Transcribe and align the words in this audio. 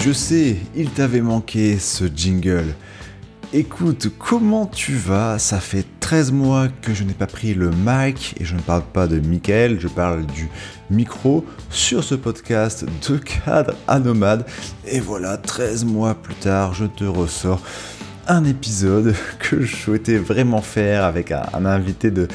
je 0.00 0.12
sais, 0.12 0.56
il 0.74 0.88
t'avait 0.90 1.20
manqué 1.20 1.78
ce 1.78 2.04
jingle. 2.04 2.74
Écoute, 3.52 4.10
comment 4.18 4.64
tu 4.64 4.94
vas? 4.94 5.38
Ça 5.38 5.60
fait 5.60 5.84
13 6.00 6.32
mois 6.32 6.68
que 6.68 6.94
je 6.94 7.04
n'ai 7.04 7.12
pas 7.12 7.26
pris 7.26 7.52
le 7.52 7.70
mic, 7.70 8.34
et 8.40 8.44
je 8.46 8.54
ne 8.54 8.60
parle 8.60 8.82
pas 8.82 9.06
de 9.06 9.20
Michael, 9.20 9.78
je 9.78 9.88
parle 9.88 10.24
du 10.24 10.48
micro 10.88 11.44
sur 11.68 12.02
ce 12.02 12.14
podcast 12.14 12.86
de 13.08 13.18
cadre 13.18 13.74
à 13.86 13.98
nomade. 13.98 14.46
Et 14.86 15.00
voilà, 15.00 15.36
13 15.36 15.84
mois 15.84 16.14
plus 16.14 16.34
tard, 16.34 16.72
je 16.72 16.86
te 16.86 17.04
ressors 17.04 17.60
un 18.28 18.44
épisode 18.44 19.14
que 19.38 19.62
je 19.62 19.76
souhaitais 19.76 20.16
vraiment 20.16 20.62
faire 20.62 21.04
avec 21.04 21.32
un, 21.32 21.64
invité 21.64 22.10
de, 22.10 22.28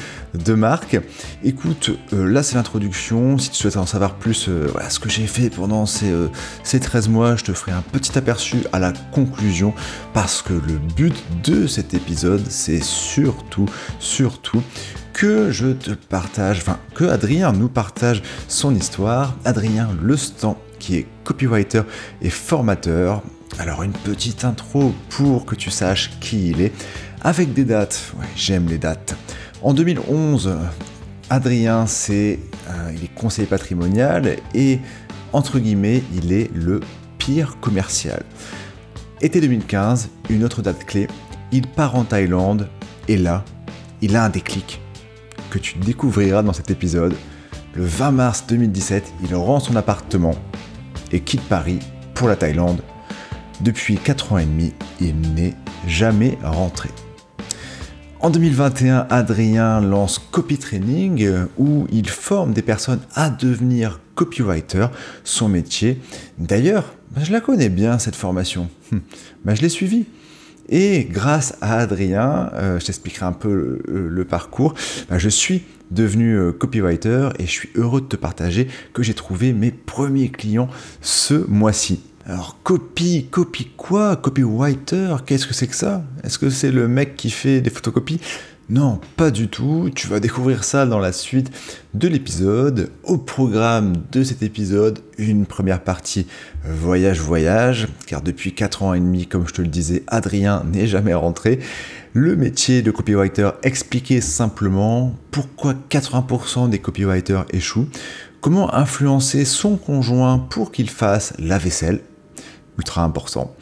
marque. 0.54 0.98
Écoute, 1.44 1.90
euh, 2.12 2.30
là 2.30 2.42
c'est 2.42 2.56
l'introduction. 2.56 3.38
Si 3.38 3.50
tu 3.50 3.56
souhaites 3.56 3.76
en 3.76 3.86
savoir 3.86 4.14
plus, 4.14 4.46
euh, 4.48 4.68
ce 4.88 4.98
que 4.98 5.08
j'ai 5.08 5.26
fait 5.26 5.50
pendant 5.50 5.86
ces, 5.86 6.10
euh, 6.10 6.28
ces 6.62 6.80
13 6.80 7.08
mois, 7.08 7.36
je 7.36 7.44
te 7.44 7.52
ferai 7.52 7.72
un 7.72 7.82
petit 7.82 8.16
aperçu 8.16 8.58
à 8.72 8.78
la 8.78 8.92
conclusion 9.12 9.74
parce 10.12 10.42
que 10.42 10.52
le 10.52 10.78
but 10.96 11.14
de 11.44 11.66
cet 11.66 11.94
épisode, 11.94 12.42
c'est 12.48 12.82
surtout, 12.82 13.66
surtout 13.98 14.62
que 15.12 15.50
je 15.50 15.68
te 15.68 15.92
partage, 15.92 16.58
enfin 16.58 16.78
que 16.94 17.04
Adrien 17.04 17.52
nous 17.52 17.68
partage 17.68 18.22
son 18.48 18.74
histoire. 18.74 19.34
Adrien 19.44 19.88
Lestan 20.04 20.58
qui 20.78 20.96
est 20.96 21.06
copywriter 21.24 21.82
et 22.22 22.30
formateur. 22.30 23.22
Alors 23.58 23.82
une 23.82 23.92
petite 23.92 24.44
intro 24.44 24.92
pour 25.08 25.46
que 25.46 25.54
tu 25.54 25.70
saches 25.70 26.10
qui 26.20 26.50
il 26.50 26.60
est, 26.60 26.72
avec 27.22 27.54
des 27.54 27.64
dates, 27.64 28.12
j'aime 28.36 28.68
les 28.68 28.78
dates. 28.78 29.16
En 29.62 29.72
2011, 29.72 30.56
Adrien, 31.30 31.86
c'est, 31.86 32.38
euh, 32.68 32.92
il 32.94 33.04
est 33.04 33.14
conseiller 33.14 33.48
patrimonial 33.48 34.36
et, 34.54 34.78
entre 35.32 35.58
guillemets, 35.58 36.02
il 36.14 36.32
est 36.32 36.50
le 36.54 36.80
pire 37.18 37.58
commercial. 37.60 38.22
Été 39.22 39.40
2015, 39.40 40.10
une 40.28 40.44
autre 40.44 40.62
date 40.62 40.84
clé, 40.84 41.08
il 41.50 41.66
part 41.66 41.96
en 41.96 42.04
Thaïlande 42.04 42.68
et 43.08 43.16
là, 43.16 43.44
il 44.02 44.14
a 44.14 44.24
un 44.24 44.28
déclic 44.28 44.80
que 45.50 45.58
tu 45.58 45.78
découvriras 45.78 46.42
dans 46.42 46.52
cet 46.52 46.70
épisode. 46.70 47.14
Le 47.74 47.84
20 47.84 48.10
mars 48.10 48.44
2017, 48.46 49.14
il 49.24 49.34
rend 49.34 49.60
son 49.60 49.74
appartement 49.76 50.34
et 51.12 51.20
quitte 51.20 51.42
Paris 51.42 51.78
pour 52.14 52.28
la 52.28 52.36
Thaïlande 52.36 52.82
depuis 53.60 53.96
4 53.96 54.32
ans 54.32 54.38
et 54.38 54.44
demi, 54.44 54.72
il 55.00 55.20
n'est 55.34 55.54
jamais 55.86 56.38
rentré. 56.42 56.90
En 58.20 58.30
2021, 58.30 59.06
Adrien 59.10 59.80
lance 59.80 60.18
Copy 60.18 60.58
Training 60.58 61.28
où 61.58 61.86
il 61.92 62.08
forme 62.08 62.52
des 62.52 62.62
personnes 62.62 63.00
à 63.14 63.30
devenir 63.30 64.00
copywriter, 64.14 64.86
son 65.22 65.48
métier. 65.48 66.00
D'ailleurs, 66.38 66.94
bah, 67.14 67.22
je 67.24 67.30
la 67.32 67.40
connais 67.40 67.68
bien 67.68 67.98
cette 67.98 68.16
formation. 68.16 68.68
Bah, 69.44 69.54
je 69.54 69.62
l'ai 69.62 69.68
suivie. 69.68 70.06
Et 70.68 71.06
grâce 71.08 71.56
à 71.60 71.78
Adrien, 71.78 72.50
euh, 72.54 72.80
je 72.80 72.86
t'expliquerai 72.86 73.26
un 73.26 73.32
peu 73.32 73.78
le, 73.86 74.24
parcours, 74.24 74.74
bah, 75.08 75.18
je 75.18 75.28
suis 75.28 75.62
devenu 75.92 76.34
euh, 76.34 76.50
copywriter 76.50 77.28
et 77.38 77.46
je 77.46 77.50
suis 77.50 77.68
heureux 77.76 78.00
de 78.00 78.06
te 78.06 78.16
partager 78.16 78.66
que 78.92 79.04
j'ai 79.04 79.14
trouvé 79.14 79.52
mes 79.52 79.70
premiers 79.70 80.30
clients 80.30 80.68
ce 81.00 81.34
mois-ci. 81.48 82.00
Alors, 82.28 82.56
copie, 82.64 83.28
copie 83.30 83.68
quoi? 83.76 84.16
Copywriter 84.16 85.14
Qu'est-ce 85.24 85.46
que 85.46 85.54
c'est 85.54 85.68
que 85.68 85.76
ça? 85.76 86.02
Est-ce 86.24 86.40
que 86.40 86.50
c'est 86.50 86.72
le 86.72 86.88
mec 86.88 87.16
qui 87.16 87.30
fait 87.30 87.60
des 87.60 87.70
photocopies? 87.70 88.20
Non, 88.68 88.98
pas 89.16 89.30
du 89.30 89.46
tout. 89.46 89.90
Tu 89.94 90.08
vas 90.08 90.18
découvrir 90.18 90.64
ça 90.64 90.86
dans 90.86 90.98
la 90.98 91.12
suite 91.12 91.52
de 91.94 92.08
l'épisode. 92.08 92.90
Au 93.04 93.16
programme 93.16 93.92
de 94.10 94.24
cet 94.24 94.42
épisode, 94.42 94.98
une 95.18 95.46
première 95.46 95.84
partie 95.84 96.26
voyage-voyage, 96.64 97.86
car 98.08 98.22
depuis 98.22 98.52
4 98.54 98.82
ans 98.82 98.94
et 98.94 98.98
demi, 98.98 99.28
comme 99.28 99.46
je 99.46 99.54
te 99.54 99.62
le 99.62 99.68
disais, 99.68 100.02
Adrien 100.08 100.64
n'est 100.72 100.88
jamais 100.88 101.14
rentré. 101.14 101.60
Le 102.12 102.34
métier 102.34 102.82
de 102.82 102.90
copywriter 102.90 103.50
expliqué 103.62 104.20
simplement 104.20 105.14
pourquoi 105.30 105.74
80% 105.74 106.70
des 106.70 106.80
copywriters 106.80 107.44
échouent, 107.52 107.86
comment 108.40 108.74
influencer 108.74 109.44
son 109.44 109.76
conjoint 109.76 110.40
pour 110.40 110.72
qu'il 110.72 110.90
fasse 110.90 111.32
la 111.38 111.58
vaisselle 111.58 112.00
ultra 112.78 113.02
important. 113.02 113.54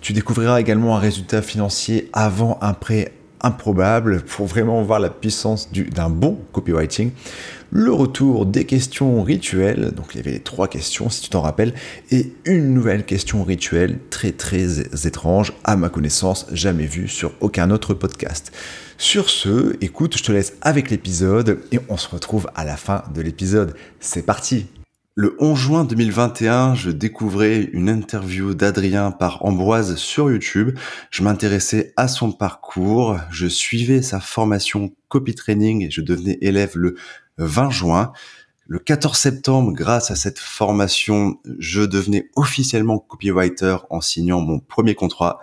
Tu 0.00 0.12
découvriras 0.12 0.60
également 0.60 0.96
un 0.96 1.00
résultat 1.00 1.42
financier 1.42 2.08
avant 2.12 2.58
un 2.62 2.72
prêt 2.72 3.12
improbable 3.42 4.22
pour 4.22 4.46
vraiment 4.46 4.82
voir 4.82 5.00
la 5.00 5.10
puissance 5.10 5.70
d'un 5.72 6.10
bon 6.10 6.38
copywriting. 6.52 7.10
Le 7.70 7.92
retour 7.92 8.46
des 8.46 8.64
questions 8.64 9.22
rituelles, 9.22 9.92
donc 9.92 10.08
il 10.12 10.18
y 10.18 10.20
avait 10.20 10.32
les 10.32 10.40
trois 10.40 10.68
questions 10.68 11.08
si 11.08 11.22
tu 11.22 11.30
t'en 11.30 11.40
rappelles, 11.40 11.74
et 12.10 12.32
une 12.44 12.74
nouvelle 12.74 13.04
question 13.04 13.44
rituelle 13.44 13.98
très 14.10 14.32
très 14.32 14.80
étrange, 15.06 15.52
à 15.64 15.76
ma 15.76 15.88
connaissance, 15.88 16.46
jamais 16.52 16.86
vue 16.86 17.08
sur 17.08 17.32
aucun 17.40 17.70
autre 17.70 17.94
podcast. 17.94 18.52
Sur 18.98 19.30
ce, 19.30 19.76
écoute, 19.80 20.18
je 20.18 20.24
te 20.24 20.32
laisse 20.32 20.54
avec 20.62 20.90
l'épisode 20.90 21.60
et 21.72 21.78
on 21.88 21.96
se 21.96 22.08
retrouve 22.08 22.48
à 22.54 22.64
la 22.64 22.76
fin 22.76 23.04
de 23.14 23.22
l'épisode. 23.22 23.74
C'est 24.00 24.26
parti 24.26 24.66
le 25.16 25.36
11 25.40 25.58
juin 25.58 25.84
2021, 25.84 26.76
je 26.76 26.90
découvrais 26.90 27.64
une 27.72 27.88
interview 27.88 28.54
d'Adrien 28.54 29.10
par 29.10 29.44
Ambroise 29.44 29.96
sur 29.96 30.30
YouTube. 30.30 30.78
Je 31.10 31.24
m'intéressais 31.24 31.92
à 31.96 32.06
son 32.06 32.30
parcours, 32.30 33.18
je 33.28 33.48
suivais 33.48 34.02
sa 34.02 34.20
formation 34.20 34.94
copy 35.08 35.34
training 35.34 35.84
et 35.84 35.90
je 35.90 36.00
devenais 36.00 36.38
élève 36.40 36.76
le 36.76 36.94
20 37.38 37.70
juin. 37.70 38.12
Le 38.68 38.78
14 38.78 39.18
septembre, 39.18 39.72
grâce 39.72 40.12
à 40.12 40.16
cette 40.16 40.38
formation, 40.38 41.40
je 41.58 41.82
devenais 41.82 42.30
officiellement 42.36 43.00
copywriter 43.00 43.78
en 43.90 44.00
signant 44.00 44.40
mon 44.40 44.60
premier 44.60 44.94
contrat. 44.94 45.40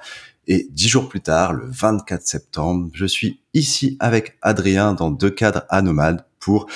Et 0.47 0.69
dix 0.71 0.87
jours 0.87 1.09
plus 1.09 1.21
tard, 1.21 1.51
le 1.51 1.67
24 1.67 2.25
septembre, 2.25 2.89
je 2.93 3.05
suis 3.05 3.41
ici 3.53 3.97
avec 3.99 4.37
Adrien 4.41 4.93
dans 4.93 5.11
deux 5.11 5.29
cadres 5.29 5.65
à 5.67 5.81
nomades 5.81 6.25
pour 6.39 6.67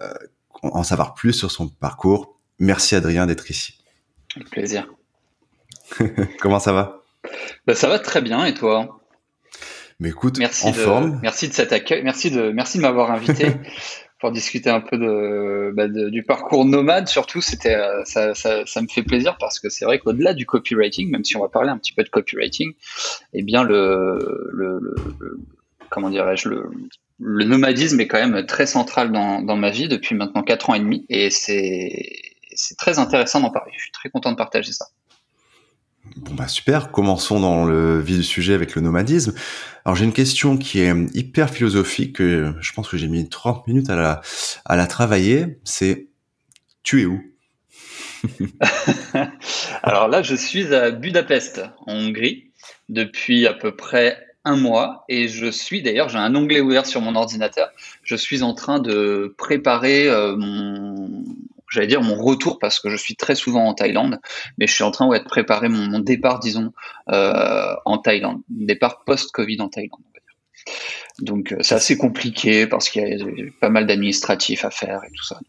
euh, 0.00 0.14
en 0.62 0.82
savoir 0.82 1.12
plus 1.12 1.34
sur 1.34 1.50
son 1.50 1.68
parcours 1.68 2.37
Merci 2.58 2.94
Adrien 2.94 3.26
d'être 3.26 3.50
ici. 3.50 3.78
Avec 4.36 4.50
plaisir. 4.50 4.88
Comment 6.40 6.58
ça 6.58 6.72
va? 6.72 7.04
Bah, 7.66 7.74
Ça 7.74 7.88
va 7.88 7.98
très 7.98 8.20
bien 8.20 8.44
et 8.44 8.54
toi? 8.54 9.00
Mais 10.00 10.10
écoute, 10.10 10.38
merci 10.38 10.66
en 10.66 10.72
forme. 10.72 11.18
Merci 11.22 11.48
de 11.48 11.52
cet 11.52 11.72
accueil. 11.72 12.02
Merci 12.02 12.30
de, 12.30 12.50
merci 12.50 12.78
de 12.78 12.82
m'avoir 12.82 13.10
invité 13.10 13.52
pour 14.20 14.30
discuter 14.30 14.70
un 14.70 14.80
peu 14.80 15.72
bah, 15.74 15.88
de, 15.88 16.08
du 16.08 16.22
parcours 16.22 16.64
nomade. 16.64 17.08
Surtout, 17.08 17.40
c'était 17.40 17.74
euh, 17.74 18.04
ça, 18.04 18.34
ça, 18.34 18.64
ça, 18.64 18.80
me 18.80 18.86
fait 18.86 19.02
plaisir 19.02 19.36
parce 19.38 19.58
que 19.58 19.68
c'est 19.68 19.84
vrai 19.84 19.98
qu'au-delà 19.98 20.34
du 20.34 20.46
copywriting, 20.46 21.10
même 21.10 21.24
si 21.24 21.36
on 21.36 21.40
va 21.40 21.48
parler 21.48 21.70
un 21.70 21.78
petit 21.78 21.92
peu 21.92 22.04
de 22.04 22.08
copywriting, 22.08 22.74
eh 23.32 23.42
bien 23.42 23.64
le, 23.64 24.50
le, 24.52 24.80
le 25.18 25.40
comment 25.90 26.10
dirais-je 26.10 26.48
le 26.48 26.70
le 27.20 27.44
nomadisme 27.44 28.00
est 28.00 28.06
quand 28.06 28.24
même 28.24 28.46
très 28.46 28.66
central 28.66 29.10
dans, 29.10 29.42
dans 29.42 29.56
ma 29.56 29.70
vie 29.70 29.88
depuis 29.88 30.14
maintenant 30.14 30.42
4 30.42 30.70
ans 30.70 30.74
et 30.74 30.78
demi 30.78 31.04
et 31.08 31.30
c'est 31.30 31.90
c'est 32.58 32.76
très 32.76 32.98
intéressant 32.98 33.40
d'en 33.40 33.50
parler. 33.50 33.72
Je 33.76 33.82
suis 33.82 33.92
très 33.92 34.10
content 34.10 34.32
de 34.32 34.36
partager 34.36 34.72
ça. 34.72 34.88
Bon 36.16 36.34
bah 36.34 36.48
super, 36.48 36.90
commençons 36.90 37.38
dans 37.38 37.64
le 37.64 38.00
vif 38.00 38.16
du 38.16 38.22
sujet 38.24 38.54
avec 38.54 38.74
le 38.74 38.82
nomadisme. 38.82 39.34
Alors 39.84 39.94
j'ai 39.94 40.04
une 40.04 40.12
question 40.12 40.56
qui 40.56 40.80
est 40.80 40.92
hyper 41.14 41.50
philosophique, 41.50 42.18
je 42.18 42.72
pense 42.72 42.88
que 42.88 42.96
j'ai 42.96 43.08
mis 43.08 43.28
30 43.28 43.66
minutes 43.66 43.90
à 43.90 43.96
la, 43.96 44.20
à 44.64 44.76
la 44.76 44.86
travailler, 44.86 45.58
c'est 45.64 46.08
tu 46.82 47.02
es 47.02 47.06
où? 47.06 47.22
Alors 49.82 50.08
là 50.08 50.22
je 50.22 50.34
suis 50.34 50.74
à 50.74 50.90
Budapest, 50.90 51.62
en 51.86 51.94
Hongrie, 51.94 52.50
depuis 52.88 53.46
à 53.46 53.52
peu 53.52 53.76
près 53.76 54.18
un 54.44 54.56
mois 54.56 55.04
et 55.08 55.28
je 55.28 55.50
suis 55.50 55.82
d'ailleurs 55.82 56.08
j'ai 56.08 56.18
un 56.18 56.34
onglet 56.34 56.60
ouvert 56.60 56.86
sur 56.86 57.02
mon 57.02 57.14
ordinateur. 57.14 57.70
Je 58.02 58.16
suis 58.16 58.42
en 58.42 58.54
train 58.54 58.78
de 58.78 59.34
préparer 59.36 60.08
euh, 60.08 60.36
mon 60.36 61.24
j'allais 61.70 61.86
dire 61.86 62.02
mon 62.02 62.16
retour 62.16 62.58
parce 62.58 62.80
que 62.80 62.88
je 62.88 62.96
suis 62.96 63.16
très 63.16 63.34
souvent 63.34 63.64
en 63.64 63.74
Thaïlande, 63.74 64.20
mais 64.58 64.66
je 64.66 64.74
suis 64.74 64.84
en 64.84 64.90
train 64.90 65.06
ouais, 65.06 65.20
de 65.20 65.24
préparer 65.24 65.68
mon, 65.68 65.98
départ, 65.98 66.40
disons, 66.40 66.72
euh, 67.10 67.74
en 67.84 67.98
Thaïlande, 67.98 68.40
mon 68.50 68.66
départ 68.66 69.04
post-Covid 69.04 69.60
en 69.60 69.68
Thaïlande. 69.68 70.00
Donc 71.20 71.52
euh, 71.52 71.56
c'est 71.60 71.74
assez 71.74 71.96
compliqué 71.96 72.66
parce 72.66 72.88
qu'il 72.88 73.02
y 73.02 73.42
a 73.42 73.50
pas 73.60 73.70
mal 73.70 73.86
d'administratifs 73.86 74.64
à 74.64 74.70
faire 74.70 75.00
et 75.04 75.10
tout 75.12 75.24
ça. 75.24 75.40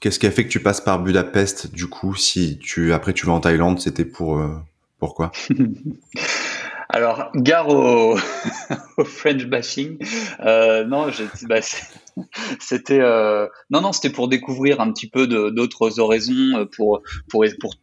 Qu'est-ce 0.00 0.18
qui 0.18 0.26
a 0.26 0.30
fait 0.30 0.44
que 0.44 0.48
tu 0.48 0.60
passes 0.60 0.80
par 0.80 0.98
Budapest 0.98 1.72
du 1.72 1.86
coup 1.86 2.16
Si 2.16 2.58
tu 2.58 2.92
après 2.92 3.12
tu 3.12 3.26
vas 3.26 3.32
en 3.32 3.40
Thaïlande, 3.40 3.80
c'était 3.80 4.04
pour 4.04 4.38
euh, 4.38 4.56
pourquoi 4.98 5.30
Alors, 6.92 7.30
gare 7.36 7.68
au, 7.68 8.16
French 9.04 9.44
bashing. 9.44 9.96
Euh, 10.40 10.84
non, 10.84 11.08
bah, 11.42 11.60
c'était 12.60 13.00
euh, 13.00 13.46
non, 13.70 13.80
non, 13.80 13.92
c'était 13.92 14.10
pour 14.10 14.28
découvrir 14.28 14.80
un 14.80 14.92
petit 14.92 15.08
peu 15.08 15.26
d'autres 15.26 16.00
horizons, 16.00 16.58
euh, 16.58 16.64
pour 16.64 17.02
pour 17.28 17.44
pour 17.60 17.74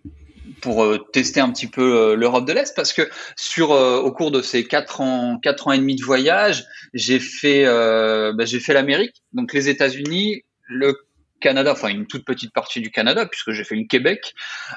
pour 0.62 1.12
tester 1.12 1.39
un 1.39 1.51
petit 1.51 1.68
peu 1.68 2.16
l'Europe 2.16 2.48
de 2.48 2.54
l'Est 2.54 2.75
parce 2.75 2.92
que 2.92 3.04
sur 3.36 3.69
au 3.69 4.12
cours 4.12 4.31
de 4.31 4.42
ces 4.42 4.63
quatre 4.63 5.01
ans 5.01 5.38
quatre 5.38 5.68
ans 5.68 5.72
et 5.72 5.78
demi 5.78 5.95
de 5.95 6.04
voyage 6.04 6.66
j'ai 6.95 7.19
fait 7.19 7.66
bah, 7.66 8.44
j'ai 8.45 8.60
fait 8.60 8.74
l'Amérique 8.74 9.22
donc 9.34 9.54
les 9.54 9.69
États-Unis 9.69 10.42
le 10.68 10.98
Canada 11.42 11.74
enfin 11.74 11.89
une 11.89 12.07
toute 12.07 12.25
petite 12.25 12.54
partie 12.54 12.81
du 12.81 12.89
Canada 12.89 13.28
puisque 13.28 13.51
j'ai 13.51 13.63
fait 13.63 13.75
le 13.75 13.86
Québec 13.86 14.34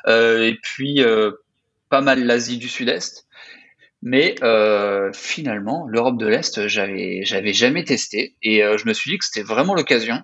et 0.07 0.59
puis 0.62 1.03
pas 1.91 2.01
mal 2.01 2.25
l'Asie 2.25 2.57
du 2.57 2.69
Sud-Est. 2.69 3.27
Mais 4.02 4.35
euh, 4.43 5.12
finalement, 5.12 5.87
l'Europe 5.87 6.19
de 6.19 6.26
l'Est, 6.26 6.67
j'avais 6.69 7.20
j'avais 7.23 7.52
jamais 7.52 7.85
testé 7.85 8.35
et 8.43 8.64
euh, 8.64 8.79
je 8.79 8.87
me 8.87 8.94
suis 8.94 9.11
dit 9.11 9.19
que 9.19 9.26
c'était 9.26 9.43
vraiment 9.43 9.75
l'occasion. 9.75 10.23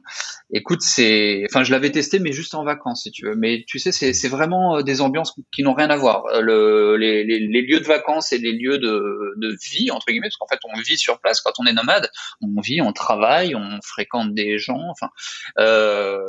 Écoute, 0.50 0.80
c'est, 0.80 1.42
enfin, 1.50 1.62
je 1.62 1.72
l'avais 1.72 1.90
testé, 1.90 2.18
mais 2.18 2.32
juste 2.32 2.54
en 2.54 2.64
vacances, 2.64 3.02
si 3.02 3.10
tu 3.10 3.26
veux. 3.26 3.34
Mais 3.36 3.64
tu 3.68 3.78
sais, 3.78 3.92
c'est 3.92 4.14
c'est 4.14 4.28
vraiment 4.28 4.78
euh, 4.78 4.82
des 4.82 5.02
ambiances 5.02 5.34
qui 5.52 5.62
n'ont 5.62 5.74
rien 5.74 5.90
à 5.90 5.96
voir. 5.96 6.24
Le, 6.40 6.96
les, 6.96 7.24
les, 7.24 7.38
les, 7.38 7.62
lieux 7.62 7.80
de 7.80 7.84
vacances 7.84 8.32
et 8.32 8.38
les 8.38 8.52
lieux 8.52 8.78
de, 8.78 9.34
de 9.36 9.56
vie 9.70 9.90
entre 9.90 10.06
guillemets, 10.06 10.28
parce 10.28 10.38
qu'en 10.38 10.48
fait, 10.48 10.60
on 10.64 10.80
vit 10.80 10.96
sur 10.96 11.20
place 11.20 11.42
quand 11.42 11.52
on 11.58 11.66
est 11.66 11.74
nomade. 11.74 12.10
On 12.40 12.60
vit, 12.62 12.80
on 12.80 12.94
travaille, 12.94 13.54
on 13.54 13.80
fréquente 13.82 14.32
des 14.32 14.56
gens. 14.56 14.80
Enfin, 14.90 15.10
euh, 15.58 16.24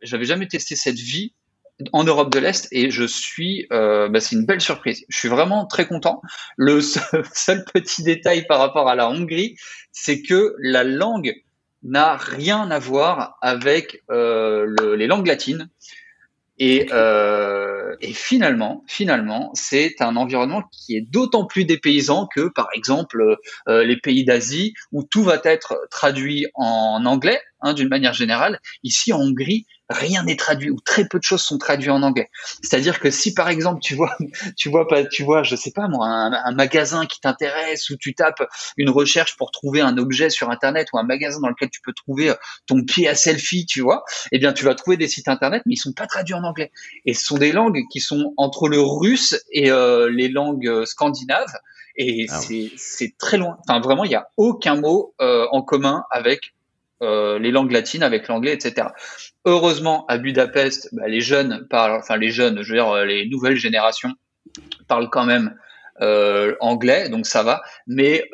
j'avais 0.00 0.26
jamais 0.26 0.46
testé 0.46 0.76
cette 0.76 0.98
vie 0.98 1.34
en 1.92 2.04
Europe 2.04 2.32
de 2.32 2.38
l'Est 2.38 2.68
et 2.72 2.90
je 2.90 3.04
suis, 3.04 3.66
euh, 3.72 4.08
bah, 4.08 4.20
c'est 4.20 4.36
une 4.36 4.46
belle 4.46 4.60
surprise. 4.60 5.04
Je 5.08 5.18
suis 5.18 5.28
vraiment 5.28 5.66
très 5.66 5.86
content. 5.86 6.22
Le 6.56 6.80
seul, 6.82 7.64
petit 7.72 8.02
détail 8.02 8.46
par 8.46 8.58
rapport 8.58 8.88
à 8.88 8.94
la 8.94 9.08
Hongrie, 9.08 9.56
c'est 9.90 10.22
que 10.22 10.54
la 10.58 10.84
langue 10.84 11.34
n'a 11.82 12.16
rien 12.16 12.70
à 12.70 12.78
voir 12.78 13.38
avec 13.42 14.02
euh, 14.10 14.96
les 14.96 15.06
langues 15.06 15.26
latines. 15.26 15.68
Et, 16.58 16.88
euh, 16.92 17.81
et 18.00 18.12
finalement, 18.12 18.84
finalement, 18.86 19.50
c'est 19.54 20.00
un 20.00 20.16
environnement 20.16 20.62
qui 20.72 20.96
est 20.96 21.00
d'autant 21.00 21.46
plus 21.46 21.64
dépaysant 21.64 22.26
que, 22.26 22.48
par 22.48 22.68
exemple, 22.74 23.36
euh, 23.68 23.84
les 23.84 23.96
pays 23.96 24.24
d'Asie 24.24 24.74
où 24.92 25.02
tout 25.02 25.22
va 25.22 25.40
être 25.44 25.78
traduit 25.90 26.46
en 26.54 27.04
anglais, 27.06 27.40
hein, 27.60 27.74
d'une 27.74 27.88
manière 27.88 28.14
générale. 28.14 28.60
Ici, 28.82 29.12
en 29.12 29.20
Hongrie, 29.20 29.66
rien 29.92 30.24
n'est 30.24 30.36
traduit 30.36 30.70
ou 30.70 30.78
très 30.84 31.06
peu 31.06 31.18
de 31.18 31.24
choses 31.24 31.42
sont 31.42 31.58
traduites 31.58 31.90
en 31.90 32.02
anglais. 32.02 32.30
C'est-à-dire 32.62 33.00
que 33.00 33.10
si 33.10 33.34
par 33.34 33.48
exemple 33.48 33.80
tu 33.82 33.94
vois, 33.94 34.16
tu 34.56 34.68
vois 34.68 34.88
pas, 34.88 35.04
tu 35.04 35.22
vois, 35.22 35.42
je 35.42 35.54
sais 35.56 35.70
pas 35.70 35.88
moi, 35.88 36.06
un, 36.08 36.52
magasin 36.52 37.06
qui 37.06 37.20
t'intéresse 37.20 37.90
ou 37.90 37.96
tu 37.96 38.14
tapes 38.14 38.42
une 38.76 38.90
recherche 38.90 39.36
pour 39.36 39.50
trouver 39.50 39.80
un 39.80 39.96
objet 39.98 40.30
sur 40.30 40.50
internet 40.50 40.88
ou 40.92 40.98
un 40.98 41.04
magasin 41.04 41.40
dans 41.40 41.48
lequel 41.48 41.70
tu 41.70 41.80
peux 41.82 41.92
trouver 41.92 42.30
euh, 42.30 42.34
ton 42.66 42.82
pied 42.82 43.08
à 43.08 43.14
selfie, 43.14 43.66
tu 43.66 43.80
vois, 43.80 44.04
eh 44.32 44.38
bien 44.38 44.52
tu 44.52 44.64
vas 44.64 44.74
trouver 44.74 44.96
des 44.96 45.08
sites 45.08 45.28
internet 45.28 45.62
mais 45.66 45.74
ils 45.74 45.78
sont 45.78 45.92
pas 45.92 46.06
traduits 46.06 46.34
en 46.34 46.44
anglais. 46.44 46.72
Et 47.04 47.14
ce 47.14 47.24
sont 47.24 47.38
des 47.38 47.52
langues 47.52 47.71
qui 47.90 48.00
sont 48.00 48.34
entre 48.36 48.68
le 48.68 48.80
russe 48.80 49.40
et 49.52 49.70
euh, 49.70 50.10
les 50.10 50.28
langues 50.28 50.68
euh, 50.68 50.84
scandinaves. 50.84 51.54
Et 51.96 52.26
ah 52.30 52.40
c'est 52.76 53.18
très 53.18 53.36
loin. 53.36 53.58
Enfin, 53.60 53.80
vraiment, 53.80 54.04
il 54.04 54.08
n'y 54.08 54.14
a 54.14 54.28
aucun 54.38 54.76
mot 54.76 55.14
en 55.18 55.60
commun 55.60 56.04
avec 56.10 56.54
euh, 57.02 57.40
les 57.40 57.50
langues 57.50 57.72
latines 57.72 58.04
avec 58.04 58.28
l'anglais, 58.28 58.52
etc. 58.52 58.88
Heureusement, 59.44 60.06
à 60.06 60.18
Budapest, 60.18 60.88
bah, 60.92 61.08
les 61.08 61.20
jeunes 61.20 61.66
parlent, 61.68 61.98
enfin 61.98 62.16
les 62.16 62.30
jeunes, 62.30 62.62
je 62.62 62.68
veux 62.68 62.76
dire 62.76 62.90
euh, 62.90 63.04
les 63.04 63.28
nouvelles 63.28 63.56
générations 63.56 64.12
parlent 64.86 65.10
quand 65.10 65.24
même 65.24 65.56
euh, 66.02 66.54
anglais, 66.60 67.08
donc 67.08 67.26
ça 67.26 67.42
va. 67.42 67.62
Mais 67.86 68.24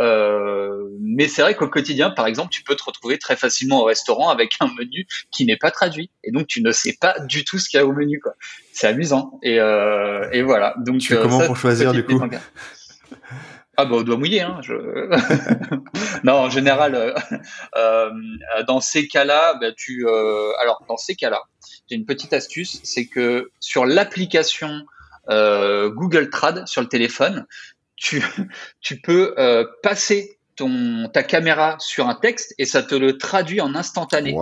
mais 1.01 1.29
c'est 1.29 1.43
vrai 1.43 1.55
qu'au 1.55 1.69
quotidien, 1.69 2.11
par 2.11 2.27
exemple, 2.27 2.51
tu 2.51 2.63
peux 2.63 2.75
te 2.75 2.85
retrouver 2.85 3.19
très 3.19 3.37
facilement 3.37 3.83
au 3.83 3.85
restaurant 3.85 4.31
avec 4.31 4.53
un 4.61 4.69
menu 4.79 5.07
qui 5.31 5.47
n'est 5.47 5.57
pas 5.57 5.71
traduit, 5.71 6.11
et 6.25 6.33
donc 6.33 6.47
tu 6.47 6.63
ne 6.63 6.73
sais 6.73 6.97
pas 7.01 7.19
du 7.21 7.45
tout 7.45 7.59
ce 7.59 7.69
qu'il 7.69 7.79
y 7.79 7.83
a 7.83 7.87
au 7.87 7.93
menu, 7.93 8.21
quoi. 8.21 8.33
C'est 8.73 8.87
amusant. 8.87 9.39
Et, 9.43 9.57
et 9.57 10.43
voilà. 10.43 10.75
Donc 10.79 10.99
tu 10.99 11.15
fais 11.15 11.21
comment 11.21 11.45
pour 11.47 11.57
choisir 11.57 11.93
du 11.93 12.05
coup 12.05 12.21
ah 13.81 13.85
bah 13.85 13.95
on 13.95 14.03
doit 14.03 14.17
mouiller. 14.17 14.41
Hein, 14.41 14.59
je... 14.61 14.75
non, 16.25 16.33
en 16.33 16.51
général, 16.51 16.97
euh, 16.97 17.15
euh, 17.77 18.11
dans 18.67 18.81
ces 18.81 19.07
cas-là, 19.07 19.55
bah, 19.61 19.71
tu, 19.71 20.05
euh, 20.05 20.51
alors 20.61 20.85
dans 20.89 20.97
ces 20.97 21.15
cas-là, 21.15 21.43
j'ai 21.89 21.95
une 21.95 22.05
petite 22.05 22.33
astuce, 22.33 22.81
c'est 22.83 23.07
que 23.07 23.53
sur 23.61 23.87
l'application 23.87 24.85
Google 25.29 26.31
Trad 26.31 26.67
sur 26.67 26.83
le 26.83 26.89
téléphone, 26.89 27.47
tu, 27.97 28.23
tu 28.81 29.01
peux 29.01 29.35
passer 29.83 30.39
ton 30.57 31.09
ta 31.13 31.23
caméra 31.23 31.77
sur 31.79 32.09
un 32.09 32.15
texte 32.15 32.55
et 32.59 32.65
ça 32.65 32.83
te 32.83 32.95
le 32.95 33.19
traduit 33.19 33.61
en 33.61 33.75
instantané. 33.75 34.37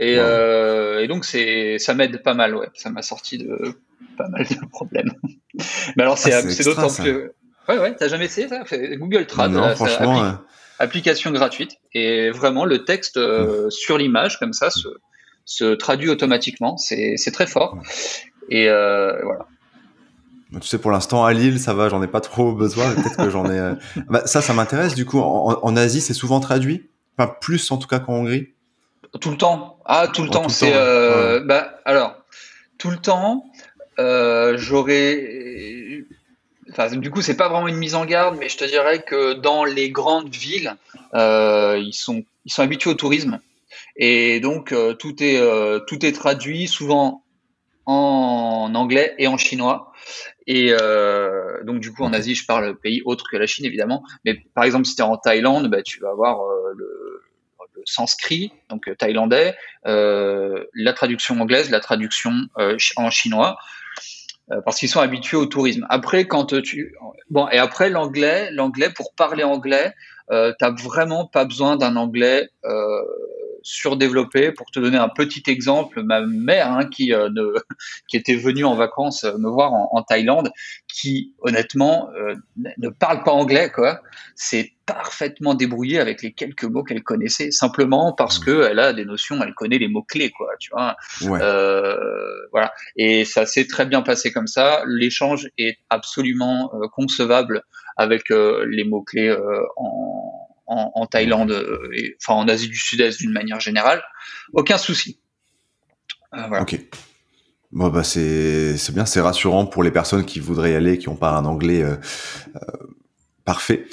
Et, 0.00 0.14
et, 0.14 1.08
donc 1.08 1.24
c'est 1.24 1.78
ça 1.78 1.94
m'aide 1.94 2.22
pas 2.22 2.34
mal, 2.34 2.54
ouais. 2.54 2.68
Ça 2.74 2.90
m'a 2.90 3.02
sorti 3.02 3.38
de 3.38 3.74
pas 4.16 4.28
mal 4.28 4.46
de 4.46 4.66
problèmes. 4.70 5.12
Mais 5.96 6.02
alors 6.02 6.18
c'est 6.18 6.32
ah, 6.32 6.42
d'autant 6.42 6.92
plus 6.92 7.30
Ouais, 7.68 7.78
ouais, 7.78 7.94
t'as 7.94 8.08
jamais 8.08 8.24
essayé 8.24 8.48
ça? 8.48 8.64
Google 8.96 9.26
Trad, 9.26 9.52
non, 9.52 9.74
franchement, 9.76 10.38
application 10.78 11.30
gratuite, 11.30 11.76
et 11.92 12.30
vraiment 12.30 12.64
le 12.64 12.84
texte 12.84 13.18
euh, 13.18 13.66
mm. 13.66 13.70
sur 13.70 13.98
l'image 13.98 14.38
comme 14.38 14.54
ça 14.54 14.70
se, 14.70 14.88
se 15.44 15.74
traduit 15.74 16.08
automatiquement. 16.08 16.78
C'est 16.78 17.30
très 17.32 17.46
fort. 17.46 17.78
Et 18.48 18.70
euh, 18.70 19.20
voilà. 19.22 19.46
Tu 20.52 20.66
sais, 20.66 20.78
pour 20.78 20.90
l'instant, 20.90 21.24
à 21.24 21.32
Lille, 21.32 21.60
ça 21.60 21.74
va, 21.74 21.88
j'en 21.88 22.02
ai 22.02 22.06
pas 22.06 22.20
trop 22.20 22.52
besoin. 22.54 22.92
Peut-être 22.94 23.16
que 23.16 23.30
j'en 23.30 23.50
ai. 23.50 23.58
Euh, 23.58 23.74
bah, 24.08 24.26
ça, 24.26 24.40
ça 24.40 24.54
m'intéresse. 24.54 24.94
Du 24.94 25.04
coup, 25.04 25.20
en, 25.20 25.76
Asie, 25.76 26.00
c'est 26.00 26.14
souvent 26.14 26.40
traduit? 26.40 26.88
Enfin, 27.16 27.34
plus 27.40 27.70
en 27.70 27.78
tout 27.78 27.88
cas 27.88 27.98
qu'en 27.98 28.14
Hongrie? 28.14 28.48
Tout 29.20 29.30
le 29.30 29.36
temps. 29.36 29.78
Ah, 29.84 30.08
tout 30.08 30.22
le 30.22 30.30
temps. 30.30 30.48
C'est. 30.48 30.72
Euh, 30.74 31.40
bah, 31.40 31.78
alors, 31.84 32.16
tout 32.78 32.90
le 32.90 32.98
temps. 32.98 33.44
Euh, 33.98 34.56
J'aurais 34.56 36.04
du 36.92 37.10
coup, 37.10 37.22
c'est 37.22 37.36
pas 37.36 37.48
vraiment 37.48 37.66
une 37.66 37.78
mise 37.78 37.94
en 37.94 38.04
garde, 38.04 38.36
mais 38.38 38.48
je 38.48 38.56
te 38.56 38.64
dirais 38.64 39.02
que 39.02 39.32
dans 39.32 39.64
les 39.64 39.90
grandes 39.90 40.32
villes, 40.32 40.76
euh, 41.14 41.82
ils 41.82 41.94
sont 41.94 42.22
ils 42.44 42.52
sont 42.52 42.62
habitués 42.62 42.90
au 42.90 42.94
tourisme 42.94 43.40
et 43.96 44.38
donc 44.38 44.72
tout 44.98 45.16
est 45.20 45.40
tout 45.86 46.06
est 46.06 46.12
traduit 46.12 46.68
souvent 46.68 47.24
en 47.86 48.70
anglais 48.74 49.14
et 49.18 49.26
en 49.26 49.38
chinois. 49.38 49.92
Et 50.50 50.72
donc 51.64 51.80
du 51.80 51.92
coup 51.92 52.04
en 52.04 52.12
Asie, 52.14 52.34
je 52.34 52.46
parle 52.46 52.74
pays 52.78 53.02
autre 53.04 53.26
que 53.30 53.36
la 53.36 53.46
Chine 53.46 53.66
évidemment, 53.66 54.02
mais 54.24 54.42
par 54.54 54.64
exemple 54.64 54.86
si 54.86 54.96
tu 54.96 55.02
es 55.02 55.04
en 55.04 55.18
Thaïlande, 55.18 55.68
bah, 55.68 55.82
tu 55.82 56.00
vas 56.00 56.08
avoir 56.08 56.38
le, 56.74 57.22
le 57.76 57.82
sanskrit, 57.84 58.50
donc 58.70 58.90
thaïlandais, 58.96 59.54
la 59.84 60.92
traduction 60.94 61.38
anglaise, 61.38 61.70
la 61.70 61.80
traduction 61.80 62.32
en 62.96 63.10
chinois. 63.10 63.58
Euh, 64.50 64.62
parce 64.64 64.78
qu'ils 64.78 64.88
sont 64.88 65.00
habitués 65.00 65.36
au 65.36 65.44
tourisme. 65.44 65.86
Après, 65.90 66.26
quand 66.26 66.46
tu 66.62 66.94
bon 67.28 67.48
et 67.48 67.58
après 67.58 67.90
l'anglais, 67.90 68.50
l'anglais 68.50 68.88
pour 68.88 69.12
parler 69.14 69.44
anglais, 69.44 69.92
euh, 70.30 70.54
t'as 70.58 70.70
vraiment 70.70 71.26
pas 71.26 71.44
besoin 71.44 71.76
d'un 71.76 71.96
anglais 71.96 72.48
euh, 72.64 73.02
surdéveloppé. 73.62 74.52
Pour 74.52 74.70
te 74.70 74.80
donner 74.80 74.98
un 74.98 75.08
petit 75.08 75.42
exemple, 75.46 76.02
ma 76.02 76.20
mère 76.20 76.72
hein, 76.72 76.86
qui 76.86 77.12
euh, 77.12 77.28
ne, 77.30 77.54
qui 78.08 78.16
était 78.16 78.36
venue 78.36 78.64
en 78.64 78.74
vacances 78.74 79.24
me 79.24 79.48
voir 79.48 79.72
en, 79.72 79.88
en 79.92 80.02
Thaïlande, 80.02 80.50
qui 80.88 81.34
honnêtement 81.40 82.10
euh, 82.14 82.34
ne 82.56 82.88
parle 82.88 83.22
pas 83.24 83.32
anglais 83.32 83.70
quoi, 83.70 84.00
c'est 84.34 84.72
parfaitement 84.88 85.52
débrouillée 85.54 86.00
avec 86.00 86.22
les 86.22 86.32
quelques 86.32 86.64
mots 86.64 86.82
qu'elle 86.82 87.02
connaissait, 87.02 87.50
simplement 87.50 88.14
parce 88.14 88.40
mmh. 88.40 88.44
que 88.44 88.62
elle 88.70 88.78
a 88.78 88.94
des 88.94 89.04
notions, 89.04 89.38
elle 89.42 89.52
connaît 89.52 89.76
les 89.76 89.86
mots 89.86 90.02
clés 90.02 90.30
quoi, 90.30 90.48
tu 90.58 90.70
vois. 90.70 90.96
Euh, 91.22 91.94
voilà. 92.52 92.72
Et 92.96 93.26
ça 93.26 93.44
s'est 93.44 93.66
très 93.66 93.84
bien 93.84 94.00
passé 94.00 94.32
comme 94.32 94.46
ça. 94.46 94.82
L'échange 94.86 95.50
est 95.58 95.76
absolument 95.90 96.70
euh, 96.74 96.88
concevable 96.88 97.64
avec 97.98 98.30
euh, 98.30 98.64
les 98.70 98.84
mots 98.84 99.02
clés 99.02 99.36
en, 99.76 100.47
en, 100.68 100.92
en, 100.94 101.06
Thaïlande, 101.06 101.50
et, 101.94 102.16
enfin 102.22 102.38
en 102.38 102.46
Asie 102.48 102.68
du 102.68 102.78
Sud-Est 102.78 103.18
d'une 103.18 103.32
manière 103.32 103.60
générale. 103.60 104.02
Aucun 104.52 104.78
souci. 104.78 105.20
voilà. 106.32 106.62
Ok. 106.62 106.78
Bon 107.70 107.88
bah 107.88 108.02
c'est 108.02 108.78
bien, 108.94 109.04
c'est 109.04 109.20
rassurant 109.20 109.66
pour 109.66 109.82
les 109.82 109.90
personnes 109.90 110.24
qui 110.24 110.40
voudraient 110.40 110.72
y 110.72 110.74
aller, 110.74 110.96
qui 110.96 111.08
n'ont 111.08 111.16
pas 111.16 111.32
un 111.32 111.44
anglais 111.44 111.84
parfait. 113.44 113.86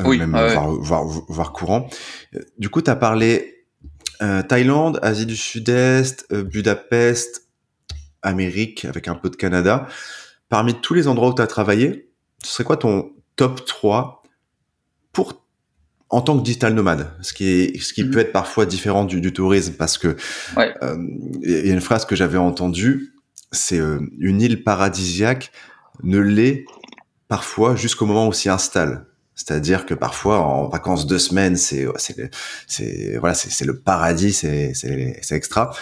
Euh, 0.00 0.04
oui, 0.04 0.18
même 0.18 0.36
Voir, 0.80 1.52
courant. 1.52 1.88
Du 2.58 2.68
coup, 2.68 2.82
tu 2.82 2.90
as 2.90 2.96
parlé 2.96 3.66
euh, 4.22 4.42
Thaïlande, 4.42 4.98
Asie 5.02 5.26
du 5.26 5.36
Sud-Est, 5.36 6.26
euh, 6.32 6.42
Budapest, 6.42 7.48
Amérique, 8.22 8.84
avec 8.84 9.08
un 9.08 9.14
peu 9.14 9.30
de 9.30 9.36
Canada. 9.36 9.86
Parmi 10.48 10.74
tous 10.80 10.94
les 10.94 11.08
endroits 11.08 11.28
où 11.28 11.34
tu 11.34 11.42
as 11.42 11.46
travaillé, 11.46 12.10
ce 12.42 12.52
serait 12.52 12.64
quoi 12.64 12.76
ton 12.76 13.12
top 13.36 13.64
3 13.64 14.22
pour 15.12 15.45
en 16.08 16.20
tant 16.20 16.38
que 16.38 16.44
digital 16.44 16.72
nomade, 16.72 17.10
ce 17.20 17.32
qui 17.32 17.48
est 17.48 17.80
ce 17.80 17.92
qui 17.92 18.04
mhm. 18.04 18.10
peut 18.10 18.18
être 18.20 18.32
parfois 18.32 18.66
différent 18.66 19.04
du, 19.04 19.32
tourisme 19.32 19.74
parce 19.74 19.98
que 19.98 20.16
il 20.56 21.50
y 21.50 21.70
a 21.70 21.72
une 21.72 21.80
phrase 21.80 22.04
que 22.04 22.14
j'avais 22.14 22.38
entendue, 22.38 23.14
c'est 23.52 23.78
une 23.78 24.40
île 24.40 24.62
paradisiaque 24.62 25.50
ne 26.02 26.18
l'est 26.18 26.64
parfois 27.28 27.74
jusqu'au 27.74 28.06
moment 28.06 28.28
où 28.28 28.32
s'y 28.32 28.48
installe. 28.48 29.06
C'est-à-dire 29.34 29.84
que 29.84 29.94
parfois 29.94 30.40
en 30.40 30.68
vacances 30.68 31.06
deux 31.06 31.18
semaines, 31.18 31.56
c'est 31.56 31.84
voilà, 31.84 33.34
c'est 33.34 33.64
le 33.64 33.78
paradis, 33.80 34.32
c'est 34.32 34.72
c'est 34.74 35.18
c'est 35.22 35.34
extra. 35.34 35.72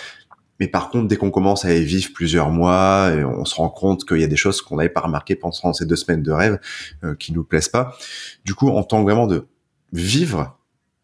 Mais 0.60 0.68
par 0.68 0.88
contre, 0.90 1.08
dès 1.08 1.16
qu'on 1.16 1.30
commence 1.30 1.64
à 1.64 1.74
y 1.74 1.84
vivre 1.84 2.10
plusieurs 2.14 2.50
mois, 2.50 3.10
et 3.12 3.24
on 3.24 3.44
se 3.44 3.56
rend 3.56 3.68
compte 3.68 4.06
qu'il 4.06 4.20
y 4.20 4.24
a 4.24 4.28
des 4.28 4.36
choses 4.36 4.62
qu'on 4.62 4.76
n'avait 4.76 4.88
pas 4.88 5.00
remarquées 5.00 5.34
pendant 5.34 5.72
ces 5.72 5.84
deux 5.84 5.96
semaines 5.96 6.22
de 6.22 6.30
rêve 6.30 6.58
euh, 7.02 7.14
qui 7.16 7.32
nous 7.32 7.44
plaisent 7.44 7.68
pas. 7.68 7.96
Du 8.44 8.54
coup, 8.54 8.68
en 8.68 8.84
tant 8.84 9.04
que 9.04 9.10
vraiment 9.10 9.26
de 9.26 9.46
vivre 9.94 10.58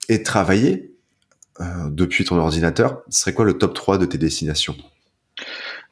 et 0.08 0.22
travailler 0.22 0.90
euh, 1.60 1.88
depuis 1.90 2.24
ton 2.24 2.36
ordinateur, 2.36 3.02
serait 3.08 3.32
quoi 3.32 3.44
le 3.44 3.54
top 3.54 3.72
3 3.72 3.98
de 3.98 4.04
tes 4.04 4.18
destinations? 4.18 4.76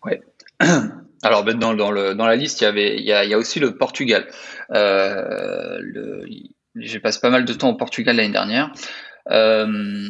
Ouais. 0.05 0.21
Alors 1.23 1.45
ben, 1.45 1.59
dans, 1.59 1.73
la 1.73 2.37
liste, 2.37 2.61
il 2.61 3.00
y 3.00 3.12
a, 3.12 3.38
aussi 3.38 3.61
le 3.61 3.76
Portugal. 3.76 4.28
Euh, 4.73 5.81
j'ai 6.76 7.00
passé 7.00 7.19
pas 7.21 7.31
mal 7.31 7.45
de 7.45 7.52
temps 7.52 7.71
au 7.71 7.76
Portugal 7.76 8.17
l'année 8.17 8.33
dernière. 8.33 8.73
Euh, 9.31 10.09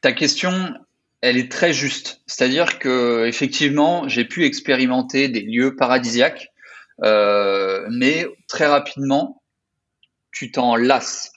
ta 0.00 0.12
question, 0.12 0.74
elle 1.20 1.38
est 1.38 1.50
très 1.50 1.72
juste. 1.72 2.22
C'est-à-dire 2.26 2.78
que 2.78 3.26
effectivement, 3.26 4.08
j'ai 4.08 4.24
pu 4.24 4.44
expérimenter 4.44 5.28
des 5.28 5.40
lieux 5.40 5.74
paradisiaques, 5.74 6.52
mais 7.02 8.26
très 8.46 8.66
rapidement, 8.66 9.42
tu 10.30 10.52
t'en 10.52 10.76
lasses. 10.76 11.32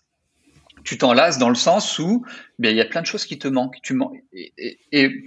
Tu 0.84 0.98
t'en 0.98 1.14
lasses 1.14 1.38
dans 1.38 1.50
le 1.50 1.56
sens 1.56 2.00
où 2.00 2.26
ben, 2.60 2.70
il 2.70 2.78
y 2.78 2.82
a 2.82 2.86
plein 2.86 3.02
de 3.02 3.06
choses 3.06 3.26
qui 3.26 3.38
te 3.40 3.48
manquent. 3.48 3.78
Et, 4.92 5.24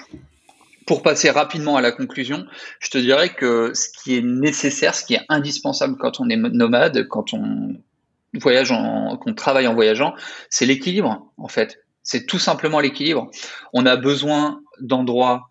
pour 0.86 1.02
passer 1.02 1.30
rapidement 1.30 1.76
à 1.76 1.80
la 1.80 1.92
conclusion, 1.92 2.44
je 2.80 2.90
te 2.90 2.98
dirais 2.98 3.34
que 3.34 3.72
ce 3.72 3.88
qui 3.88 4.16
est 4.16 4.22
nécessaire, 4.22 4.94
ce 4.94 5.04
qui 5.04 5.14
est 5.14 5.22
indispensable 5.30 5.96
quand 5.98 6.20
on 6.20 6.28
est 6.28 6.36
nomade, 6.36 7.08
quand 7.08 7.32
on 7.32 7.76
voyage, 8.34 8.70
en, 8.70 9.16
qu'on 9.16 9.32
travaille 9.32 9.66
en 9.66 9.74
voyageant, 9.74 10.14
c'est 10.50 10.66
l'équilibre 10.66 11.30
en 11.38 11.48
fait. 11.48 11.80
C'est 12.02 12.26
tout 12.26 12.38
simplement 12.38 12.80
l'équilibre. 12.80 13.30
On 13.72 13.86
a 13.86 13.96
besoin 13.96 14.60
d'endroits 14.78 15.50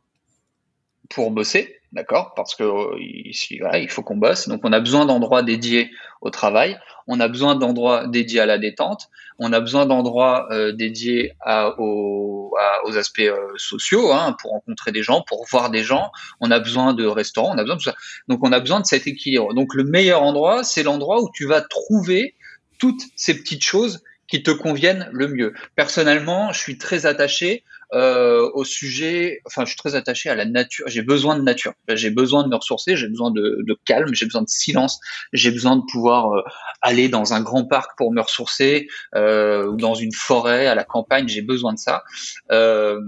pour 1.09 1.31
bosser, 1.31 1.79
d'accord? 1.91 2.33
Parce 2.35 2.55
que 2.55 2.63
euh, 2.63 2.97
il 2.99 3.89
faut 3.89 4.03
qu'on 4.03 4.17
bosse. 4.17 4.47
Donc, 4.47 4.61
on 4.63 4.71
a 4.73 4.79
besoin 4.79 5.05
d'endroits 5.05 5.43
dédiés 5.43 5.91
au 6.23 6.29
travail. 6.29 6.79
On 7.05 7.19
a 7.19 7.27
besoin 7.27 7.55
d'endroits 7.55 8.07
dédiés 8.07 8.39
à 8.39 8.45
la 8.45 8.57
détente. 8.57 9.09
On 9.39 9.51
a 9.51 9.59
besoin 9.59 9.85
d'endroits 9.85 10.47
euh, 10.51 10.71
dédiés 10.71 11.33
aux, 11.77 12.51
aspects 12.95 13.19
euh, 13.19 13.53
sociaux, 13.57 14.11
hein, 14.13 14.35
pour 14.39 14.51
rencontrer 14.51 14.91
des 14.91 15.03
gens, 15.03 15.23
pour 15.27 15.45
voir 15.49 15.69
des 15.69 15.83
gens. 15.83 16.11
On 16.39 16.49
a 16.51 16.59
besoin 16.59 16.93
de 16.93 17.05
restaurants. 17.05 17.53
On 17.53 17.57
a 17.57 17.63
besoin 17.63 17.75
de 17.75 17.81
tout 17.81 17.89
ça. 17.89 17.95
Donc, 18.27 18.39
on 18.43 18.51
a 18.51 18.59
besoin 18.59 18.79
de 18.79 18.85
cet 18.85 19.05
équilibre. 19.07 19.53
Donc, 19.53 19.73
le 19.75 19.83
meilleur 19.83 20.23
endroit, 20.23 20.63
c'est 20.63 20.83
l'endroit 20.83 21.21
où 21.21 21.29
tu 21.33 21.45
vas 21.45 21.61
trouver 21.61 22.35
toutes 22.79 23.01
ces 23.15 23.37
petites 23.37 23.63
choses 23.63 24.03
qui 24.27 24.43
te 24.43 24.51
conviennent 24.51 25.09
le 25.11 25.27
mieux. 25.27 25.53
Personnellement, 25.75 26.53
je 26.53 26.59
suis 26.59 26.77
très 26.77 27.05
attaché 27.05 27.63
euh, 27.93 28.49
au 28.53 28.63
sujet, 28.63 29.41
enfin, 29.45 29.63
je 29.65 29.69
suis 29.69 29.77
très 29.77 29.95
attaché 29.95 30.29
à 30.29 30.35
la 30.35 30.45
nature. 30.45 30.85
J'ai 30.87 31.03
besoin 31.03 31.37
de 31.37 31.43
nature. 31.43 31.73
J'ai 31.89 32.09
besoin 32.09 32.43
de 32.43 32.49
me 32.49 32.55
ressourcer. 32.55 32.95
J'ai 32.95 33.07
besoin 33.07 33.31
de, 33.31 33.63
de 33.67 33.77
calme. 33.85 34.13
J'ai 34.13 34.25
besoin 34.25 34.41
de 34.41 34.49
silence. 34.49 34.99
J'ai 35.31 35.51
besoin 35.51 35.77
de 35.77 35.83
pouvoir 35.91 36.33
euh, 36.33 36.41
aller 36.81 37.07
dans 37.07 37.33
un 37.33 37.41
grand 37.41 37.65
parc 37.65 37.97
pour 37.97 38.11
me 38.11 38.21
ressourcer 38.21 38.87
euh, 39.15 39.67
ou 39.67 39.75
dans 39.77 39.93
une 39.93 40.11
forêt 40.11 40.67
à 40.67 40.75
la 40.75 40.83
campagne. 40.83 41.27
J'ai 41.27 41.41
besoin 41.43 41.73
de 41.73 41.79
ça. 41.79 42.03
Euh, 42.51 42.99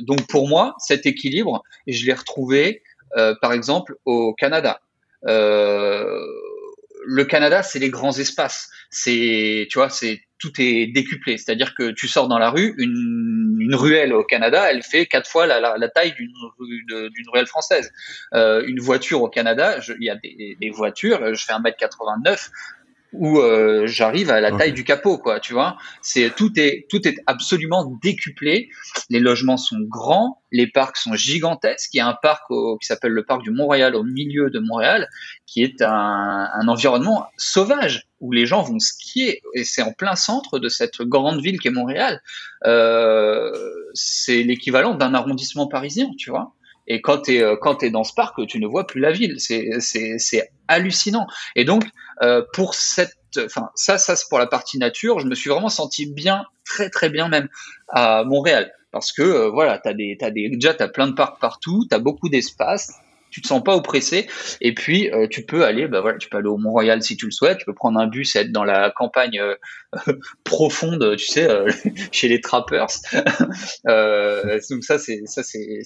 donc 0.00 0.26
pour 0.26 0.48
moi, 0.48 0.74
cet 0.78 1.06
équilibre, 1.06 1.62
je 1.86 2.04
l'ai 2.04 2.14
retrouvé, 2.14 2.82
euh, 3.16 3.34
par 3.40 3.52
exemple, 3.52 3.96
au 4.04 4.34
Canada. 4.34 4.80
Euh, 5.26 6.20
le 7.06 7.24
Canada, 7.24 7.62
c'est 7.62 7.78
les 7.78 7.90
grands 7.90 8.16
espaces. 8.18 8.70
C'est, 8.90 9.66
tu 9.70 9.78
vois, 9.78 9.88
c'est 9.88 10.22
tout 10.38 10.52
est 10.58 10.86
décuplé. 10.88 11.38
C'est-à-dire 11.38 11.74
que 11.74 11.90
tu 11.90 12.06
sors 12.08 12.28
dans 12.28 12.38
la 12.38 12.50
rue, 12.50 12.74
une, 12.78 13.56
une 13.60 13.74
ruelle 13.74 14.12
au 14.12 14.24
Canada, 14.24 14.70
elle 14.70 14.82
fait 14.82 15.06
quatre 15.06 15.28
fois 15.28 15.46
la, 15.46 15.88
taille 15.88 16.14
d'une 16.14 17.28
ruelle 17.32 17.46
française. 17.46 17.92
Euh, 18.34 18.62
une 18.66 18.80
voiture 18.80 19.22
au 19.22 19.28
Canada, 19.28 19.78
il 19.98 20.04
y 20.04 20.10
a 20.10 20.16
des, 20.16 20.56
des, 20.60 20.70
voitures, 20.70 21.34
je 21.34 21.44
fais 21.44 21.52
1m89, 21.52 22.50
où 23.14 23.38
euh, 23.38 23.86
j'arrive 23.86 24.30
à 24.30 24.40
la 24.40 24.52
taille 24.52 24.72
du 24.72 24.84
capot, 24.84 25.18
quoi, 25.18 25.40
tu 25.40 25.52
vois. 25.52 25.76
C'est 26.02 26.34
tout 26.34 26.52
est 26.58 26.86
tout 26.88 27.06
est 27.06 27.16
absolument 27.26 27.98
décuplé. 28.02 28.68
Les 29.10 29.20
logements 29.20 29.56
sont 29.56 29.78
grands, 29.80 30.42
les 30.52 30.66
parcs 30.66 30.96
sont 30.96 31.14
gigantesques. 31.14 31.94
Il 31.94 31.98
y 31.98 32.00
a 32.00 32.08
un 32.08 32.16
parc 32.20 32.44
qui 32.48 32.86
s'appelle 32.86 33.12
le 33.12 33.24
parc 33.24 33.42
du 33.42 33.50
Mont-Royal 33.50 33.94
au 33.94 34.02
milieu 34.02 34.50
de 34.50 34.58
Montréal, 34.58 35.08
qui 35.46 35.62
est 35.62 35.82
un, 35.82 36.48
un, 36.52 36.68
environnement 36.68 37.26
sauvage 37.36 38.08
où 38.20 38.32
les 38.32 38.46
gens 38.46 38.62
vont 38.62 38.78
skier 38.78 39.42
et 39.54 39.64
c'est 39.64 39.82
en 39.82 39.92
plein 39.92 40.16
centre 40.16 40.58
de 40.58 40.68
cette 40.68 41.02
grande 41.02 41.40
ville 41.40 41.60
qu'est 41.60 41.70
Montréal. 41.70 42.22
Euh, 42.66 43.52
c'est 43.92 44.42
l'équivalent 44.42 44.94
d'un 44.94 45.14
arrondissement 45.14 45.66
parisien, 45.66 46.10
tu 46.18 46.30
vois. 46.30 46.54
Et 46.86 47.00
quand 47.00 47.22
tu 47.22 47.36
es, 47.36 47.42
euh, 47.42 47.56
quand 47.60 47.82
es 47.82 47.90
dans 47.90 48.04
ce 48.04 48.14
parc, 48.14 48.46
tu 48.46 48.58
ne 48.60 48.66
vois 48.66 48.86
plus 48.86 49.00
la 49.00 49.12
ville. 49.12 49.36
C'est 49.38 50.50
hallucinant. 50.68 51.26
Et 51.56 51.64
donc, 51.64 51.84
euh, 52.22 52.42
pour 52.52 52.74
cette, 52.74 53.16
enfin, 53.38 53.70
ça, 53.74 53.98
ça 53.98 54.16
c'est 54.16 54.28
pour 54.28 54.38
la 54.38 54.46
partie 54.46 54.78
nature. 54.78 55.20
Je 55.20 55.26
me 55.26 55.34
suis 55.34 55.50
vraiment 55.50 55.68
senti 55.68 56.06
bien, 56.06 56.44
très 56.64 56.90
très 56.90 57.10
bien 57.10 57.28
même 57.28 57.48
à 57.88 58.24
Montréal, 58.24 58.72
parce 58.92 59.12
que 59.12 59.22
euh, 59.22 59.50
voilà, 59.50 59.78
t'as 59.78 59.94
des, 59.94 60.16
t'as 60.18 60.30
des, 60.30 60.48
déjà 60.48 60.74
t'as 60.74 60.88
plein 60.88 61.06
de 61.06 61.14
parcs 61.14 61.40
partout, 61.40 61.86
t'as 61.88 61.98
beaucoup 61.98 62.28
d'espace, 62.28 62.92
tu 63.30 63.40
te 63.40 63.48
sens 63.48 63.64
pas 63.64 63.74
oppressé 63.74 64.28
et 64.60 64.74
puis 64.74 65.10
euh, 65.10 65.26
tu 65.28 65.44
peux 65.44 65.64
aller 65.64 65.88
bah 65.88 66.00
voilà 66.00 66.18
tu 66.18 66.28
peux 66.28 66.36
aller 66.36 66.46
au 66.46 66.56
Mont-Royal 66.56 67.02
si 67.02 67.16
tu 67.16 67.26
le 67.26 67.32
souhaites 67.32 67.58
tu 67.58 67.64
peux 67.64 67.74
prendre 67.74 67.98
un 67.98 68.06
bus 68.06 68.36
et 68.36 68.38
être 68.38 68.52
dans 68.52 68.62
la 68.62 68.92
campagne 68.92 69.40
euh, 69.40 69.56
profonde 70.44 71.16
tu 71.16 71.26
sais 71.26 71.50
euh, 71.50 71.68
chez 72.12 72.28
les 72.28 72.40
trappers 72.40 72.86
donc 73.82 74.84
ça 74.84 75.00
c'est 75.00 75.22
ça 75.26 75.42
c'est 75.42 75.82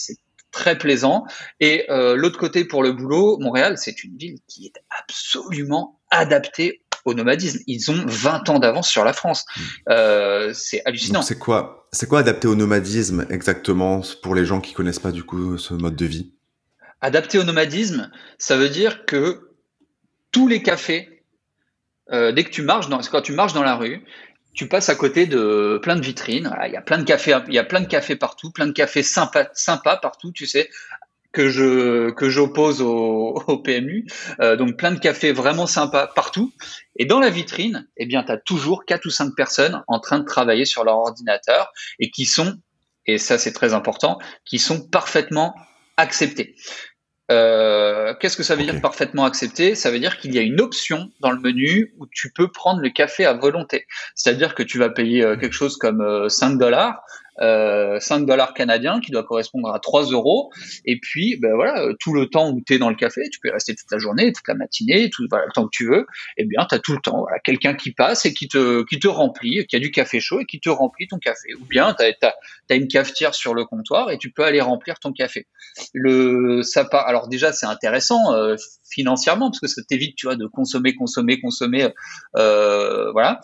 très 0.50 0.78
plaisant. 0.78 1.24
Et 1.60 1.90
euh, 1.90 2.16
l'autre 2.16 2.38
côté 2.38 2.64
pour 2.64 2.82
le 2.82 2.92
boulot, 2.92 3.38
Montréal, 3.38 3.76
c'est 3.76 4.02
une 4.04 4.16
ville 4.16 4.38
qui 4.48 4.66
est 4.66 4.80
absolument 4.98 5.97
adaptée 6.10 6.82
au 7.04 7.14
nomadisme. 7.14 7.60
Ils 7.66 7.90
ont 7.90 8.04
20 8.06 8.48
ans 8.48 8.58
d'avance 8.58 8.88
sur 8.88 9.04
la 9.04 9.12
France. 9.12 9.44
Hmm. 9.56 9.62
Euh, 9.90 10.52
c'est 10.54 10.82
hallucinant. 10.84 11.22
C'est 11.22 11.38
quoi, 11.38 11.88
c'est 11.92 12.08
quoi 12.08 12.20
adapté 12.20 12.48
au 12.48 12.54
nomadisme 12.54 13.26
exactement 13.30 14.02
pour 14.22 14.34
les 14.34 14.44
gens 14.44 14.60
qui 14.60 14.74
connaissent 14.74 14.98
pas 14.98 15.12
du 15.12 15.24
coup 15.24 15.58
ce 15.58 15.74
mode 15.74 15.96
de 15.96 16.06
vie? 16.06 16.32
Adapté 17.00 17.38
au 17.38 17.44
nomadisme, 17.44 18.10
ça 18.38 18.56
veut 18.56 18.68
dire 18.68 19.04
que 19.04 19.50
tous 20.32 20.48
les 20.48 20.62
cafés, 20.62 21.22
euh, 22.12 22.32
dès 22.32 22.44
que 22.44 22.50
tu 22.50 22.62
marches, 22.62 22.88
dans, 22.88 22.98
quand 22.98 23.22
tu 23.22 23.32
marches 23.32 23.52
dans 23.52 23.62
la 23.62 23.76
rue, 23.76 24.04
tu 24.52 24.66
passes 24.66 24.88
à 24.88 24.96
côté 24.96 25.26
de 25.26 25.78
plein 25.80 25.94
de 25.94 26.00
vitrines. 26.00 26.52
il 26.66 26.72
y 26.72 26.76
a 26.76 26.82
plein 26.82 26.98
de 26.98 27.04
cafés, 27.04 27.38
il 27.46 27.54
y 27.54 27.58
a 27.58 27.64
plein 27.64 27.80
de 27.80 27.86
cafés 27.86 28.16
partout, 28.16 28.50
plein 28.50 28.66
de 28.66 28.72
cafés 28.72 29.04
sympas, 29.04 29.46
sympas 29.54 29.98
partout, 29.98 30.32
tu 30.32 30.46
sais, 30.46 30.68
que 31.32 31.48
je 31.48 32.10
que 32.10 32.28
j'oppose 32.28 32.80
au, 32.80 33.42
au, 33.46 33.58
PMU. 33.58 34.06
Euh, 34.40 34.56
donc 34.56 34.76
plein 34.76 34.92
de 34.92 34.98
cafés 34.98 35.32
vraiment 35.32 35.66
sympas 35.66 36.06
partout. 36.08 36.52
Et 36.96 37.04
dans 37.04 37.20
la 37.20 37.30
vitrine, 37.30 37.86
eh 37.96 38.06
bien, 38.06 38.22
tu 38.24 38.32
as 38.32 38.38
toujours 38.38 38.84
quatre 38.84 39.06
ou 39.06 39.10
cinq 39.10 39.34
personnes 39.36 39.82
en 39.86 40.00
train 40.00 40.18
de 40.18 40.24
travailler 40.24 40.64
sur 40.64 40.84
leur 40.84 40.96
ordinateur 40.96 41.72
et 41.98 42.10
qui 42.10 42.24
sont, 42.24 42.58
et 43.06 43.18
ça 43.18 43.38
c'est 43.38 43.52
très 43.52 43.74
important, 43.74 44.18
qui 44.44 44.58
sont 44.58 44.88
parfaitement 44.88 45.54
acceptés. 45.96 46.54
Euh, 47.30 48.14
qu'est-ce 48.18 48.38
que 48.38 48.42
ça 48.42 48.56
veut 48.56 48.62
dire 48.62 48.80
parfaitement 48.80 49.24
accepté 49.24 49.74
Ça 49.74 49.90
veut 49.90 49.98
dire 49.98 50.18
qu'il 50.18 50.34
y 50.34 50.38
a 50.38 50.42
une 50.42 50.60
option 50.60 51.10
dans 51.20 51.30
le 51.30 51.38
menu 51.38 51.94
où 51.98 52.06
tu 52.06 52.32
peux 52.32 52.50
prendre 52.50 52.80
le 52.80 52.88
café 52.88 53.26
à 53.26 53.34
volonté. 53.34 53.86
C'est-à-dire 54.14 54.54
que 54.54 54.62
tu 54.62 54.78
vas 54.78 54.88
payer 54.88 55.22
euh, 55.22 55.36
quelque 55.36 55.52
chose 55.52 55.76
comme 55.76 56.28
5 56.28 56.52
euh, 56.52 56.56
dollars 56.56 57.02
euh, 57.40 58.00
5 58.00 58.26
dollars 58.26 58.54
canadiens 58.54 59.00
qui 59.00 59.10
doit 59.10 59.24
correspondre 59.24 59.72
à 59.72 59.78
3 59.78 60.06
euros. 60.06 60.50
Et 60.84 60.98
puis, 61.00 61.36
ben 61.36 61.54
voilà, 61.54 61.82
euh, 61.82 61.94
tout 61.98 62.12
le 62.12 62.26
temps 62.26 62.50
où 62.50 62.60
tu 62.64 62.74
es 62.74 62.78
dans 62.78 62.90
le 62.90 62.96
café, 62.96 63.22
tu 63.30 63.40
peux 63.40 63.50
rester 63.50 63.74
toute 63.74 63.90
la 63.90 63.98
journée, 63.98 64.32
toute 64.32 64.46
la 64.48 64.54
matinée, 64.54 65.10
tout 65.10 65.22
le 65.22 65.28
temps 65.52 65.64
que 65.64 65.70
tu 65.72 65.88
veux. 65.88 66.06
Eh 66.36 66.44
bien, 66.44 66.66
tu 66.68 66.74
as 66.74 66.78
tout 66.78 66.92
le 66.92 67.00
temps 67.00 67.20
voilà, 67.20 67.38
quelqu'un 67.40 67.74
qui 67.74 67.92
passe 67.92 68.26
et 68.26 68.34
qui 68.34 68.48
te, 68.48 68.84
qui 68.84 68.98
te 68.98 69.08
remplit, 69.08 69.66
qui 69.66 69.76
a 69.76 69.78
du 69.78 69.90
café 69.90 70.20
chaud 70.20 70.40
et 70.40 70.46
qui 70.46 70.60
te 70.60 70.68
remplit 70.68 71.08
ton 71.08 71.18
café. 71.18 71.54
Ou 71.60 71.64
bien 71.64 71.94
tu 71.94 72.04
as, 72.04 72.34
as, 72.70 72.74
une 72.74 72.88
cafetière 72.88 73.34
sur 73.34 73.54
le 73.54 73.64
comptoir 73.64 74.10
et 74.10 74.18
tu 74.18 74.30
peux 74.30 74.44
aller 74.44 74.60
remplir 74.60 74.98
ton 74.98 75.12
café. 75.12 75.46
Le, 75.94 76.62
ça 76.62 76.84
part, 76.84 77.06
alors 77.06 77.28
déjà, 77.28 77.52
c'est 77.52 77.66
intéressant 77.66 78.34
euh, 78.34 78.56
financièrement 78.90 79.50
parce 79.50 79.60
que 79.60 79.66
ça 79.66 79.82
t'évite, 79.86 80.16
tu 80.16 80.26
vois, 80.26 80.36
de 80.36 80.46
consommer, 80.46 80.94
consommer, 80.94 81.40
consommer. 81.40 81.88
Euh, 82.36 83.12
voilà. 83.12 83.40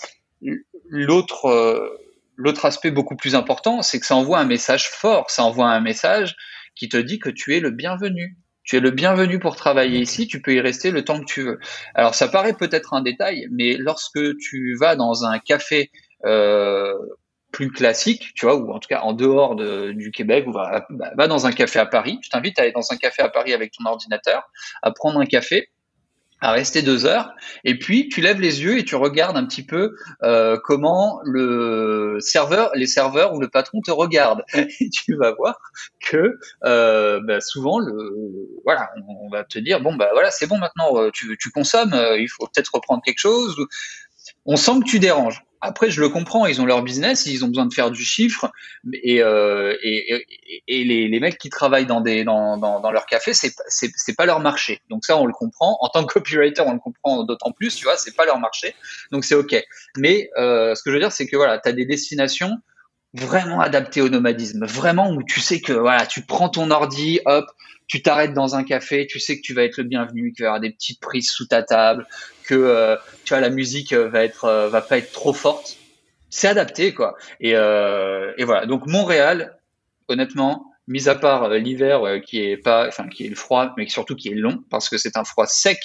L'autre 0.89 1.47
euh, 1.47 1.89
l'autre 2.37 2.65
aspect 2.65 2.91
beaucoup 2.91 3.17
plus 3.17 3.35
important, 3.35 3.83
c'est 3.83 4.01
que 4.01 4.07
ça 4.07 4.17
envoie 4.17 4.39
un 4.39 4.45
message 4.45 4.89
fort, 4.91 5.31
ça 5.31 5.45
envoie 5.45 5.69
un 5.69 5.81
message 5.81 6.37
qui 6.75 6.89
te 6.89 6.97
dit 6.97 7.19
que 7.19 7.31
tu 7.31 7.55
es 7.57 7.61
le 7.61 7.71
bienvenu. 7.71 8.37
Tu 8.65 8.77
es 8.77 8.81
le 8.81 8.91
bienvenu 8.91 9.39
pour 9.39 9.57
travailler 9.57 10.01
ici, 10.01 10.27
tu 10.27 10.41
peux 10.41 10.55
y 10.55 10.61
rester 10.61 10.91
le 10.91 11.05
temps 11.05 11.21
que 11.21 11.27
tu 11.27 11.43
veux. 11.43 11.59
Alors 11.95 12.15
ça 12.15 12.29
paraît 12.29 12.55
peut-être 12.55 12.95
un 12.95 13.03
détail, 13.03 13.47
mais 13.51 13.77
lorsque 13.77 14.37
tu 14.39 14.75
vas 14.81 14.97
dans 14.97 15.25
un 15.25 15.39
café 15.39 15.91
euh, 16.25 16.95
plus 17.53 17.71
classique, 17.71 18.33
tu 18.35 18.47
vois, 18.47 18.57
ou 18.57 18.73
en 18.73 18.79
tout 18.79 18.89
cas 18.89 19.03
en 19.03 19.13
dehors 19.13 19.55
de, 19.55 19.93
du 19.93 20.11
Québec, 20.11 20.47
ou 20.47 20.53
va, 20.53 20.87
va 20.91 21.29
dans 21.29 21.47
un 21.47 21.53
café 21.53 21.79
à 21.79 21.87
Paris. 21.87 22.19
Je 22.23 22.31
t'invite 22.31 22.59
à 22.59 22.63
aller 22.63 22.73
dans 22.73 22.91
un 22.91 22.97
café 22.97 23.23
à 23.23 23.29
Paris 23.29 23.53
avec 23.53 23.73
ton 23.73 23.85
ordinateur, 23.85 24.43
à 24.83 24.91
prendre 24.93 25.21
un 25.21 25.27
café 25.27 25.69
à 26.45 26.53
rester 26.53 26.83
deux 26.83 27.07
heures, 27.07 27.33
et 27.65 27.79
puis 27.79 28.11
tu 28.11 28.21
lèves 28.21 28.39
les 28.39 28.63
yeux 28.63 28.77
et 28.77 28.85
tu 28.85 28.97
regardes 28.97 29.39
un 29.39 29.47
petit 29.47 29.65
peu 29.65 29.97
euh, 30.23 30.59
comment 30.63 31.21
le 31.25 32.19
serveur, 32.21 32.71
les 32.75 32.87
serveurs 32.87 33.33
ou 33.33 33.41
le 33.41 33.49
patron 33.49 33.81
te 33.81 33.91
regardent. 33.91 34.45
Et 34.81 34.91
tu 34.91 35.17
vas 35.17 35.33
voir 35.33 35.59
que 36.01 36.39
euh, 36.65 37.21
bah, 37.25 37.41
souvent, 37.41 37.79
le, 37.79 38.13
voilà, 38.65 38.91
on, 39.09 39.31
va 39.31 39.45
te 39.45 39.59
dire 39.59 39.81
bon 39.81 39.95
bah 39.95 40.11
voilà, 40.13 40.31
c'est 40.31 40.47
bon 40.47 40.59
maintenant, 40.59 40.99
euh, 40.99 41.11
tu, 41.15 41.39
tu 41.41 41.51
consommes, 41.51 41.95
il 42.19 42.29
faut 42.29 42.47
peut-être 42.47 42.75
reprendre 42.75 43.03
quelque 43.03 43.21
chose. 43.21 43.57
On 44.45 44.57
sent 44.57 44.81
que 44.81 44.91
tu 44.91 44.99
déranges. 44.99 45.43
Après, 45.67 45.91
je 45.91 46.01
le 46.03 46.11
comprends, 46.11 46.45
ils 46.45 46.61
ont 46.61 46.67
leur 46.67 46.83
business, 46.83 47.25
ils 47.25 47.43
ont 47.43 47.49
besoin 47.49 47.65
de 47.65 47.73
faire 47.73 47.91
du 47.91 48.05
chiffre, 48.05 48.53
et, 48.93 49.23
euh, 49.23 49.75
les, 50.69 51.19
mecs 51.21 51.39
qui 51.39 51.49
travaillent 51.49 51.87
dans, 51.87 52.03
des, 52.03 52.23
dans, 52.23 52.91
leur 52.91 53.07
café, 53.07 53.33
c'est, 53.33 53.55
c'est 53.69 54.15
pas 54.15 54.27
leur 54.27 54.41
marché. 54.41 54.83
Donc 54.91 55.07
ça, 55.07 55.17
on 55.17 55.25
le 55.25 55.33
comprend. 55.33 55.79
En 55.81 55.89
tant 55.89 56.05
que 56.05 56.13
copywriter, 56.13 56.61
on 56.67 56.75
le 56.75 56.79
comprend 56.79 57.25
d'autant 57.25 57.51
plus, 57.51 57.75
tu 57.77 57.85
vois, 57.85 57.97
c'est 57.97 58.15
pas 58.15 58.27
leur 58.27 58.39
marché. 58.39 58.75
Donc 59.11 59.25
c'est 59.25 59.35
OK. 59.35 59.57
Mais 59.97 60.29
euh, 60.37 60.75
ce 60.75 60.83
que 60.83 60.91
je 60.91 60.97
veux 60.97 61.01
dire, 61.01 61.13
c'est 61.13 61.27
que 61.27 61.37
voilà, 61.37 61.59
tu 61.59 61.69
as 61.69 61.73
des 61.73 61.87
destinations 61.87 62.59
vraiment 63.15 63.61
adaptées 63.61 64.03
au 64.03 64.11
nomadisme, 64.11 64.67
vraiment 64.67 65.11
où 65.13 65.23
tu 65.23 65.41
sais 65.41 65.61
que 65.63 65.73
voilà, 65.73 66.05
tu 66.05 66.23
prends 66.23 66.51
ton 66.51 66.71
ordi, 66.71 67.21
hop, 67.25 67.47
tu 67.87 68.03
t'arrêtes 68.03 68.33
dans 68.33 68.57
un 68.57 68.65
café, 68.65 69.07
tu 69.07 69.21
sais 69.21 69.37
que 69.37 69.43
tu 69.43 69.55
vas 69.55 69.63
être 69.63 69.77
le 69.77 69.85
bienvenu, 69.85 70.33
qu'il 70.33 70.45
y 70.45 70.47
avoir 70.47 70.61
des 70.61 70.71
petites 70.71 71.01
prises 71.01 71.31
sous 71.31 71.47
ta 71.47 71.63
table, 71.63 72.07
que 72.45 72.55
euh, 72.55 72.97
tu 73.25 73.35
vois 73.35 73.41
la 73.41 73.51
musique 73.51 73.93
euh, 73.93 74.09
va 74.09 74.25
être 74.25 74.45
euh, 74.45 74.69
va 74.69 74.81
pas 74.81 74.99
être 74.99 75.13
trop 75.13 75.33
forte. 75.33 75.77
C'est 76.31 76.49
adapté 76.49 76.95
quoi. 76.95 77.17
Et, 77.41 77.51
et 77.51 78.45
voilà. 78.45 78.67
Donc 78.67 78.89
Montréal, 78.89 79.57
honnêtement, 80.09 80.67
mis 80.89 81.09
à 81.09 81.15
part 81.15 81.49
l'hiver 81.49 82.21
qui 82.27 82.41
est 82.41 82.57
pas, 82.57 82.89
enfin 82.89 83.09
qui 83.09 83.25
est 83.25 83.29
le 83.29 83.37
froid, 83.37 83.73
mais 83.77 83.89
surtout 83.89 84.17
qui 84.17 84.31
est 84.31 84.35
long 84.35 84.65
parce 84.69 84.89
que 84.89 84.99
c'est 84.99 85.17
un 85.17 85.23
froid 85.23 85.47
sec 85.47 85.79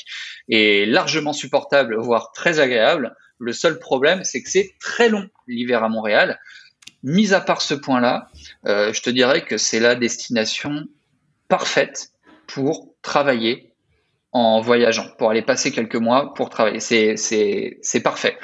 et 0.48 0.88
largement 0.88 1.34
supportable, 1.34 1.98
voire 1.98 2.32
très 2.32 2.60
agréable. 2.60 3.16
Le 3.38 3.54
seul 3.54 3.78
problème, 3.78 4.24
c'est 4.24 4.42
que 4.42 4.50
c'est 4.50 4.74
très 4.80 5.08
long 5.08 5.30
l'hiver 5.46 5.84
à 5.84 5.90
Montréal. 5.90 6.40
Mis 7.04 7.36
à 7.36 7.42
part 7.42 7.62
ce 7.62 7.76
point-là, 7.76 8.32
je 8.66 9.02
te 9.04 9.12
dirais 9.12 9.46
que 9.46 9.60
c'est 9.60 9.80
la 9.80 9.94
destination 9.94 10.88
parfaite 11.50 12.12
pour 12.48 12.94
travailler 13.02 13.74
en 14.32 14.62
voyageant, 14.62 15.08
pour 15.18 15.32
aller 15.32 15.42
passer 15.42 15.72
quelques 15.72 15.96
mois 15.96 16.34
pour 16.34 16.50
travailler. 16.50 16.80
C'est, 16.80 17.18
c'est, 17.18 17.80
c'est 17.82 18.02
parfait. 18.02 18.38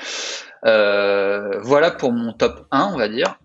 Euh, 0.65 1.59
voilà 1.61 1.91
pour 1.91 2.11
mon 2.11 2.33
top 2.33 2.67
1, 2.71 2.91
on 2.93 2.97
va 2.97 3.07
dire. 3.07 3.39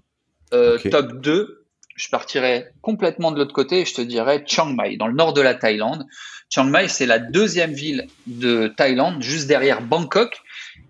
Euh, 0.52 0.78
top 0.90 1.20
2, 1.20 1.66
je 1.94 2.08
partirais 2.08 2.72
complètement 2.80 3.30
de 3.30 3.38
l'autre 3.38 3.52
côté 3.52 3.80
et 3.80 3.84
je 3.84 3.94
te 3.94 4.00
dirais 4.00 4.42
Chiang 4.46 4.72
Mai, 4.72 4.96
dans 4.96 5.06
le 5.06 5.14
nord 5.14 5.34
de 5.34 5.42
la 5.42 5.54
Thaïlande. 5.54 6.06
Chiang 6.48 6.64
Mai, 6.64 6.88
c'est 6.88 7.06
la 7.06 7.18
deuxième 7.18 7.72
ville 7.72 8.06
de 8.26 8.68
Thaïlande, 8.68 9.22
juste 9.22 9.46
derrière 9.46 9.82
Bangkok, 9.82 10.40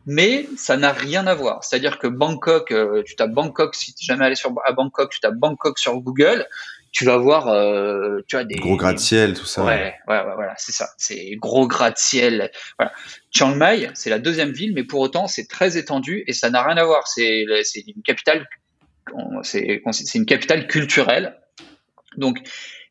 mais 0.06 0.48
ça 0.56 0.76
n'a 0.76 0.92
rien 0.92 1.26
à 1.26 1.34
voir. 1.34 1.64
C'est-à-dire 1.64 1.98
que 1.98 2.06
Bangkok, 2.06 2.70
euh, 2.70 3.02
tu 3.04 3.16
tapes 3.16 3.32
Bangkok, 3.32 3.74
si 3.74 3.92
tu 3.92 4.04
n'es 4.04 4.06
jamais 4.06 4.26
allé 4.26 4.36
sur, 4.36 4.54
à 4.64 4.72
Bangkok, 4.72 5.10
tu 5.10 5.20
tapes 5.20 5.34
Bangkok 5.34 5.78
sur 5.78 5.96
Google, 6.00 6.46
tu 6.92 7.04
vas 7.04 7.16
voir, 7.16 7.48
euh, 7.48 8.20
tu 8.26 8.36
vois 8.36 8.44
des 8.44 8.56
gros 8.56 8.76
gratte-ciel, 8.76 9.34
tout 9.34 9.46
ça. 9.46 9.64
Ouais, 9.64 9.94
ouais, 10.08 10.18
ouais, 10.24 10.34
voilà, 10.34 10.54
c'est 10.58 10.72
ça, 10.72 10.90
c'est 10.98 11.36
gros 11.36 11.68
gratte-ciel. 11.68 12.50
Voilà. 12.78 12.92
Chiang 13.30 13.54
Mai, 13.54 13.90
c'est 13.94 14.10
la 14.10 14.18
deuxième 14.18 14.50
ville, 14.50 14.74
mais 14.74 14.84
pour 14.84 15.00
autant, 15.00 15.28
c'est 15.28 15.46
très 15.46 15.76
étendu 15.76 16.24
et 16.26 16.32
ça 16.32 16.50
n'a 16.50 16.62
rien 16.62 16.76
à 16.76 16.84
voir. 16.84 17.06
C'est 17.06 17.44
une 17.86 18.02
capitale, 18.02 18.48
c'est 19.42 19.82
c'est 19.92 20.18
une 20.18 20.26
capitale 20.26 20.66
culturelle, 20.66 21.36
donc 22.16 22.38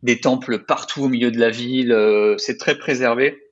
des 0.02 0.22
temples 0.22 0.60
partout 0.60 1.04
au 1.04 1.10
milieu 1.10 1.32
de 1.32 1.40
la 1.40 1.50
ville, 1.50 1.92
euh, 1.92 2.38
c'est 2.38 2.58
très 2.58 2.78
préservé, 2.78 3.52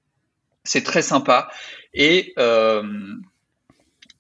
c'est 0.64 0.84
très 0.84 1.02
sympa 1.02 1.50
et 1.94 2.34
euh, 2.40 2.84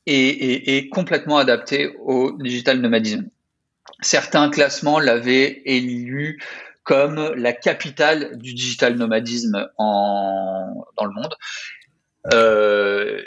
et, 0.05 0.27
et, 0.29 0.77
et, 0.77 0.88
complètement 0.88 1.38
adapté 1.38 1.93
au 2.00 2.31
digital 2.31 2.79
nomadisme. 2.79 3.29
Certains 4.01 4.50
classements 4.50 5.00
l'avaient 5.00 5.62
élu 5.65 6.41
comme 6.84 7.34
la 7.36 7.51
capitale 7.51 8.38
du 8.38 8.53
digital 8.53 8.96
nomadisme 8.96 9.70
en, 9.77 10.86
dans 10.96 11.06
le 11.06 11.12
monde. 11.12 11.36
Euh, 12.34 13.22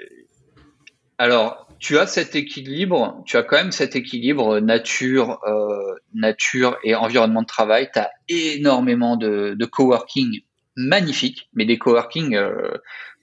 alors, 1.19 1.69
tu 1.79 1.99
as 1.99 2.07
cet 2.07 2.35
équilibre, 2.37 3.23
tu 3.27 3.37
as 3.37 3.43
quand 3.43 3.57
même 3.57 3.73
cet 3.73 3.97
équilibre 3.97 4.61
nature, 4.61 5.41
euh, 5.47 5.95
nature 6.15 6.79
et 6.85 6.95
environnement 6.95 7.43
de 7.43 7.47
travail. 7.47 7.91
Tu 7.93 7.99
as 7.99 8.11
énormément 8.29 9.17
de, 9.17 9.57
coworking 9.71 10.41
magnifiques, 10.77 11.51
mais 11.53 11.67
des 11.67 11.77
coworking 11.79 12.37
euh, 12.37 12.71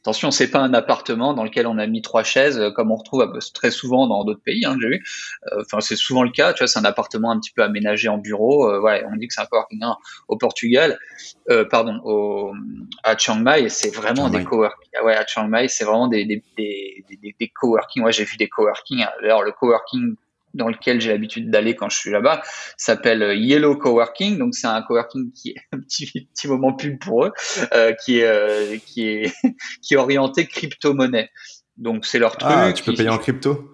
Attention, 0.08 0.32
c'est 0.32 0.50
pas 0.50 0.60
un 0.60 0.74
appartement 0.74 1.34
dans 1.34 1.44
lequel 1.44 1.68
on 1.68 1.78
a 1.78 1.86
mis 1.86 2.02
trois 2.02 2.24
chaises, 2.24 2.58
euh, 2.58 2.72
comme 2.72 2.94
on 2.94 2.96
retrouve 2.96 3.28
très 3.54 3.72
souvent 3.72 4.08
dans 4.08 4.24
d'autres 4.24 4.42
pays. 4.42 4.64
Hein, 4.64 4.78
j'ai 4.82 4.88
vu. 4.88 5.04
Euh, 5.52 5.64
enfin, 5.66 5.82
c'est 5.82 5.98
souvent 5.98 6.24
le 6.24 6.30
cas. 6.30 6.54
Tu 6.54 6.60
vois, 6.60 6.68
c'est 6.68 6.80
un 6.80 6.86
appartement 6.86 7.30
un 7.30 7.38
petit 7.42 7.52
peu 7.52 7.62
aménagé 7.62 8.08
en 8.08 8.18
bureau. 8.18 8.70
Euh, 8.70 8.80
ouais, 8.80 9.04
on 9.12 9.18
dit 9.18 9.28
que 9.28 9.34
c'est 9.34 9.42
un 9.42 9.46
coworking 9.48 9.84
hein, 9.84 9.98
au 10.30 10.38
Portugal, 10.38 10.98
euh, 11.50 11.66
pardon, 11.66 12.00
au, 12.06 12.54
à 13.04 13.18
Chiang 13.18 13.40
Mai. 13.40 13.68
C'est 13.68 13.94
vraiment 13.94 14.30
des 14.30 14.46
coworking. 14.46 14.92
Ah 14.98 15.04
ouais, 15.04 15.14
à 15.14 15.28
Chiang 15.28 15.50
Mai, 15.50 15.68
c'est 15.68 15.84
vraiment 15.84 16.08
des 16.08 16.24
des, 16.24 16.42
des, 16.58 17.04
des, 17.10 17.36
des 17.38 17.52
coworking. 17.60 18.02
Ouais, 18.04 18.14
j'ai 18.14 18.24
vu 18.24 18.38
des 18.38 18.48
coworking. 18.48 19.04
Alors, 19.22 19.44
le 19.44 19.52
coworking 19.52 20.16
dans 20.54 20.68
lequel 20.68 21.02
j'ai 21.02 21.12
l'habitude 21.12 21.50
d'aller 21.50 21.76
quand 21.76 21.90
je 21.90 21.98
suis 21.98 22.12
là-bas 22.12 22.42
s'appelle 22.78 23.22
euh, 23.24 23.36
Yellow 23.36 23.76
Coworking. 23.78 24.38
Donc 24.38 24.56
c'est 24.56 24.68
un 24.68 24.82
coworking 24.82 25.32
qui 25.32 25.50
est 25.50 25.56
un 25.72 25.80
petit, 25.80 26.30
petit 26.34 26.48
moment 26.48 26.74
pub 26.74 27.00
pour 27.00 27.26
eux, 27.26 27.34
euh, 27.74 27.94
qui 28.04 28.20
est 28.20 28.26
euh, 28.26 28.78
qui 28.86 29.08
est 29.08 29.34
qui 29.82 29.94
est 29.94 29.98
orienté 29.98 30.48
crypto-monnaie. 30.48 31.30
Donc 31.78 32.06
c'est 32.06 32.20
leur 32.20 32.38
ah, 32.42 32.64
truc. 32.64 32.76
tu 32.76 32.84
peux 32.84 32.94
payer 32.94 33.10
en 33.10 33.18
crypto? 33.18 33.72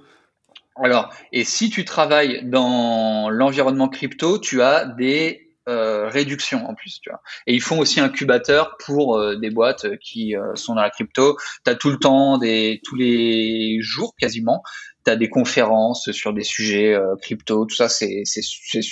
Alors 0.84 1.14
et 1.32 1.44
si 1.44 1.70
tu 1.70 1.86
travailles 1.86 2.42
dans 2.44 3.30
l'environnement 3.30 3.90
crypto, 3.90 4.40
tu 4.40 4.62
as 4.62 4.86
des 4.86 5.44
euh, 5.70 6.10
réduction 6.10 6.66
en 6.68 6.76
plus, 6.76 7.00
tu 7.02 7.10
vois. 7.10 7.22
Et 7.48 7.54
ils 7.54 7.62
font 7.62 7.80
aussi 7.80 8.02
un 8.02 8.06
incubateur 8.06 8.76
pour 8.86 9.18
euh, 9.18 9.38
des 9.38 9.50
boîtes 9.50 9.98
qui 10.00 10.36
euh, 10.36 10.54
sont 10.56 10.76
dans 10.76 10.82
la 10.82 10.90
crypto. 10.90 11.38
Tu 11.64 11.72
as 11.72 11.76
tout 11.76 11.90
le 11.90 11.98
temps, 12.00 12.38
des, 12.38 12.82
tous 12.84 12.98
les 12.98 13.78
jours 13.80 14.14
quasiment, 14.20 14.62
as 15.10 15.16
des 15.16 15.30
conférences 15.30 16.12
sur 16.12 16.34
des 16.34 16.44
sujets 16.44 16.98
crypto, 17.22 17.66
tout 17.66 17.76
ça, 17.76 17.90
c'est 17.90 18.24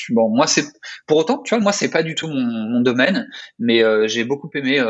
bon. 0.09 0.29
Moi, 0.29 0.47
c'est 0.47 0.65
pour 1.07 1.17
autant, 1.17 1.41
tu 1.43 1.55
vois, 1.55 1.63
moi, 1.63 1.71
c'est 1.71 1.89
pas 1.89 2.03
du 2.03 2.15
tout 2.15 2.27
mon, 2.27 2.41
mon 2.41 2.81
domaine, 2.81 3.29
mais 3.59 3.83
j'ai 4.07 4.23
beaucoup 4.23 4.49
aimé 4.53 4.83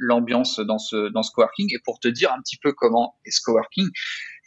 l'ambiance 0.00 0.60
dans 0.60 0.78
ce 0.78 1.10
dans 1.10 1.22
ce 1.22 1.30
coworking. 1.32 1.68
Et 1.74 1.78
pour 1.84 2.00
te 2.00 2.08
dire 2.08 2.32
un 2.32 2.40
petit 2.40 2.56
peu 2.56 2.72
comment 2.72 3.16
est 3.24 3.30
ce 3.30 3.40
coworking, 3.42 3.88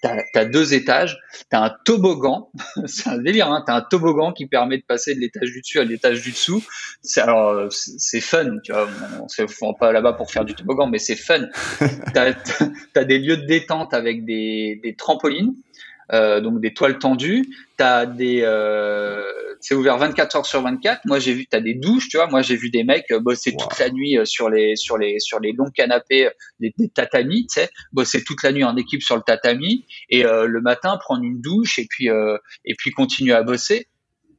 tu 0.01 0.39
as, 0.39 0.45
deux 0.45 0.73
étages, 0.73 1.17
tu 1.33 1.55
as 1.55 1.63
un 1.63 1.71
toboggan, 1.85 2.49
c'est 2.85 3.09
un 3.09 3.17
délire, 3.17 3.51
hein, 3.51 3.63
tu 3.65 3.71
as 3.71 3.75
un 3.75 3.81
toboggan 3.81 4.33
qui 4.33 4.45
permet 4.47 4.77
de 4.77 4.83
passer 4.83 5.15
de 5.15 5.19
l'étage 5.19 5.51
du 5.51 5.61
dessus 5.61 5.79
à 5.79 5.83
l'étage 5.83 6.21
du 6.21 6.31
dessous. 6.31 6.63
C'est 7.01 7.21
alors 7.21 7.71
c'est 7.71 8.21
fun, 8.21 8.57
tu 8.63 8.71
vois, 8.71 8.87
on 9.21 9.27
se 9.27 9.45
fait 9.45 9.65
pas 9.79 9.91
là-bas 9.91 10.13
pour 10.13 10.31
faire 10.31 10.45
du 10.45 10.53
toboggan, 10.53 10.87
mais 10.87 10.99
c'est 10.99 11.15
fun. 11.15 11.47
tu 11.79 12.19
as, 12.19 12.35
as, 12.95 13.03
des 13.03 13.19
lieux 13.19 13.37
de 13.37 13.45
détente 13.45 13.93
avec 13.93 14.25
des, 14.25 14.79
des 14.83 14.95
trampolines, 14.95 15.55
euh, 16.13 16.41
donc 16.41 16.59
des 16.61 16.73
toiles 16.73 16.99
tendues, 16.99 17.45
t'as 17.77 18.05
des, 18.05 18.41
euh, 18.43 19.23
c'est 19.59 19.73
ouvert 19.73 19.97
24 19.97 20.35
heures 20.35 20.45
sur 20.45 20.61
24. 20.61 21.01
Moi 21.05 21.19
j'ai 21.19 21.33
vu, 21.33 21.47
t'as 21.47 21.59
des 21.59 21.73
douches, 21.73 22.09
tu 22.09 22.17
vois. 22.17 22.27
Moi 22.27 22.41
j'ai 22.41 22.55
vu 22.55 22.69
des 22.69 22.83
mecs 22.83 23.11
bosser 23.13 23.55
toute 23.57 23.77
la 23.79 23.89
nuit 23.89 24.17
euh, 24.17 24.25
sur 24.25 24.49
les 24.49 24.75
sur 24.75 24.97
les 24.97 25.19
sur 25.19 25.39
les 25.39 25.53
longs 25.53 25.71
canapés, 25.71 26.29
des, 26.59 26.73
des 26.77 26.89
tatamis, 26.89 27.47
tu 27.47 27.61
sais, 27.61 27.69
bosser 27.91 28.23
toute 28.23 28.43
la 28.43 28.51
nuit 28.51 28.63
en 28.63 28.75
équipe 28.77 29.01
sur 29.01 29.15
le 29.15 29.23
tatami 29.23 29.85
et 30.09 30.25
euh, 30.25 30.45
le 30.45 30.61
matin 30.61 30.97
prendre 30.97 31.23
une 31.23 31.41
douche 31.41 31.79
et 31.79 31.87
puis 31.89 32.09
euh, 32.09 32.37
et 32.63 32.75
puis 32.75 32.91
continuer 32.91 33.33
à 33.33 33.41
bosser 33.41 33.87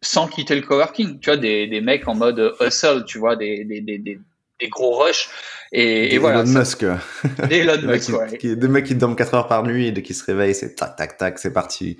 sans 0.00 0.29
quitter 0.29 0.55
le 0.55 0.62
coworking. 0.62 1.18
Tu 1.18 1.31
vois 1.31 1.37
des, 1.37 1.66
des 1.66 1.81
mecs 1.81 2.07
en 2.07 2.14
mode 2.14 2.55
hustle, 2.61 3.05
tu 3.05 3.18
vois, 3.18 3.35
des 3.35 3.64
des, 3.64 3.81
des, 3.81 3.98
des 3.98 4.18
gros 4.69 5.03
rushs 5.03 5.29
et, 5.73 6.14
et 6.14 6.19
voilà. 6.19 6.40
Elon 6.40 6.51
Musk. 6.51 6.85
Des 7.49 7.59
Elon 7.59 7.83
Musk, 7.83 8.11
ouais. 8.11 8.38
Qui, 8.38 8.57
des 8.57 8.69
mecs 8.69 8.87
qui 8.87 8.95
dorment 8.95 9.16
4 9.16 9.35
heures 9.35 9.49
par 9.49 9.62
nuit 9.64 9.88
et 9.88 9.92
dès 9.92 10.03
qu'ils 10.03 10.16
se 10.16 10.25
réveillent, 10.25 10.55
c'est 10.55 10.75
tac, 10.75 10.97
tac, 10.97 11.16
tac, 11.16 11.38
c'est 11.38 11.53
parti. 11.53 11.99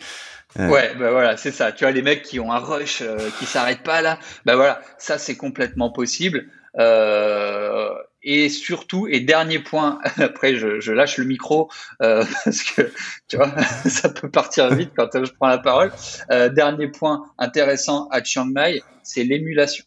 Ouais, 0.59 0.69
ouais 0.69 0.95
bah 0.99 1.11
voilà, 1.11 1.37
c'est 1.37 1.51
ça. 1.51 1.73
Tu 1.73 1.85
vois, 1.85 1.91
les 1.91 2.03
mecs 2.03 2.23
qui 2.23 2.41
ont 2.41 2.53
un 2.53 2.59
rush, 2.59 3.03
euh, 3.03 3.19
qui 3.39 3.45
s'arrêtent 3.45 3.83
pas 3.83 4.01
là, 4.01 4.19
bah 4.45 4.57
voilà, 4.57 4.81
ça 4.99 5.19
c'est 5.19 5.37
complètement 5.37 5.91
possible. 5.91 6.47
Euh, 6.79 7.91
et 8.23 8.49
surtout, 8.49 9.07
et 9.09 9.21
dernier 9.21 9.61
point, 9.61 10.01
après 10.19 10.57
je, 10.57 10.81
je 10.81 10.93
lâche 10.93 11.17
le 11.17 11.25
micro 11.25 11.71
euh, 12.03 12.25
parce 12.45 12.63
que 12.63 12.93
tu 13.29 13.37
vois, 13.37 13.51
ça 13.63 14.09
peut 14.09 14.31
partir 14.31 14.75
vite 14.75 14.91
quand 14.97 15.09
je 15.15 15.33
prends 15.33 15.49
la 15.49 15.59
parole. 15.59 15.93
Euh, 16.31 16.49
dernier 16.49 16.89
point 16.89 17.25
intéressant 17.39 18.09
à 18.11 18.23
Chiang 18.23 18.47
Mai, 18.47 18.83
c'est 19.03 19.25
l'émulation. 19.25 19.85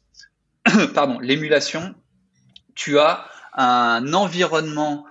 Pardon, 0.93 1.19
l'émulation. 1.19 1.93
Tu 2.79 2.97
as 2.97 3.25
un 3.55 4.13
environnement 4.13 5.05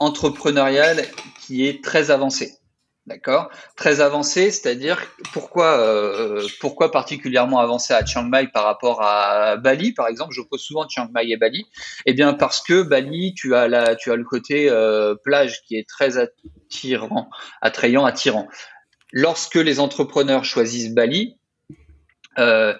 entrepreneurial 0.00 1.04
qui 1.40 1.68
est 1.68 1.84
très 1.84 2.10
avancé. 2.10 2.58
D'accord? 3.06 3.48
Très 3.76 4.00
avancé, 4.00 4.50
c'est-à-dire 4.50 5.00
pourquoi, 5.32 5.78
euh, 5.78 6.44
pourquoi 6.58 6.90
particulièrement 6.90 7.60
avancé 7.60 7.94
à 7.94 8.04
Chiang 8.04 8.24
Mai 8.24 8.48
par 8.48 8.64
rapport 8.64 9.02
à 9.02 9.56
Bali, 9.56 9.92
par 9.92 10.08
exemple 10.08 10.34
Je 10.34 10.40
pose 10.40 10.60
souvent 10.60 10.88
Chiang 10.88 11.08
Mai 11.14 11.30
et 11.30 11.36
Bali. 11.36 11.64
Eh 12.06 12.12
bien, 12.12 12.34
parce 12.34 12.60
que 12.60 12.82
Bali, 12.82 13.34
tu 13.34 13.54
as, 13.54 13.68
la, 13.68 13.94
tu 13.94 14.10
as 14.10 14.16
le 14.16 14.24
côté 14.24 14.68
euh, 14.68 15.14
plage 15.14 15.62
qui 15.68 15.76
est 15.76 15.88
très 15.88 16.18
attirant, 16.18 17.30
attrayant, 17.62 18.04
attirant. 18.04 18.48
Lorsque 19.12 19.54
les 19.54 19.78
entrepreneurs 19.78 20.44
choisissent 20.44 20.92
Bali, 20.92 21.38
euh, 22.40 22.74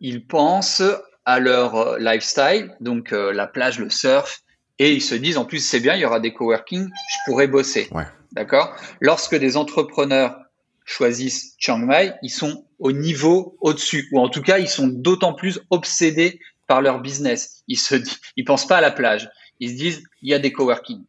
ils 0.00 0.26
pensent 0.26 0.82
à 1.26 1.40
leur 1.40 1.98
lifestyle, 1.98 2.74
donc 2.80 3.12
euh, 3.12 3.32
la 3.32 3.46
plage, 3.46 3.78
le 3.78 3.90
surf, 3.90 4.42
et 4.78 4.92
ils 4.92 5.02
se 5.02 5.14
disent 5.14 5.36
en 5.36 5.44
plus 5.44 5.58
c'est 5.58 5.80
bien, 5.80 5.94
il 5.94 6.00
y 6.00 6.04
aura 6.04 6.20
des 6.20 6.32
coworking, 6.32 6.88
je 6.88 7.16
pourrais 7.26 7.48
bosser. 7.48 7.88
Ouais. 7.90 8.06
D'accord? 8.32 8.74
Lorsque 9.00 9.34
des 9.34 9.56
entrepreneurs 9.56 10.38
choisissent 10.84 11.54
Chiang 11.58 11.78
Mai, 11.78 12.14
ils 12.22 12.30
sont 12.30 12.64
au 12.78 12.92
niveau 12.92 13.56
au-dessus, 13.60 14.08
ou 14.12 14.20
en 14.20 14.28
tout 14.28 14.42
cas, 14.42 14.58
ils 14.58 14.68
sont 14.68 14.86
d'autant 14.86 15.34
plus 15.34 15.60
obsédés 15.70 16.38
par 16.68 16.80
leur 16.80 17.00
business. 17.00 17.64
Ils 17.66 17.78
se 17.78 17.96
ils 18.36 18.44
pensent 18.44 18.66
pas 18.66 18.76
à 18.76 18.80
la 18.80 18.92
plage. 18.92 19.28
Ils 19.58 19.70
se 19.70 19.74
disent, 19.74 20.02
il 20.22 20.30
y 20.30 20.34
a 20.34 20.38
des 20.38 20.52
coworking. 20.52 21.04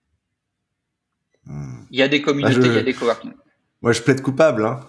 Hmm. 1.45 1.83
Il 1.91 1.99
y 1.99 2.01
a 2.01 2.07
des 2.07 2.21
communautés, 2.21 2.59
bah, 2.59 2.67
il 2.67 2.75
y 2.75 2.79
a 2.79 2.83
des 2.83 2.93
coworking. 2.93 3.33
Moi, 3.81 3.91
je 3.91 4.01
plaide 4.01 4.21
coupable. 4.21 4.65
Hein. 4.65 4.79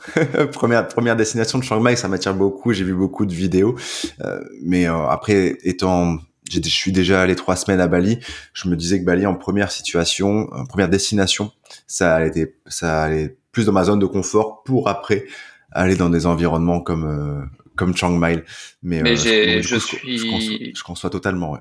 première 0.52 0.88
première 0.88 1.16
destination 1.16 1.58
de 1.58 1.64
Chiang 1.64 1.80
Mai, 1.80 1.96
ça 1.96 2.08
m'attire 2.08 2.34
beaucoup. 2.34 2.72
J'ai 2.72 2.84
vu 2.84 2.94
beaucoup 2.94 3.26
de 3.26 3.34
vidéos, 3.34 3.76
euh, 4.22 4.40
mais 4.62 4.88
euh, 4.88 5.06
après, 5.08 5.58
étant 5.62 6.18
je 6.50 6.60
suis 6.60 6.92
déjà 6.92 7.20
allé 7.20 7.36
trois 7.36 7.56
semaines 7.56 7.80
à 7.80 7.88
Bali. 7.88 8.18
Je 8.54 8.68
me 8.68 8.76
disais 8.76 8.98
que 9.00 9.04
Bali, 9.04 9.26
en 9.26 9.34
première 9.34 9.70
situation, 9.70 10.48
en 10.52 10.64
première 10.64 10.88
destination, 10.88 11.52
ça 11.86 12.16
allait, 12.16 12.54
ça 12.66 13.02
allait 13.02 13.36
plus 13.52 13.66
dans 13.66 13.72
ma 13.72 13.84
zone 13.84 13.98
de 13.98 14.06
confort 14.06 14.62
pour 14.62 14.88
après 14.88 15.26
aller 15.72 15.96
dans 15.96 16.08
des 16.08 16.24
environnements 16.24 16.80
comme 16.80 17.04
euh, 17.04 17.44
comme 17.76 17.94
Chiang 17.94 18.10
Mai. 18.10 18.42
Mais, 18.82 19.02
mais 19.02 19.16
je, 19.16 19.60
je, 19.60 19.76
suis, 19.76 20.18
je, 20.18 20.30
conçois, 20.30 20.56
je, 20.74 20.82
conçois, 20.82 21.10
totalement. 21.10 21.52
Ouais. 21.52 21.60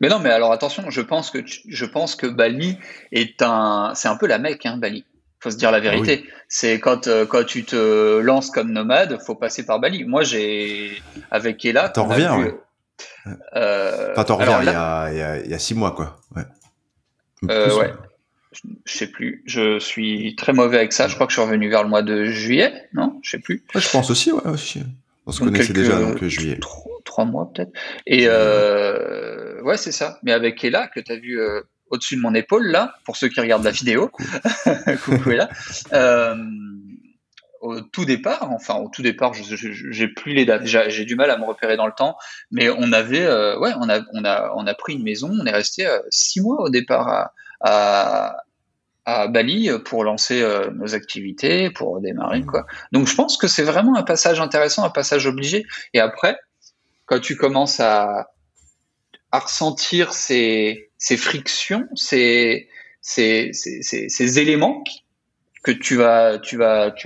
Mais 0.00 0.08
non, 0.08 0.18
mais 0.18 0.30
alors 0.30 0.52
attention, 0.52 0.90
je 0.90 1.00
pense 1.00 1.30
que 1.30 1.38
je 1.44 1.84
pense 1.84 2.14
que 2.14 2.26
Bali 2.26 2.78
est 3.10 3.42
un, 3.42 3.92
c'est 3.94 4.08
un 4.08 4.16
peu 4.16 4.26
la 4.26 4.38
Mecque, 4.38 4.66
hein, 4.66 4.76
Bali. 4.76 5.04
Faut 5.44 5.50
se 5.50 5.58
dire 5.58 5.70
la 5.70 5.76
ah 5.76 5.80
vérité. 5.80 6.24
C'est 6.48 6.80
quand 6.80 7.06
euh, 7.06 7.26
quand 7.26 7.44
tu 7.44 7.64
te 7.64 8.18
lances 8.20 8.50
comme 8.50 8.72
nomade, 8.72 9.18
faut 9.26 9.34
passer 9.34 9.66
par 9.66 9.78
Bali. 9.78 10.04
Moi, 10.04 10.22
j'ai 10.22 11.02
avec 11.30 11.62
Ella. 11.66 11.90
T'en 11.90 12.04
reviens. 12.04 12.38
ouais. 12.38 12.54
Euh, 13.54 14.12
enfin, 14.12 14.24
t'en 14.24 14.36
reviens 14.36 14.62
il, 14.62 14.64
y 14.64 14.68
a, 14.70 15.10
il, 15.12 15.18
y 15.18 15.20
a, 15.20 15.44
il 15.44 15.50
y 15.50 15.52
a 15.52 15.58
six 15.58 15.74
mois, 15.74 15.90
quoi. 15.90 16.18
Ouais. 16.34 16.44
Euh, 17.50 17.76
ouais. 17.76 17.92
Je 18.86 18.90
sais 18.90 19.08
plus. 19.08 19.42
Je 19.44 19.78
suis 19.78 20.34
très 20.34 20.54
mauvais 20.54 20.78
avec 20.78 20.94
ça. 20.94 21.08
Je 21.08 21.14
crois 21.14 21.26
que 21.26 21.32
je 21.34 21.38
suis 21.38 21.46
revenu 21.46 21.68
vers 21.68 21.82
le 21.82 21.90
mois 21.90 22.00
de 22.00 22.24
juillet, 22.24 22.88
non? 22.94 23.20
Je 23.22 23.32
sais 23.32 23.38
plus. 23.38 23.62
je 23.74 23.90
pense 23.90 24.08
aussi, 24.08 24.32
ouais, 24.32 24.46
aussi. 24.46 24.82
On 25.26 25.32
se 25.32 25.44
connaissait 25.44 25.74
déjà, 25.74 26.00
donc 26.00 26.24
juillet. 26.24 26.58
Trois, 27.04 27.26
mois 27.26 27.50
peut-être. 27.54 27.72
Et 28.06 28.28
ouais, 28.28 29.76
c'est 29.76 29.92
ça. 29.92 30.18
Mais 30.22 30.32
avec 30.32 30.64
Ella, 30.64 30.88
que 30.88 31.00
tu 31.00 31.12
as 31.12 31.16
vu 31.16 31.38
au-dessus 31.94 32.16
de 32.16 32.20
mon 32.20 32.34
épaule, 32.34 32.66
là, 32.66 32.94
pour 33.04 33.16
ceux 33.16 33.28
qui 33.28 33.40
regardent 33.40 33.64
la 33.64 33.70
vidéo, 33.70 34.10
coucou 35.04 35.30
Ella, 35.30 35.48
euh, 35.92 36.36
au 37.60 37.80
tout 37.80 38.04
départ, 38.04 38.50
enfin 38.50 38.74
au 38.74 38.88
tout 38.88 39.02
départ, 39.02 39.32
j'ai 39.34 40.08
plus 40.08 40.34
les 40.34 40.44
dates, 40.44 40.66
j'ai 40.66 41.04
du 41.04 41.16
mal 41.16 41.30
à 41.30 41.38
me 41.38 41.44
repérer 41.44 41.76
dans 41.76 41.86
le 41.86 41.94
temps, 41.96 42.16
mais 42.50 42.68
on 42.68 42.92
avait, 42.92 43.26
ouais, 43.56 43.72
on 43.80 43.88
a, 43.88 44.00
on 44.12 44.24
a, 44.24 44.52
on 44.54 44.66
a 44.66 44.74
pris 44.74 44.94
une 44.94 45.02
maison, 45.02 45.30
on 45.32 45.46
est 45.46 45.50
resté 45.50 45.88
six 46.10 46.42
mois 46.42 46.60
au 46.60 46.68
départ 46.68 47.08
à, 47.08 47.32
à, 47.60 48.44
à 49.04 49.28
Bali 49.28 49.70
pour 49.84 50.04
lancer 50.04 50.42
euh, 50.42 50.70
nos 50.70 50.94
activités, 50.94 51.70
pour 51.70 52.00
démarrer 52.00 52.40
mmh. 52.40 52.46
quoi. 52.46 52.66
Donc 52.92 53.06
je 53.06 53.14
pense 53.14 53.36
que 53.36 53.48
c'est 53.48 53.62
vraiment 53.62 53.96
un 53.96 54.02
passage 54.02 54.40
intéressant, 54.40 54.84
un 54.84 54.90
passage 54.90 55.26
obligé. 55.26 55.66
Et 55.92 56.00
après, 56.00 56.38
quand 57.06 57.20
tu 57.20 57.36
commences 57.36 57.80
à, 57.80 58.30
à 59.30 59.38
ressentir 59.40 60.12
ces, 60.12 60.90
ces 61.04 61.18
frictions, 61.18 61.86
ces, 61.94 62.66
éléments 64.38 64.82
que 65.62 65.70
tu 65.70 65.96
vas, 65.96 66.40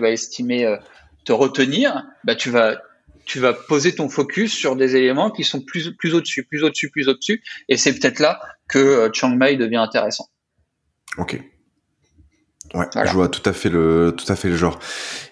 estimer 0.04 0.66
euh, 0.66 0.76
te 1.24 1.32
retenir, 1.32 2.04
bah 2.22 2.36
tu 2.36 2.50
vas, 2.50 2.80
tu 3.24 3.40
vas 3.40 3.52
poser 3.52 3.96
ton 3.96 4.08
focus 4.08 4.54
sur 4.54 4.76
des 4.76 4.94
éléments 4.94 5.32
qui 5.32 5.42
sont 5.42 5.60
plus, 5.60 5.96
plus 5.96 6.14
au-dessus, 6.14 6.44
plus 6.44 6.62
au-dessus, 6.62 6.90
plus 6.90 7.08
au-dessus. 7.08 7.42
Et 7.68 7.76
c'est 7.76 7.92
peut-être 7.98 8.20
là 8.20 8.40
que 8.68 8.78
euh, 8.78 9.10
Chiang 9.12 9.34
Mai 9.34 9.56
devient 9.56 9.78
intéressant. 9.78 10.28
Ok. 11.16 11.42
Ouais, 12.74 12.86
je 13.06 13.12
vois 13.12 13.28
tout 13.28 13.48
à 13.48 13.52
fait 13.52 13.70
le 13.70 14.14
tout 14.16 14.30
à 14.30 14.36
fait 14.36 14.48
le 14.48 14.56
genre. 14.56 14.78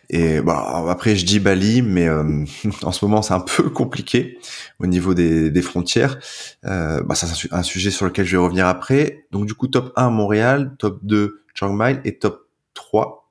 Et 0.09 0.41
bah 0.41 0.85
après 0.89 1.17
je 1.17 1.27
dis 1.27 1.41
Bali, 1.41 1.83
mais 1.83 2.09
euh, 2.09 2.45
en 2.83 2.93
ce 2.93 3.05
moment 3.05 3.23
c'est 3.23 3.35
un 3.35 3.41
peu 3.41 3.71
compliqué 3.71 4.39
au 4.79 4.87
niveau 4.87 5.15
des, 5.15 5.51
des 5.51 5.63
frontières. 5.63 6.19
Euh, 6.65 7.03
bah 7.03 7.15
c'est 7.15 7.53
un 7.53 7.63
sujet 7.63 7.91
sur 7.91 8.07
lequel 8.07 8.25
je 8.25 8.37
vais 8.37 8.43
revenir 8.43 8.67
après. 8.67 9.27
Donc 9.33 9.47
du 9.47 9.55
coup 9.55 9.69
top 9.69 9.93
1 9.97 10.11
Montréal, 10.11 10.75
top 10.79 11.01
2 11.03 11.43
Chiang 11.55 11.73
Mai 11.73 12.01
et 12.05 12.19
top 12.19 12.49
3. 12.75 13.29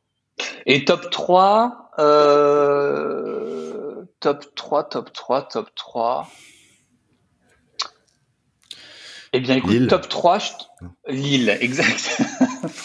Et 0.66 0.86
top 0.86 1.10
3 1.10 1.92
euh, 2.00 4.04
top 4.20 4.44
3 4.56 4.90
top 4.90 5.14
3 5.14 5.48
top 5.48 5.70
3 5.76 6.28
eh 9.38 9.42
bien, 9.42 9.56
écoute, 9.56 9.90
top 9.90 10.08
3, 10.08 10.38
Lille, 11.10 11.50
exact. 11.60 12.22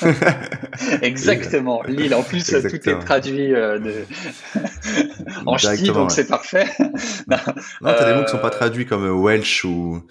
Exactement, 1.03 1.83
Lille. 1.83 2.15
En 2.15 2.23
plus, 2.23 2.45
tout 2.45 2.89
est 2.89 2.99
traduit 3.01 3.55
euh, 3.55 3.79
de... 3.79 4.05
en 5.47 5.57
ch'ti, 5.57 5.85
donc 5.85 6.11
c'est 6.11 6.29
parfait. 6.29 6.67
non, 7.29 7.37
t'as 7.83 8.05
des 8.05 8.15
mots 8.15 8.25
qui 8.25 8.31
sont 8.31 8.39
pas 8.39 8.49
euh, 8.49 8.51
traduits 8.51 8.87
comme 8.87 9.05
euh, 9.05 9.13
Welsh 9.13 9.65
ou, 9.65 10.03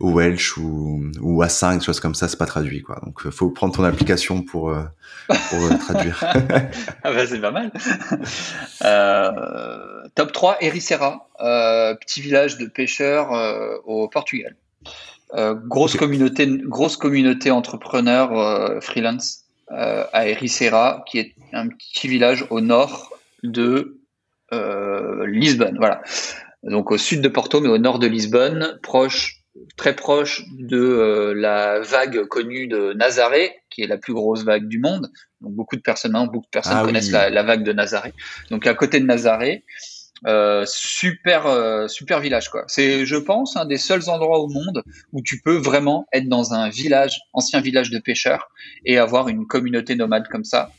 Welsh 0.00 0.56
ou, 0.56 1.02
ou 1.20 1.42
A5, 1.42 1.78
des 1.78 1.84
choses 1.84 2.00
comme 2.00 2.14
ça, 2.14 2.28
c'est 2.28 2.38
pas 2.38 2.46
traduit, 2.46 2.82
quoi. 2.82 3.00
Donc, 3.04 3.28
faut 3.30 3.50
prendre 3.50 3.74
ton 3.74 3.84
application 3.84 4.42
pour, 4.42 4.74
pour 5.26 5.78
traduire. 5.78 6.22
ah 7.02 7.12
bah, 7.12 7.26
c'est 7.26 7.40
pas 7.40 7.52
mal. 7.52 7.70
top 10.14 10.32
3, 10.32 10.58
Ericeira, 10.60 11.28
petit 11.38 12.20
village 12.20 12.58
de 12.58 12.66
pêcheurs 12.66 13.30
au 13.84 14.08
Portugal. 14.08 14.56
Euh, 15.34 15.54
grosse 15.54 15.96
communauté, 15.96 16.46
grosse 16.46 16.96
communauté 16.96 17.50
entrepreneur 17.50 18.38
euh, 18.38 18.80
freelance 18.80 19.44
euh, 19.72 20.04
à 20.12 20.28
Ericeira, 20.28 21.04
qui 21.08 21.18
est 21.18 21.34
un 21.52 21.68
petit 21.68 22.06
village 22.06 22.46
au 22.50 22.60
nord 22.60 23.12
de 23.42 23.98
Lisbonne. 25.26 25.76
Voilà. 25.78 26.02
Donc 26.62 26.92
au 26.92 26.98
sud 26.98 27.20
de 27.20 27.28
Porto, 27.28 27.60
mais 27.60 27.68
au 27.68 27.78
nord 27.78 27.98
de 27.98 28.06
Lisbonne, 28.06 28.78
proche, 28.82 29.42
très 29.76 29.96
proche 29.96 30.44
de 30.58 31.32
la 31.36 31.80
vague 31.80 32.26
connue 32.26 32.68
de 32.68 32.92
Nazaré, 32.92 33.56
qui 33.70 33.82
est 33.82 33.86
la 33.88 33.98
plus 33.98 34.14
grosse 34.14 34.44
vague 34.44 34.68
du 34.68 34.78
monde. 34.78 35.10
Donc 35.40 35.52
beaucoup 35.52 35.76
de 35.76 35.82
personnes, 35.82 36.12
beaucoup 36.12 36.46
de 36.46 36.50
personnes 36.50 36.78
ah 36.78 36.84
connaissent 36.84 37.10
la, 37.10 37.28
la, 37.28 37.42
vague 37.42 37.64
de 37.64 37.72
Nazaré. 37.72 38.14
Donc 38.50 38.66
à 38.66 38.74
côté 38.74 39.00
de 39.00 39.04
Nazaré, 39.04 39.64
euh, 40.24 40.64
super 40.66 41.46
euh, 41.46 41.88
super 41.88 42.20
village 42.20 42.48
quoi. 42.48 42.64
C'est 42.68 43.04
je 43.04 43.16
pense 43.16 43.56
un 43.56 43.66
des 43.66 43.76
seuls 43.76 44.08
endroits 44.08 44.38
au 44.38 44.48
monde 44.48 44.82
où 45.12 45.20
tu 45.22 45.40
peux 45.40 45.56
vraiment 45.56 46.06
être 46.12 46.28
dans 46.28 46.54
un 46.54 46.70
village, 46.70 47.18
ancien 47.34 47.60
village 47.60 47.90
de 47.90 47.98
pêcheurs 47.98 48.48
et 48.86 48.98
avoir 48.98 49.28
une 49.28 49.46
communauté 49.46 49.94
nomade 49.94 50.26
comme 50.28 50.44
ça. 50.44 50.70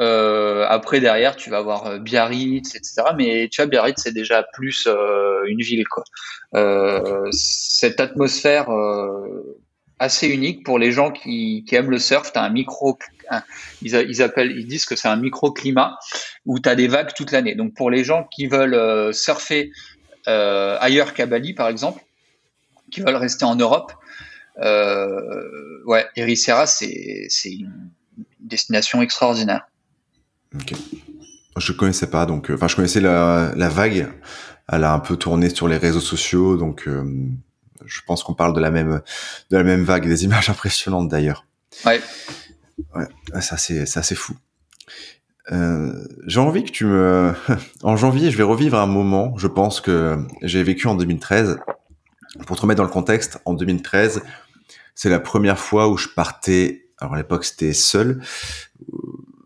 Euh, 0.00 0.64
après 0.68 1.00
derrière 1.00 1.36
tu 1.36 1.50
vas 1.50 1.58
avoir 1.58 2.00
Biarritz 2.00 2.74
etc. 2.74 3.02
Mais 3.16 3.48
tu 3.50 3.62
vois 3.62 3.66
Biarritz 3.66 4.00
c'est 4.02 4.12
déjà 4.12 4.44
plus 4.52 4.88
une 5.46 5.60
ville 5.60 5.84
quoi. 5.86 6.04
cette 7.30 8.00
atmosphère 8.00 8.68
assez 10.00 10.28
unique 10.28 10.64
pour 10.64 10.78
les 10.78 10.92
gens 10.92 11.10
qui, 11.10 11.64
qui 11.66 11.74
aiment 11.74 11.90
le 11.90 11.98
surf. 11.98 12.32
Tu 12.32 12.38
as 12.38 12.42
un 12.42 12.50
micro, 12.50 12.98
ils, 13.82 13.94
ils, 13.94 14.22
appellent, 14.22 14.52
ils 14.52 14.66
disent 14.66 14.86
que 14.86 14.96
c'est 14.96 15.08
un 15.08 15.16
microclimat 15.16 15.98
où 16.46 16.58
tu 16.58 16.68
as 16.68 16.74
des 16.74 16.88
vagues 16.88 17.12
toute 17.14 17.32
l'année. 17.32 17.54
Donc 17.54 17.74
pour 17.74 17.90
les 17.90 18.04
gens 18.04 18.24
qui 18.24 18.46
veulent 18.46 18.74
euh, 18.74 19.12
surfer 19.12 19.70
euh, 20.26 20.76
ailleurs 20.80 21.14
qu'à 21.14 21.26
Bali, 21.26 21.54
par 21.54 21.68
exemple, 21.68 22.02
qui 22.90 23.00
veulent 23.00 23.16
rester 23.16 23.44
en 23.44 23.56
Europe, 23.56 23.92
euh, 24.60 25.82
ouais, 25.86 26.06
Ericeira, 26.16 26.66
c'est 26.66 27.28
une 27.44 27.90
destination 28.40 29.02
extraordinaire. 29.02 29.68
Ok. 30.54 30.72
Je 31.56 31.72
connaissais 31.72 32.08
pas, 32.08 32.26
donc, 32.26 32.50
euh, 32.50 32.54
enfin, 32.54 32.68
je 32.68 32.76
connaissais 32.76 33.00
la, 33.00 33.52
la, 33.56 33.68
vague. 33.68 34.08
Elle 34.70 34.84
a 34.84 34.92
un 34.92 35.00
peu 35.00 35.16
tourné 35.16 35.50
sur 35.50 35.66
les 35.66 35.76
réseaux 35.76 36.00
sociaux, 36.00 36.56
donc 36.56 36.86
euh, 36.86 37.04
je 37.84 38.00
pense 38.06 38.22
qu'on 38.22 38.34
parle 38.34 38.54
de 38.54 38.60
la 38.60 38.70
même 38.70 39.00
de 39.50 39.56
la 39.56 39.64
même 39.64 39.82
vague, 39.82 40.06
des 40.06 40.24
images 40.24 40.50
impressionnantes 40.50 41.08
d'ailleurs. 41.08 41.46
Ouais. 41.84 42.00
Ouais, 42.94 43.40
ça 43.40 43.56
c'est 43.56 43.86
ça 43.86 44.02
c'est 44.02 44.14
fou. 44.14 44.34
Euh, 45.50 46.06
j'ai 46.26 46.40
envie 46.40 46.64
que 46.64 46.70
tu 46.70 46.84
me 46.84 47.32
en 47.82 47.96
janvier, 47.96 48.30
je 48.30 48.36
vais 48.36 48.42
revivre 48.42 48.78
un 48.78 48.86
moment, 48.86 49.36
je 49.38 49.46
pense 49.46 49.80
que 49.80 50.18
j'ai 50.42 50.62
vécu 50.62 50.86
en 50.86 50.94
2013. 50.94 51.58
Pour 52.46 52.56
te 52.56 52.62
remettre 52.62 52.78
dans 52.78 52.84
le 52.84 52.90
contexte, 52.90 53.40
en 53.46 53.54
2013, 53.54 54.22
c'est 54.94 55.08
la 55.08 55.18
première 55.18 55.58
fois 55.58 55.88
où 55.88 55.96
je 55.96 56.08
partais. 56.08 56.90
Alors 57.00 57.14
à 57.14 57.16
l'époque, 57.16 57.44
c'était 57.44 57.72
seul, 57.72 58.20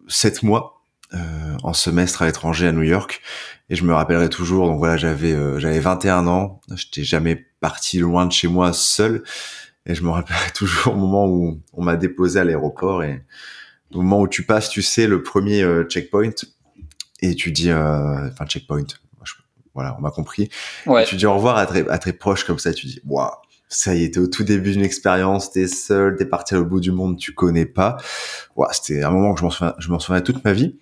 sept 0.09 0.43
mois 0.43 0.83
euh, 1.15 1.57
en 1.63 1.75
semestre 1.75 2.23
à 2.23 2.27
l'étranger 2.27 2.67
à 2.67 2.73
New 2.73 2.83
York 2.83 3.21
et 3.69 3.77
je 3.77 3.85
me 3.85 3.93
rappellerai 3.93 4.31
toujours 4.31 4.67
donc 4.67 4.79
voilà 4.79 4.97
j'avais 4.97 5.33
euh, 5.33 5.59
j'avais 5.59 5.79
21 5.79 6.27
ans 6.27 6.61
j'étais 6.75 7.05
jamais 7.05 7.37
parti 7.61 7.99
loin 7.99 8.25
de 8.25 8.33
chez 8.33 8.49
moi 8.49 8.73
seul 8.73 9.23
et 9.87 9.95
je 9.95 10.03
me 10.03 10.11
rappellerai 10.11 10.51
toujours 10.55 10.95
au 10.95 10.97
moment 10.97 11.27
où 11.27 11.61
on 11.73 11.83
m'a 11.83 11.97
déposé 11.97 12.41
à 12.41 12.45
l'aéroport 12.45 13.03
et 13.03 13.25
au 13.93 14.03
moment 14.03 14.21
où 14.21 14.29
tu 14.29 14.45
passes 14.45 14.69
tu 14.69 14.83
sais 14.83 15.07
le 15.07 15.23
premier 15.23 15.63
euh, 15.63 15.85
checkpoint 15.85 16.31
et 17.21 17.35
tu 17.35 17.53
dis 17.53 17.73
enfin 17.73 18.47
checkpoint 18.47 18.85
voilà 19.75 19.97
on 19.99 20.03
m'a 20.03 20.11
compris 20.11 20.51
et 20.87 21.05
tu 21.05 21.17
dis 21.17 21.25
au 21.25 21.35
revoir 21.35 21.57
à 21.57 21.67
très 21.67 21.89
à 21.89 21.99
très 21.99 22.13
proche 22.13 22.45
comme 22.45 22.59
ça 22.59 22.75
tu 22.75 22.87
dis 22.87 23.01
waouh 23.07 23.31
ça 23.73 23.95
y 23.95 24.05
est, 24.05 24.15
t'es 24.15 24.21
au 24.21 24.27
tout 24.27 24.45
début 24.45 24.73
d'une 24.73 24.85
expérience, 24.85 25.51
t'es 25.51 25.67
seul, 25.67 26.17
t'es 26.17 26.27
parti 26.27 26.55
au 26.55 26.65
bout 26.65 26.81
du 26.81 26.93
monde, 26.93 27.19
tu 27.19 27.33
connais 27.33 27.65
pas. 27.65 27.97
Ouais, 28.55 28.67
c'était 28.73 29.03
un 29.03 29.11
moment 29.11 29.33
que 29.33 29.41
je 29.41 29.45
m'en 29.45 29.51
souviens, 29.51 29.75
je 29.79 29.89
m'en 29.91 29.99
souviens 29.99 30.21
toute 30.21 30.45
ma 30.45 30.53
vie. 30.53 30.79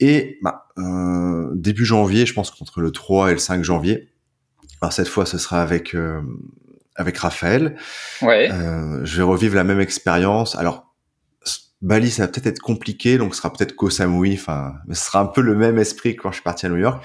Et 0.00 0.38
bah, 0.42 0.68
euh, 0.78 1.50
début 1.54 1.84
janvier, 1.84 2.24
je 2.24 2.32
pense 2.32 2.50
qu'entre 2.50 2.80
le 2.80 2.92
3 2.92 3.30
et 3.30 3.32
le 3.32 3.38
5 3.38 3.64
janvier, 3.64 4.08
alors 4.80 4.92
cette 4.92 5.08
fois 5.08 5.26
ce 5.26 5.38
sera 5.38 5.60
avec 5.60 5.94
euh, 5.94 6.22
avec 6.96 7.18
Raphaël. 7.18 7.76
Ouais. 8.22 8.50
Euh, 8.50 9.04
je 9.04 9.16
vais 9.18 9.22
revivre 9.22 9.54
la 9.54 9.64
même 9.64 9.80
expérience. 9.80 10.56
Alors 10.56 10.94
Bali, 11.82 12.10
ça 12.10 12.22
va 12.22 12.28
peut-être 12.28 12.46
être 12.46 12.60
compliqué, 12.60 13.18
donc 13.18 13.34
ce 13.34 13.42
sera 13.42 13.52
peut-être 13.52 13.76
Koh 13.76 13.90
Samui. 13.90 14.34
Enfin, 14.34 14.74
mais 14.86 14.94
ce 14.94 15.04
sera 15.04 15.20
un 15.20 15.26
peu 15.26 15.42
le 15.42 15.54
même 15.54 15.78
esprit 15.78 16.16
que 16.16 16.22
quand 16.22 16.30
je 16.30 16.36
suis 16.36 16.42
parti 16.42 16.66
à 16.66 16.70
New 16.70 16.78
York. 16.78 17.04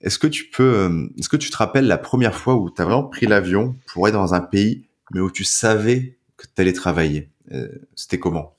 Est-ce 0.00 0.18
que 0.18 0.26
tu 0.26 0.48
peux, 0.50 0.62
euh, 0.62 1.08
est-ce 1.18 1.28
que 1.28 1.36
tu 1.36 1.50
te 1.50 1.56
rappelles 1.56 1.86
la 1.86 1.98
première 1.98 2.34
fois 2.34 2.54
où 2.54 2.70
tu 2.70 2.80
as 2.82 2.84
vraiment 2.84 3.04
pris 3.04 3.26
l'avion 3.26 3.76
pour 3.92 4.06
aller 4.06 4.12
dans 4.12 4.34
un 4.34 4.40
pays, 4.40 4.86
mais 5.12 5.20
où 5.20 5.30
tu 5.30 5.44
savais 5.44 6.18
que 6.36 6.46
tu 6.46 6.60
allais 6.60 6.72
travailler? 6.72 7.30
Euh, 7.52 7.68
C'était 7.94 8.18
comment? 8.18 8.57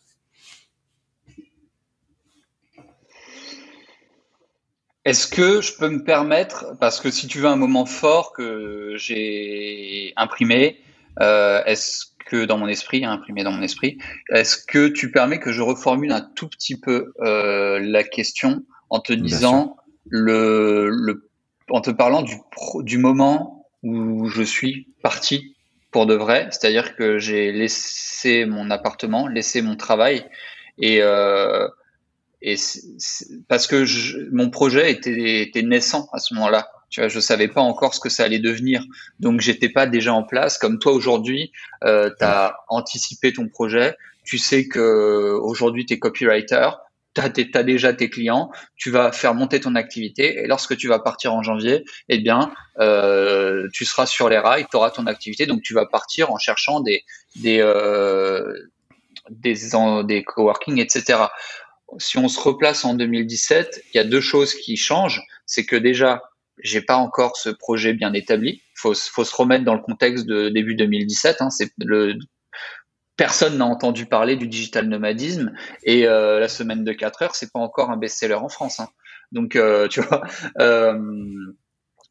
Est-ce 5.05 5.27
que 5.27 5.61
je 5.61 5.77
peux 5.77 5.89
me 5.89 6.03
permettre, 6.03 6.77
parce 6.79 6.99
que 6.99 7.09
si 7.09 7.27
tu 7.27 7.39
veux 7.39 7.47
un 7.47 7.55
moment 7.55 7.85
fort 7.85 8.33
que 8.33 8.93
j'ai 8.97 10.13
imprimé, 10.17 10.81
euh, 11.21 11.63
est-ce 11.65 12.05
que 12.25 12.45
dans 12.45 12.57
mon 12.57 12.67
esprit, 12.67 13.05
hein, 13.05 13.13
imprimé 13.13 13.43
dans 13.43 13.51
mon 13.51 13.61
esprit, 13.61 13.97
est-ce 14.29 14.57
que 14.57 14.87
tu 14.87 15.11
permets 15.11 15.39
que 15.39 15.51
je 15.51 15.61
reformule 15.61 16.11
un 16.11 16.21
tout 16.21 16.47
petit 16.47 16.79
peu 16.79 17.13
euh, 17.21 17.79
la 17.81 18.03
question 18.03 18.63
en 18.89 18.99
te 18.99 19.13
disant 19.13 19.77
le, 20.05 20.89
le, 20.89 21.29
en 21.69 21.81
te 21.81 21.91
parlant 21.91 22.21
du, 22.21 22.35
du 22.81 22.97
moment 22.97 23.67
où 23.83 24.27
je 24.27 24.43
suis 24.43 24.89
parti 25.01 25.55
pour 25.91 26.05
de 26.05 26.13
vrai, 26.13 26.47
c'est-à-dire 26.51 26.95
que 26.95 27.17
j'ai 27.17 27.51
laissé 27.51 28.45
mon 28.45 28.69
appartement, 28.69 29.27
laissé 29.27 29.61
mon 29.61 29.75
travail 29.75 30.25
et 30.77 31.01
euh, 31.01 31.67
et 32.41 32.55
parce 33.47 33.67
que 33.67 33.85
mon 34.31 34.49
projet 34.49 34.91
était, 34.91 35.41
était 35.41 35.61
naissant 35.61 36.07
à 36.13 36.19
ce 36.19 36.33
moment-là. 36.35 36.69
Tu 36.89 37.01
vois, 37.01 37.09
je 37.09 37.19
savais 37.19 37.47
pas 37.47 37.61
encore 37.61 37.93
ce 37.93 37.99
que 37.99 38.09
ça 38.09 38.23
allait 38.23 38.39
devenir, 38.39 38.83
donc 39.19 39.41
j'étais 39.41 39.69
pas 39.69 39.85
déjà 39.85 40.13
en 40.13 40.23
place. 40.23 40.57
Comme 40.57 40.79
toi 40.79 40.93
aujourd'hui, 40.93 41.51
euh, 41.83 42.09
tu 42.17 42.25
as 42.25 42.57
anticipé 42.67 43.33
ton 43.33 43.47
projet. 43.47 43.95
Tu 44.23 44.37
sais 44.37 44.67
que 44.67 45.37
aujourd'hui 45.41 45.85
tu 45.85 45.93
es 45.93 45.99
copywriter, 45.99 46.69
tu 47.13 47.21
as, 47.21 47.63
déjà 47.63 47.93
tes 47.93 48.09
clients, 48.09 48.51
tu 48.75 48.89
vas 48.89 49.11
faire 49.11 49.35
monter 49.35 49.59
ton 49.59 49.75
activité. 49.75 50.39
Et 50.39 50.47
lorsque 50.47 50.77
tu 50.77 50.87
vas 50.87 50.99
partir 50.99 51.33
en 51.33 51.43
janvier, 51.43 51.83
eh 52.07 52.19
bien, 52.19 52.51
euh, 52.79 53.67
tu 53.73 53.85
seras 53.85 54.05
sur 54.05 54.29
les 54.29 54.37
rails, 54.37 54.65
tu 54.71 54.77
auras 54.77 54.91
ton 54.91 55.05
activité, 55.05 55.45
donc 55.45 55.61
tu 55.61 55.73
vas 55.73 55.85
partir 55.85 56.31
en 56.31 56.37
cherchant 56.37 56.79
des 56.79 57.03
des 57.35 57.59
euh, 57.59 58.53
des, 59.29 59.55
des 60.05 60.23
coworking, 60.23 60.79
etc 60.79 61.27
si 61.97 62.17
on 62.17 62.27
se 62.27 62.39
replace 62.39 62.85
en 62.85 62.93
2017, 62.93 63.83
il 63.93 63.97
y 63.97 63.99
a 63.99 64.03
deux 64.03 64.21
choses 64.21 64.53
qui 64.53 64.77
changent. 64.77 65.21
C'est 65.45 65.65
que 65.65 65.75
déjà, 65.75 66.21
j'ai 66.61 66.81
pas 66.81 66.97
encore 66.97 67.37
ce 67.37 67.49
projet 67.49 67.93
bien 67.93 68.13
établi. 68.13 68.61
Faut, 68.75 68.93
faut 68.93 69.23
se 69.23 69.35
remettre 69.35 69.65
dans 69.65 69.75
le 69.75 69.81
contexte 69.81 70.25
de 70.25 70.49
début 70.49 70.75
2017. 70.75 71.41
Hein. 71.41 71.49
Personne 73.17 73.57
n'a 73.57 73.65
entendu 73.65 74.05
parler 74.05 74.35
du 74.35 74.47
digital 74.47 74.87
nomadisme 74.87 75.51
et 75.83 76.07
euh, 76.07 76.39
la 76.39 76.47
semaine 76.47 76.83
de 76.83 76.93
4 76.93 77.21
heures, 77.23 77.35
c'est 77.35 77.51
pas 77.51 77.59
encore 77.59 77.89
un 77.89 77.97
best-seller 77.97 78.35
en 78.35 78.49
France. 78.49 78.79
Hein. 78.79 78.87
Donc, 79.31 79.55
euh, 79.55 79.87
tu 79.89 80.01
vois, 80.01 80.23
euh, 80.59 80.97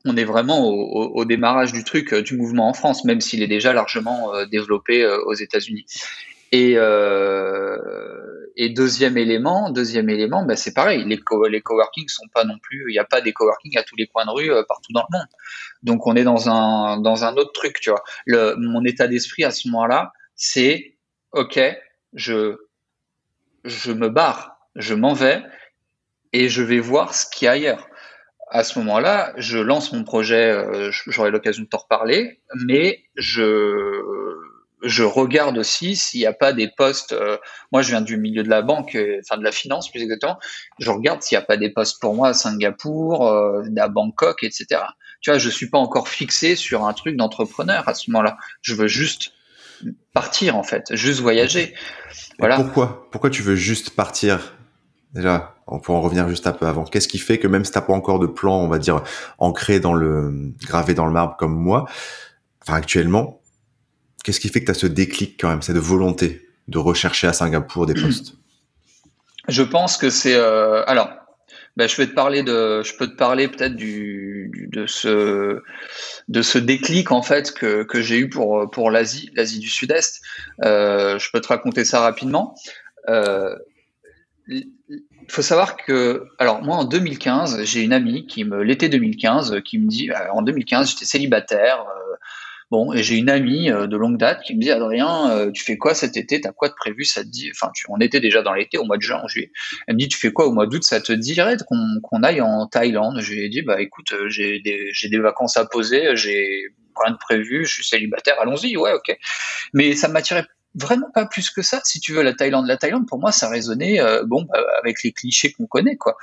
on 0.05 0.17
est 0.17 0.25
vraiment 0.25 0.67
au, 0.69 1.25
démarrage 1.25 1.73
du 1.73 1.83
truc, 1.85 2.15
du 2.15 2.37
mouvement 2.37 2.69
en 2.69 2.75
France, 2.75 3.05
même 3.05 3.21
s'il 3.21 3.43
est 3.43 3.49
déjà 3.49 3.73
largement 3.73 4.33
développé 4.47 5.07
aux 5.27 5.35
États-Unis. 5.35 5.87
Et, 6.53 6.77
et 8.61 8.71
deuxième 8.71 9.17
élément, 9.17 9.71
deuxième 9.71 10.11
élément, 10.11 10.45
ben 10.45 10.57
c'est 10.57 10.75
pareil. 10.75 11.05
Les, 11.07 11.17
co 11.17 11.47
les 11.47 11.63
sont 12.09 12.27
pas 12.35 12.43
non 12.43 12.59
plus. 12.59 12.87
Il 12.89 12.93
n'y 12.93 12.99
a 12.99 13.05
pas 13.05 13.21
des 13.21 13.33
coworking 13.33 13.79
à 13.79 13.85
tous 13.85 13.95
les 13.95 14.09
coins 14.09 14.27
de 14.27 14.33
rue 14.33 14.51
euh, 14.51 14.65
partout 14.67 14.93
dans 14.93 15.05
le 15.09 15.17
monde. 15.17 15.29
Donc 15.85 16.09
on 16.09 16.17
est 16.17 16.25
dans 16.25 16.51
un 16.51 17.01
dans 17.01 17.25
un 17.25 17.37
autre 17.37 17.53
truc, 17.53 17.79
tu 17.81 17.91
vois. 17.91 18.03
Mon 18.59 18.85
état 18.85 19.07
d'esprit 19.07 19.45
à 19.45 19.53
ce 19.53 19.69
moment-là, 19.69 20.13
c'est 20.35 20.97
ok, 21.31 21.61
je 22.15 22.57
je 23.65 23.93
me 23.93 24.09
barre, 24.09 24.59
je 24.75 24.95
m'en 24.95 25.15
vais 25.15 25.41
et 26.33 26.49
je 26.49 26.63
vais 26.63 26.81
voir 26.81 27.15
ce 27.15 27.27
qu'il 27.31 27.47
y 27.47 27.49
a 27.49 27.53
ailleurs. 27.53 27.89
À 28.51 28.65
ce 28.65 28.79
moment-là, 28.81 29.35
je 29.37 29.59
lance 29.59 29.93
mon 29.93 30.03
projet. 30.03 30.51
Euh, 30.51 30.91
J'aurai 31.07 31.31
l'occasion 31.31 31.63
de 31.63 31.69
t'en 31.69 31.79
reparler, 31.79 32.41
mais 32.67 33.05
je 33.15 34.28
je 34.83 35.03
regarde 35.03 35.59
aussi 35.59 35.97
s'il 35.97 36.21
n'y 36.21 36.27
a 36.27 36.33
pas 36.33 36.53
des 36.53 36.69
postes. 36.69 37.13
Euh, 37.13 37.37
moi, 37.73 37.83
je 37.83 37.89
viens 37.89 38.01
du 38.01 38.17
milieu 38.17 38.43
de 38.43 38.49
la 38.49 38.63
banque, 38.63 38.95
euh, 38.95 39.21
enfin 39.25 39.39
de 39.39 39.45
la 39.45 39.53
finance 39.53 39.91
plus 39.91 40.03
exactement. 40.03 40.39
Je 40.79 40.91
regarde 40.91 41.23
s'il 41.23 41.37
n'y 41.37 41.43
a 41.43 41.47
pas 41.47 41.57
des 41.57 41.71
postes 41.71 42.01
pour 42.01 42.15
moi 42.15 42.29
à 42.29 42.35
Singapour, 42.35 43.27
euh, 43.27 43.63
à 43.77 43.89
Bangkok, 43.89 44.43
etc. 44.43 44.83
Tu 45.21 45.31
vois, 45.31 45.39
je 45.39 45.49
suis 45.49 45.69
pas 45.69 45.79
encore 45.79 46.09
fixé 46.09 46.55
sur 46.55 46.85
un 46.85 46.93
truc 46.93 47.17
d'entrepreneur 47.17 47.89
à 47.89 47.95
ce 47.95 48.11
moment-là. 48.11 48.37
Je 48.63 48.75
veux 48.75 48.89
juste 48.89 49.33
partir 50.13 50.57
en 50.57 50.63
fait, 50.63 50.95
juste 50.95 51.21
voyager. 51.21 51.75
Voilà. 52.39 52.57
pourquoi 52.57 53.09
Pourquoi 53.11 53.31
tu 53.31 53.43
veux 53.43 53.57
juste 53.57 53.91
partir 53.91 54.55
Déjà, 55.15 55.55
on 55.67 55.81
peut 55.81 55.93
en 55.93 56.01
revenir 56.01 56.29
juste 56.29 56.47
un 56.47 56.53
peu 56.53 56.67
avant. 56.67 56.85
Qu'est-ce 56.85 57.09
qui 57.09 57.19
fait 57.19 57.39
que 57.39 57.49
même 57.49 57.65
si 57.65 57.73
t'as 57.73 57.81
pas 57.81 57.95
encore 57.95 58.19
de 58.19 58.27
plan, 58.27 58.57
on 58.57 58.69
va 58.69 58.79
dire 58.79 59.03
ancré 59.39 59.81
dans 59.81 59.95
le 59.95 60.53
gravé 60.67 60.95
dans 60.95 61.07
le 61.07 61.13
marbre 61.13 61.37
comme 61.37 61.55
moi, 61.55 61.87
enfin 62.63 62.75
actuellement, 62.75 63.41
Qu'est-ce 64.25 64.41
qui 64.41 64.49
fait 64.49 64.61
que 64.61 64.67
tu 64.67 64.71
as 64.71 64.75
ce 64.75 64.87
déclic 64.87 65.39
quand 65.41 65.49
même, 65.49 65.63
cette 65.63 65.77
volonté 65.77 66.49
de 66.69 66.79
rechercher 66.79 67.27
à 67.27 67.33
Singapour 67.33 67.87
des 67.87 67.95
postes? 68.03 68.35
Je 69.49 69.63
pense 69.63 69.97
que 69.97 70.11
c'est 70.11 70.35
euh, 70.35 70.85
alors. 70.87 71.11
Ben, 71.77 71.89
je 71.89 71.97
vais 71.97 72.09
te 72.09 72.13
parler 72.13 72.43
de, 72.43 72.83
je 72.83 72.97
peux 72.97 73.07
te 73.07 73.15
parler 73.15 73.47
peut-être 73.47 73.77
du, 73.77 74.69
de 74.73 74.87
ce 74.87 75.63
de 76.27 76.43
ce 76.43 76.59
déclic 76.59 77.13
en 77.13 77.23
fait 77.23 77.55
que, 77.55 77.85
que 77.85 78.03
j'ai 78.03 78.19
eu 78.19 78.29
pour 78.29 78.69
pour 78.69 78.91
l'Asie, 78.91 79.31
l'Asie 79.37 79.61
du 79.61 79.69
Sud-Est. 79.69 80.21
Euh, 80.65 81.21
je 81.21 81.31
peux 81.31 81.41
te 81.41 81.47
raconter 81.47 81.85
ça 81.85 82.01
rapidement. 82.01 82.57
Euh, 83.09 83.55
il 84.49 84.67
faut 85.29 85.43
savoir 85.43 85.77
que, 85.77 86.27
alors 86.39 86.63
moi 86.63 86.77
en 86.77 86.85
2015, 86.85 87.63
j'ai 87.63 87.83
une 87.83 87.93
amie 87.93 88.27
qui 88.27 88.45
me, 88.45 88.63
l'été 88.63 88.89
2015, 88.89 89.61
qui 89.65 89.79
me 89.79 89.87
dit, 89.87 90.11
en 90.33 90.43
2015, 90.43 90.91
j'étais 90.91 91.05
célibataire, 91.05 91.85
Bon, 92.71 92.93
et 92.93 93.03
j'ai 93.03 93.17
une 93.17 93.31
amie 93.31 93.71
euh, 93.71 93.87
de 93.87 93.97
longue 93.97 94.19
date 94.19 94.43
qui 94.43 94.55
me 94.55 94.61
dit 94.61 94.71
Adrien, 94.71 95.31
euh, 95.31 95.51
tu 95.51 95.65
fais 95.65 95.79
quoi 95.79 95.95
cet 95.95 96.17
été? 96.19 96.41
T'as 96.41 96.53
quoi 96.53 96.69
de 96.69 96.75
prévu? 96.75 97.05
Ça 97.05 97.23
te 97.23 97.29
dit 97.29 97.51
Enfin, 97.51 97.71
tu, 97.75 97.87
on 97.89 97.99
était 97.99 98.21
déjà 98.21 98.43
dans 98.43 98.53
l'été, 98.53 98.77
au 98.77 98.85
mois 98.85 98.99
de 98.99 99.03
juin, 99.03 99.21
en 99.23 99.29
juillet. 99.29 99.51
Elle 99.87 99.95
me 99.95 100.01
dit 100.01 100.09
Tu 100.09 100.19
fais 100.19 100.33
quoi 100.33 100.47
au 100.47 100.53
mois 100.53 100.67
d'août? 100.67 100.83
Ça 100.83 101.01
te 101.01 101.13
dirait 101.13 101.57
qu'on 101.67 102.23
aille 102.23 102.43
en 102.43 102.67
Thaïlande? 102.67 103.21
Je 103.21 103.33
lui 103.33 103.45
ai 103.45 103.49
dit 103.49 103.63
Bah 103.63 103.81
écoute, 103.81 104.13
euh, 104.13 104.29
j'ai 104.29 104.61
des, 104.61 104.93
des 105.03 105.19
vacances 105.19 105.57
à 105.57 105.65
poser, 105.65 106.15
j'ai 106.17 106.65
rien 107.03 107.13
de 107.13 107.19
prévu, 107.19 107.65
je 107.65 107.73
suis 107.73 107.85
célibataire, 107.85 108.35
allons-y, 108.41 108.77
ouais, 108.77 108.93
ok. 108.93 109.17
Mais 109.73 109.95
ça 109.95 110.09
m'attirait 110.09 110.45
vraiment 110.75 111.11
pas 111.15 111.27
plus 111.27 111.49
que 111.51 111.63
ça, 111.63 111.81
si 111.85 112.01
tu 112.01 112.13
veux, 112.13 112.23
la 112.23 112.35
Thaïlande. 112.35 112.67
La 112.67 112.77
Thaïlande, 112.77 113.07
pour 113.07 113.19
moi, 113.19 113.33
ça 113.33 113.49
résonnait, 113.49 114.01
bon, 114.27 114.43
bah, 114.43 114.63
avec 114.83 115.03
les 115.05 115.13
clichés 115.13 115.53
qu'on 115.53 115.67
connaît, 115.67 115.97
quoi. 115.97 116.17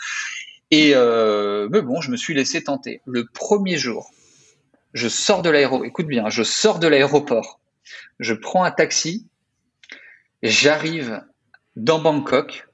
Et 0.71 0.91
euh, 0.95 1.69
mais 1.71 1.81
bon, 1.81 2.01
je 2.01 2.12
me 2.12 2.17
suis 2.17 2.34
laissé 2.34 2.63
tenter. 2.63 3.01
Le 3.05 3.25
premier 3.25 3.77
jour, 3.77 4.12
je 4.95 5.10
sors 5.10 5.41
de 6.79 6.88
l'aéroport, 6.88 7.60
je 8.19 8.34
prends 8.34 8.63
un 8.63 8.71
taxi, 8.71 9.27
j'arrive 10.41 11.21
dans 11.75 11.99
Bangkok, 11.99 12.67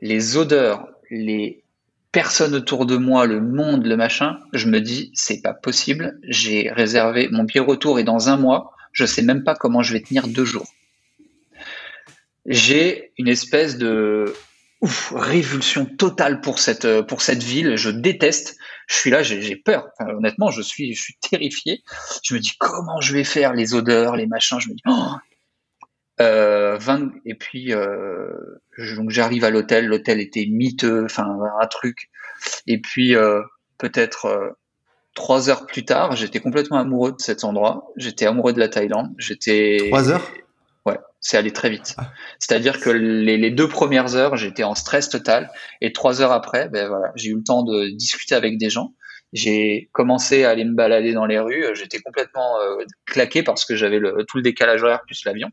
les 0.00 0.36
odeurs, 0.36 0.88
les 1.10 1.64
personnes 2.12 2.54
autour 2.54 2.86
de 2.86 2.96
moi, 2.96 3.26
le 3.26 3.40
monde, 3.40 3.84
le 3.86 3.96
machin, 3.96 4.38
je 4.52 4.68
me 4.68 4.80
dis, 4.80 5.10
c'est 5.14 5.42
pas 5.42 5.52
possible, 5.52 6.18
j'ai 6.22 6.70
réservé, 6.70 7.28
mon 7.30 7.42
billet 7.42 7.60
retour 7.60 7.98
est 7.98 8.04
dans 8.04 8.28
un 8.28 8.36
mois, 8.36 8.72
je 8.92 9.04
sais 9.04 9.22
même 9.22 9.42
pas 9.42 9.56
comment 9.56 9.82
je 9.82 9.92
vais 9.92 10.00
tenir 10.00 10.28
deux 10.28 10.44
jours. 10.44 10.68
J'ai 12.46 13.12
une 13.18 13.28
espèce 13.28 13.78
de 13.78 14.32
révulsion 15.12 15.84
totale 15.84 16.40
cette, 16.58 17.02
pour 17.02 17.20
cette 17.20 17.42
ville, 17.42 17.76
je 17.76 17.90
déteste, 17.90 18.56
je 18.90 18.96
suis 18.96 19.10
là, 19.10 19.22
j'ai 19.22 19.56
peur. 19.56 19.88
honnêtement, 20.00 20.50
je 20.50 20.62
suis, 20.62 20.94
je 20.94 21.00
suis 21.00 21.14
terrifié. 21.30 21.82
Je 22.24 22.34
me 22.34 22.40
dis 22.40 22.52
comment 22.58 23.00
je 23.00 23.14
vais 23.14 23.22
faire 23.22 23.54
les 23.54 23.72
odeurs, 23.74 24.16
les 24.16 24.26
machins? 24.26 24.58
Je 24.58 24.68
me 24.68 24.74
dis 24.74 24.82
oh 24.88 25.14
euh, 26.20 26.76
20, 26.76 27.12
et 27.24 27.34
puis 27.34 27.72
euh, 27.72 28.30
donc 28.96 29.10
j'arrive 29.10 29.44
à 29.44 29.50
l'hôtel. 29.50 29.86
L'hôtel 29.86 30.20
était 30.20 30.44
miteux, 30.46 31.04
enfin 31.04 31.38
un 31.60 31.66
truc. 31.68 32.10
Et 32.66 32.80
puis 32.80 33.14
euh, 33.14 33.40
peut-être 33.78 34.56
trois 35.14 35.48
heures 35.48 35.66
plus 35.66 35.84
tard, 35.84 36.16
j'étais 36.16 36.40
complètement 36.40 36.78
amoureux 36.78 37.12
de 37.12 37.20
cet 37.20 37.44
endroit. 37.44 37.92
J'étais 37.96 38.26
amoureux 38.26 38.52
de 38.52 38.58
la 38.58 38.68
Thaïlande. 38.68 39.14
J'étais 39.18 39.78
trois 39.86 40.10
heures? 40.10 40.28
C'est 41.20 41.36
allé 41.36 41.52
très 41.52 41.70
vite. 41.70 41.94
Ah. 41.98 42.10
C'est-à-dire 42.38 42.80
que 42.80 42.90
les, 42.90 43.36
les, 43.36 43.50
deux 43.50 43.68
premières 43.68 44.16
heures, 44.16 44.36
j'étais 44.36 44.62
en 44.62 44.74
stress 44.74 45.08
total, 45.08 45.50
et 45.80 45.92
trois 45.92 46.22
heures 46.22 46.32
après, 46.32 46.68
ben 46.68 46.88
voilà, 46.88 47.12
j'ai 47.14 47.30
eu 47.30 47.36
le 47.36 47.44
temps 47.44 47.62
de 47.62 47.90
discuter 47.90 48.34
avec 48.34 48.58
des 48.58 48.70
gens. 48.70 48.94
J'ai 49.32 49.88
commencé 49.92 50.44
à 50.44 50.50
aller 50.50 50.64
me 50.64 50.74
balader 50.74 51.12
dans 51.12 51.26
les 51.26 51.38
rues. 51.38 51.64
J'étais 51.74 52.00
complètement 52.00 52.58
euh, 52.60 52.84
claqué 53.06 53.42
parce 53.42 53.64
que 53.64 53.76
j'avais 53.76 54.00
tout 54.26 54.38
le 54.38 54.42
décalage 54.42 54.82
horaire 54.82 55.02
plus 55.06 55.24
l'avion. 55.24 55.50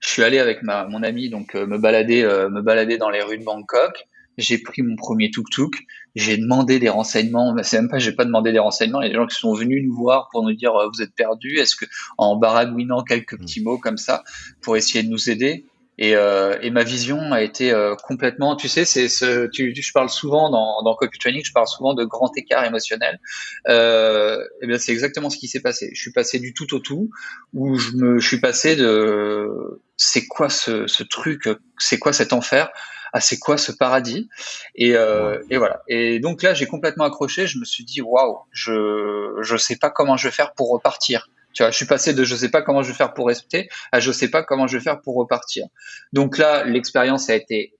Je 0.00 0.08
suis 0.08 0.22
allé 0.24 0.38
avec 0.38 0.62
ma, 0.62 0.84
mon 0.86 1.02
ami 1.02 1.28
donc 1.28 1.54
euh, 1.54 1.66
me 1.66 1.78
balader, 1.78 2.22
euh, 2.22 2.48
me 2.48 2.62
balader 2.62 2.96
dans 2.98 3.10
les 3.10 3.22
rues 3.22 3.38
de 3.38 3.44
Bangkok. 3.44 4.08
J'ai 4.40 4.58
pris 4.58 4.82
mon 4.82 4.96
premier 4.96 5.30
tuk-tuk, 5.30 5.86
j'ai 6.16 6.36
demandé 6.36 6.78
des 6.78 6.88
renseignements, 6.88 7.54
mais 7.54 7.62
c'est 7.62 7.80
même 7.80 7.88
pas, 7.88 7.98
j'ai 7.98 8.12
pas 8.12 8.24
demandé 8.24 8.52
des 8.52 8.58
renseignements, 8.58 9.00
il 9.00 9.06
y 9.06 9.06
a 9.06 9.10
des 9.10 9.16
gens 9.16 9.26
qui 9.26 9.36
sont 9.36 9.54
venus 9.54 9.84
nous 9.84 9.94
voir 9.94 10.28
pour 10.32 10.42
nous 10.42 10.52
dire, 10.52 10.72
vous 10.92 11.02
êtes 11.02 11.14
perdus, 11.14 11.58
est-ce 11.58 11.76
que, 11.76 11.84
en 12.18 12.36
baragouinant 12.36 13.02
quelques 13.02 13.34
mmh. 13.34 13.38
petits 13.38 13.62
mots 13.62 13.78
comme 13.78 13.98
ça, 13.98 14.24
pour 14.60 14.76
essayer 14.76 15.02
de 15.02 15.08
nous 15.08 15.30
aider. 15.30 15.64
Et, 16.02 16.16
euh, 16.16 16.56
et, 16.62 16.70
ma 16.70 16.82
vision 16.82 17.30
a 17.30 17.42
été 17.42 17.72
euh, 17.72 17.94
complètement, 17.94 18.56
tu 18.56 18.68
sais, 18.68 18.86
c'est 18.86 19.06
ce, 19.06 19.46
tu, 19.48 19.74
je 19.74 19.92
parle 19.92 20.08
souvent 20.08 20.48
dans, 20.48 20.82
dans 20.82 20.94
copy 20.94 21.18
training, 21.18 21.44
je 21.44 21.52
parle 21.52 21.66
souvent 21.68 21.92
de 21.92 22.04
grand 22.04 22.34
écart 22.38 22.64
émotionnel. 22.64 23.20
Euh, 23.68 24.42
et 24.62 24.66
bien 24.66 24.78
c'est 24.78 24.92
exactement 24.92 25.28
ce 25.28 25.36
qui 25.36 25.46
s'est 25.46 25.60
passé. 25.60 25.90
Je 25.92 26.00
suis 26.00 26.12
passé 26.12 26.38
du 26.38 26.54
tout 26.54 26.74
au 26.74 26.78
tout, 26.78 27.10
où 27.52 27.76
je 27.76 27.92
me, 27.96 28.18
je 28.18 28.26
suis 28.26 28.40
passé 28.40 28.76
de, 28.76 29.82
c'est 29.98 30.26
quoi 30.26 30.48
ce, 30.48 30.86
ce 30.86 31.02
truc, 31.02 31.50
c'est 31.76 31.98
quoi 31.98 32.14
cet 32.14 32.32
enfer, 32.32 32.70
à 33.12 33.20
c'est 33.20 33.38
quoi 33.38 33.58
ce 33.58 33.72
paradis. 33.72 34.28
Et, 34.74 34.94
euh, 34.96 35.38
et 35.50 35.58
voilà. 35.58 35.82
Et 35.88 36.20
donc 36.20 36.42
là, 36.42 36.54
j'ai 36.54 36.66
complètement 36.66 37.04
accroché. 37.04 37.46
Je 37.46 37.58
me 37.58 37.64
suis 37.64 37.84
dit, 37.84 38.00
waouh, 38.00 38.38
je, 38.52 39.36
je 39.40 39.56
sais 39.56 39.76
pas 39.76 39.90
comment 39.90 40.16
je 40.16 40.28
vais 40.28 40.32
faire 40.32 40.52
pour 40.54 40.70
repartir. 40.70 41.28
Tu 41.52 41.62
vois, 41.62 41.70
je 41.70 41.76
suis 41.76 41.86
passé 41.86 42.14
de 42.14 42.22
je 42.22 42.36
sais 42.36 42.48
pas 42.48 42.62
comment 42.62 42.82
je 42.82 42.88
vais 42.88 42.94
faire 42.94 43.12
pour 43.12 43.26
rester 43.26 43.68
à 43.90 43.98
je 43.98 44.12
sais 44.12 44.28
pas 44.28 44.42
comment 44.42 44.66
je 44.66 44.76
vais 44.78 44.82
faire 44.82 45.00
pour 45.00 45.16
repartir. 45.16 45.66
Donc 46.12 46.38
là, 46.38 46.64
l'expérience 46.64 47.28
a 47.28 47.34
été 47.34 47.74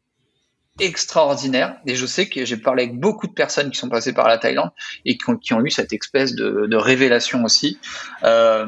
extraordinaire 0.81 1.77
et 1.87 1.95
je 1.95 2.07
sais 2.07 2.29
que 2.29 2.45
j'ai 2.45 2.57
parlé 2.57 2.85
avec 2.85 2.99
beaucoup 2.99 3.27
de 3.27 3.33
personnes 3.33 3.71
qui 3.71 3.79
sont 3.79 3.89
passées 3.89 4.13
par 4.13 4.29
la 4.29 4.39
Thaïlande 4.39 4.71
et 5.05 5.17
qui 5.17 5.31
ont, 5.31 5.37
qui 5.37 5.53
ont 5.53 5.65
eu 5.65 5.71
cette 5.71 5.93
espèce 5.93 6.35
de, 6.35 6.67
de 6.67 6.77
révélation 6.77 7.45
aussi. 7.45 7.79
Euh, 8.25 8.67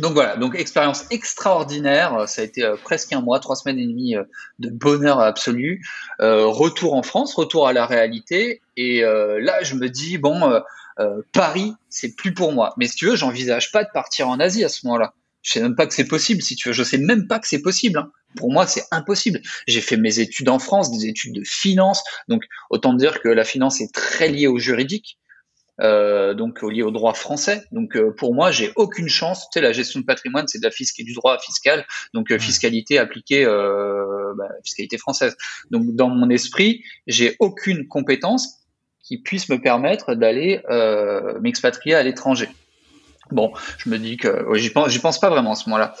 donc 0.00 0.14
voilà, 0.14 0.36
donc 0.36 0.54
expérience 0.54 1.04
extraordinaire. 1.10 2.28
Ça 2.28 2.42
a 2.42 2.44
été 2.44 2.64
euh, 2.64 2.76
presque 2.76 3.12
un 3.12 3.20
mois, 3.20 3.38
trois 3.40 3.56
semaines 3.56 3.78
et 3.78 3.86
demie 3.86 4.16
euh, 4.16 4.24
de 4.58 4.70
bonheur 4.70 5.20
absolu. 5.20 5.84
Euh, 6.20 6.46
retour 6.46 6.94
en 6.94 7.02
France, 7.02 7.34
retour 7.34 7.68
à 7.68 7.72
la 7.72 7.86
réalité. 7.86 8.62
Et 8.76 9.04
euh, 9.04 9.40
là, 9.40 9.62
je 9.62 9.74
me 9.74 9.88
dis 9.88 10.18
bon, 10.18 10.62
euh, 10.98 11.22
Paris, 11.32 11.74
c'est 11.88 12.14
plus 12.16 12.34
pour 12.34 12.52
moi. 12.52 12.74
Mais 12.76 12.86
si 12.86 12.96
tu 12.96 13.06
veux, 13.06 13.16
j'envisage 13.16 13.72
pas 13.72 13.84
de 13.84 13.90
partir 13.92 14.28
en 14.28 14.40
Asie 14.40 14.64
à 14.64 14.68
ce 14.68 14.86
moment-là. 14.86 15.14
Je 15.42 15.52
sais 15.52 15.60
même 15.60 15.74
pas 15.74 15.86
que 15.86 15.94
c'est 15.94 16.08
possible, 16.08 16.42
si 16.42 16.56
tu 16.56 16.68
veux. 16.68 16.74
Je 16.74 16.82
sais 16.82 16.98
même 16.98 17.26
pas 17.26 17.38
que 17.38 17.48
c'est 17.48 17.62
possible. 17.62 17.98
Hein. 17.98 18.10
Pour 18.36 18.52
moi, 18.52 18.66
c'est 18.66 18.84
impossible. 18.90 19.40
J'ai 19.66 19.80
fait 19.80 19.96
mes 19.96 20.20
études 20.20 20.48
en 20.48 20.58
France, 20.58 20.90
des 20.90 21.06
études 21.06 21.34
de 21.34 21.42
finance. 21.44 22.02
Donc, 22.28 22.42
autant 22.68 22.92
dire 22.92 23.20
que 23.20 23.28
la 23.28 23.44
finance 23.44 23.80
est 23.80 23.92
très 23.92 24.28
liée 24.28 24.46
au 24.46 24.58
juridique. 24.58 25.18
Euh, 25.80 26.34
donc 26.34 26.62
lié 26.62 26.82
au 26.82 26.90
droit 26.90 27.14
français. 27.14 27.64
Donc 27.72 27.96
euh, 27.96 28.12
pour 28.16 28.34
moi, 28.34 28.50
j'ai 28.50 28.72
aucune 28.76 29.08
chance. 29.08 29.48
Tu 29.50 29.58
sais, 29.58 29.60
la 29.60 29.72
gestion 29.72 30.00
de 30.00 30.04
patrimoine, 30.04 30.46
c'est 30.46 30.58
de 30.58 30.64
la 30.64 30.70
fiscalité 30.70 31.10
du 31.10 31.14
droit 31.14 31.38
fiscal, 31.38 31.86
donc 32.14 32.36
fiscalité 32.38 32.98
appliquée, 32.98 33.44
bah, 33.44 34.48
fiscalité 34.64 34.98
française. 34.98 35.36
Donc 35.70 35.94
dans 35.94 36.08
mon 36.08 36.28
esprit, 36.30 36.84
j'ai 37.06 37.36
aucune 37.40 37.88
compétence 37.88 38.60
qui 39.10 39.18
puisse 39.18 39.48
me 39.48 39.60
permettre 39.60 40.14
d'aller 40.14 40.60
euh, 40.70 41.40
m'expatrier 41.40 41.96
à 41.96 42.02
l'étranger. 42.04 42.48
Bon, 43.32 43.52
je 43.78 43.88
me 43.88 43.98
dis 43.98 44.16
que 44.16 44.46
j'y 44.54 44.70
pense, 44.70 44.90
j'y 44.90 45.00
pense 45.00 45.18
pas 45.18 45.30
vraiment 45.30 45.52
à 45.52 45.54
ce 45.56 45.68
moment-là. 45.68 45.94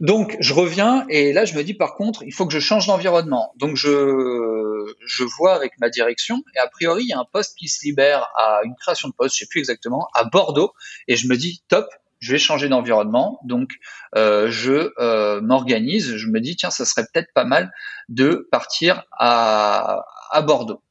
Donc 0.00 0.38
je 0.40 0.54
reviens 0.54 1.04
et 1.10 1.34
là 1.34 1.44
je 1.44 1.54
me 1.54 1.62
dis 1.62 1.74
par 1.74 1.94
contre 1.94 2.22
il 2.22 2.32
faut 2.32 2.46
que 2.46 2.54
je 2.54 2.58
change 2.58 2.86
d'environnement. 2.86 3.52
Donc 3.56 3.76
je 3.76 4.94
je 5.04 5.24
vois 5.24 5.54
avec 5.54 5.78
ma 5.78 5.90
direction 5.90 6.42
et 6.56 6.58
a 6.58 6.68
priori 6.68 7.04
il 7.04 7.08
y 7.08 7.12
a 7.12 7.18
un 7.18 7.26
poste 7.30 7.56
qui 7.58 7.68
se 7.68 7.84
libère 7.84 8.26
à 8.36 8.60
une 8.64 8.74
création 8.76 9.08
de 9.08 9.14
poste, 9.14 9.34
je 9.34 9.40
sais 9.40 9.46
plus 9.46 9.58
exactement, 9.58 10.08
à 10.14 10.24
Bordeaux 10.24 10.72
et 11.06 11.16
je 11.16 11.28
me 11.28 11.36
dis 11.36 11.62
top, 11.68 11.86
je 12.18 12.32
vais 12.32 12.38
changer 12.38 12.70
d'environnement. 12.70 13.40
Donc 13.44 13.72
euh, 14.16 14.50
je 14.50 14.90
euh, 14.98 15.42
m'organise, 15.42 16.16
je 16.16 16.26
me 16.28 16.40
dis 16.40 16.56
tiens 16.56 16.70
ça 16.70 16.86
serait 16.86 17.04
peut-être 17.12 17.32
pas 17.34 17.44
mal 17.44 17.70
de 18.08 18.48
partir 18.50 19.04
à 19.12 20.06
à 20.30 20.40
Bordeaux. 20.40 20.82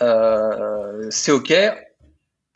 Euh, 0.00 1.06
c'est 1.10 1.32
ok. 1.32 1.52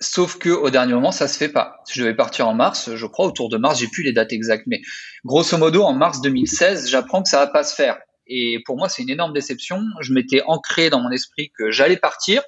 Sauf 0.01 0.39
que 0.39 0.51
au 0.51 0.71
dernier 0.71 0.93
moment, 0.93 1.13
ça 1.13 1.29
se 1.29 1.39
fait 1.39 1.49
pas. 1.49 1.83
Je 1.89 2.01
devais 2.01 2.15
partir 2.15 2.49
en 2.49 2.55
mars, 2.55 2.95
je 2.95 3.07
crois, 3.07 3.27
autour 3.27 3.49
de 3.49 3.57
mars, 3.57 3.79
j'ai 3.79 3.87
plus 3.87 4.03
les 4.03 4.13
dates 4.13 4.33
exactes, 4.33 4.65
mais 4.67 4.83
grosso 5.25 5.57
modo, 5.57 5.83
en 5.83 5.95
mars 5.95 6.21
2016, 6.21 6.89
j'apprends 6.91 7.23
que 7.23 7.29
ça 7.29 7.39
va 7.39 7.47
pas 7.47 7.65
se 7.65 7.75
faire. 7.75 7.99
Et 8.27 8.61
pour 8.65 8.77
moi, 8.77 8.89
c'est 8.89 9.03
une 9.03 9.11
énorme 9.11 9.33
déception. 9.33 9.83
Je 10.01 10.13
m'étais 10.13 10.43
ancré 10.47 10.91
dans 10.91 11.01
mon 11.01 11.11
esprit 11.11 11.51
que 11.57 11.71
j'allais 11.71 11.97
partir. 11.97 12.43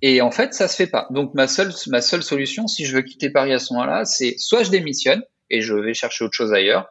Et 0.00 0.20
en 0.20 0.30
fait, 0.30 0.54
ça 0.54 0.66
se 0.66 0.76
fait 0.76 0.86
pas. 0.86 1.06
Donc, 1.10 1.34
ma 1.34 1.46
seule, 1.46 1.72
ma 1.86 2.00
seule 2.00 2.22
solution, 2.22 2.66
si 2.66 2.86
je 2.86 2.96
veux 2.96 3.02
quitter 3.02 3.30
Paris 3.30 3.52
à 3.52 3.58
ce 3.58 3.72
moment-là, 3.74 4.04
c'est 4.04 4.34
soit 4.38 4.64
je 4.64 4.70
démissionne 4.70 5.22
et 5.50 5.60
je 5.60 5.74
vais 5.74 5.94
chercher 5.94 6.24
autre 6.24 6.34
chose 6.34 6.52
ailleurs, 6.52 6.88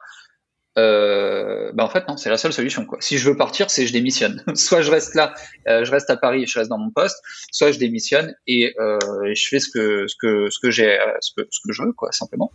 euh, 0.77 1.71
bah 1.73 1.83
en 1.83 1.89
fait 1.89 2.07
non, 2.07 2.15
c'est 2.15 2.29
la 2.29 2.37
seule 2.37 2.53
solution 2.53 2.85
quoi. 2.85 2.99
Si 3.01 3.17
je 3.17 3.29
veux 3.29 3.35
partir, 3.35 3.69
c'est 3.69 3.85
je 3.85 3.93
démissionne. 3.93 4.43
soit 4.55 4.81
je 4.81 4.91
reste 4.91 5.15
là, 5.15 5.33
euh, 5.67 5.83
je 5.83 5.91
reste 5.91 6.09
à 6.09 6.17
Paris 6.17 6.43
et 6.43 6.45
je 6.45 6.57
reste 6.57 6.69
dans 6.69 6.77
mon 6.77 6.91
poste, 6.91 7.17
soit 7.51 7.71
je 7.71 7.79
démissionne 7.79 8.33
et, 8.47 8.73
euh, 8.79 8.97
je 9.33 9.47
fais 9.47 9.59
ce 9.59 9.69
que 9.69 10.07
ce 10.07 10.15
que 10.19 10.49
ce 10.49 10.59
que 10.59 10.71
j'ai 10.71 10.99
euh, 10.99 11.05
ce 11.19 11.31
que 11.35 11.47
ce 11.51 11.59
que 11.65 11.73
je 11.73 11.83
veux 11.83 11.93
quoi 11.93 12.11
simplement. 12.11 12.51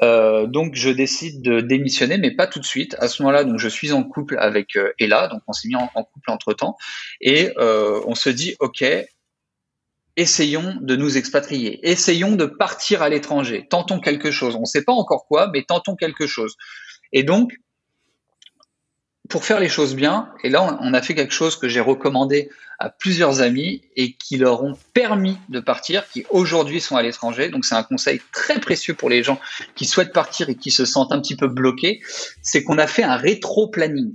Donc 0.00 0.74
je 0.74 0.90
décide 0.90 1.42
de 1.42 1.60
démissionner, 1.60 2.18
mais 2.18 2.30
pas 2.30 2.46
tout 2.46 2.60
de 2.60 2.64
suite. 2.64 2.96
À 3.00 3.08
ce 3.08 3.22
moment-là, 3.22 3.44
donc 3.44 3.58
je 3.58 3.68
suis 3.68 3.92
en 3.92 4.04
couple 4.04 4.38
avec 4.38 4.78
Ella, 5.00 5.26
donc 5.26 5.42
on 5.48 5.52
s'est 5.52 5.66
mis 5.66 5.74
en, 5.74 5.88
couple 5.88 6.30
entre 6.30 6.52
temps, 6.52 6.76
et 7.20 7.52
on 7.58 8.14
se 8.14 8.30
dit 8.30 8.54
ok, 8.60 8.84
essayons 10.16 10.76
de 10.80 10.96
nous 10.96 11.18
expatrier, 11.18 11.80
essayons 11.88 12.36
de 12.36 12.44
partir 12.44 13.02
à 13.02 13.08
l'étranger, 13.08 13.66
tentons 13.68 13.98
quelque 13.98 14.30
chose. 14.30 14.54
On 14.54 14.60
ne 14.60 14.66
sait 14.66 14.84
pas 14.84 14.92
encore 14.92 15.26
quoi, 15.26 15.50
mais 15.52 15.64
tentons 15.64 15.96
quelque 15.96 16.28
chose. 16.28 16.56
Et 17.12 17.22
donc, 17.22 17.58
pour 19.28 19.44
faire 19.44 19.60
les 19.60 19.68
choses 19.68 19.94
bien, 19.94 20.30
et 20.42 20.48
là 20.48 20.78
on 20.80 20.94
a 20.94 21.02
fait 21.02 21.14
quelque 21.14 21.34
chose 21.34 21.56
que 21.56 21.68
j'ai 21.68 21.80
recommandé 21.80 22.50
à 22.78 22.90
plusieurs 22.90 23.40
amis 23.40 23.82
et 23.96 24.12
qui 24.12 24.36
leur 24.36 24.62
ont 24.62 24.76
permis 24.94 25.36
de 25.48 25.60
partir, 25.60 26.08
qui 26.08 26.24
aujourd'hui 26.30 26.80
sont 26.80 26.96
à 26.96 27.02
l'étranger. 27.02 27.48
Donc 27.50 27.64
c'est 27.64 27.74
un 27.74 27.82
conseil 27.82 28.22
très 28.32 28.60
précieux 28.60 28.94
pour 28.94 29.10
les 29.10 29.22
gens 29.22 29.38
qui 29.74 29.84
souhaitent 29.84 30.12
partir 30.12 30.48
et 30.48 30.54
qui 30.54 30.70
se 30.70 30.84
sentent 30.84 31.12
un 31.12 31.20
petit 31.20 31.36
peu 31.36 31.48
bloqués, 31.48 32.00
c'est 32.42 32.62
qu'on 32.62 32.78
a 32.78 32.86
fait 32.86 33.02
un 33.02 33.16
rétro-planning 33.16 34.14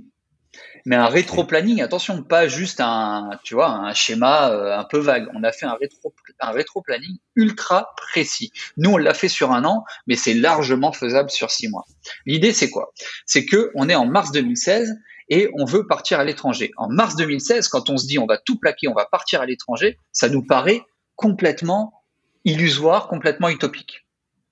mais 0.86 0.96
un 0.96 1.06
rétro-planning, 1.06 1.80
attention, 1.80 2.22
pas 2.22 2.46
juste 2.46 2.80
un, 2.80 3.30
tu 3.42 3.54
vois, 3.54 3.68
un 3.68 3.94
schéma 3.94 4.50
euh, 4.50 4.78
un 4.78 4.84
peu 4.84 4.98
vague. 4.98 5.28
On 5.34 5.42
a 5.42 5.50
fait 5.50 5.64
un 5.64 5.74
rétro, 5.74 6.14
un 6.40 6.50
rétro-planning 6.50 7.16
ultra 7.36 7.94
précis. 7.96 8.52
Nous, 8.76 8.90
on 8.90 8.96
l'a 8.98 9.14
fait 9.14 9.28
sur 9.28 9.52
un 9.52 9.64
an, 9.64 9.84
mais 10.06 10.14
c'est 10.14 10.34
largement 10.34 10.92
faisable 10.92 11.30
sur 11.30 11.50
six 11.50 11.68
mois. 11.68 11.84
L'idée, 12.26 12.52
c'est 12.52 12.68
quoi? 12.68 12.92
C'est 13.24 13.46
que 13.46 13.70
on 13.74 13.88
est 13.88 13.94
en 13.94 14.06
mars 14.06 14.30
2016 14.32 14.94
et 15.30 15.48
on 15.54 15.64
veut 15.64 15.86
partir 15.86 16.20
à 16.20 16.24
l'étranger. 16.24 16.70
En 16.76 16.88
mars 16.88 17.16
2016, 17.16 17.68
quand 17.68 17.88
on 17.88 17.96
se 17.96 18.06
dit 18.06 18.18
on 18.18 18.26
va 18.26 18.36
tout 18.36 18.58
plaquer, 18.58 18.88
on 18.88 18.94
va 18.94 19.06
partir 19.06 19.40
à 19.40 19.46
l'étranger, 19.46 19.98
ça 20.12 20.28
nous 20.28 20.44
paraît 20.44 20.82
complètement 21.16 22.04
illusoire, 22.44 23.08
complètement 23.08 23.48
utopique. 23.48 24.06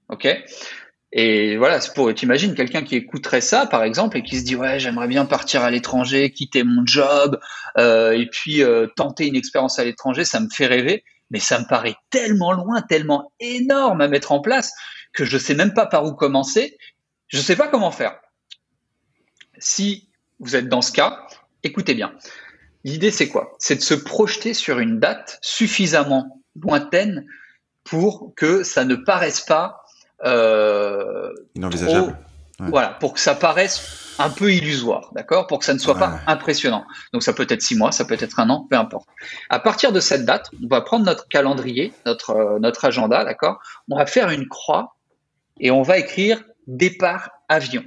Ok? 0.09 0.29
Et 1.15 1.59
voilà, 1.59 1.81
c'est 1.83 1.93
pour, 1.93 2.13
t'imagines 2.15 2.55
quelqu'un 2.55 2.83
qui 2.83 2.97
écouterait 2.97 3.43
ça, 3.43 3.67
par 3.67 3.85
exemple, 3.85 4.17
et 4.17 4.23
qui 4.23 4.39
se 4.39 4.45
dit 4.45 4.57
ouais, 4.57 4.81
j'aimerais 4.81 5.09
bien 5.09 5.27
partir 5.27 5.63
à 5.63 5.71
l'étranger, 5.71 6.33
quitter 6.33 6.65
mon 6.65 6.87
job, 6.87 7.39
euh, 7.77 8.13
et 8.13 8.27
puis 8.27 8.63
euh, 8.63 8.87
tenter 8.97 9.27
une 9.27 9.37
expérience 9.37 9.79
à 9.79 9.85
l'étranger, 9.85 10.25
ça 10.25 10.41
me 10.41 10.49
fait 10.49 10.67
rêver, 10.67 11.05
mais 11.31 11.39
ça 11.39 11.59
me 11.59 11.67
paraît 11.67 11.97
tellement 12.09 12.53
loin, 12.53 12.81
tellement 12.81 13.31
énorme 13.41 14.01
à 14.01 14.09
mettre 14.09 14.33
en 14.33 14.41
place 14.41 14.73
que 15.13 15.27
je 15.27 15.37
sais 15.37 15.55
même 15.55 15.75
pas 15.75 15.85
par 15.85 16.07
où 16.07 16.15
commencer. 16.15 16.79
Je 17.29 17.41
sais 17.41 17.57
pas 17.57 17.69
comment 17.69 17.91
faire. 17.91 18.19
Si 19.59 20.09
vous 20.39 20.57
êtes 20.57 20.69
dans 20.69 20.83
ce 20.83 20.93
cas, 20.93 21.27
écoutez 21.63 21.95
bien. 21.95 22.15
L'idée 22.85 23.11
c'est 23.11 23.29
quoi? 23.29 23.53
C'est 23.59 23.77
de 23.77 23.83
se 23.83 23.95
projeter 23.95 24.55
sur 24.55 24.79
une 24.79 24.99
date 24.99 25.39
suffisamment 25.43 26.43
lointaine 26.57 27.27
pour 27.85 28.33
que 28.35 28.63
ça 28.63 28.87
ne 28.87 28.95
paraisse 28.95 29.43
pas 29.43 29.82
euh, 30.25 31.33
inenvisageable. 31.55 32.17
Voilà, 32.59 32.91
pour 32.91 33.15
que 33.15 33.21
ça 33.21 33.35
paraisse 33.35 34.15
un 34.19 34.31
peu 34.31 34.53
illusoire, 34.53 35.11
d'accord? 35.15 35.47
Pour 35.47 35.59
que 35.59 35.65
ça 35.65 35.75
ne 35.75 35.79
soit 35.79 35.97
pas 35.97 36.21
impressionnant. 36.27 36.85
Donc 37.13 37.23
ça 37.23 37.33
peut 37.33 37.47
être 37.49 37.63
six 37.63 37.77
mois, 37.77 37.93
ça 37.93 38.05
peut 38.05 38.17
être 38.19 38.39
un 38.39 38.51
an, 38.51 38.67
peu 38.71 38.77
importe. 38.77 39.09
À 39.51 39.59
partir 39.59 39.91
de 39.93 40.01
cette 40.01 40.25
date, 40.25 40.51
on 40.63 40.69
va 40.69 40.81
prendre 40.81 41.05
notre 41.05 41.27
calendrier, 41.29 41.93
notre, 42.07 42.31
euh, 42.31 42.59
notre 42.61 42.85
agenda, 42.85 43.25
d'accord? 43.25 43.61
On 43.91 43.97
va 43.97 44.07
faire 44.07 44.31
une 44.31 44.47
croix 44.49 44.97
et 45.59 45.71
on 45.71 45.83
va 45.83 45.99
écrire 45.99 46.43
départ 46.67 47.31
avion. 47.49 47.85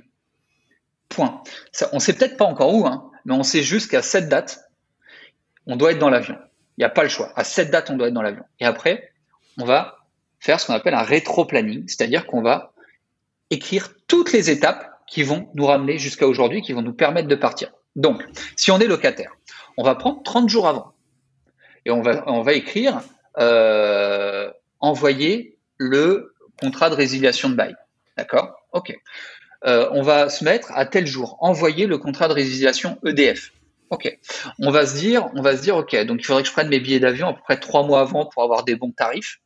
Point. 1.09 1.41
Ça, 1.71 1.89
on 1.93 1.99
sait 1.99 2.13
peut-être 2.13 2.36
pas 2.36 2.45
encore 2.45 2.73
où, 2.73 2.86
hein, 2.86 3.09
mais 3.25 3.33
on 3.33 3.43
sait 3.43 3.63
juste 3.63 3.89
qu'à 3.91 4.01
cette 4.01 4.27
date, 4.27 4.59
on 5.67 5.75
doit 5.75 5.91
être 5.91 5.99
dans 5.99 6.09
l'avion. 6.09 6.38
Il 6.77 6.81
n'y 6.81 6.86
a 6.86 6.89
pas 6.89 7.03
le 7.03 7.09
choix. 7.09 7.31
À 7.36 7.43
cette 7.43 7.71
date, 7.71 7.89
on 7.89 7.95
doit 7.95 8.07
être 8.07 8.13
dans 8.13 8.21
l'avion. 8.21 8.43
Et 8.59 8.65
après, 8.65 9.13
on 9.57 9.65
va 9.65 10.05
faire 10.45 10.59
ce 10.59 10.67
qu'on 10.67 10.73
appelle 10.73 10.93
un 10.93 11.01
rétro-planning, 11.01 11.85
c'est-à-dire 11.87 12.27
qu'on 12.27 12.41
va 12.43 12.71
écrire 13.49 13.89
toutes 14.07 14.31
les 14.31 14.51
étapes 14.51 14.91
qui 15.07 15.23
vont 15.23 15.49
nous 15.55 15.65
ramener 15.65 15.97
jusqu'à 15.97 16.27
aujourd'hui, 16.27 16.61
qui 16.61 16.73
vont 16.73 16.83
nous 16.83 16.93
permettre 16.93 17.27
de 17.27 17.35
partir. 17.35 17.71
Donc, 17.95 18.23
si 18.55 18.69
on 18.69 18.79
est 18.79 18.85
locataire, 18.85 19.31
on 19.77 19.83
va 19.83 19.95
prendre 19.95 20.21
30 20.23 20.47
jours 20.47 20.67
avant 20.67 20.93
et 21.85 21.91
on 21.91 22.01
va, 22.01 22.53
écrire 22.53 23.01
euh, 23.37 24.51
envoyer 24.79 25.57
le 25.77 26.33
contrat 26.59 26.89
de 26.89 26.95
résiliation 26.95 27.49
de 27.49 27.55
bail. 27.55 27.75
D'accord? 28.17 28.55
Ok. 28.71 28.95
Euh, 29.65 29.89
on 29.91 30.03
va 30.03 30.29
se 30.29 30.43
mettre 30.43 30.71
à 30.73 30.85
tel 30.85 31.07
jour, 31.07 31.37
envoyer 31.41 31.87
le 31.87 31.97
contrat 31.97 32.27
de 32.27 32.33
résiliation 32.33 32.99
EDF. 33.03 33.51
Ok. 33.89 34.15
On 34.59 34.71
va 34.71 34.85
se 34.85 34.97
dire, 34.97 35.29
on 35.35 35.41
va 35.41 35.57
se 35.57 35.61
dire, 35.61 35.75
ok. 35.77 35.95
Donc 36.05 36.21
il 36.21 36.25
faudrait 36.25 36.43
que 36.43 36.47
je 36.47 36.53
prenne 36.53 36.69
mes 36.69 36.79
billets 36.79 36.99
d'avion 36.99 37.29
à 37.29 37.33
peu 37.33 37.41
près 37.41 37.59
trois 37.59 37.83
mois 37.83 38.01
avant 38.01 38.25
pour 38.25 38.43
avoir 38.43 38.63
des 38.63 38.75
bons 38.75 38.91
tarifs. 38.91 39.39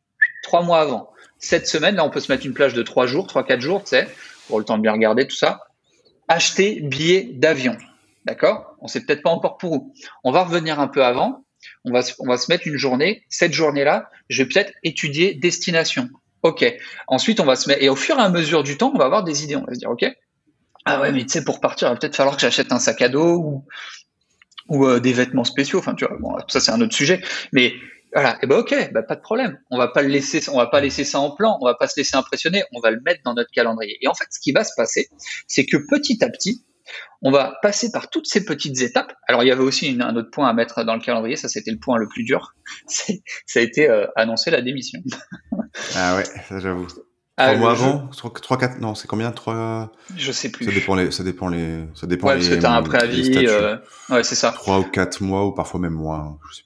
Trois 0.49 0.63
mois 0.63 0.79
avant. 0.79 1.11
Cette 1.37 1.67
semaine, 1.67 1.93
là, 1.93 2.03
on 2.03 2.09
peut 2.09 2.19
se 2.19 2.31
mettre 2.31 2.43
une 2.43 2.55
plage 2.55 2.73
de 2.73 2.81
trois 2.81 3.05
jours, 3.05 3.27
trois 3.27 3.43
quatre 3.43 3.61
jours, 3.61 3.83
tu 3.83 3.89
sais, 3.89 4.07
pour 4.47 4.57
le 4.57 4.65
temps 4.65 4.77
de 4.77 4.81
bien 4.81 4.93
regarder 4.93 5.27
tout 5.27 5.35
ça. 5.35 5.61
Acheter 6.27 6.81
billets 6.81 7.29
d'avion. 7.33 7.77
D'accord? 8.25 8.75
On 8.81 8.87
sait 8.87 9.01
peut-être 9.01 9.21
pas 9.21 9.29
encore 9.29 9.57
pour 9.57 9.73
où. 9.73 9.93
On 10.23 10.31
va 10.31 10.43
revenir 10.43 10.79
un 10.79 10.87
peu 10.87 11.05
avant. 11.05 11.45
On 11.85 11.91
va, 11.91 12.01
on 12.17 12.27
va 12.27 12.37
se 12.37 12.51
mettre 12.51 12.65
une 12.65 12.77
journée. 12.77 13.25
Cette 13.29 13.53
journée-là, 13.53 14.09
je 14.27 14.41
vais 14.41 14.49
peut-être 14.49 14.73
étudier 14.81 15.35
destination. 15.35 16.09
Ok. 16.41 16.65
Ensuite, 17.07 17.39
on 17.39 17.45
va 17.45 17.55
se 17.55 17.69
mettre 17.69 17.83
et 17.83 17.89
au 17.89 17.95
fur 17.95 18.17
et 18.17 18.21
à 18.23 18.29
mesure 18.29 18.63
du 18.63 18.75
temps, 18.75 18.91
on 18.95 18.97
va 18.97 19.05
avoir 19.05 19.23
des 19.23 19.43
idées. 19.43 19.55
On 19.55 19.65
va 19.65 19.75
se 19.75 19.79
dire, 19.79 19.91
ok. 19.91 20.07
Ah 20.85 20.99
ouais, 20.99 21.11
mais 21.11 21.25
tu 21.25 21.29
sais, 21.29 21.43
pour 21.43 21.59
partir, 21.59 21.89
il 21.89 21.91
va 21.91 21.97
peut-être 21.97 22.15
falloir 22.15 22.37
que 22.37 22.41
j'achète 22.41 22.71
un 22.71 22.79
sac 22.79 23.03
à 23.03 23.09
dos 23.09 23.35
ou, 23.35 23.65
ou 24.67 24.87
euh, 24.87 24.99
des 24.99 25.13
vêtements 25.13 25.43
spéciaux. 25.43 25.77
Enfin, 25.77 25.93
tu 25.93 26.05
vois, 26.05 26.17
bon, 26.19 26.35
ça 26.47 26.59
c'est 26.59 26.71
un 26.71 26.81
autre 26.81 26.95
sujet. 26.95 27.21
Mais 27.53 27.75
voilà, 28.13 28.35
et 28.35 28.39
eh 28.43 28.47
ben 28.47 28.57
ok, 28.57 28.91
ben 28.91 29.03
pas 29.03 29.15
de 29.15 29.21
problème. 29.21 29.59
On 29.69 29.77
va 29.77 29.87
pas 29.87 30.01
le 30.01 30.07
laisser, 30.07 30.41
on 30.49 30.57
va 30.57 30.67
pas 30.67 30.81
laisser 30.81 31.03
ça 31.03 31.19
en 31.19 31.31
plan, 31.31 31.57
on 31.61 31.65
va 31.65 31.75
pas 31.75 31.87
se 31.87 31.99
laisser 31.99 32.15
impressionner, 32.15 32.63
on 32.73 32.79
va 32.79 32.91
le 32.91 32.99
mettre 33.01 33.21
dans 33.23 33.35
notre 33.35 33.51
calendrier. 33.51 33.97
Et 34.01 34.07
en 34.07 34.13
fait, 34.13 34.25
ce 34.31 34.39
qui 34.39 34.51
va 34.51 34.63
se 34.63 34.71
passer, 34.75 35.09
c'est 35.47 35.65
que 35.65 35.77
petit 35.77 36.23
à 36.23 36.29
petit, 36.29 36.65
on 37.21 37.31
va 37.31 37.57
passer 37.61 37.91
par 37.91 38.09
toutes 38.09 38.25
ces 38.25 38.45
petites 38.45 38.81
étapes. 38.81 39.13
Alors, 39.27 39.43
il 39.43 39.47
y 39.47 39.51
avait 39.51 39.63
aussi 39.63 39.95
un 39.99 40.15
autre 40.15 40.31
point 40.31 40.49
à 40.49 40.53
mettre 40.53 40.83
dans 40.83 40.95
le 40.95 41.01
calendrier, 41.01 41.35
ça 41.35 41.47
c'était 41.49 41.71
le 41.71 41.77
point 41.77 41.97
le 41.97 42.07
plus 42.07 42.23
dur, 42.23 42.55
ça 42.87 43.59
a 43.59 43.61
été 43.61 43.87
euh, 43.87 44.07
annoncer 44.15 44.49
la 44.49 44.61
démission. 44.61 44.99
ah 45.95 46.15
ouais, 46.15 46.25
ça 46.47 46.59
j'avoue. 46.59 46.87
Ah, 47.41 47.53
trois 47.53 47.59
mois 47.59 47.71
avant, 47.71 48.07
trois, 48.09 48.57
quatre, 48.57 48.79
non, 48.79 48.95
c'est 48.95 49.07
combien, 49.07 49.31
trois. 49.31 49.93
Je 50.17 50.31
sais 50.33 50.49
plus. 50.49 50.65
Ça 50.65 50.71
dépend 50.71 50.95
les, 50.95 51.09
ça 51.11 51.23
dépend 51.23 51.47
les, 51.47 51.85
ça 51.95 52.05
dépend 52.05 52.27
ouais, 52.27 52.33
parce 52.33 52.49
que 52.49 52.55
t'as 52.55 52.71
un 52.71 52.83
préavis, 52.83 53.47
euh... 53.47 53.77
ouais, 54.09 54.23
c'est 54.23 54.35
ça. 54.35 54.51
Trois 54.51 54.79
ou 54.79 54.83
quatre 54.83 55.21
mois 55.21 55.45
ou 55.45 55.53
parfois 55.53 55.79
même 55.79 55.93
moins. 55.93 56.37
Je 56.49 56.57
sais 56.57 56.63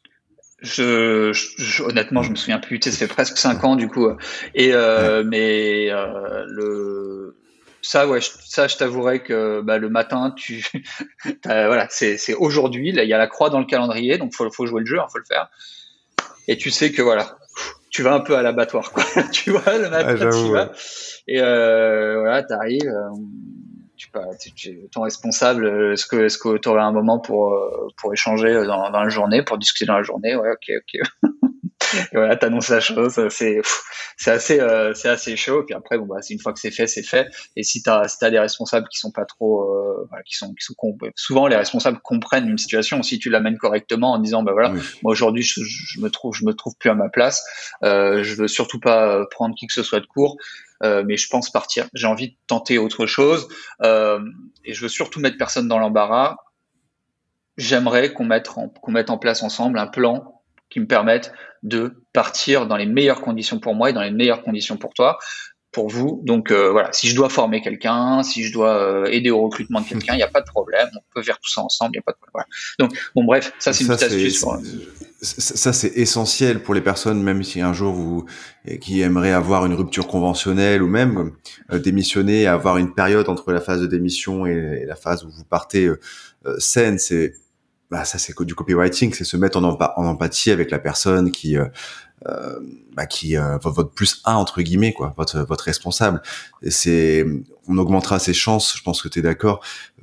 je, 0.64 1.34
je, 1.34 1.84
honnêtement, 1.84 2.24
je 2.24 2.32
me 2.32 2.36
souviens 2.36 2.59
plus. 2.59 2.80
Tu 2.80 2.89
sais, 2.89 2.97
ça 2.97 3.05
fait 3.05 3.14
presque 3.14 3.38
cinq 3.38 3.64
ans 3.64 3.76
du 3.76 3.88
coup. 3.88 4.09
Et 4.55 4.74
euh, 4.74 5.24
mais 5.26 5.91
euh, 5.91 6.45
le 6.47 7.36
ça, 7.82 8.07
ouais, 8.07 8.20
ça, 8.22 8.68
je 8.68 8.78
t'avouerai 8.78 9.22
que 9.24 9.59
bah, 9.59 9.78
le 9.78 9.89
matin, 9.89 10.34
tu, 10.36 10.66
voilà, 11.45 11.88
c'est 11.89 12.34
aujourd'hui. 12.36 12.89
Il 12.89 12.95
y 12.95 13.14
a 13.14 13.18
la 13.18 13.28
croix 13.28 13.49
dans 13.49 13.59
le 13.59 13.66
calendrier, 13.66 14.18
donc 14.18 14.34
faut, 14.34 14.49
faut 14.51 14.66
jouer 14.66 14.80
le 14.80 14.86
jeu, 14.86 14.95
il 14.95 14.99
hein, 14.99 15.07
faut 15.11 15.20
le 15.20 15.26
faire. 15.26 15.49
Et 16.47 16.57
tu 16.57 16.72
sais 16.72 16.93
que 16.93 17.01
voilà, 17.01 17.38
tu 17.89 18.01
vas 18.01 18.14
un 18.14 18.22
peu 18.22 18.38
à 18.38 18.41
l'abattoir, 18.41 18.93
quoi. 18.93 19.03
tu 19.34 19.51
vois, 19.51 19.78
le 19.78 19.89
matin, 19.89 20.16
ah, 20.18 20.30
tu 20.32 20.51
vas. 20.51 20.72
Et 21.28 21.41
euh, 21.41 22.22
voilà, 22.22 22.41
t'arrives. 22.43 22.91
Euh, 24.16 24.20
tu, 24.39 24.52
tu, 24.54 24.89
ton 24.91 25.02
responsable, 25.02 25.94
est-ce 25.94 26.06
que 26.06 26.26
est-ce 26.26 26.38
que 26.38 26.58
tu 26.58 26.68
aurais 26.68 26.82
un 26.82 26.91
moment 26.91 27.20
pour 27.20 27.54
euh, 27.54 27.88
pour 27.98 28.12
échanger 28.14 28.54
dans, 28.66 28.89
dans 28.89 29.04
la 29.04 29.10
journée, 29.10 29.44
pour 29.44 29.58
discuter 29.58 29.86
dans 29.86 29.98
la 29.98 30.04
journée? 30.04 30.36
Ouais, 30.36 30.50
ok, 30.52 30.72
ok. 30.78 31.32
et 31.94 32.16
voilà, 32.16 32.36
t'annonces 32.36 32.70
la 32.70 32.80
chose, 32.80 33.20
c'est 33.30 33.62
c'est 34.18 34.32
assez 34.32 34.60
euh, 34.60 34.94
c'est 34.94 35.10
assez 35.10 35.36
chaud. 35.36 35.62
Et 35.62 35.66
puis 35.66 35.76
après, 35.76 35.98
bon 35.98 36.06
bah, 36.06 36.18
c'est 36.22 36.34
une 36.34 36.39
fois 36.39 36.54
que 36.54 36.60
c'est 36.60 36.72
fait, 36.72 36.88
c'est 36.88 37.04
fait. 37.04 37.30
Et 37.56 37.64
si 37.64 37.84
t'as 37.84 38.08
si 38.08 38.18
t'as 38.20 38.30
des 38.30 38.39
responsables 38.39 38.88
qui 38.88 39.00
sont 39.00 39.12
pas 39.12 39.26
trop, 39.26 39.64
euh, 39.64 40.08
qui 40.26 40.36
sont 40.36 40.54
qui 40.54 40.66
sont 40.66 40.76
souvent 41.16 41.48
les 41.48 41.56
responsables 41.56 42.00
comprennent 42.00 42.50
une 42.50 42.58
situation 42.58 43.02
si 43.04 43.20
tu 43.20 43.30
l'amènes 43.30 43.58
correctement 43.58 44.14
en 44.14 44.20
disant 44.20 44.44
bah 44.44 44.54
voilà, 44.54 44.74
moi 45.04 45.12
aujourd'hui 45.12 45.44
je, 45.44 45.62
je, 45.64 46.00
me 46.02 46.10
trouve 46.10 46.36
je 46.36 46.46
me 46.46 46.54
trouve 46.54 46.74
plus 46.78 46.89
à 46.89 46.96
ma 46.96 47.10
place, 47.10 47.44
euh, 47.84 48.24
je 48.24 48.36
veux 48.36 48.48
surtout 48.48 48.80
pas 48.80 49.26
prendre 49.32 49.56
qui 49.56 49.68
que 49.68 49.74
ce 49.74 49.84
soit 49.84 50.00
de 50.00 50.08
court. 50.08 50.38
Euh, 50.84 51.03
mais 51.05 51.17
je 51.17 51.27
pense 51.29 51.49
partir. 51.49 51.88
J'ai 51.93 52.07
envie 52.07 52.29
de 52.29 52.36
tenter 52.47 52.77
autre 52.77 53.05
chose 53.05 53.47
euh, 53.81 54.19
et 54.65 54.73
je 54.73 54.81
veux 54.81 54.89
surtout 54.89 55.19
mettre 55.19 55.38
personne 55.38 55.67
dans 55.67 55.79
l'embarras. 55.79 56.36
J'aimerais 57.57 58.11
qu'on 58.11 58.25
mette, 58.25 58.49
qu'on 58.49 58.91
mette 58.91 59.09
en 59.09 59.17
place 59.17 59.43
ensemble 59.43 59.79
un 59.79 59.88
plan 59.88 60.41
qui 60.69 60.79
me 60.79 60.88
permette 60.88 61.31
de 61.61 62.03
partir 62.11 62.67
dans 62.67 62.75
les 62.75 62.86
meilleures 62.86 63.21
conditions 63.21 63.59
pour 63.59 63.75
moi 63.75 63.91
et 63.91 63.93
dans 63.93 64.01
les 64.01 64.11
meilleures 64.11 64.41
conditions 64.41 64.75
pour 64.75 64.93
toi, 64.93 65.17
pour 65.74 65.89
vous. 65.89 66.21
Donc 66.24 66.51
euh, 66.51 66.71
voilà, 66.71 66.93
si 66.93 67.09
je 67.09 67.15
dois 67.15 67.30
former 67.30 67.61
quelqu'un, 67.61 68.24
si 68.24 68.43
je 68.43 68.53
dois 68.53 68.78
euh, 68.78 69.05
aider 69.05 69.32
au 69.32 69.41
recrutement 69.41 69.82
de 69.82 69.88
quelqu'un, 69.88 70.13
il 70.13 70.17
n'y 70.17 70.24
a 70.24 70.30
pas 70.30 70.41
de 70.41 70.45
problème. 70.45 70.88
On 70.95 71.13
peut 71.13 71.24
faire 71.24 71.39
tout 71.39 71.51
ça 71.51 71.61
ensemble, 71.61 71.91
il 71.95 71.97
n'y 71.97 71.99
a 71.99 72.03
pas 72.03 72.13
de 72.13 72.17
problème. 72.17 72.47
Donc 72.80 72.91
bon 73.15 73.26
bref, 73.26 73.51
ça 73.59 73.74
c'est 73.74 73.84
une 73.84 73.89
petite 73.89 74.03
astuce. 74.03 74.45
Ça 75.21 75.74
c'est 75.74 75.93
essentiel 75.95 76.61
pour 76.61 76.74
les 76.74 76.82
personnes, 76.82 77.21
même 77.24 77.43
si 77.43 77.61
un 77.61 77.74
jour 77.74 77.93
vous 77.93 78.26
qui 78.80 79.01
aimeraient 79.01 79.32
avoir 79.32 79.65
une 79.65 79.74
rupture 79.74 80.07
conventionnelle 80.07 80.84
ou 80.84 80.88
même 80.88 81.32
euh, 81.71 81.80
démissionner, 81.80 82.45
avoir 82.45 82.78
une 82.78 82.93
période 82.93 83.28
entre 83.28 83.51
la 83.51 83.61
phase 83.61 83.82
de 83.82 83.88
démission 83.88 84.45
et, 84.45 84.86
la 84.86 84.95
phase 84.95 85.24
où 85.24 85.30
vous 85.30 85.45
partez 85.45 85.89
saine, 86.59 86.99
c'est 86.99 87.34
bah, 87.93 88.05
ça 88.05 88.17
c'est 88.17 88.34
du 88.41 88.55
copywriting, 88.55 89.13
c'est 89.13 89.24
se 89.24 89.38
mettre 89.38 89.59
en, 89.59 89.63
en, 89.63 90.05
empathie 90.07 90.49
avec 90.49 90.71
la 90.71 90.80
personne 90.80 91.30
qui 91.30 91.57
euh, 91.57 91.65
euh 91.65 91.67
bah, 92.95 93.05
qui 93.05 93.38
euh, 93.38 93.57
votre 93.63 93.91
plus 93.91 94.21
un 94.26 94.36
entre 94.36 94.61
guillemets 94.61 94.93
quoi, 94.93 95.13
votre 95.17 95.39
votre 95.39 95.63
responsable. 95.65 96.21
C'est 96.69 97.26
on 97.67 97.78
augmentera 97.78 98.19
ses 98.19 98.34
chances, 98.34 98.76
je 98.78 98.84
pense 98.84 99.01
que 99.01 99.07
tu 99.07 99.19
es 99.19 99.21
d'accord 99.21 99.61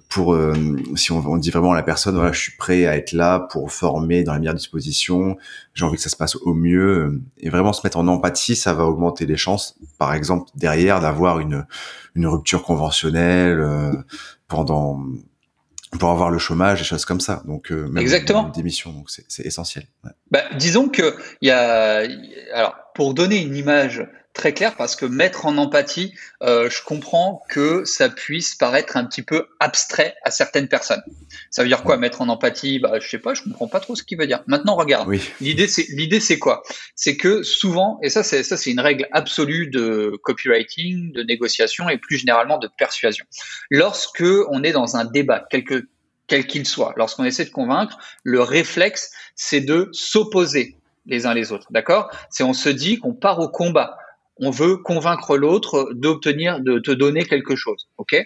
pour 0.08 0.34
euh, 0.34 0.54
si 0.96 1.12
on, 1.12 1.18
on, 1.18 1.36
dit 1.36 1.50
vraiment 1.50 1.72
à 1.72 1.76
la 1.76 1.82
personne 1.82 2.14
voilà, 2.14 2.32
je 2.32 2.40
suis 2.40 2.56
prêt 2.56 2.86
à 2.86 2.96
être 2.96 3.12
là 3.12 3.40
pour 3.50 3.70
former 3.70 4.24
dans 4.24 4.32
les 4.34 4.40
meilleures 4.40 4.54
dispositions, 4.54 5.36
j'ai 5.74 5.84
envie 5.84 5.96
que 5.96 6.02
ça 6.02 6.08
se 6.08 6.16
passe 6.16 6.36
au 6.36 6.54
mieux 6.54 7.22
et 7.38 7.50
vraiment 7.50 7.72
se 7.72 7.80
mettre 7.84 7.98
en 7.98 8.08
empathie, 8.08 8.56
ça 8.56 8.74
va 8.74 8.84
augmenter 8.84 9.26
les 9.26 9.36
chances 9.36 9.76
par 9.98 10.14
exemple 10.14 10.50
derrière 10.54 11.00
d'avoir 11.00 11.38
une 11.40 11.66
une 12.14 12.26
rupture 12.26 12.62
conventionnelle 12.62 13.60
euh, 13.60 13.92
pendant 14.48 15.00
pour 15.98 16.10
avoir 16.10 16.30
le 16.30 16.38
chômage 16.38 16.80
et 16.80 16.84
choses 16.84 17.04
comme 17.04 17.20
ça. 17.20 17.42
Donc 17.46 17.72
euh, 17.72 17.88
même 17.88 17.98
Exactement. 17.98 18.48
démission, 18.48 18.92
donc 18.92 19.10
c'est 19.10 19.44
essentiel. 19.44 19.86
Ouais. 20.04 20.10
Bah, 20.30 20.42
disons 20.56 20.88
que 20.88 21.16
il 21.40 21.48
y 21.48 21.50
a 21.50 22.02
alors 22.54 22.76
pour 22.94 23.14
donner 23.14 23.40
une 23.42 23.56
image 23.56 24.06
très 24.32 24.54
claire 24.54 24.76
parce 24.76 24.96
que 24.96 25.06
mettre 25.06 25.46
en 25.46 25.58
empathie, 25.58 26.14
euh, 26.42 26.70
je 26.70 26.82
comprends 26.84 27.42
que 27.48 27.84
ça 27.84 28.08
puisse 28.08 28.54
paraître 28.54 28.96
un 28.96 29.04
petit 29.04 29.22
peu 29.22 29.48
abstrait 29.58 30.14
à 30.24 30.30
certaines 30.30 30.68
personnes. 30.68 31.02
Ça 31.50 31.62
veut 31.62 31.68
dire 31.68 31.82
quoi 31.82 31.96
mettre 31.96 32.20
en 32.20 32.28
empathie? 32.28 32.78
Bah 32.78 32.98
je 33.00 33.08
sais 33.08 33.18
pas, 33.18 33.34
je 33.34 33.42
comprends 33.42 33.68
pas 33.68 33.80
trop 33.80 33.96
ce 33.96 34.02
qu'il 34.02 34.18
veut 34.18 34.26
dire. 34.26 34.42
Maintenant 34.46 34.76
regarde, 34.76 35.08
oui. 35.08 35.20
l'idée 35.40 35.66
c'est 35.66 35.86
l'idée 35.90 36.20
c'est 36.20 36.38
quoi? 36.38 36.62
C'est 36.94 37.16
que 37.16 37.42
souvent 37.42 37.98
et 38.02 38.10
ça 38.10 38.22
c'est 38.22 38.42
ça 38.42 38.56
c'est 38.56 38.70
une 38.70 38.80
règle 38.80 39.08
absolue 39.12 39.68
de 39.68 40.18
copywriting, 40.22 41.12
de 41.12 41.22
négociation 41.22 41.88
et 41.88 41.98
plus 41.98 42.18
généralement 42.18 42.58
de 42.58 42.68
persuasion. 42.78 43.24
Lorsque 43.70 44.24
on 44.48 44.62
est 44.62 44.72
dans 44.72 44.96
un 44.96 45.04
débat, 45.04 45.46
quelque 45.50 45.86
quel 46.28 46.46
qu'il 46.46 46.64
soit, 46.64 46.94
lorsqu'on 46.96 47.24
essaie 47.24 47.44
de 47.44 47.50
convaincre, 47.50 47.98
le 48.22 48.40
réflexe 48.40 49.10
c'est 49.34 49.60
de 49.60 49.88
s'opposer 49.92 50.76
les 51.06 51.26
uns 51.26 51.34
les 51.34 51.50
autres, 51.50 51.66
d'accord? 51.70 52.10
C'est 52.30 52.44
on 52.44 52.52
se 52.52 52.68
dit 52.68 52.98
qu'on 52.98 53.14
part 53.14 53.40
au 53.40 53.48
combat 53.48 53.98
on 54.40 54.50
veut 54.50 54.76
convaincre 54.78 55.36
l'autre 55.36 55.90
d'obtenir, 55.92 56.60
de 56.60 56.78
te 56.78 56.90
donner 56.90 57.24
quelque 57.24 57.56
chose. 57.56 57.88
Ok? 57.98 58.16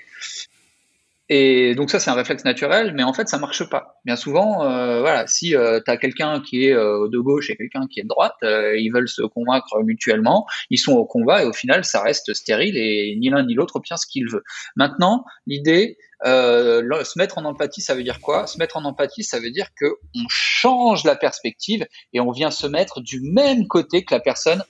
Et 1.30 1.74
donc 1.74 1.90
ça 1.90 1.98
c'est 1.98 2.10
un 2.10 2.14
réflexe 2.14 2.44
naturel, 2.44 2.92
mais 2.94 3.02
en 3.02 3.14
fait 3.14 3.28
ça 3.28 3.38
marche 3.38 3.64
pas. 3.70 3.98
Bien 4.04 4.14
souvent, 4.14 4.62
euh, 4.64 5.00
voilà, 5.00 5.26
si 5.26 5.56
euh, 5.56 5.80
tu 5.82 5.90
as 5.90 5.96
quelqu'un 5.96 6.42
qui 6.42 6.66
est 6.66 6.74
euh, 6.74 7.08
de 7.08 7.18
gauche 7.18 7.48
et 7.48 7.56
quelqu'un 7.56 7.86
qui 7.86 8.00
est 8.00 8.02
de 8.02 8.08
droite, 8.08 8.36
ils 8.42 8.90
veulent 8.90 9.08
se 9.08 9.22
convaincre 9.22 9.82
mutuellement, 9.82 10.46
ils 10.68 10.78
sont 10.78 10.92
au 10.92 11.06
combat 11.06 11.42
et 11.42 11.46
au 11.46 11.54
final 11.54 11.84
ça 11.84 12.02
reste 12.02 12.34
stérile 12.34 12.76
et 12.76 13.16
ni 13.18 13.30
l'un 13.30 13.44
ni 13.46 13.54
l'autre 13.54 13.76
obtient 13.76 13.96
ce 13.96 14.06
qu'il 14.06 14.28
veut. 14.28 14.44
Maintenant, 14.76 15.24
l'idée, 15.46 15.96
se 16.22 17.18
mettre 17.18 17.38
en 17.38 17.44
empathie, 17.46 17.80
ça 17.80 17.94
veut 17.94 18.02
dire 18.02 18.20
quoi? 18.20 18.46
Se 18.46 18.58
mettre 18.58 18.76
en 18.76 18.84
empathie, 18.84 19.24
ça 19.24 19.40
veut 19.40 19.50
dire 19.50 19.68
que 19.74 19.86
on 19.86 20.24
change 20.28 21.04
la 21.04 21.16
perspective 21.16 21.86
et 22.12 22.20
on 22.20 22.32
vient 22.32 22.50
se 22.50 22.66
mettre 22.66 23.00
du 23.00 23.20
même 23.20 23.66
côté 23.66 24.04
que 24.04 24.14
la 24.14 24.20
personne 24.20 24.62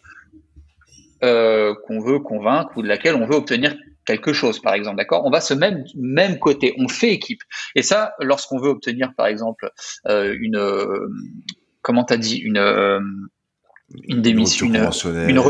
euh, 1.24 1.74
qu'on 1.86 2.00
veut 2.00 2.18
convaincre 2.18 2.70
ou 2.76 2.82
de 2.82 2.88
laquelle 2.88 3.14
on 3.14 3.26
veut 3.26 3.36
obtenir 3.36 3.74
quelque 4.04 4.32
chose, 4.32 4.60
par 4.60 4.74
exemple, 4.74 4.98
d'accord? 4.98 5.24
On 5.24 5.30
va 5.30 5.40
se 5.40 5.54
mettre 5.54 5.78
du 5.84 5.92
même 5.96 6.38
côté, 6.38 6.74
on 6.78 6.88
fait 6.88 7.12
équipe. 7.12 7.40
Et 7.74 7.82
ça, 7.82 8.12
lorsqu'on 8.20 8.58
veut 8.58 8.68
obtenir, 8.68 9.14
par 9.16 9.26
exemple, 9.26 9.70
euh, 10.08 10.36
une, 10.38 10.56
euh, 10.56 11.08
comment 11.82 12.04
t'as 12.04 12.18
dit, 12.18 12.36
une 12.36 12.60
une 14.08 14.22
démission, 14.22 14.66
une, 14.66 14.76
une, 14.76 15.40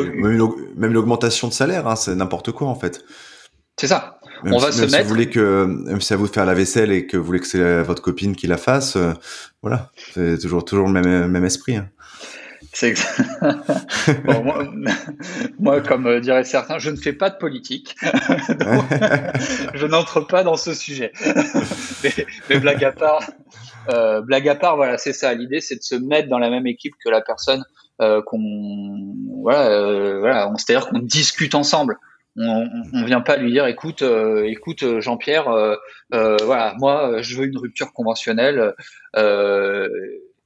même 0.77 0.91
une 0.91 0.97
augmentation 0.97 1.49
de 1.49 1.53
salaire, 1.53 1.87
hein, 1.87 1.97
c'est 1.97 2.15
n'importe 2.15 2.53
quoi 2.53 2.69
en 2.69 2.75
fait. 2.75 3.05
C'est 3.77 3.87
ça. 3.87 4.19
on 4.45 4.59
va 4.59 4.71
se 4.71 4.81
mettre. 4.81 4.97
Si 4.97 5.03
vous 5.03 5.09
voulez 5.09 5.31
que, 5.31 5.65
même 5.65 6.01
si 6.01 6.13
à 6.13 6.17
vous 6.17 6.27
de 6.27 6.33
faire 6.33 6.45
la 6.45 6.55
vaisselle 6.55 6.93
et 6.93 7.07
que 7.07 7.17
vous 7.17 7.25
voulez 7.25 7.41
que 7.41 7.47
c'est 7.47 7.83
votre 7.83 8.03
copine 8.03 8.37
qui 8.37 8.47
la 8.47 8.59
fasse, 8.59 8.99
voilà, 9.63 9.91
c'est 10.15 10.39
toujours 10.39 10.65
toujours 10.65 10.87
le 10.89 10.93
même 10.93 11.29
même 11.29 11.45
esprit. 11.45 11.77
Hein. 11.77 11.89
C'est 12.75 12.95
moi, 15.61 15.81
comme 15.81 16.09
euh, 16.09 16.21
diraient 16.21 16.43
certains, 16.43 16.79
je 16.79 16.91
ne 16.91 16.97
fais 16.97 17.13
pas 17.13 17.31
de 17.31 17.37
politique. 17.37 17.95
je 19.75 19.87
n'entre 19.87 20.21
pas 20.21 20.43
dans 20.43 20.57
ce 20.57 20.75
sujet. 20.75 21.13
mais, 22.51 22.59
blague 22.59 22.83
à 22.83 22.91
part, 22.91 23.23
euh, 23.91 24.21
blague 24.23 24.49
à 24.49 24.57
part, 24.57 24.75
voilà, 24.75 24.99
c'est 24.99 25.13
ça. 25.13 25.33
L'idée, 25.35 25.61
c'est 25.61 25.77
de 25.77 25.83
se 25.83 25.95
mettre 25.95 26.29
dans 26.29 26.41
la 26.41 26.51
même 26.51 26.67
équipe 26.67 26.95
que 27.05 27.11
la 27.11 27.21
personne 27.21 27.65
euh, 28.03 28.21
qu'on, 28.23 29.15
voilà, 29.43 30.19
voilà, 30.19 30.53
c'est-à-dire 30.57 30.89
qu'on 30.89 30.99
discute 30.99 31.55
ensemble. 31.55 31.97
On, 32.37 32.69
on, 32.93 33.05
vient 33.05 33.21
pas 33.21 33.37
lui 33.37 33.53
dire, 33.53 33.67
écoute, 33.67 34.03
euh, 34.03 34.43
écoute, 34.49 34.99
Jean-Pierre, 34.99 35.45
voilà, 36.11 36.75
moi, 36.79 37.23
je 37.23 37.37
veux 37.37 37.47
une 37.47 37.59
rupture 37.59 37.93
conventionnelle 37.93 38.75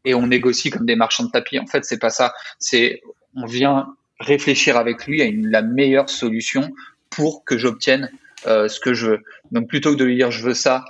et 0.09 0.15
on 0.15 0.27
négocie 0.27 0.71
comme 0.71 0.87
des 0.87 0.97
marchands 0.97 1.25
de 1.25 1.31
tapis. 1.31 1.59
En 1.59 1.67
fait, 1.67 1.85
c'est 1.85 1.99
pas 1.99 2.11
ça. 2.11 2.33
C'est 2.59 3.03
on 3.35 3.47
vient 3.47 3.95
réfléchir 4.21 4.77
avec 4.77 5.07
lui 5.07 5.23
à 5.23 5.25
une, 5.25 5.49
la 5.49 5.63
meilleure 5.63 6.11
solution 6.11 6.71
pour 7.11 7.45
que 7.45 7.57
j'obtienne 7.57 8.11
ce 8.45 8.81
que 8.81 8.95
je 8.95 9.11
veux. 9.11 9.25
Donc 9.53 9.69
plutôt 9.69 9.93
que 9.93 9.97
de 9.97 10.05
lui 10.05 10.17
dire 10.17 10.31
je 10.31 10.43
veux 10.43 10.55
ça, 10.55 10.85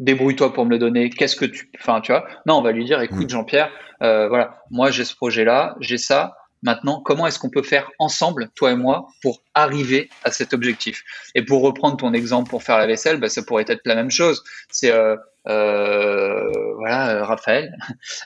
débrouille-toi 0.00 0.52
pour 0.52 0.64
me 0.64 0.70
le 0.70 0.78
donner. 0.78 1.10
Qu'est-ce 1.10 1.36
que 1.36 1.44
tu, 1.44 1.70
enfin, 1.78 2.00
tu 2.00 2.10
vois? 2.10 2.26
Non, 2.46 2.56
on 2.56 2.62
va 2.62 2.72
lui 2.72 2.84
dire, 2.84 3.00
écoute, 3.00 3.26
mm. 3.26 3.30
Jean-Pierre, 3.30 3.70
euh, 4.02 4.28
voilà, 4.28 4.62
moi 4.70 4.90
j'ai 4.90 5.04
ce 5.04 5.14
projet-là, 5.14 5.76
j'ai 5.80 5.98
ça. 5.98 6.36
Maintenant, 6.62 7.00
comment 7.00 7.26
est-ce 7.26 7.38
qu'on 7.38 7.48
peut 7.48 7.62
faire 7.62 7.90
ensemble, 7.98 8.50
toi 8.54 8.72
et 8.72 8.76
moi, 8.76 9.06
pour 9.22 9.42
arriver 9.54 10.10
à 10.24 10.30
cet 10.30 10.52
objectif? 10.52 11.04
Et 11.34 11.42
pour 11.42 11.62
reprendre 11.62 11.96
ton 11.96 12.12
exemple 12.12 12.50
pour 12.50 12.62
faire 12.62 12.76
la 12.76 12.86
vaisselle, 12.86 13.18
bah, 13.18 13.30
ça 13.30 13.42
pourrait 13.42 13.64
être 13.66 13.80
la 13.86 13.94
même 13.94 14.10
chose. 14.10 14.42
C'est 14.68 14.90
euh, 14.90 15.12
euh, 15.12 15.16
voilà, 15.44 17.24
Raphaël. 17.24 17.76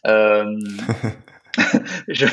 je, 2.08 2.26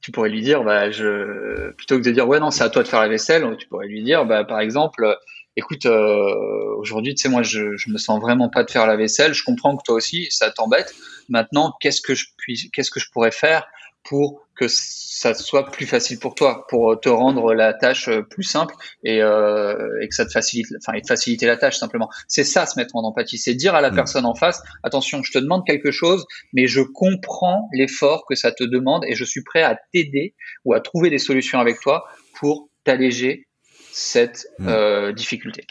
tu 0.00 0.10
pourrais 0.10 0.30
lui 0.30 0.42
dire, 0.42 0.64
bah, 0.64 0.90
je, 0.90 1.70
plutôt 1.72 1.98
que 1.98 2.02
de 2.02 2.10
dire 2.10 2.26
ouais 2.26 2.40
non 2.40 2.50
c'est 2.50 2.64
à 2.64 2.70
toi 2.70 2.82
de 2.82 2.88
faire 2.88 3.00
la 3.00 3.08
vaisselle, 3.08 3.56
tu 3.56 3.68
pourrais 3.68 3.86
lui 3.86 4.02
dire, 4.02 4.24
bah, 4.26 4.44
par 4.44 4.58
exemple, 4.60 5.16
écoute, 5.58 5.86
euh, 5.86 6.76
aujourd'hui, 6.76 7.14
tu 7.14 7.22
sais, 7.22 7.28
moi, 7.28 7.42
je, 7.42 7.76
je 7.76 7.90
me 7.90 7.98
sens 7.98 8.20
vraiment 8.20 8.48
pas 8.48 8.62
de 8.62 8.70
faire 8.70 8.86
la 8.86 8.96
vaisselle. 8.96 9.34
Je 9.34 9.42
comprends 9.42 9.76
que 9.76 9.82
toi 9.84 9.96
aussi, 9.96 10.28
ça 10.30 10.50
t'embête. 10.50 10.94
Maintenant, 11.28 11.74
qu'est-ce 11.80 12.00
que 12.00 12.14
je 12.14 12.26
puis, 12.36 12.70
qu'est-ce 12.72 12.90
que 12.90 13.00
je 13.00 13.10
pourrais 13.10 13.32
faire 13.32 13.66
pour 14.08 14.46
que 14.56 14.66
ça 14.68 15.34
soit 15.34 15.70
plus 15.70 15.86
facile 15.86 16.18
pour 16.18 16.34
toi, 16.34 16.66
pour 16.68 16.98
te 16.98 17.08
rendre 17.08 17.54
la 17.54 17.74
tâche 17.74 18.10
plus 18.30 18.42
simple 18.42 18.74
et, 19.04 19.22
euh, 19.22 20.00
et 20.00 20.08
que 20.08 20.14
ça 20.14 20.26
te 20.26 20.32
facilite, 20.32 20.66
enfin, 20.78 20.94
et 20.94 21.02
te 21.02 21.06
faciliter 21.06 21.46
la 21.46 21.56
tâche 21.56 21.76
simplement. 21.76 22.08
C'est 22.26 22.44
ça, 22.44 22.66
se 22.66 22.78
mettre 22.78 22.96
en 22.96 23.04
empathie, 23.04 23.38
c'est 23.38 23.54
dire 23.54 23.74
à 23.74 23.80
la 23.80 23.90
mmh. 23.90 23.94
personne 23.94 24.24
en 24.24 24.34
face, 24.34 24.62
attention, 24.82 25.22
je 25.22 25.32
te 25.32 25.38
demande 25.38 25.64
quelque 25.66 25.90
chose, 25.90 26.26
mais 26.52 26.66
je 26.66 26.80
comprends 26.80 27.68
l'effort 27.72 28.24
que 28.26 28.34
ça 28.34 28.50
te 28.50 28.64
demande 28.64 29.04
et 29.06 29.14
je 29.14 29.24
suis 29.24 29.42
prêt 29.42 29.62
à 29.62 29.78
t'aider 29.92 30.34
ou 30.64 30.74
à 30.74 30.80
trouver 30.80 31.10
des 31.10 31.18
solutions 31.18 31.60
avec 31.60 31.80
toi 31.80 32.04
pour 32.34 32.68
t'alléger 32.84 33.46
cette 33.92 34.46
hmm. 34.58 34.68
euh, 34.68 35.12
difficulté. 35.12 35.64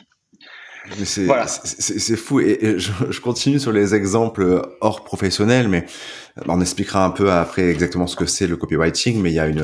C'est 1.04 2.16
fou 2.16 2.40
et, 2.40 2.80
je, 2.80 3.20
continue 3.20 3.60
sur 3.60 3.72
les 3.72 3.96
exemples 3.96 4.62
hors 4.82 5.04
professionnel, 5.04 5.68
mais 5.68 5.86
on 6.48 6.62
expliquera 6.62 7.06
un 7.06 7.10
peu 7.10 7.32
après 7.32 7.70
exactement 7.70 8.08
ce 8.08 8.16
que 8.16 8.26
c'est 8.26 8.48
le 8.48 8.58
copywriting, 8.58 9.22
mais 9.22 9.32
il 9.32 9.36
y 9.36 9.40
a 9.40 9.48
une, 9.48 9.64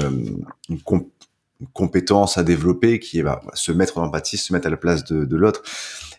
compétence 1.72 2.38
à 2.38 2.44
développer 2.44 3.00
qui 3.00 3.20
est 3.20 3.24
bah, 3.24 3.42
se 3.54 3.72
mettre 3.72 3.98
en 3.98 4.04
empathie, 4.04 4.38
se 4.38 4.52
mettre 4.52 4.68
à 4.68 4.70
la 4.70 4.76
place 4.76 5.06
de, 5.06 5.24
de 5.24 5.36
l'autre. 5.38 5.64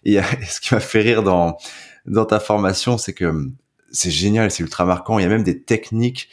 Et 0.04 0.18
ce 0.48 0.60
qui 0.60 0.72
m'a 0.72 0.80
fait 0.80 1.00
rire 1.00 1.22
dans 1.22 1.58
dans 2.06 2.24
ta 2.24 2.40
formation, 2.40 2.98
c'est 2.98 3.12
que 3.12 3.50
c'est 3.90 4.10
génial, 4.10 4.50
c'est 4.50 4.62
ultra 4.62 4.84
marquant. 4.84 5.18
Il 5.18 5.22
y 5.22 5.26
a 5.26 5.28
même 5.28 5.44
des 5.44 5.62
techniques 5.62 6.28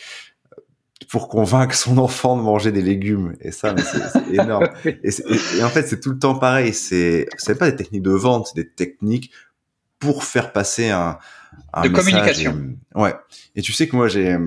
pour 1.09 1.27
convaincre 1.27 1.75
son 1.75 1.97
enfant 1.97 2.37
de 2.37 2.41
manger 2.41 2.71
des 2.71 2.81
légumes. 2.81 3.35
Et 3.41 3.51
ça, 3.51 3.75
c'est 3.77 4.33
énorme. 4.33 4.67
et, 4.85 5.63
en 5.63 5.69
fait, 5.69 5.87
c'est 5.87 5.99
tout 5.99 6.11
le 6.11 6.19
temps 6.19 6.35
pareil. 6.35 6.73
C'est, 6.73 7.27
c'est 7.37 7.57
pas 7.57 7.69
des 7.69 7.75
techniques 7.77 8.03
de 8.03 8.11
vente, 8.11 8.47
c'est 8.47 8.63
des 8.63 8.69
techniques 8.69 9.31
pour 9.99 10.23
faire 10.23 10.51
passer 10.51 10.89
un, 10.89 11.17
un 11.73 11.83
de 11.83 11.89
communication. 11.89 12.75
ouais. 12.95 13.15
Et 13.55 13.61
tu 13.61 13.73
sais 13.73 13.87
que 13.87 13.95
moi, 13.95 14.07
j'ai, 14.07 14.37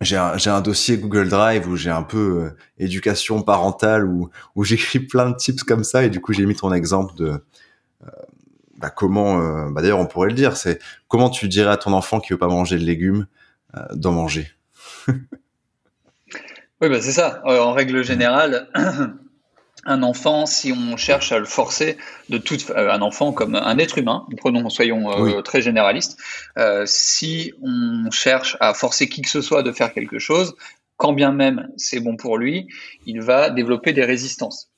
j'ai 0.00 0.16
un, 0.16 0.36
j'ai 0.36 0.50
un 0.50 0.60
dossier 0.60 0.98
Google 0.98 1.28
Drive 1.28 1.68
où 1.68 1.76
j'ai 1.76 1.90
un 1.90 2.02
peu 2.02 2.44
euh, 2.44 2.56
éducation 2.78 3.42
parentale 3.42 4.06
où, 4.06 4.30
où 4.54 4.64
j'écris 4.64 5.00
plein 5.00 5.30
de 5.30 5.36
tips 5.36 5.62
comme 5.62 5.84
ça. 5.84 6.04
Et 6.04 6.10
du 6.10 6.20
coup, 6.20 6.32
j'ai 6.32 6.46
mis 6.46 6.54
ton 6.54 6.72
exemple 6.72 7.14
de, 7.16 7.44
euh, 8.04 8.10
bah, 8.78 8.90
comment, 8.90 9.40
euh, 9.40 9.70
bah, 9.70 9.82
d'ailleurs, 9.82 10.00
on 10.00 10.06
pourrait 10.06 10.28
le 10.28 10.34
dire, 10.34 10.56
c'est 10.56 10.80
comment 11.08 11.30
tu 11.30 11.48
dirais 11.48 11.70
à 11.70 11.76
ton 11.76 11.92
enfant 11.92 12.20
qui 12.20 12.32
veut 12.32 12.38
pas 12.38 12.48
manger 12.48 12.78
de 12.78 12.84
légumes 12.84 13.26
d'en 13.92 14.12
manger? 14.12 14.50
Oui, 16.80 16.88
bah 16.88 17.00
c'est 17.00 17.12
ça. 17.12 17.42
Euh, 17.44 17.58
en 17.58 17.72
règle 17.72 18.04
générale, 18.04 18.68
un 19.84 20.02
enfant, 20.02 20.46
si 20.46 20.72
on 20.72 20.96
cherche 20.96 21.32
à 21.32 21.38
le 21.38 21.44
forcer 21.44 21.96
de 22.28 22.38
toute, 22.38 22.70
euh, 22.70 22.92
un 22.92 23.02
enfant 23.02 23.32
comme 23.32 23.56
un 23.56 23.78
être 23.78 23.98
humain, 23.98 24.26
prenons, 24.36 24.68
soyons 24.68 25.26
euh, 25.26 25.42
très 25.42 25.60
généralistes, 25.60 26.18
si 26.84 27.52
on 27.62 28.10
cherche 28.10 28.56
à 28.60 28.74
forcer 28.74 29.08
qui 29.08 29.22
que 29.22 29.30
ce 29.30 29.40
soit 29.40 29.62
de 29.62 29.72
faire 29.72 29.92
quelque 29.92 30.20
chose, 30.20 30.54
quand 30.96 31.12
bien 31.12 31.32
même 31.32 31.68
c'est 31.76 32.00
bon 32.00 32.16
pour 32.16 32.38
lui, 32.38 32.68
il 33.06 33.22
va 33.22 33.50
développer 33.50 33.92
des 33.92 34.04
résistances 34.04 34.70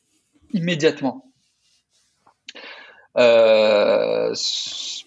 immédiatement. 0.53 1.30
Euh, 3.17 4.33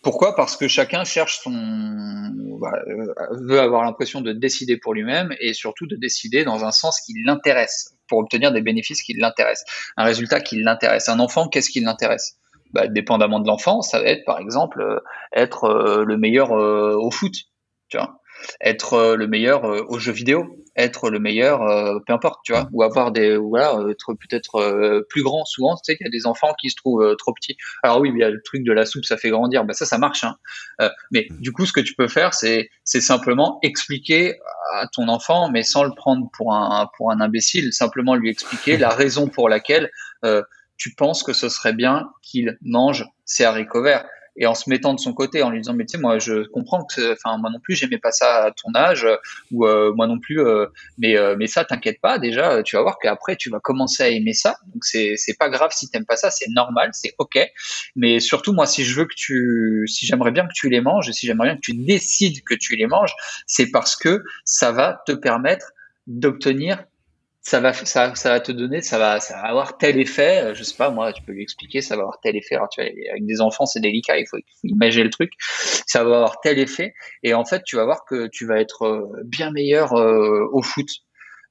pourquoi? 0.02 0.36
Parce 0.36 0.58
que 0.58 0.68
chacun 0.68 1.04
cherche 1.04 1.40
son, 1.42 1.54
euh, 1.54 3.36
veut 3.48 3.60
avoir 3.60 3.84
l'impression 3.84 4.22
de 4.22 4.34
décider 4.34 4.78
pour 4.78 4.94
lui-même 4.94 5.34
et 5.40 5.54
surtout 5.54 5.88
de 5.88 5.96
décider 5.96 6.44
dans 6.44 6.66
un 6.66 6.72
sens 6.72 7.00
qui 7.02 7.14
l'intéresse 7.26 7.96
pour 8.08 8.20
obtenir 8.20 8.52
des 8.52 8.62
bénéfices 8.62 9.02
qui 9.02 9.14
l'intéressent, 9.14 9.66
un 9.96 10.04
résultat 10.04 10.42
qui 10.42 10.62
l'intéresse. 10.62 11.08
Un 11.08 11.20
enfant, 11.20 11.48
qu'est-ce 11.48 11.70
qui 11.70 11.80
l'intéresse? 11.80 12.38
Bah, 12.74 12.88
Dépendamment 12.88 13.40
de 13.40 13.48
l'enfant, 13.48 13.82
ça 13.82 14.00
va 14.00 14.06
être 14.06 14.26
par 14.26 14.40
exemple 14.40 14.82
euh, 14.82 15.00
être 15.34 16.04
le 16.06 16.18
meilleur 16.18 16.52
au 16.52 17.12
foot, 17.12 17.34
tu 17.88 17.98
vois, 17.98 18.20
être 18.62 19.16
le 19.16 19.28
meilleur 19.28 19.64
aux 19.64 20.00
jeux 20.00 20.12
vidéo, 20.12 20.63
être 20.76 21.10
le 21.10 21.20
meilleur, 21.20 21.62
euh, 21.62 22.00
peu 22.06 22.14
importe, 22.14 22.40
tu 22.44 22.52
vois, 22.52 22.68
ou 22.72 22.84
avoir 22.84 23.12
des, 23.12 23.38
voilà, 23.38 23.78
être 23.90 24.14
peut-être 24.14 24.56
euh, 24.56 25.06
plus 25.10 25.24
grand. 25.24 25.46
Souvent, 25.46 25.76
tu 25.76 25.82
sais 25.84 25.98
qu'il 25.98 26.06
y 26.06 26.08
a 26.08 26.12
des 26.12 26.26
enfants 26.26 26.54
qui 26.60 26.70
se 26.70 26.76
trouvent 26.76 27.04
euh, 27.04 27.16
trop 27.16 27.34
petits. 27.34 27.58
Alors 27.84 28.00
oui, 28.00 28.12
il 28.14 28.20
y 28.20 28.24
a 28.24 28.30
le 28.30 28.42
truc 28.44 28.64
de 28.64 28.72
la 28.72 28.86
soupe, 28.86 29.06
ça 29.06 29.18
fait 29.18 29.30
grandir. 29.30 29.66
Bah 29.66 29.74
ça, 29.74 29.86
ça 29.86 29.98
marche. 29.98 30.24
Hein. 30.24 30.38
mais 31.12 31.28
du 31.40 31.52
coup, 31.52 31.66
ce 31.66 31.74
que 31.74 31.82
tu 31.82 31.94
peux 31.96 32.08
faire, 32.08 32.34
c'est, 32.34 32.70
c'est 32.84 33.02
simplement 33.02 33.60
expliquer 33.62 34.40
à 34.74 34.88
ton 34.88 35.08
enfant, 35.08 35.50
mais 35.50 35.64
sans 35.64 35.84
le 35.84 35.92
prendre 35.96 36.30
pour 36.36 36.54
un, 36.54 36.90
pour 36.98 37.12
un 37.12 37.22
imbécile, 37.22 37.74
simplement 37.74 38.16
lui 38.16 38.30
expliquer 38.30 38.78
la 38.78 38.90
raison 38.90 39.28
pour 39.28 39.50
laquelle 39.50 39.90
tu 40.78 40.96
penses 40.96 41.24
que 41.24 41.34
ce 41.34 41.50
serait 41.50 41.74
bien 41.74 42.10
qu'il 42.22 42.58
mange 42.62 43.06
ses 43.26 43.44
haricots 43.44 43.84
verts 43.84 44.06
et 44.36 44.48
en 44.48 44.56
se 44.56 44.70
mettant 44.70 44.94
de 44.94 45.00
son 45.00 45.14
côté, 45.14 45.44
en 45.44 45.50
lui 45.50 45.60
disant 45.60 45.74
mais 45.74 45.86
tu 45.86 45.98
sais 45.98 46.02
moi 46.02 46.18
je 46.18 46.48
comprends 46.48 46.84
que 46.84 47.14
enfin 47.14 47.38
moi 47.38 47.50
non 47.52 47.60
plus 47.60 47.76
j'aimais 47.76 48.00
pas 48.00 48.12
ça 48.12 48.46
à 48.46 48.52
ton 48.52 48.74
âge 48.76 49.08
ou 49.52 49.66
euh, 49.66 49.94
moi 49.94 50.08
non 50.08 50.20
plus 50.20 50.40
euh, 50.40 50.66
mais 50.98 51.18
euh, 51.18 51.36
mais 51.38 51.48
ça 51.48 51.66
t'inquiète 51.66 52.02
pas 52.02 52.18
déjà 52.18 52.64
tu 52.64 52.76
vas 52.76 52.82
voir 52.82 52.98
qu'après 53.00 53.36
tu 53.36 53.50
vas 53.50 53.60
commencer 53.60 54.04
à 54.04 54.10
aimer 54.10 54.34
ça. 54.34 54.58
Donc 54.74 54.86
c'est 54.86 55.14
c'est 55.18 55.38
pas 55.38 55.50
grave 55.50 55.72
si 55.74 55.90
t'aimes 55.90 56.06
pas 56.06 56.16
ça 56.16 56.32
c'est 56.32 56.50
normal 56.50 56.90
c'est 56.94 57.14
ok. 57.20 57.40
Mais 57.96 58.20
surtout 58.20 58.54
moi 58.54 58.66
si 58.66 58.84
je 58.84 58.96
veux 58.96 59.06
que 59.06 59.16
tu 59.16 59.86
si 59.88 60.06
j'aimerais 60.06 60.32
bien 60.32 60.48
que 60.48 60.54
tu 60.54 60.70
les 60.70 60.82
manges 60.82 61.10
et 61.10 61.14
si 61.14 61.28
j'aimerais 61.28 61.50
bien 61.50 61.56
que 61.56 61.62
tu 61.62 61.74
décides 61.74 62.44
que 62.44 62.56
tu 62.56 62.76
les 62.76 62.88
manges 62.88 63.14
c'est 63.46 63.70
parce 63.70 63.96
que 63.96 64.24
ça 64.46 64.72
va 64.72 65.04
te 65.06 65.12
permettre 65.12 65.74
d'obtenir 66.08 66.84
ça 67.46 67.60
va, 67.60 67.74
ça, 67.74 68.16
ça 68.16 68.30
va 68.30 68.40
te 68.40 68.54
donner, 68.54 68.82
ça 68.82 68.98
va, 68.98 69.20
ça 69.20 69.36
va 69.36 69.50
avoir 69.50 69.78
tel 69.78 70.00
effet. 70.00 70.44
Euh, 70.44 70.54
je 70.54 70.64
sais 70.64 70.76
pas, 70.76 70.90
moi, 70.90 71.12
tu 71.12 71.22
peux 71.22 71.34
lui 71.34 71.44
expliquer, 71.44 71.82
ça 71.82 71.98
va 71.98 72.04
avoir 72.04 72.20
tel 72.22 72.38
effet. 72.38 72.56
Alors, 72.56 72.70
tu 72.70 72.82
vois, 72.82 72.90
avec 72.90 73.26
des 73.26 73.42
enfants, 73.42 73.66
c'est 73.66 73.82
délicat, 73.82 74.18
il 74.18 74.26
faut, 74.26 74.38
imaginer 74.64 75.04
le 75.04 75.10
truc. 75.10 75.34
Ça 75.40 76.06
va 76.06 76.16
avoir 76.16 76.40
tel 76.40 76.58
effet. 76.58 76.94
Et 77.22 77.34
en 77.34 77.44
fait, 77.44 77.62
tu 77.66 77.76
vas 77.76 77.84
voir 77.84 78.06
que 78.06 78.28
tu 78.28 78.46
vas 78.46 78.62
être 78.62 78.84
euh, 78.84 79.22
bien 79.26 79.52
meilleur 79.52 79.92
euh, 79.94 80.48
au 80.54 80.62
foot. 80.62 80.88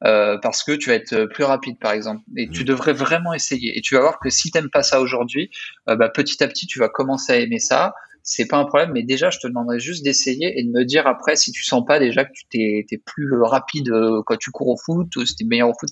Euh, 0.05 0.37
parce 0.43 0.65
que 0.65 0.73
tu 0.73 0.89
vas 0.89 0.97
être 0.97 1.27
plus 1.27 1.45
rapide 1.45 1.79
par 1.79 1.93
exemple 1.93 2.23
et 2.37 2.49
tu 2.49 2.63
mmh. 2.63 2.65
devrais 2.65 2.93
vraiment 2.93 3.33
essayer 3.35 3.79
et 3.79 3.81
tu 3.81 3.95
vas 3.95 4.01
voir 4.01 4.19
que 4.19 4.31
si 4.31 4.51
t'aimes 4.51 4.69
pas 4.69 4.83
ça 4.83 5.01
aujourd'hui 5.01 5.49
bah, 5.87 6.09
petit 6.09 6.43
à 6.43 6.49
petit 6.49 6.67
tu 6.67 6.81
vas 6.81 6.89
commencer 6.89 7.33
à 7.33 7.37
aimer 7.37 7.61
ça 7.61 7.95
c'est 8.23 8.47
pas 8.47 8.57
un 8.57 8.65
problème, 8.65 8.93
mais 8.93 9.03
déjà, 9.03 9.31
je 9.31 9.39
te 9.39 9.47
demanderais 9.47 9.81
juste 9.81 10.05
d'essayer 10.05 10.59
et 10.59 10.63
de 10.63 10.71
me 10.71 10.85
dire 10.85 11.07
après 11.07 11.37
si 11.37 11.51
tu 11.51 11.65
sens 11.65 11.85
pas 11.85 11.99
déjà 11.99 12.25
que 12.25 12.33
tu 12.33 12.45
t'es, 12.51 12.87
es 12.91 12.99
plus 12.99 13.43
rapide 13.43 13.91
euh, 13.91 14.23
quand 14.25 14.37
tu 14.37 14.51
cours 14.51 14.69
au 14.69 14.77
foot 14.77 15.15
ou 15.17 15.27
si 15.27 15.35
t'es 15.35 15.45
meilleur 15.45 15.69
au 15.69 15.75
foot. 15.79 15.91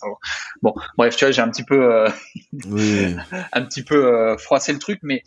bon, 0.62 0.74
bref, 0.96 1.16
tu 1.16 1.24
vois, 1.24 1.32
j'ai 1.32 1.42
un 1.42 1.50
petit 1.50 1.64
peu, 1.64 1.92
euh, 1.92 2.08
un 3.52 3.62
petit 3.62 3.82
peu 3.82 4.06
euh, 4.06 4.36
froissé 4.36 4.72
le 4.72 4.78
truc, 4.78 5.00
mais 5.02 5.22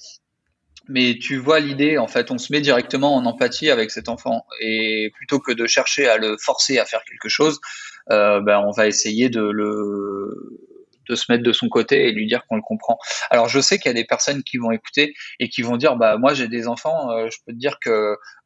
mais 0.90 1.18
tu 1.18 1.38
vois 1.38 1.62
l'idée, 1.62 1.98
en 1.98 2.08
fait, 2.08 2.30
on 2.30 2.38
se 2.38 2.52
met 2.52 2.60
directement 2.60 3.16
en 3.16 3.26
empathie 3.26 3.70
avec 3.70 3.90
cet 3.90 4.10
enfant 4.10 4.46
et 4.60 5.12
plutôt 5.16 5.40
que 5.40 5.54
de 5.54 5.66
chercher 5.66 6.10
à 6.10 6.18
le 6.18 6.36
forcer 6.38 6.78
à 6.78 6.86
faire 6.86 7.06
quelque 7.06 7.30
chose, 7.30 7.62
ben 8.10 8.62
on 8.68 8.72
va 8.72 8.86
essayer 8.86 9.30
de 9.30 9.42
le 9.42 10.73
de 11.10 11.16
se 11.16 11.32
mettre 11.32 11.44
de 11.44 11.54
son 11.54 11.70
côté 11.70 12.08
et 12.08 12.12
lui 12.12 12.28
dire 12.28 12.44
qu'on 12.48 12.56
le 12.56 12.62
comprend. 12.62 12.98
Alors 13.30 13.48
je 13.50 13.60
sais 13.60 13.78
qu'il 13.78 13.88
y 13.88 13.92
a 13.92 13.94
des 13.94 14.06
personnes 14.06 14.44
qui 14.44 14.58
vont 14.58 14.72
écouter 14.72 15.14
et 15.40 15.50
qui 15.50 15.62
vont 15.62 15.78
dire 15.78 15.96
bah 15.96 16.18
moi 16.18 16.34
j'ai 16.34 16.48
des 16.48 16.68
enfants, 16.68 17.12
euh, 17.12 17.30
je 17.32 17.38
peux 17.46 17.54
te 17.54 17.58
dire 17.58 17.78
que 17.80 17.90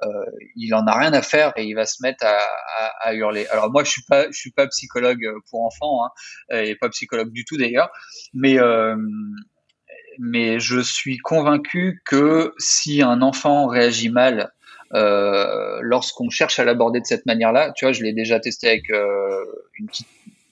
euh, 0.03 0.08
il 0.55 0.74
en 0.74 0.86
a 0.88 0.97
rien 0.97 1.14
à 1.14 1.22
faire 1.22 1.53
et 1.55 1.64
il 1.64 1.74
va 1.74 1.86
se 1.86 2.01
mettre 2.01 2.26
à, 2.26 3.14
hurler. 3.14 3.47
Alors 3.47 3.72
moi 3.72 3.84
je 3.84 3.91
suis 3.91 4.03
pas 4.03 4.28
je 4.30 4.38
suis 4.38 4.51
pas 4.51 4.68
psychologue 4.68 5.26
pour 5.49 5.64
enfants 5.64 6.05
hein, 6.05 6.10
et 6.62 6.76
pas 6.76 6.89
psychologue 6.89 7.32
du 7.32 7.45
tout 7.45 7.58
d'ailleurs, 7.58 7.89
mais 8.34 8.60
euh, 8.60 8.95
mais 10.20 10.60
je 10.60 10.80
suis 10.80 11.18
convaincu 11.18 12.01
que 12.05 12.53
si 12.58 13.01
un 13.01 13.22
enfant 13.22 13.68
réagit 13.68 14.10
mal 14.10 14.51
euh, 14.93 15.80
lorsqu'on 15.82 16.30
cherche 16.30 16.60
à 16.60 16.64
l'aborder 16.64 16.99
de 16.99 17.05
cette 17.05 17.26
manière-là, 17.26 17.72
tu 17.76 17.86
vois, 17.86 17.91
je 17.91 18.03
l'ai 18.03 18.14
déjà 18.14 18.39
testé 18.39 18.68
avec 18.68 18.89
une 18.89 19.88
petite 19.88 20.08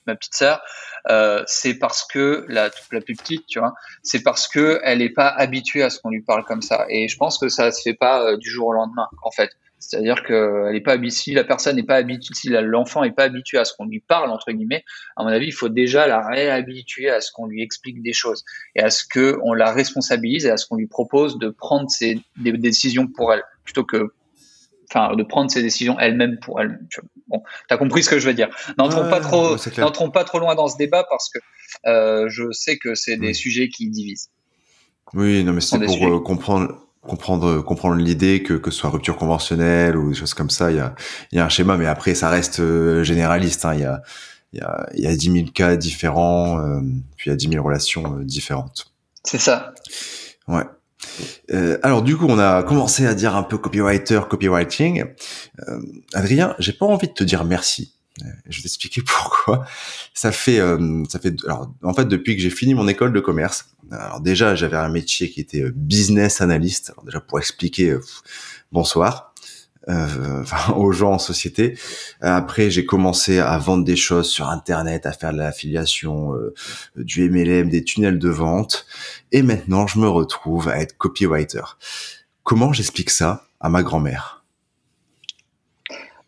ma 0.08 0.16
petite 0.16 0.36
sœur, 0.36 0.62
euh, 1.10 1.44
c'est 1.48 1.76
parce 1.76 2.06
que 2.06 2.46
la, 2.48 2.70
la 2.92 3.02
plus 3.02 3.16
petite, 3.16 3.46
tu 3.48 3.60
vois, 3.60 3.74
c'est 4.04 4.24
parce 4.24 4.48
que 4.48 4.80
elle 4.84 5.00
n'est 5.00 5.10
pas 5.10 5.28
habituée 5.28 5.84
à 5.84 5.90
ce 5.90 6.00
qu'on 6.00 6.10
lui 6.10 6.22
parle 6.22 6.44
comme 6.46 6.62
ça. 6.62 6.86
Et 6.90 7.08
je 7.08 7.18
pense 7.18 7.38
que 7.38 7.50
ça 7.50 7.72
se 7.72 7.82
fait 7.82 7.94
pas 7.94 8.24
euh, 8.24 8.38
du 8.38 8.50
jour 8.50 8.68
au 8.68 8.74
lendemain, 8.74 9.08
en 9.24 9.32
fait. 9.32 9.52
C'est-à-dire 9.78 10.24
que 10.24 10.68
elle 10.68 10.76
est 10.76 10.82
pas 10.82 10.98
si 11.10 11.34
la 11.34 11.44
personne 11.44 11.76
n'est 11.76 11.84
pas 11.84 11.96
habituée, 11.96 12.34
si 12.34 12.50
l'enfant 12.50 13.04
n'est 13.04 13.12
pas 13.12 13.24
habitué 13.24 13.58
à 13.58 13.66
ce 13.66 13.74
qu'on 13.74 13.86
lui 13.86 14.00
parle 14.00 14.32
entre 14.32 14.52
guillemets, 14.52 14.84
à 15.16 15.24
mon 15.24 15.30
avis, 15.30 15.48
il 15.48 15.54
faut 15.54 15.70
déjà 15.70 16.08
la 16.08 16.26
réhabituer 16.26 17.10
à 17.10 17.22
ce 17.22 17.32
qu'on 17.32 17.46
lui 17.46 17.62
explique 17.62 18.02
des 18.02 18.14
choses 18.14 18.44
et 18.76 18.82
à 18.82 18.90
ce 18.90 19.04
que 19.06 19.38
on 19.44 19.54
la 19.54 19.72
responsabilise 19.72 20.46
et 20.46 20.50
à 20.50 20.58
ce 20.58 20.66
qu'on 20.66 20.78
lui 20.78 20.88
propose 20.88 21.38
de 21.38 21.50
prendre 21.50 21.90
ses 21.90 22.20
des 22.38 22.54
décisions 22.54 23.08
pour 23.08 23.34
elle 23.34 23.44
plutôt 23.64 23.84
que 23.84 24.12
enfin 24.96 25.16
de 25.16 25.24
prendre 25.24 25.52
ses 25.52 25.62
décisions 25.62 26.00
elle-même 26.00 26.38
pour 26.40 26.62
elle. 26.62 26.80
Bon, 27.28 27.44
t'as 27.68 27.78
compris 27.78 28.04
ce 28.04 28.10
que 28.10 28.20
je 28.20 28.28
veux 28.28 28.34
dire. 28.34 28.50
N'entrons 28.78 29.10
pas 29.10 29.20
trop, 29.20 29.56
n'entrons 29.78 30.12
pas 30.12 30.24
trop 30.24 30.40
loin 30.40 30.56
dans 30.56 30.68
ce 30.68 30.78
débat 30.78 31.06
parce 31.10 31.30
que 31.30 31.40
euh, 31.88 32.30
je 32.30 32.52
sais 32.52 32.78
que 32.78 32.96
c'est 32.96 33.18
des 33.18 33.34
sujets 33.34 33.70
qui 33.70 33.90
divisent. 33.90 34.30
Oui, 35.14 35.44
non, 35.44 35.54
mais 35.54 35.62
c'est 35.62 35.80
pour 35.80 36.08
euh, 36.08 36.20
comprendre 36.20 36.82
comprendre 37.02 37.62
comprendre 37.62 37.96
l'idée 37.96 38.42
que 38.42 38.54
que 38.54 38.72
ce 38.72 38.80
soit 38.80 38.90
rupture 38.90 39.16
conventionnelle 39.16 39.96
ou 39.96 40.10
des 40.10 40.16
choses 40.16 40.34
comme 40.34 40.50
ça. 40.50 40.72
Il 40.72 40.78
y 40.78 40.80
a 40.80 40.96
il 41.32 41.38
y 41.38 41.40
a 41.40 41.46
un 41.46 41.50
schéma, 41.50 41.78
mais 41.78 41.86
après 41.86 42.16
ça 42.16 42.30
reste 42.30 42.60
euh, 42.60 43.04
généraliste. 43.04 43.66
Hein. 43.66 43.76
Il 43.76 43.82
y 43.82 43.86
a 43.86 44.02
il 44.54 44.60
y 44.60 44.62
a 44.62 44.90
il 44.96 45.04
y 45.04 45.08
a 45.08 45.16
10 45.16 45.32
000 45.32 45.46
cas 45.54 45.76
différents, 45.76 46.60
euh, 46.60 46.80
puis 47.18 47.30
il 47.30 47.30
y 47.30 47.34
a 47.34 47.36
10 47.36 47.50
000 47.50 47.64
relations 47.64 48.20
différentes. 48.22 48.92
C'est 49.24 49.40
ça. 49.40 49.74
Ouais. 50.48 50.64
Euh, 51.52 51.78
alors 51.84 52.02
du 52.02 52.18
coup, 52.18 52.26
on 52.28 52.40
a 52.40 52.64
commencé 52.64 53.06
à 53.06 53.14
dire 53.14 53.36
un 53.36 53.44
peu 53.44 53.58
copywriter, 53.58 54.22
copywriting. 54.30 55.06
Euh, 55.68 55.82
Adrien, 56.14 56.56
j'ai 56.60 56.74
pas 56.74 56.86
envie 56.86 57.08
de 57.08 57.14
te 57.14 57.24
dire 57.24 57.44
merci. 57.46 57.94
Euh, 58.24 58.28
je 58.48 58.58
vais 58.58 58.64
t'expliquer 58.64 59.02
pourquoi. 59.06 59.66
Ça 60.14 60.32
fait, 60.32 60.60
euh, 60.60 61.04
ça 61.10 61.20
fait, 61.20 61.36
alors 61.46 61.72
en 61.84 61.94
fait 61.94 62.06
depuis 62.06 62.36
que 62.36 62.42
j'ai 62.42 62.50
fini 62.50 62.74
mon 62.74 62.88
école 62.88 63.14
de 63.14 63.20
commerce. 63.20 63.66
Alors 63.92 64.22
déjà, 64.22 64.56
j'avais 64.56 64.78
un 64.78 64.90
métier 64.90 65.30
qui 65.30 65.42
était 65.42 65.64
business 65.72 66.42
analyst. 66.42 66.92
Alors 66.92 67.06
déjà 67.06 67.20
pour 67.20 67.38
expliquer, 67.38 67.96
bonsoir 68.72 69.35
euh, 69.88 70.44
aux 70.76 70.92
gens 70.92 71.14
en 71.14 71.20
société. 71.20 71.78
Après, 72.22 72.70
j'ai 72.70 72.86
commencé 72.86 73.40
à 73.40 73.58
vendre 73.58 73.84
des 73.84 73.96
choses 73.96 74.30
sur 74.30 74.50
Internet, 74.50 75.06
à 75.06 75.12
faire 75.12 75.32
de 75.32 75.38
l'affiliation, 75.38 76.34
euh, 76.34 76.54
du 76.96 77.30
MLM, 77.30 77.70
des 77.70 77.84
tunnels 77.84 78.20
de 78.20 78.30
vente. 78.30 78.86
Et 79.32 79.42
maintenant, 79.42 79.88
je 79.88 80.00
me 80.00 80.08
retrouve 80.08 80.70
à 80.70 80.80
être 80.80 80.98
copywriter. 80.98 81.64
Comment 82.44 82.74
j'explique 82.74 83.10
ça 83.10 83.46
à 83.60 83.70
ma 83.70 83.84
grand-mère? 83.84 84.44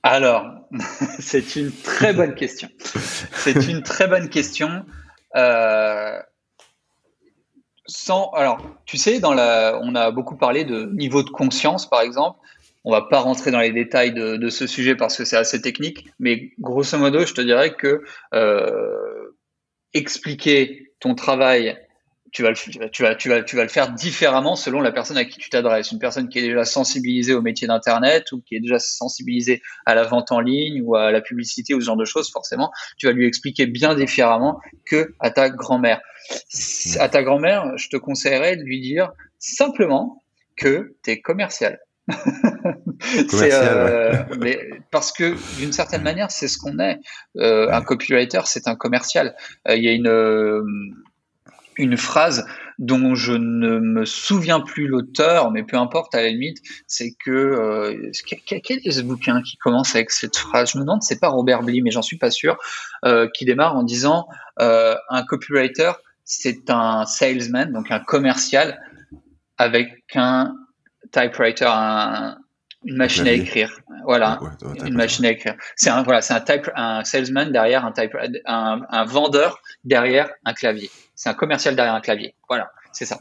Alors, 0.03 0.45
c'est 1.20 1.55
une 1.55 1.72
très 1.72 2.14
bonne 2.14 2.36
question. 2.36 2.70
C'est 3.34 3.68
une 3.68 3.84
très 3.84 4.08
bonne 4.08 4.30
question. 4.30 4.86
Euh, 5.36 6.20
sans, 7.86 8.32
alors, 8.32 8.60
tu 8.86 8.97
sais, 8.97 9.20
dans 9.20 9.34
la, 9.34 9.80
on 9.82 9.95
a 9.95 10.12
beaucoup 10.12 10.36
parlé 10.36 10.66
de 10.66 10.91
niveau 10.93 11.24
de 11.24 11.30
conscience, 11.30 11.89
par 11.89 12.01
exemple. 12.01 12.39
On 12.88 12.92
va 12.92 13.02
pas 13.02 13.20
rentrer 13.20 13.52
dans 13.52 13.60
les 13.60 13.74
détails 13.74 14.14
de, 14.14 14.50
ce 14.50 14.66
sujet 14.66 14.96
parce 14.96 15.18
que 15.18 15.26
c'est 15.26 15.36
assez 15.36 15.62
technique, 15.62 16.08
mais 16.20 16.54
grosso 16.58 16.98
modo, 16.98 17.26
je 17.26 17.34
te 17.34 17.42
dirais 17.42 17.76
que 17.76 18.02
euh, 18.34 19.36
expliquer 19.94 20.94
ton 21.02 21.14
travail, 21.14 21.78
tu 22.32 22.44
vas, 22.44 22.52
le, 22.52 23.68
faire 23.68 23.92
différemment 23.92 24.56
selon 24.56 24.80
la 24.80 24.94
personne 24.94 25.18
à 25.18 25.26
qui 25.26 25.38
tu 25.38 25.50
t'adresses. 25.50 25.92
Une 25.92 26.00
personne 26.00 26.30
qui 26.30 26.40
est 26.40 26.44
déjà 26.44 26.64
sensibilisée 26.64 27.34
au 27.34 27.42
métier 27.42 27.68
d'Internet 27.68 28.32
ou 28.32 28.40
qui 28.40 28.56
est 28.56 28.62
déjà 28.62 28.80
sensibilisée 28.80 29.62
à 29.86 29.94
la 29.94 30.04
vente 30.04 30.32
en 30.32 30.40
ligne 30.40 30.82
ou 30.82 30.96
à 30.96 31.12
la 31.12 31.20
publicité 31.20 31.74
ou 31.74 31.82
ce 31.82 31.88
genre 31.88 31.98
de 31.98 32.06
choses, 32.06 32.32
forcément, 32.32 32.72
tu 32.98 33.08
vas 33.08 33.12
lui 33.12 33.28
expliquer 33.28 33.66
bien 33.66 33.96
différemment 33.96 34.62
que 34.86 35.14
à 35.20 35.30
ta 35.30 35.50
grand-mère. 35.50 36.00
À 37.00 37.10
ta 37.10 37.22
grand-mère, 37.22 37.78
je 37.78 37.90
te 37.90 37.98
conseillerais 37.98 38.56
de 38.56 38.64
lui 38.64 38.80
dire 38.80 39.12
simplement 39.40 40.24
que 40.56 40.96
tu 41.04 41.12
es 41.12 41.20
commercial. 41.20 41.80
Euh, 43.34 44.24
mais 44.39 44.60
parce 44.91 45.12
que 45.12 45.36
d'une 45.60 45.74
certaine 45.74 46.03
manière, 46.03 46.32
c'est 46.32 46.47
ce 46.47 46.58
qu'on 46.58 46.80
est. 46.80 46.99
Euh, 47.38 47.70
un 47.72 47.82
copywriter, 47.82 48.41
c'est 48.45 48.68
un 48.68 48.76
commercial. 48.76 49.36
Euh, 49.68 49.76
il 49.76 49.84
y 49.84 49.89
a 49.89 49.91
une 49.91 50.08
euh, 50.08 50.64
une 51.78 51.97
phrase 51.97 52.45
dont 52.80 53.16
je 53.16 53.34
ne 53.34 53.80
me 53.80 54.05
souviens 54.05 54.60
plus 54.60 54.88
l'auteur, 54.88 55.51
mais 55.51 55.64
peu 55.64 55.78
importe 55.78 56.16
à 56.16 56.22
la 56.22 56.30
limite, 56.30 56.58
c'est 56.88 57.14
que 57.24 58.12
quel, 58.45 58.80
est 58.84 58.91
ce 58.91 59.01
bouquin 59.01 59.41
qui 59.41 59.58
commence 59.58 59.95
avec 59.95 60.12
cette 60.12 60.38
phrase? 60.38 60.72
Je 60.72 60.78
me 60.78 60.84
demande, 60.84 61.03
c'est 61.03 61.20
pas 61.20 61.30
Robert 61.30 61.64
Bly, 61.64 61.82
mais 61.82 61.91
j'en 61.91 62.01
suis 62.01 62.18
pas 62.18 62.32
sûr, 62.32 62.58
qui 63.34 63.45
démarre 63.45 63.76
en 63.76 63.84
disant 63.84 64.28
un 64.58 65.24
copywriter, 65.28 65.91
c'est 66.24 66.70
un 66.70 67.05
salesman, 67.05 67.72
donc 67.72 67.91
un 67.91 67.99
commercial 67.99 68.80
avec 69.58 70.03
un 70.16 70.55
typewriter, 71.12 71.66
un, 71.68 72.38
une 72.86 72.97
machine 72.97 73.28
à 73.28 73.32
écrire. 73.32 73.72
Voilà, 74.05 74.39
une 74.86 74.93
machine 74.93 75.26
à 75.26 75.32
écrire. 75.32 75.55
C'est 75.76 75.89
un 75.89 76.03
voilà, 76.03 76.22
c'est 76.22 76.34
un 76.34 76.41
type, 76.41 76.70
un 76.76 77.03
salesman 77.03 77.51
derrière 77.51 77.86
un 77.86 77.91
type, 77.91 78.16
un, 78.45 78.82
un 78.89 79.05
vendeur 79.05 79.62
derrière 79.84 80.30
un 80.45 80.53
clavier. 80.53 80.89
C'est 81.16 81.30
un 81.30 81.34
commercial 81.34 81.76
derrière 81.76 81.95
un 81.95 82.01
clavier. 82.01 82.36
Voilà, 82.47 82.72
c'est 82.93 83.05
ça. 83.05 83.20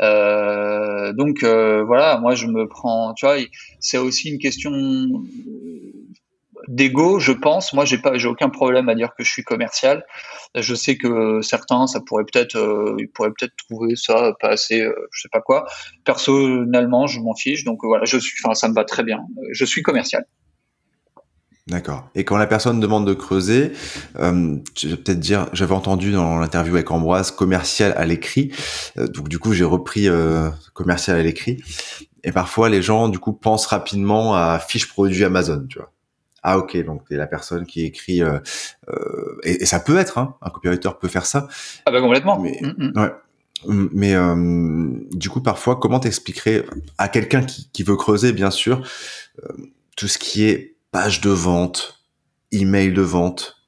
Euh, 0.00 1.12
donc 1.12 1.42
euh, 1.42 1.82
voilà, 1.84 2.18
moi 2.18 2.34
je 2.34 2.46
me 2.46 2.66
prends, 2.68 3.12
tu 3.14 3.26
vois, 3.26 3.36
c'est 3.80 3.98
aussi 3.98 4.30
une 4.30 4.38
question 4.38 4.70
d'ego, 6.68 7.18
je 7.18 7.32
pense. 7.32 7.72
Moi, 7.72 7.84
j'ai 7.84 7.98
pas, 7.98 8.16
j'ai 8.16 8.28
aucun 8.28 8.48
problème 8.48 8.88
à 8.88 8.94
dire 8.94 9.10
que 9.16 9.24
je 9.24 9.30
suis 9.30 9.42
commercial. 9.42 10.04
Je 10.54 10.74
sais 10.74 10.96
que 10.96 11.40
certains, 11.42 11.86
ça 11.86 12.00
pourrait 12.00 12.24
peut-être, 12.24 12.56
euh, 12.56 12.96
ils 12.98 13.08
pourraient 13.08 13.30
peut-être 13.30 13.54
trouver 13.56 13.96
ça 13.96 14.32
pas 14.40 14.50
assez, 14.50 14.80
euh, 14.80 14.94
je 15.12 15.22
sais 15.22 15.28
pas 15.30 15.40
quoi. 15.40 15.66
Personnellement, 16.04 17.06
je 17.06 17.20
m'en 17.20 17.34
fiche. 17.34 17.64
Donc 17.64 17.80
voilà, 17.82 18.04
je 18.04 18.18
suis, 18.18 18.34
enfin, 18.44 18.54
ça 18.54 18.68
me 18.68 18.74
va 18.74 18.84
très 18.84 19.02
bien. 19.02 19.20
Je 19.52 19.64
suis 19.64 19.82
commercial. 19.82 20.24
D'accord. 21.68 22.10
Et 22.16 22.24
quand 22.24 22.36
la 22.36 22.48
personne 22.48 22.80
demande 22.80 23.06
de 23.06 23.14
creuser, 23.14 23.72
euh, 24.18 24.56
je 24.76 24.88
vais 24.88 24.96
peut-être 24.96 25.20
dire, 25.20 25.48
j'avais 25.52 25.74
entendu 25.74 26.10
dans 26.10 26.38
l'interview 26.38 26.74
avec 26.74 26.90
Ambroise, 26.90 27.30
commercial 27.30 27.94
à 27.96 28.04
l'écrit. 28.04 28.52
Euh, 28.98 29.06
donc 29.06 29.28
du 29.28 29.38
coup, 29.38 29.52
j'ai 29.52 29.64
repris 29.64 30.08
commercial 30.74 31.16
à 31.16 31.22
l'écrit. 31.22 31.62
Et 32.24 32.32
parfois, 32.32 32.68
les 32.68 32.82
gens, 32.82 33.08
du 33.08 33.18
coup, 33.18 33.32
pensent 33.32 33.66
rapidement 33.66 34.34
à 34.34 34.58
fiche 34.58 34.88
produit 34.88 35.24
Amazon, 35.24 35.64
tu 35.68 35.78
vois 35.78 35.92
ah 36.42 36.58
ok 36.58 36.76
donc 36.84 37.08
t'es 37.08 37.16
la 37.16 37.26
personne 37.26 37.66
qui 37.66 37.84
écrit 37.84 38.22
euh, 38.22 38.38
euh, 38.88 39.38
et, 39.44 39.64
ça 39.64 39.80
peut 39.80 39.96
être 39.96 40.18
hein, 40.18 40.36
un 40.42 40.50
copywriter 40.50 40.90
peut 41.00 41.08
faire 41.08 41.26
ça. 41.26 41.48
Ah 41.86 41.90
bah 41.90 42.00
complètement. 42.00 42.38
Mais 42.38 42.58
mm, 42.60 42.74
mm. 42.78 43.00
ouais. 43.00 43.12
Mais 43.92 44.14
euh, 44.14 44.88
du 45.12 45.28
coup 45.30 45.40
parfois 45.40 45.76
comment 45.76 46.00
t'expliquerais 46.00 46.64
à 46.98 47.08
quelqu'un 47.08 47.42
qui, 47.42 47.70
qui, 47.72 47.84
veut 47.84 47.94
creuser 47.94 48.32
bien 48.32 48.50
sûr 48.50 48.82
tout 49.96 50.08
ce 50.08 50.18
qui 50.18 50.44
est 50.44 50.74
page 50.90 51.20
de 51.20 51.30
vente 51.30 52.02
email 52.50 52.92
de 52.92 53.02
vente? 53.02 53.58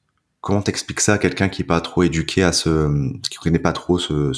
Comment 0.41 0.63
t'expliques 0.63 1.01
ça 1.01 1.15
à 1.15 1.19
quelqu'un 1.19 1.49
qui 1.49 1.63
est 1.63 1.67
pas 1.67 1.81
trop 1.81 2.03
éduqué 2.03 2.43
à 2.43 2.53
ce 2.53 3.13
qui 3.29 3.39
connaît 3.39 3.59
pas 3.59 3.73
trop 3.73 3.99
ce, 3.99 4.33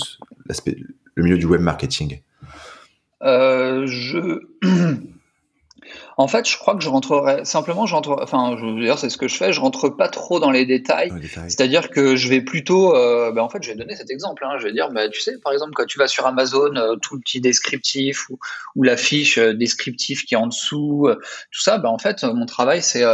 l'aspect 0.47 0.77
le 1.15 1.23
milieu 1.25 1.39
du 1.39 1.47
web 1.47 1.63
marketing? 1.63 2.21
Je 3.23 4.41
En 6.17 6.29
fait, 6.29 6.49
je 6.49 6.57
crois 6.57 6.75
que 6.75 6.83
je 6.83 6.89
rentrerai 6.89 7.45
simplement, 7.45 7.85
je 7.87 7.95
rentre, 7.95 8.17
enfin, 8.23 8.57
je 8.59 8.65
veux 8.65 8.81
dire, 8.81 8.99
c'est 8.99 9.11
ce 9.11 9.19
que 9.19 9.29
je 9.29 9.37
fais. 9.37 9.53
Je 9.53 9.61
rentre 9.61 9.89
pas 9.89 10.09
trop 10.09 10.41
dans 10.41 10.51
les 10.51 10.65
détails. 10.65 11.13
C'est-à-dire 11.49 11.91
que 11.91 12.17
je 12.17 12.29
vais 12.29 12.41
plutôt, 12.41 12.97
euh, 12.97 13.33
ben, 13.33 13.43
en 13.43 13.49
fait, 13.49 13.63
je 13.63 13.71
vais 13.71 13.77
donner 13.77 13.97
cet 13.97 14.11
exemple. 14.11 14.45
Hein. 14.45 14.57
Je 14.59 14.65
vais 14.65 14.73
dire, 14.73 14.91
ben, 14.91 15.11
tu 15.11 15.21
sais, 15.21 15.39
par 15.39 15.53
exemple, 15.53 15.73
quand 15.75 15.85
tu 15.85 15.99
vas 15.99 16.09
sur 16.09 16.27
Amazon, 16.27 16.75
euh, 16.77 16.97
tout 16.97 17.17
le 17.17 17.21
petit 17.21 17.41
descriptif 17.41 18.29
ou, 18.31 18.39
ou 18.77 18.83
la 18.83 18.97
fiche 18.97 19.39
euh, 19.39 19.53
descriptive 19.53 20.25
qui 20.25 20.35
est 20.35 20.39
en 20.39 20.47
dessous, 20.47 21.09
tout 21.51 21.61
ça, 21.61 21.79
ben, 21.79 21.91
en 21.91 21.99
fait, 21.99 22.25
mon 22.25 22.47
travail, 22.47 22.83
c'est 22.83 23.05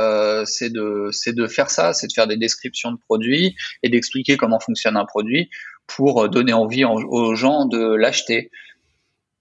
c'est 0.47 0.71
de 0.71 1.09
c'est 1.11 1.35
de 1.35 1.47
faire 1.47 1.71
ça, 1.71 1.93
c'est 1.93 2.07
de 2.07 2.13
faire 2.13 2.27
des 2.27 2.37
descriptions 2.37 2.93
de 2.93 2.99
produits 2.99 3.55
et 3.83 3.89
d'expliquer 3.89 4.37
comment 4.37 4.61
fonctionne 4.61 4.97
un 4.97 5.05
produit 5.05 5.51
pour 5.87 6.29
donner 6.29 6.53
envie 6.53 6.85
aux 6.85 7.35
gens 7.35 7.67
de 7.67 7.95
l'acheter. 7.95 8.51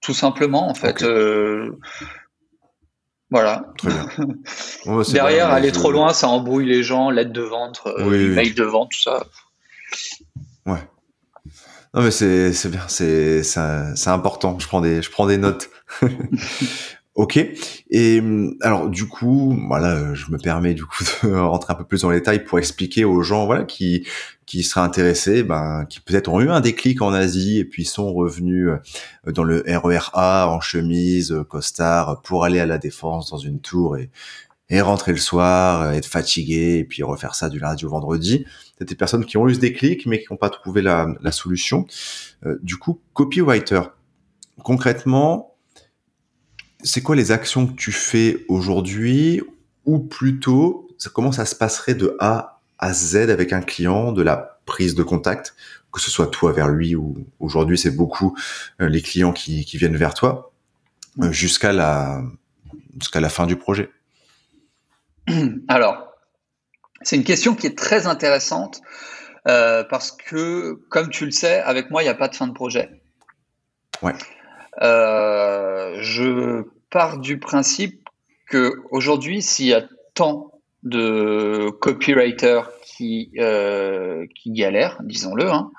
Tout 0.00 0.14
simplement, 0.14 0.68
en 0.68 0.74
fait. 0.74 1.04
Voilà. 3.32 3.72
Très 3.78 3.88
bien. 3.88 4.06
Bah, 4.86 5.02
Derrière, 5.10 5.50
aller 5.50 5.72
trop 5.72 5.90
loin, 5.90 6.12
ça 6.12 6.28
embrouille 6.28 6.66
les 6.66 6.82
gens, 6.82 7.10
l'aide 7.10 7.32
de 7.32 7.40
vente, 7.40 7.80
euh, 7.86 8.34
mail 8.34 8.54
de 8.54 8.64
vente, 8.64 8.90
tout 8.90 9.00
ça. 9.00 9.26
Ouais. 10.66 10.82
Non 11.94 12.02
mais 12.02 12.10
c'est 12.10 12.52
c'est 12.52 12.70
bien, 12.70 12.84
c'est 12.88 13.42
c'est 13.42 14.08
important. 14.08 14.58
Je 14.58 14.66
prends 14.66 14.80
des 14.80 15.02
je 15.02 15.10
prends 15.10 15.26
des 15.26 15.38
notes. 15.38 15.70
Ok. 17.14 17.36
Et 17.90 18.22
alors 18.62 18.88
du 18.88 19.06
coup, 19.06 19.54
voilà, 19.68 20.14
je 20.14 20.30
me 20.30 20.38
permets 20.38 20.72
du 20.72 20.86
coup 20.86 21.04
de 21.22 21.34
rentrer 21.34 21.74
un 21.74 21.76
peu 21.76 21.84
plus 21.84 22.02
dans 22.02 22.10
les 22.10 22.18
détails 22.18 22.42
pour 22.44 22.58
expliquer 22.58 23.04
aux 23.04 23.22
gens, 23.22 23.44
voilà, 23.44 23.64
qui 23.64 24.06
qui 24.46 24.62
seraient 24.62 24.80
intéressés, 24.80 25.42
ben, 25.42 25.84
qui 25.88 26.00
peut-être 26.00 26.28
ont 26.28 26.40
eu 26.40 26.50
un 26.50 26.60
déclic 26.60 27.00
en 27.02 27.12
Asie 27.12 27.58
et 27.58 27.64
puis 27.64 27.84
sont 27.84 28.12
revenus 28.12 28.68
euh, 28.68 29.32
dans 29.32 29.44
le 29.44 29.62
RERA 29.66 30.48
en 30.48 30.60
chemise, 30.60 31.32
euh, 31.32 31.44
costard, 31.44 32.22
pour 32.22 32.44
aller 32.44 32.60
à 32.60 32.66
la 32.66 32.78
défense 32.78 33.30
dans 33.30 33.38
une 33.38 33.60
tour 33.60 33.96
et 33.96 34.10
et 34.70 34.80
rentrer 34.80 35.12
le 35.12 35.18
soir, 35.18 35.92
être 35.92 36.06
fatigué, 36.06 36.78
et 36.78 36.84
puis 36.84 37.02
refaire 37.02 37.34
ça 37.34 37.50
du 37.50 37.58
lundi 37.58 37.84
au 37.84 37.90
vendredi. 37.90 38.46
C'est 38.78 38.88
des 38.88 38.94
personnes 38.94 39.26
qui 39.26 39.36
ont 39.36 39.46
eu 39.46 39.54
ce 39.54 39.60
déclic, 39.60 40.06
mais 40.06 40.18
qui 40.18 40.26
n'ont 40.30 40.38
pas 40.38 40.48
trouvé 40.48 40.80
la, 40.80 41.14
solution. 41.30 41.84
du 42.62 42.76
coup, 42.78 43.00
copywriter, 43.12 43.82
concrètement, 44.64 45.51
c'est 46.82 47.02
quoi 47.02 47.16
les 47.16 47.32
actions 47.32 47.66
que 47.66 47.74
tu 47.74 47.92
fais 47.92 48.44
aujourd'hui, 48.48 49.42
ou 49.84 49.98
plutôt, 49.98 50.88
comment 51.12 51.32
ça 51.32 51.46
se 51.46 51.54
passerait 51.54 51.94
de 51.94 52.16
A 52.20 52.60
à 52.78 52.92
Z 52.92 53.16
avec 53.30 53.52
un 53.52 53.60
client, 53.60 54.12
de 54.12 54.22
la 54.22 54.60
prise 54.66 54.94
de 54.94 55.02
contact, 55.02 55.54
que 55.92 56.00
ce 56.00 56.10
soit 56.10 56.28
toi 56.28 56.52
vers 56.52 56.68
lui 56.68 56.96
ou 56.96 57.26
aujourd'hui 57.38 57.76
c'est 57.76 57.90
beaucoup 57.90 58.36
euh, 58.80 58.88
les 58.88 59.02
clients 59.02 59.32
qui, 59.32 59.64
viennent 59.74 59.96
vers 59.96 60.14
toi, 60.14 60.52
euh, 61.20 61.30
jusqu'à 61.32 61.72
la, 61.72 62.22
jusqu'à 62.98 63.20
la 63.20 63.28
fin 63.28 63.46
du 63.46 63.56
projet? 63.56 63.90
Alors, 65.68 66.08
c'est 67.02 67.16
une 67.16 67.24
question 67.24 67.54
qui 67.54 67.66
est 67.66 67.76
très 67.76 68.06
intéressante 68.06 68.80
euh, 69.48 69.84
parce 69.84 70.12
que, 70.12 70.80
comme 70.88 71.10
tu 71.10 71.24
le 71.24 71.32
sais, 71.32 71.60
avec 71.60 71.90
moi, 71.90 72.02
il 72.02 72.06
n'y 72.06 72.10
a 72.10 72.14
pas 72.14 72.28
de 72.28 72.34
fin 72.34 72.46
de 72.46 72.52
projet. 72.52 73.02
Ouais. 74.02 74.14
Je 74.80 76.62
pars 76.90 77.18
du 77.18 77.38
principe 77.38 78.08
que 78.48 78.82
aujourd'hui, 78.90 79.42
s'il 79.42 79.66
y 79.66 79.74
a 79.74 79.82
tant 80.14 80.52
de 80.82 81.70
copywriters 81.80 82.70
qui, 82.84 83.30
euh, 83.38 84.26
qui 84.34 84.52
galèrent, 84.52 84.98
disons-le, 85.02 85.48
hein, 85.50 85.70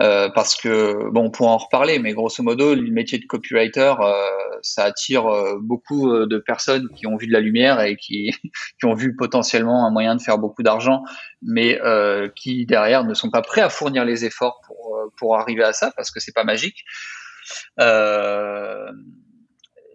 euh, 0.00 0.28
parce 0.30 0.54
que, 0.54 1.10
bon, 1.10 1.24
on 1.26 1.30
pourra 1.30 1.50
en 1.50 1.56
reparler, 1.56 1.98
mais 1.98 2.12
grosso 2.12 2.42
modo, 2.42 2.74
le 2.74 2.90
métier 2.90 3.18
de 3.18 3.26
copywriter, 3.26 3.94
euh, 4.00 4.12
ça 4.62 4.84
attire 4.84 5.24
beaucoup 5.60 6.26
de 6.26 6.38
personnes 6.38 6.88
qui 6.94 7.06
ont 7.06 7.16
vu 7.16 7.26
de 7.26 7.32
la 7.32 7.40
lumière 7.40 7.80
et 7.80 7.96
qui, 7.96 8.30
qui 8.80 8.86
ont 8.86 8.94
vu 8.94 9.16
potentiellement 9.16 9.86
un 9.86 9.90
moyen 9.90 10.14
de 10.14 10.22
faire 10.22 10.38
beaucoup 10.38 10.62
d'argent, 10.62 11.02
mais 11.42 11.80
qui 12.36 12.64
derrière 12.64 13.04
ne 13.04 13.14
sont 13.14 13.30
pas 13.30 13.42
prêts 13.42 13.60
à 13.60 13.70
fournir 13.70 14.04
les 14.04 14.24
efforts 14.24 14.60
pour, 14.66 14.98
pour 15.16 15.36
arriver 15.36 15.64
à 15.64 15.72
ça, 15.72 15.92
parce 15.96 16.10
que 16.10 16.20
c'est 16.20 16.34
pas 16.34 16.44
magique. 16.44 16.84
Euh, 17.80 18.90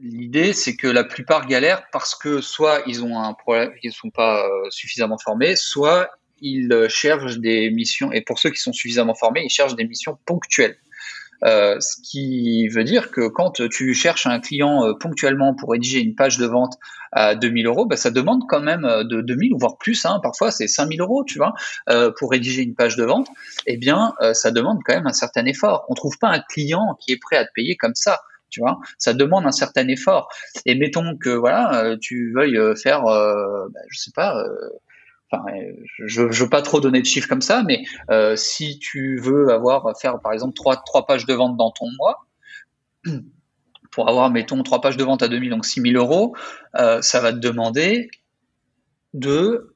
L'idée, 0.05 0.51
c'est 0.51 0.75
que 0.75 0.87
la 0.87 1.05
plupart 1.05 1.47
galèrent 1.47 1.87
parce 1.93 2.13
que 2.13 2.41
soit 2.41 2.81
ils 2.87 3.05
ont 3.05 3.17
un 3.17 3.33
problème, 3.33 3.71
ils 3.83 3.87
ne 3.87 3.93
sont 3.93 4.09
pas 4.09 4.45
euh, 4.45 4.69
suffisamment 4.69 5.17
formés, 5.17 5.55
soit 5.55 6.09
ils 6.41 6.73
euh, 6.73 6.89
cherchent 6.89 7.37
des 7.37 7.71
missions, 7.71 8.11
et 8.11 8.19
pour 8.19 8.37
ceux 8.37 8.49
qui 8.49 8.59
sont 8.59 8.73
suffisamment 8.73 9.15
formés, 9.15 9.45
ils 9.45 9.49
cherchent 9.49 9.77
des 9.77 9.85
missions 9.85 10.19
ponctuelles. 10.25 10.77
Euh, 11.45 11.79
ce 11.79 12.01
qui 12.01 12.67
veut 12.69 12.83
dire 12.83 13.11
que 13.11 13.27
quand 13.27 13.61
tu 13.69 13.93
cherches 13.93 14.27
un 14.27 14.39
client 14.39 14.93
ponctuellement 14.99 15.53
pour 15.53 15.71
rédiger 15.71 15.99
une 15.99 16.15
page 16.15 16.37
de 16.37 16.45
vente 16.45 16.77
à 17.11 17.35
2000 17.35 17.67
euros, 17.67 17.85
bah, 17.85 17.97
ça 17.97 18.11
demande 18.11 18.43
quand 18.47 18.61
même 18.61 18.87
de 19.03 19.21
2000 19.21 19.53
ou 19.53 19.57
voire 19.57 19.77
plus, 19.77 20.05
hein, 20.05 20.19
parfois 20.23 20.51
c'est 20.51 20.67
5000 20.67 21.01
euros, 21.01 21.23
tu 21.23 21.37
vois, 21.37 21.53
pour 22.17 22.31
rédiger 22.31 22.61
une 22.61 22.75
page 22.75 22.95
de 22.95 23.03
vente. 23.03 23.27
Eh 23.67 23.77
bien, 23.77 24.13
ça 24.33 24.51
demande 24.51 24.79
quand 24.85 24.95
même 24.95 25.07
un 25.07 25.13
certain 25.13 25.45
effort. 25.45 25.85
On 25.89 25.93
trouve 25.93 26.17
pas 26.17 26.29
un 26.29 26.39
client 26.39 26.97
qui 26.99 27.11
est 27.11 27.17
prêt 27.17 27.37
à 27.37 27.45
te 27.45 27.51
payer 27.53 27.75
comme 27.75 27.95
ça 27.95 28.19
tu 28.53 28.61
vois. 28.61 28.79
Ça 28.97 29.13
demande 29.13 29.45
un 29.45 29.51
certain 29.51 29.87
effort. 29.87 30.29
Et 30.65 30.75
mettons 30.75 31.17
que 31.17 31.29
voilà, 31.29 31.83
euh, 31.83 31.97
tu 31.99 32.31
veuilles 32.33 32.57
euh, 32.57 32.75
faire, 32.75 33.05
euh, 33.07 33.67
bah, 33.73 33.79
je 33.89 33.99
sais 33.99 34.11
pas. 34.15 34.45
Enfin, 35.33 35.45
je, 36.05 36.21
ne 36.21 36.33
veux 36.33 36.49
pas 36.49 36.61
trop 36.61 36.79
donner 36.79 37.01
de 37.01 37.05
chiffres 37.05 37.27
comme 37.27 37.41
ça, 37.41 37.63
mais 37.63 37.83
si 38.37 38.79
tu 38.79 39.17
veux 39.17 39.49
avoir 39.49 39.97
faire 39.99 40.19
par 40.19 40.33
exemple 40.33 40.53
trois, 40.55 41.05
pages 41.07 41.25
de 41.25 41.33
vente 41.33 41.57
dans 41.57 41.71
ton 41.71 41.87
mois, 41.97 42.25
pour 43.91 44.09
avoir 44.09 44.29
mettons 44.29 44.61
trois 44.63 44.81
pages 44.81 44.97
de 44.97 45.03
vente 45.03 45.23
à 45.23 45.27
2000 45.27 45.49
donc 45.49 45.65
6000 45.65 45.97
euros, 45.97 46.35
ça 46.73 47.19
va 47.19 47.33
te 47.33 47.37
demander 47.37 48.09
de 49.13 49.75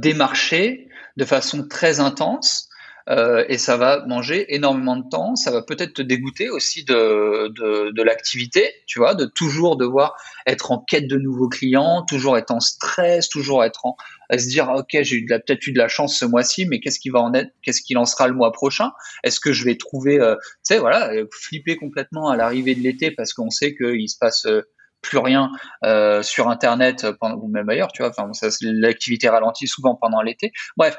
démarcher 0.00 0.88
de 1.16 1.24
façon 1.24 1.66
très 1.66 2.00
intense 2.00 2.67
euh, 3.08 3.44
et 3.48 3.56
ça 3.56 3.76
va 3.76 4.04
manger 4.06 4.54
énormément 4.54 4.96
de 4.96 5.08
temps. 5.08 5.34
Ça 5.34 5.50
va 5.50 5.62
peut-être 5.62 5.94
te 5.94 6.02
dégoûter 6.02 6.50
aussi 6.50 6.84
de, 6.84 7.48
de, 7.48 7.90
de 7.90 8.02
l'activité, 8.02 8.70
tu 8.86 8.98
vois, 8.98 9.14
de 9.14 9.24
toujours 9.24 9.76
devoir 9.76 10.14
être 10.46 10.72
en 10.72 10.78
quête 10.78 11.06
de 11.06 11.16
nouveaux 11.16 11.48
clients, 11.48 12.04
toujours 12.06 12.36
être 12.36 12.50
en 12.50 12.60
stress, 12.60 13.28
toujours 13.28 13.64
être 13.64 13.86
en 13.86 13.96
à 14.30 14.36
se 14.36 14.46
dire 14.46 14.68
ok 14.68 14.98
j'ai 15.00 15.24
peut-être 15.24 15.66
eu 15.66 15.72
de 15.72 15.78
la 15.78 15.88
chance 15.88 16.18
ce 16.18 16.26
mois-ci, 16.26 16.66
mais 16.66 16.80
qu'est-ce 16.80 17.00
qui 17.00 17.08
va 17.08 17.20
en 17.20 17.32
être, 17.32 17.50
qu'est-ce 17.62 17.80
qu'il 17.80 17.96
en 17.96 18.04
sera 18.04 18.28
le 18.28 18.34
mois 18.34 18.52
prochain? 18.52 18.92
Est-ce 19.24 19.40
que 19.40 19.52
je 19.52 19.64
vais 19.64 19.76
trouver, 19.76 20.20
euh, 20.20 20.34
tu 20.36 20.74
sais 20.74 20.78
voilà, 20.78 21.10
flipper 21.32 21.76
complètement 21.76 22.28
à 22.28 22.36
l'arrivée 22.36 22.74
de 22.74 22.80
l'été 22.80 23.10
parce 23.10 23.32
qu'on 23.32 23.48
sait 23.48 23.74
qu'il 23.74 24.08
se 24.08 24.18
passe 24.18 24.44
euh, 24.44 24.62
plus 25.02 25.18
rien 25.18 25.50
euh, 25.84 26.22
sur 26.22 26.48
Internet 26.48 27.04
euh, 27.04 27.12
pendant, 27.18 27.36
ou 27.36 27.48
même 27.48 27.68
ailleurs, 27.68 27.92
tu 27.92 28.02
vois. 28.02 28.10
Enfin, 28.10 28.30
l'activité 28.62 29.28
ralentit 29.28 29.66
souvent 29.66 29.94
pendant 29.94 30.22
l'été. 30.22 30.52
Bref, 30.76 30.96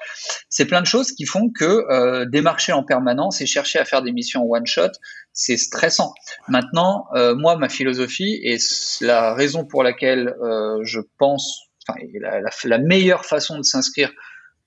c'est 0.50 0.66
plein 0.66 0.82
de 0.82 0.86
choses 0.88 1.12
qui 1.12 1.26
font 1.26 1.50
que 1.50 1.66
euh, 1.66 2.26
démarcher 2.26 2.74
en 2.74 2.84
permanence 2.84 3.41
et 3.41 3.45
chercher 3.45 3.80
à 3.80 3.86
faire 3.86 4.02
des 4.02 4.12
missions 4.12 4.43
one 4.50 4.66
shot, 4.66 4.91
c'est 5.34 5.58
stressant. 5.58 6.14
Maintenant, 6.47 7.06
moi, 7.38 7.56
ma 7.56 7.70
philosophie 7.70 8.39
et 8.43 8.58
la 9.02 9.34
raison 9.34 9.66
pour 9.66 9.84
laquelle 9.84 10.34
je 10.84 11.00
pense, 11.18 11.70
enfin, 11.88 11.97
la, 12.20 12.41
la, 12.41 12.50
la 12.64 12.78
meilleure 12.78 13.26
façon 13.26 13.58
de 13.58 13.64
s'inscrire 13.64 14.12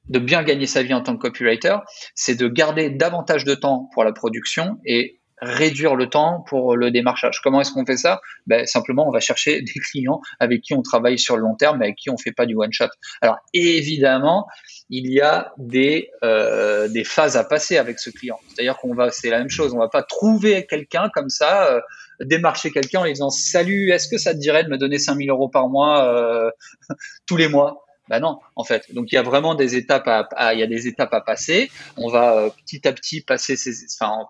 de 0.08 0.18
bien 0.18 0.42
gagner 0.42 0.66
sa 0.66 0.82
vie 0.82 0.94
en 0.94 1.02
tant 1.02 1.16
que 1.16 1.22
copywriter, 1.22 1.76
c'est 2.14 2.34
de 2.34 2.48
garder 2.48 2.90
davantage 2.90 3.44
de 3.44 3.54
temps 3.54 3.88
pour 3.92 4.04
la 4.04 4.12
production 4.12 4.78
et 4.84 5.20
réduire 5.42 5.96
le 5.96 6.08
temps 6.08 6.44
pour 6.48 6.76
le 6.76 6.92
démarchage. 6.92 7.40
Comment 7.42 7.60
est-ce 7.60 7.72
qu'on 7.72 7.84
fait 7.84 7.96
ça? 7.96 8.20
Ben, 8.46 8.64
Simplement, 8.64 9.08
on 9.08 9.10
va 9.10 9.18
chercher 9.18 9.60
des 9.60 9.80
clients 9.90 10.20
avec 10.38 10.62
qui 10.62 10.72
on 10.72 10.82
travaille 10.82 11.18
sur 11.18 11.36
le 11.36 11.42
long 11.42 11.56
terme, 11.56 11.78
mais 11.78 11.86
avec 11.86 11.96
qui 11.96 12.10
on 12.10 12.16
fait 12.16 12.30
pas 12.32 12.46
du 12.46 12.54
one-shot. 12.54 12.86
Alors 13.20 13.38
évidemment, 13.52 14.46
il 14.88 15.10
y 15.12 15.20
a 15.20 15.52
des, 15.58 16.10
euh, 16.22 16.86
des 16.88 17.02
phases 17.02 17.36
à 17.36 17.42
passer 17.42 17.76
avec 17.76 17.98
ce 17.98 18.10
client. 18.10 18.38
C'est-à-dire 18.48 18.76
qu'on 18.78 18.94
va, 18.94 19.10
c'est 19.10 19.30
la 19.30 19.38
même 19.38 19.50
chose, 19.50 19.74
on 19.74 19.78
va 19.78 19.88
pas 19.88 20.02
trouver 20.02 20.66
quelqu'un 20.66 21.10
comme 21.12 21.28
ça, 21.28 21.66
euh, 21.72 21.80
démarcher 22.20 22.70
quelqu'un 22.70 23.00
en 23.00 23.04
lui 23.04 23.12
disant 23.12 23.30
salut, 23.30 23.90
est-ce 23.90 24.08
que 24.08 24.18
ça 24.18 24.34
te 24.34 24.38
dirait 24.38 24.62
de 24.62 24.68
me 24.68 24.78
donner 24.78 24.98
5000 24.98 25.28
euros 25.28 25.48
par 25.48 25.68
mois 25.68 26.06
euh, 26.06 26.50
tous 27.26 27.36
les 27.36 27.48
mois? 27.48 27.84
Ben 28.08 28.20
non, 28.20 28.40
en 28.56 28.64
fait. 28.64 28.92
Donc 28.92 29.10
il 29.10 29.14
y 29.14 29.18
a 29.18 29.22
vraiment 29.22 29.54
des 29.54 29.76
étapes 29.76 30.06
à, 30.06 30.54
il 30.54 30.60
y 30.60 30.62
a 30.62 30.66
des 30.66 30.86
étapes 30.86 31.14
à 31.14 31.20
passer. 31.20 31.70
On 31.96 32.08
va 32.08 32.36
euh, 32.36 32.50
petit 32.64 32.86
à 32.86 32.92
petit 32.92 33.22
passer 33.22 33.56
ces, 33.56 33.72
enfin, 33.98 34.26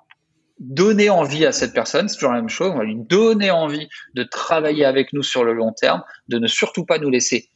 donner 0.63 1.11
envie 1.11 1.45
à 1.45 1.53
cette 1.53 1.75
personne, 1.75 2.09
c'est 2.09 2.15
toujours 2.15 2.33
la 2.33 2.41
même 2.41 2.49
chose, 2.49 2.71
on 2.73 2.79
va 2.79 2.85
lui 2.85 2.97
donner 2.97 3.51
envie 3.51 3.89
de 4.15 4.23
travailler 4.23 4.85
avec 4.85 5.13
nous 5.13 5.25
sur 5.25 5.43
le 5.45 5.53
long 5.53 5.73
terme, 5.73 6.03
de 6.29 6.39
ne 6.39 6.47
surtout 6.47 6.85
pas 6.85 6.99
nous 6.99 7.11
laisser 7.11 7.51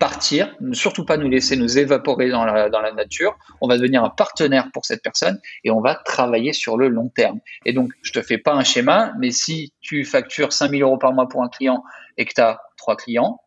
partir, 0.00 0.56
ne 0.60 0.74
surtout 0.74 1.04
pas 1.04 1.18
nous 1.18 1.28
laisser 1.28 1.56
nous 1.56 1.78
évaporer 1.78 2.30
dans 2.30 2.44
la, 2.44 2.92
nature. 2.92 3.36
On 3.60 3.68
va 3.68 3.76
devenir 3.76 4.02
un 4.02 4.08
partenaire 4.08 4.70
pour 4.72 4.86
cette 4.86 5.02
personne 5.02 5.38
et 5.64 5.70
on 5.70 5.80
va 5.80 5.94
travailler 5.94 6.52
sur 6.52 6.76
le 6.76 6.88
long 6.88 7.10
terme. 7.10 7.40
Et 7.66 7.72
donc, 7.72 7.92
je 8.02 8.12
te 8.12 8.22
fais 8.22 8.38
pas 8.38 8.54
un 8.54 8.64
schéma, 8.64 9.12
mais 9.20 9.30
si 9.30 9.72
tu 9.80 10.04
factures 10.04 10.52
5000 10.52 10.82
euros 10.82 10.98
par 10.98 11.12
mois 11.12 11.28
pour 11.28 11.42
un 11.42 11.48
client 11.48 11.84
et 12.16 12.24
que 12.24 12.32
tu 12.34 12.40
as 12.40 12.60
trois 12.76 12.96
clients, 12.96 13.38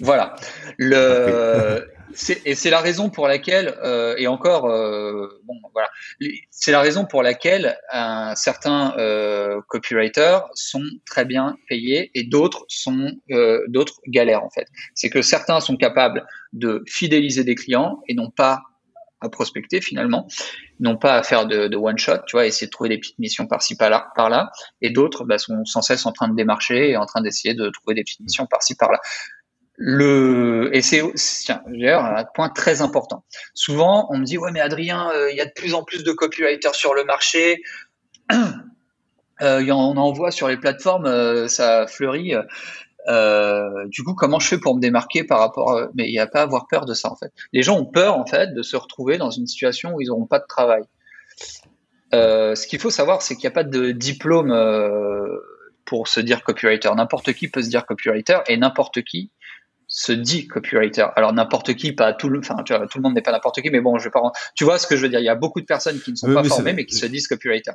voilà. 0.00 0.34
Et 2.44 2.54
c'est 2.54 2.70
la 2.70 2.80
raison 2.80 3.10
pour 3.10 3.28
laquelle, 3.28 3.76
euh, 3.82 4.14
et 4.16 4.26
encore, 4.26 4.66
euh, 4.66 5.40
bon, 5.44 5.54
voilà, 5.72 5.88
c'est 6.50 6.72
la 6.72 6.80
raison 6.80 7.04
pour 7.04 7.22
laquelle 7.22 7.76
un, 7.92 8.34
certains 8.34 8.94
euh, 8.98 9.60
copywriters 9.68 10.48
sont 10.54 10.84
très 11.04 11.24
bien 11.24 11.56
payés 11.68 12.10
et 12.14 12.24
d'autres 12.24 12.64
sont 12.68 13.12
euh, 13.30 13.64
d'autres 13.68 14.00
galèrent 14.06 14.44
en 14.44 14.50
fait. 14.50 14.66
C'est 14.94 15.10
que 15.10 15.22
certains 15.22 15.60
sont 15.60 15.76
capables 15.76 16.26
de 16.52 16.82
fidéliser 16.86 17.44
des 17.44 17.54
clients 17.54 18.00
et 18.08 18.14
non 18.14 18.30
pas 18.30 18.62
à 19.20 19.28
prospecter 19.28 19.80
finalement, 19.80 20.26
non 20.78 20.96
pas 20.96 21.14
à 21.14 21.22
faire 21.22 21.46
de, 21.46 21.68
de 21.68 21.76
one 21.76 21.98
shot, 21.98 22.18
tu 22.26 22.36
vois, 22.36 22.46
essayer 22.46 22.66
de 22.66 22.70
trouver 22.70 22.90
des 22.90 22.98
petites 22.98 23.18
missions 23.18 23.46
par-ci 23.46 23.76
par-là, 23.76 24.08
par-là, 24.14 24.50
et 24.82 24.90
d'autres 24.90 25.24
bah, 25.24 25.38
sont 25.38 25.64
sans 25.64 25.80
cesse 25.80 26.04
en 26.04 26.12
train 26.12 26.28
de 26.28 26.34
démarcher 26.34 26.90
et 26.90 26.96
en 26.96 27.06
train 27.06 27.22
d'essayer 27.22 27.54
de 27.54 27.70
trouver 27.70 27.94
des 27.94 28.02
petites 28.02 28.20
missions 28.20 28.46
par-ci 28.46 28.74
par-là. 28.76 29.00
Le 29.78 30.70
et 30.72 30.80
c'est 30.80 31.02
d'ailleurs 31.66 32.04
un 32.04 32.24
point 32.24 32.48
très 32.48 32.80
important. 32.80 33.24
Souvent, 33.54 34.08
on 34.10 34.18
me 34.18 34.24
dit 34.24 34.38
ouais 34.38 34.50
mais 34.50 34.60
Adrien, 34.60 35.10
euh, 35.10 35.30
il 35.30 35.36
y 35.36 35.40
a 35.40 35.44
de 35.44 35.52
plus 35.54 35.74
en 35.74 35.84
plus 35.84 36.02
de 36.02 36.12
copywriters 36.12 36.74
sur 36.74 36.94
le 36.94 37.04
marché. 37.04 37.62
Euh, 39.42 39.62
on 39.70 39.98
en 39.98 40.12
voit 40.12 40.30
sur 40.30 40.48
les 40.48 40.56
plateformes, 40.56 41.04
euh, 41.04 41.46
ça 41.46 41.86
fleurit. 41.86 42.32
du 43.88 44.02
coup, 44.02 44.14
comment 44.14 44.38
je 44.38 44.48
fais 44.48 44.56
pour 44.56 44.74
me 44.74 44.80
démarquer 44.80 45.24
par 45.24 45.40
rapport 45.40 45.78
Mais 45.92 46.08
il 46.08 46.12
n'y 46.12 46.18
a 46.18 46.26
pas 46.26 46.40
à 46.40 46.42
avoir 46.44 46.66
peur 46.68 46.86
de 46.86 46.94
ça 46.94 47.12
en 47.12 47.16
fait. 47.16 47.30
Les 47.52 47.62
gens 47.62 47.78
ont 47.78 47.84
peur 47.84 48.16
en 48.16 48.24
fait 48.24 48.54
de 48.54 48.62
se 48.62 48.78
retrouver 48.78 49.18
dans 49.18 49.30
une 49.30 49.46
situation 49.46 49.92
où 49.92 50.00
ils 50.00 50.06
n'auront 50.06 50.24
pas 50.24 50.38
de 50.38 50.46
travail. 50.48 50.84
ce 52.12 52.66
qu'il 52.66 52.78
faut 52.78 52.88
savoir, 52.88 53.20
c'est 53.20 53.34
qu'il 53.34 53.42
n'y 53.42 53.52
a 53.52 53.56
pas 53.62 53.64
de 53.64 53.90
diplôme 53.90 54.54
pour 55.84 56.08
se 56.08 56.20
dire 56.20 56.42
copywriter. 56.42 56.88
N'importe 56.96 57.34
qui 57.34 57.48
peut 57.48 57.60
se 57.62 57.68
dire 57.68 57.84
copywriter 57.84 58.38
et 58.48 58.56
n'importe 58.56 59.02
qui 59.02 59.30
se 59.96 60.12
dit 60.12 60.46
copywriter. 60.46 61.06
Alors 61.16 61.32
n'importe 61.32 61.74
qui, 61.74 61.92
pas 61.92 62.12
tout 62.12 62.28
le, 62.28 62.40
enfin 62.40 62.56
tout 62.62 62.98
le 62.98 63.02
monde 63.02 63.14
n'est 63.14 63.22
pas 63.22 63.32
n'importe 63.32 63.62
qui, 63.62 63.70
mais 63.70 63.80
bon, 63.80 63.98
je 63.98 64.04
vais 64.04 64.10
pas. 64.10 64.20
Tu 64.54 64.62
vois 64.62 64.78
ce 64.78 64.86
que 64.86 64.94
je 64.94 65.00
veux 65.00 65.08
dire 65.08 65.20
Il 65.20 65.24
y 65.24 65.30
a 65.30 65.34
beaucoup 65.34 65.58
de 65.58 65.64
personnes 65.64 65.98
qui 66.00 66.10
ne 66.10 66.16
sont 66.16 66.32
pas 66.34 66.44
formées, 66.44 66.74
mais 66.74 66.84
qui 66.84 66.96
se 66.96 67.06
disent 67.06 67.26
copywriter. 67.26 67.72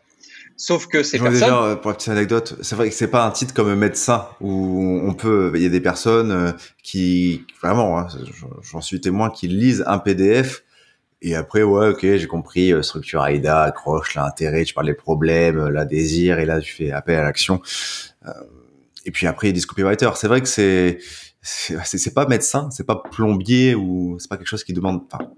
Sauf 0.55 0.86
que 0.86 1.01
ces 1.01 1.17
personnes. 1.17 1.34
Déjà, 1.34 1.63
euh, 1.63 1.76
pour 1.76 1.89
la 1.89 1.97
petite 1.97 2.09
anecdote, 2.09 2.57
c'est 2.61 2.76
vrai 2.76 2.89
que 2.89 2.95
c'est 2.95 3.07
pas 3.07 3.26
un 3.26 3.32
titre 3.32 3.55
comme 3.55 3.74
médecin 3.74 4.28
où 4.39 5.01
on 5.03 5.15
peut. 5.15 5.51
Il 5.55 5.63
y 5.63 5.65
a 5.65 5.69
des 5.69 5.82
personnes 5.82 6.32
euh, 6.32 6.51
qui 6.84 7.43
vraiment, 7.59 7.97
hein, 7.97 8.07
j'en 8.72 8.82
suis 8.82 9.01
témoin, 9.01 9.32
qui 9.32 9.47
lisent 9.47 9.84
un 9.88 9.97
PDF. 9.97 10.63
Et 11.24 11.36
après, 11.36 11.63
ouais, 11.63 11.88
ok, 11.88 12.01
j'ai 12.01 12.28
compris, 12.28 12.72
euh, 12.72 12.84
structure 12.84 13.26
AIDA, 13.26 13.63
accroche, 13.63 14.13
l'intérêt, 14.13 14.63
tu 14.63 14.76
parles 14.76 14.88
des 14.88 14.93
problèmes, 14.93 15.69
la 15.69 15.86
désir, 15.86 16.38
et 16.38 16.45
là, 16.45 16.59
tu 16.59 16.72
fais 16.72 16.91
appel 16.91 17.17
à 17.17 17.24
l'action. 17.24 17.61
et 19.05 19.11
puis 19.11 19.26
après, 19.26 19.49
ils 19.49 19.53
disent 19.53 19.65
copywriter. 19.65 20.11
C'est 20.13 20.28
vrai 20.28 20.41
que 20.41 20.47
c'est, 20.47 20.99
c'est 21.41 22.13
pas 22.13 22.27
médecin, 22.27 22.69
c'est 22.71 22.85
pas 22.85 23.01
plombier 23.11 23.75
ou 23.75 24.17
c'est 24.19 24.29
pas 24.29 24.37
quelque 24.37 24.47
chose 24.47 24.63
qui 24.63 24.73
demande, 24.73 25.03
enfin, 25.11 25.31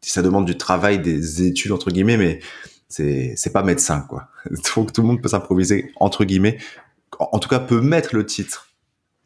ça 0.00 0.22
demande 0.22 0.44
du 0.44 0.56
travail, 0.56 0.98
des 0.98 1.46
études 1.46 1.72
entre 1.72 1.90
guillemets, 1.90 2.16
mais 2.16 2.40
c'est 2.88 3.34
c'est 3.36 3.52
pas 3.52 3.62
médecin 3.62 4.04
quoi. 4.08 4.28
Donc 4.76 4.92
tout 4.92 5.02
le 5.02 5.06
monde 5.06 5.22
peut 5.22 5.28
s'improviser 5.28 5.92
entre 5.96 6.24
guillemets, 6.24 6.58
en 7.18 7.38
tout 7.38 7.48
cas 7.48 7.60
peut 7.60 7.80
mettre 7.80 8.14
le 8.14 8.26
titre. 8.26 8.68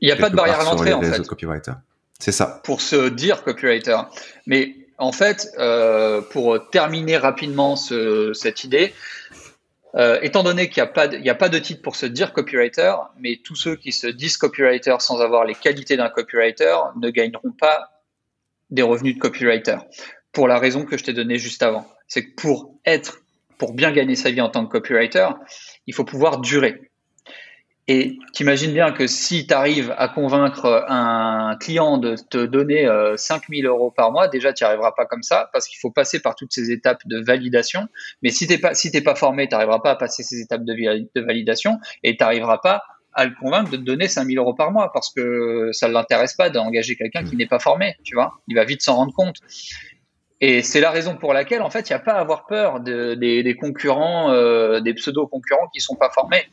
Il 0.00 0.06
n'y 0.06 0.12
a 0.12 0.16
pas 0.16 0.30
de 0.30 0.36
barrière 0.36 0.60
à 0.60 0.64
l'entrée 0.64 0.92
en 0.92 1.02
fait. 1.02 1.26
Copywriter. 1.26 1.72
C'est 2.18 2.32
ça. 2.32 2.60
Pour 2.64 2.80
se 2.80 3.08
dire 3.08 3.42
copywriter. 3.42 3.96
Mais 4.46 4.76
en 4.98 5.12
fait, 5.12 5.48
euh, 5.58 6.20
pour 6.20 6.68
terminer 6.70 7.16
rapidement 7.16 7.76
ce, 7.76 8.32
cette 8.34 8.64
idée, 8.64 8.94
euh, 9.97 10.18
étant 10.22 10.43
donné 10.43 10.68
qu'il 10.68 10.82
n'y 10.82 10.88
a, 10.88 10.93
pas 10.93 11.09
de, 11.09 11.28
a 11.28 11.34
pas 11.34 11.49
de 11.49 11.59
titre 11.59 11.82
pour 11.82 11.97
se 11.97 12.07
dire 12.07 12.32
copywriter, 12.32 12.95
mais 13.18 13.41
tous 13.43 13.57
ceux 13.57 13.76
qui 13.76 13.93
se 13.93 14.07
disent 14.07 14.36
copywriter 14.36 14.97
sans 15.01 15.20
avoir 15.20 15.45
les 15.45 15.55
qualités 15.55 15.97
d'un 15.97 16.09
copywriter 16.09 16.76
ne 16.97 17.11
gagneront 17.11 17.53
pas 17.53 18.03
des 18.70 18.82
revenus 18.82 19.16
de 19.16 19.20
copywriter. 19.20 19.78
Pour 20.32 20.47
la 20.47 20.59
raison 20.59 20.84
que 20.84 20.97
je 20.97 21.05
t'ai 21.05 21.12
donnée 21.12 21.38
juste 21.38 21.62
avant. 21.62 21.88
C'est 22.07 22.26
que 22.26 22.34
pour 22.41 22.78
être, 22.84 23.18
pour 23.59 23.72
bien 23.72 23.91
gagner 23.91 24.14
sa 24.14 24.30
vie 24.30 24.41
en 24.41 24.49
tant 24.49 24.64
que 24.64 24.72
copywriter, 24.72 25.28
il 25.86 25.95
faut 25.95 26.05
pouvoir 26.05 26.38
durer. 26.38 26.89
Et 27.89 28.18
t'imagines 28.33 28.72
bien 28.72 28.93
que 28.93 29.07
si 29.07 29.47
tu 29.47 29.55
arrives 29.55 29.93
à 29.99 30.07
convaincre 30.09 30.85
un 30.89 31.57
client 31.59 31.99
de 31.99 32.14
te 32.14 32.45
donner 32.45 32.89
5000 33.16 33.66
euh, 33.66 33.70
euros 33.70 33.91
par 33.91 34.12
mois, 34.12 34.28
déjà 34.28 34.53
tu 34.53 34.62
n'y 34.62 34.68
arriveras 34.68 34.93
pas 34.93 35.07
comme 35.07 35.22
ça 35.22 35.51
parce 35.53 35.66
qu'il 35.66 35.78
faut 35.81 35.91
passer 35.91 36.20
par 36.20 36.37
toutes 36.37 36.53
ces 36.53 36.70
étapes 36.70 37.01
de 37.07 37.18
validation. 37.20 37.89
Mais 38.22 38.31
si 38.31 38.47
tu 38.47 38.53
n'es 38.53 38.59
pas, 38.59 38.74
si 38.74 38.93
pas 39.03 39.14
formé, 39.16 39.49
tu 39.49 39.55
n'arriveras 39.55 39.81
pas 39.81 39.91
à 39.91 39.97
passer 39.97 40.22
ces 40.22 40.41
étapes 40.41 40.64
de, 40.64 40.72
de 40.72 41.20
validation 41.20 41.78
et 42.05 42.16
tu 42.16 42.22
n'arriveras 42.22 42.59
pas 42.59 42.83
à 43.12 43.24
le 43.24 43.33
convaincre 43.41 43.70
de 43.70 43.76
te 43.76 43.83
donner 43.83 44.07
5000 44.07 44.39
euros 44.39 44.55
par 44.55 44.70
mois 44.70 44.93
parce 44.93 45.12
que 45.12 45.70
ça 45.72 45.89
ne 45.89 45.93
l'intéresse 45.93 46.35
pas 46.35 46.49
d'engager 46.49 46.95
quelqu'un 46.95 47.24
qui 47.24 47.35
n'est 47.37 47.49
pas 47.49 47.59
formé, 47.59 47.97
tu 48.05 48.14
vois. 48.14 48.35
Il 48.47 48.55
va 48.55 48.64
vite 48.64 48.83
s'en 48.83 48.97
rendre 48.97 49.12
compte. 49.14 49.39
Et 50.41 50.62
c'est 50.62 50.81
la 50.81 50.91
raison 50.91 51.16
pour 51.16 51.35
laquelle, 51.35 51.61
en 51.61 51.70
fait, 51.70 51.91
il 51.91 51.93
n'y 51.93 51.97
a 51.97 52.01
pas 52.01 52.12
à 52.12 52.20
avoir 52.20 52.47
peur 52.47 52.81
des, 52.81 53.57
concurrents, 53.61 54.31
euh, 54.31 54.81
des 54.81 54.95
pseudo-concurrents 54.95 55.68
qui 55.74 55.81
sont 55.81 55.97
pas 55.97 56.11
formés 56.11 56.45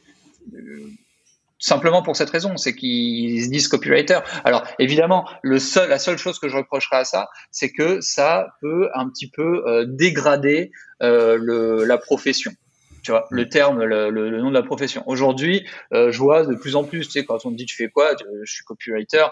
simplement 1.60 2.02
pour 2.02 2.16
cette 2.16 2.30
raison, 2.30 2.58
c'est 2.58 2.76
qu'ils 2.76 3.44
se 3.44 3.50
disent 3.50 3.68
copywriter. 3.68 4.20
Alors 4.44 4.64
évidemment, 4.80 5.28
le 5.42 5.60
seul, 5.60 5.90
la 5.90 6.00
seule 6.00 6.18
chose 6.18 6.40
que 6.40 6.50
je 6.50 6.58
reprocherais 6.58 6.98
à 6.98 7.06
ça, 7.06 7.30
c'est 7.52 7.72
que 7.72 8.02
ça 8.02 8.48
peut 8.62 8.90
un 8.94 9.10
petit 9.10 9.30
peu 9.30 9.64
euh, 9.68 9.86
dégrader 9.88 10.72
euh, 11.02 11.38
le, 11.40 11.84
la 11.84 11.98
profession. 11.98 12.52
Tu 13.04 13.12
vois, 13.12 13.26
le 13.32 13.48
terme, 13.48 13.84
le, 13.84 14.10
le, 14.10 14.42
nom 14.42 14.50
de 14.50 14.54
la 14.54 14.64
profession. 14.64 15.04
Aujourd'hui, 15.06 15.66
euh, 15.94 16.12
je 16.12 16.18
vois 16.18 16.46
de 16.46 16.56
plus 16.56 16.76
en 16.76 16.84
plus, 16.84 17.06
tu 17.06 17.14
sais, 17.14 17.26
quand 17.26 17.46
on 17.46 17.52
te 17.52 17.56
dit 17.56 17.66
tu 17.66 17.76
fais 17.76 17.88
quoi, 17.88 18.12
je 18.44 18.52
suis 18.52 18.66
copywriter, 18.66 19.26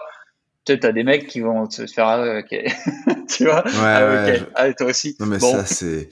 peut-être 0.64 0.80
t'as 0.80 0.92
des 0.92 1.04
mecs 1.04 1.26
qui 1.26 1.40
vont 1.40 1.68
se 1.68 1.86
faire, 1.86 2.06
ah, 2.06 2.38
ok, 2.38 2.48
tu 3.28 3.44
vois, 3.44 3.64
ouais, 3.64 3.72
ah, 3.82 4.28
ok, 4.28 4.42
ah, 4.54 4.72
toi 4.72 4.86
aussi. 4.86 5.16
Non 5.20 5.26
mais 5.26 5.38
ça 5.38 5.66
c'est 5.66 6.08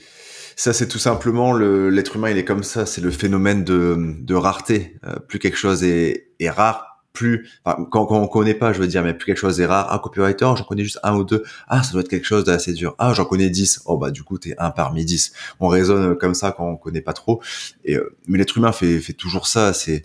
ça, 0.57 0.72
c'est 0.72 0.88
tout 0.88 0.98
simplement 0.98 1.52
l'être 1.55 2.16
humain, 2.16 2.30
il 2.30 2.38
est 2.38 2.44
comme 2.44 2.62
ça. 2.62 2.86
C'est 2.86 3.00
le 3.00 3.11
phénomène 3.11 3.64
de, 3.64 4.16
de 4.18 4.34
rareté. 4.34 4.96
Euh, 5.05 5.16
plus 5.16 5.38
quelque 5.38 5.57
chose 5.57 5.84
est, 5.84 6.28
est 6.38 6.50
rare, 6.50 6.94
plus 7.12 7.48
enfin, 7.64 7.86
quand, 7.90 8.07
quand 8.07 8.18
on 8.18 8.26
connaît 8.26 8.55
pas, 8.55 8.72
je 8.72 8.80
veux 8.80 8.88
dire, 8.88 9.02
mais 9.02 9.14
plus 9.14 9.26
quelque 9.26 9.38
chose 9.38 9.61
est 9.61 9.66
rare. 9.66 9.86
Ah, 9.90 10.00
copywriter, 10.02 10.44
j'en 10.57 10.64
connais 10.64 10.84
juste 10.84 10.98
un 11.02 11.16
ou 11.16 11.24
deux. 11.24 11.44
Ah, 11.68 11.82
ça 11.82 11.92
doit 11.92 12.00
être 12.00 12.09
quelque 12.09 12.26
chose 12.26 12.44
d'assez 12.44 12.72
dur. 12.72 12.94
Ah, 12.98 13.12
j'en 13.14 13.24
connais 13.24 13.50
dix. 13.50 13.80
Oh 13.86 13.96
bah 13.96 14.11
du 14.11 14.22
coup, 14.22 14.38
t'es 14.38 14.55
un 14.59 14.70
parmi 14.70 15.05
dix. 15.05 15.32
On 15.61 15.68
raisonne 15.68 16.16
comme 16.16 16.34
ça 16.34 16.52
quand 16.52 16.66
on 16.66 16.76
connaît 16.76 17.02
pas 17.02 17.12
trop. 17.12 17.40
Et 17.84 17.96
euh, 17.96 18.16
mais 18.26 18.38
l'être 18.38 18.57
humain 18.59 18.72
fait 18.72 18.98
fait 19.00 19.12
toujours 19.12 19.46
ça. 19.46 19.72
C'est 19.72 20.02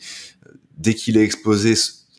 dès 0.77 0.93
qu'il 0.93 1.17
est 1.17 1.23
exposé 1.23 1.73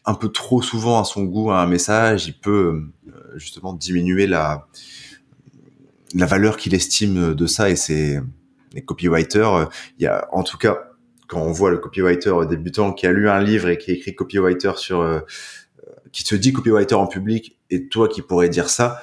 un 0.04 0.14
peu 0.14 0.28
trop 0.28 0.62
souvent 0.62 1.00
à 1.00 1.04
son 1.04 1.24
goût 1.24 1.50
à 1.50 1.60
un 1.60 1.66
message, 1.66 2.26
il 2.26 2.38
peut 2.38 2.82
euh, 3.08 3.12
justement 3.36 3.72
diminuer 3.74 4.26
la 4.26 4.66
la 6.14 6.26
valeur 6.26 6.56
qu'il 6.56 6.74
estime 6.74 7.34
de 7.34 7.46
ça 7.46 7.70
et 7.70 7.76
c'est 7.76 8.20
les 8.72 8.84
copywriters. 8.84 9.68
Il 9.98 10.04
y 10.04 10.06
a, 10.06 10.28
en 10.32 10.42
tout 10.42 10.58
cas, 10.58 10.78
quand 11.28 11.40
on 11.40 11.52
voit 11.52 11.70
le 11.70 11.78
copywriter 11.78 12.32
débutant 12.48 12.92
qui 12.92 13.06
a 13.06 13.12
lu 13.12 13.28
un 13.28 13.40
livre 13.40 13.68
et 13.68 13.78
qui 13.78 13.92
écrit 13.92 14.14
copywriter 14.14 14.72
sur, 14.76 15.00
euh, 15.00 15.20
qui 16.12 16.22
se 16.22 16.34
dit 16.34 16.52
copywriter 16.52 16.94
en 16.94 17.06
public 17.06 17.58
et 17.70 17.88
toi 17.88 18.08
qui 18.08 18.22
pourrais 18.22 18.48
dire 18.48 18.68
ça, 18.68 19.02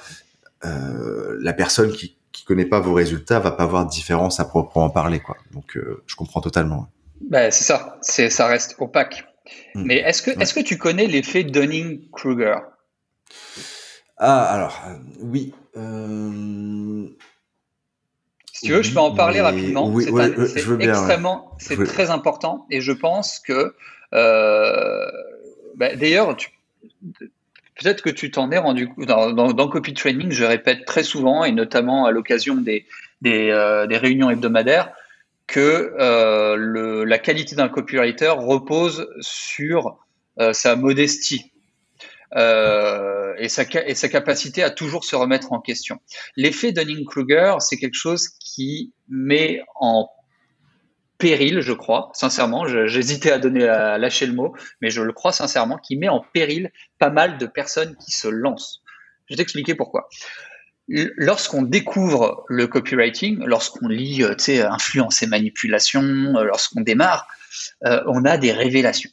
euh, 0.64 1.36
la 1.40 1.52
personne 1.52 1.92
qui 1.92 2.18
qui 2.38 2.44
connaît 2.44 2.66
pas 2.66 2.80
vos 2.80 2.94
résultats 2.94 3.40
va 3.40 3.50
pas 3.50 3.66
voir 3.66 3.84
de 3.84 3.90
différence 3.90 4.38
à 4.38 4.44
proprement 4.44 4.90
parler 4.90 5.20
quoi. 5.20 5.36
Donc 5.52 5.76
euh, 5.76 6.02
je 6.06 6.14
comprends 6.14 6.40
totalement. 6.40 6.88
Ben, 7.20 7.50
c'est 7.50 7.64
ça, 7.64 7.98
c'est 8.00 8.30
ça 8.30 8.46
reste 8.46 8.76
opaque. 8.78 9.24
Hmm. 9.74 9.82
Mais 9.84 9.96
est-ce 9.96 10.22
que 10.22 10.30
est-ce 10.40 10.54
que 10.54 10.60
tu 10.60 10.78
connais 10.78 11.06
l'effet 11.06 11.42
Dunning-Kruger? 11.42 12.58
Ah 14.18 14.44
alors 14.44 14.80
oui, 15.20 15.52
euh, 15.67 15.67
si 18.58 18.66
tu 18.66 18.72
veux, 18.72 18.82
je 18.82 18.92
peux 18.92 18.98
en 18.98 19.14
parler 19.14 19.40
rapidement. 19.40 19.94
c'est 20.00 20.80
extrêmement, 20.80 21.56
c'est 21.58 21.82
très 21.84 22.10
important 22.10 22.66
et 22.70 22.80
je 22.80 22.90
pense 22.90 23.38
que, 23.38 23.74
euh, 24.14 25.06
bah, 25.76 25.94
d'ailleurs, 25.94 26.36
peut-être 27.76 28.02
que 28.02 28.10
tu 28.10 28.32
t'en 28.32 28.50
es 28.50 28.58
rendu 28.58 28.88
compte 28.88 29.06
dans, 29.06 29.68
Copy 29.68 29.94
Training, 29.94 30.32
je 30.32 30.44
répète 30.44 30.86
très 30.86 31.04
souvent 31.04 31.44
et 31.44 31.52
notamment 31.52 32.06
à 32.06 32.10
l'occasion 32.10 32.56
des, 32.56 32.84
des, 33.22 33.50
euh, 33.50 33.86
réunions 33.88 34.28
hebdomadaires 34.28 34.90
que 35.46 35.94
la 37.04 37.18
qualité 37.18 37.54
d'un 37.54 37.68
copywriter 37.68 38.34
repose 38.36 39.08
sur 39.20 39.98
sa 40.52 40.74
modestie. 40.74 41.52
Euh, 42.36 43.34
et, 43.38 43.48
sa, 43.48 43.64
capacité 43.64 44.62
à 44.62 44.70
toujours 44.70 45.04
se 45.04 45.16
remettre 45.16 45.52
en 45.52 45.60
question. 45.60 46.00
L'effet 46.36 46.72
Dunning-Kruger, 46.72 47.56
c'est 47.60 47.76
quelque 47.76 47.94
chose 47.94 48.28
qui 48.40 48.92
met 49.08 49.62
en 49.76 50.08
péril, 51.16 51.60
je 51.60 51.72
crois, 51.72 52.10
sincèrement, 52.14 52.66
j'hésitais 52.86 53.32
à 53.32 53.38
donner 53.38 53.66
à 53.66 53.98
lâcher 53.98 54.26
le 54.26 54.34
mot, 54.34 54.54
mais 54.80 54.90
je 54.90 55.02
le 55.02 55.12
crois 55.12 55.32
sincèrement, 55.32 55.76
qui 55.78 55.96
met 55.96 56.08
en 56.08 56.24
péril 56.32 56.70
pas 56.98 57.10
mal 57.10 57.38
de 57.38 57.46
personnes 57.46 57.96
qui 57.96 58.12
se 58.12 58.28
lancent. 58.28 58.82
Je 59.26 59.34
vais 59.34 59.38
t'expliquer 59.38 59.74
pourquoi. 59.74 60.08
Lorsqu'on 60.88 61.62
découvre 61.62 62.44
le 62.48 62.66
copywriting, 62.66 63.44
lorsqu'on 63.44 63.88
lit, 63.88 64.22
euh, 64.22 64.34
tu 64.34 64.44
sais, 64.44 64.62
influence 64.62 65.22
et 65.22 65.26
manipulation, 65.26 66.02
euh, 66.02 66.44
lorsqu'on 66.44 66.80
démarre, 66.80 67.26
on 67.82 68.24
a 68.24 68.38
des 68.38 68.52
révélations 68.52 69.10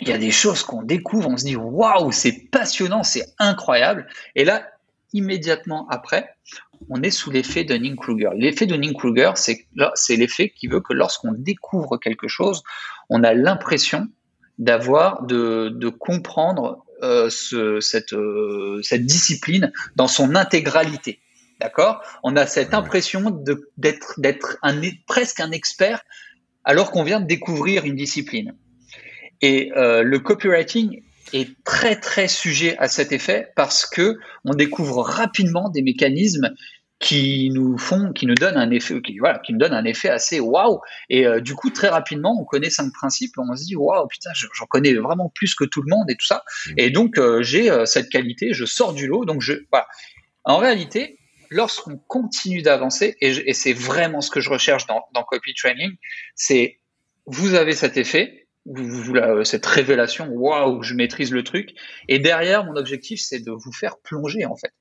il 0.00 0.08
y 0.08 0.12
a 0.12 0.18
des 0.18 0.30
choses 0.30 0.62
qu'on 0.62 0.82
découvre, 0.82 1.28
on 1.30 1.36
se 1.36 1.44
dit 1.44 1.56
waouh, 1.56 2.12
c'est 2.12 2.48
passionnant, 2.50 3.02
c'est 3.02 3.26
incroyable. 3.38 4.06
Et 4.34 4.44
là, 4.44 4.66
immédiatement 5.12 5.86
après, 5.88 6.36
on 6.90 7.02
est 7.02 7.10
sous 7.10 7.30
l'effet 7.30 7.64
Dunning-Kruger. 7.64 8.30
L'effet 8.36 8.66
Dunning-Kruger, 8.66 9.32
c'est 9.36 10.16
l'effet 10.16 10.50
qui 10.50 10.66
veut 10.66 10.80
que 10.80 10.92
lorsqu'on 10.92 11.32
découvre 11.32 11.96
quelque 11.96 12.28
chose, 12.28 12.62
on 13.08 13.22
a 13.22 13.32
l'impression 13.32 14.08
d'avoir, 14.58 15.22
de, 15.22 15.70
de, 15.74 15.88
comprendre 15.88 16.84
euh, 17.02 17.28
ce, 17.30 17.80
cette, 17.80 18.12
euh, 18.12 18.80
cette 18.82 19.04
discipline 19.04 19.72
dans 19.96 20.08
son 20.08 20.34
intégralité. 20.34 21.20
D'accord? 21.60 22.02
On 22.22 22.36
a 22.36 22.46
cette 22.46 22.74
impression 22.74 23.42
d'être 23.78 24.18
presque 25.06 25.40
un 25.40 25.50
expert 25.52 26.02
alors 26.64 26.90
qu'on 26.90 27.02
vient 27.02 27.20
de 27.20 27.26
découvrir 27.26 27.84
une 27.84 27.96
discipline. 27.96 28.54
Et 29.42 29.72
euh, 29.76 30.02
le 30.02 30.18
copywriting 30.18 31.02
est 31.32 31.62
très 31.64 31.96
très 31.96 32.28
sujet 32.28 32.76
à 32.78 32.88
cet 32.88 33.12
effet 33.12 33.48
parce 33.56 33.86
que 33.86 34.18
on 34.44 34.54
découvre 34.54 35.02
rapidement 35.02 35.68
des 35.68 35.82
mécanismes 35.82 36.54
qui 36.98 37.50
nous 37.52 37.76
font, 37.76 38.12
qui 38.12 38.24
nous 38.24 38.34
donnent 38.34 38.56
un 38.56 38.70
effet, 38.70 39.02
qui, 39.02 39.18
voilà, 39.18 39.38
qui 39.40 39.52
nous 39.52 39.58
donnent 39.58 39.74
un 39.74 39.84
effet 39.84 40.08
assez 40.08 40.40
waouh. 40.40 40.80
Et 41.10 41.26
euh, 41.26 41.40
du 41.40 41.54
coup, 41.54 41.68
très 41.68 41.88
rapidement, 41.88 42.34
on 42.40 42.44
connaît 42.44 42.70
cinq 42.70 42.90
principes, 42.92 43.32
on 43.36 43.54
se 43.54 43.64
dit 43.64 43.76
waouh, 43.76 44.06
putain, 44.06 44.30
j'en 44.34 44.66
connais 44.66 44.94
vraiment 44.94 45.30
plus 45.34 45.54
que 45.54 45.64
tout 45.64 45.82
le 45.82 45.90
monde 45.94 46.08
et 46.08 46.14
tout 46.16 46.24
ça. 46.24 46.42
Mmh. 46.68 46.72
Et 46.78 46.90
donc, 46.90 47.18
euh, 47.18 47.42
j'ai 47.42 47.70
cette 47.84 48.08
qualité, 48.08 48.54
je 48.54 48.64
sors 48.64 48.94
du 48.94 49.06
lot. 49.06 49.26
Donc, 49.26 49.42
je, 49.42 49.52
voilà. 49.70 49.86
En 50.44 50.56
réalité, 50.56 51.18
lorsqu'on 51.50 51.98
continue 51.98 52.62
d'avancer, 52.62 53.16
et, 53.20 53.50
et 53.50 53.52
c'est 53.52 53.74
vraiment 53.74 54.20
ce 54.20 54.30
que 54.30 54.40
je 54.40 54.48
recherche 54.48 54.86
dans, 54.86 55.04
dans 55.12 55.22
copy 55.22 55.52
training, 55.54 55.92
c'est 56.34 56.78
vous 57.26 57.54
avez 57.54 57.72
cet 57.72 57.96
effet, 57.96 58.45
cette 59.44 59.66
révélation, 59.66 60.28
waouh, 60.28 60.82
je 60.82 60.94
maîtrise 60.94 61.32
le 61.32 61.44
truc. 61.44 61.70
Et 62.08 62.18
derrière, 62.18 62.64
mon 62.64 62.76
objectif, 62.76 63.20
c'est 63.20 63.40
de 63.40 63.52
vous 63.52 63.72
faire 63.72 63.98
plonger 63.98 64.44
en 64.44 64.56
fait, 64.56 64.72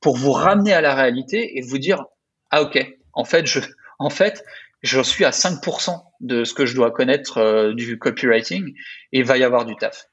pour 0.00 0.16
vous 0.16 0.32
ramener 0.32 0.72
à 0.72 0.80
la 0.80 0.94
réalité 0.94 1.58
et 1.58 1.62
vous 1.62 1.78
dire, 1.78 2.04
ah 2.50 2.62
ok, 2.62 2.78
en 3.12 3.24
fait, 3.24 3.46
je, 3.46 3.60
en 3.98 4.10
fait, 4.10 4.44
je 4.82 5.00
suis 5.00 5.24
à 5.24 5.30
5% 5.30 6.02
de 6.20 6.44
ce 6.44 6.54
que 6.54 6.66
je 6.66 6.74
dois 6.74 6.90
connaître 6.90 7.38
euh, 7.38 7.74
du 7.74 7.98
copywriting 7.98 8.74
et 9.12 9.18
il 9.18 9.24
va 9.24 9.36
y 9.38 9.44
avoir 9.44 9.64
du 9.64 9.76
taf. 9.76 10.09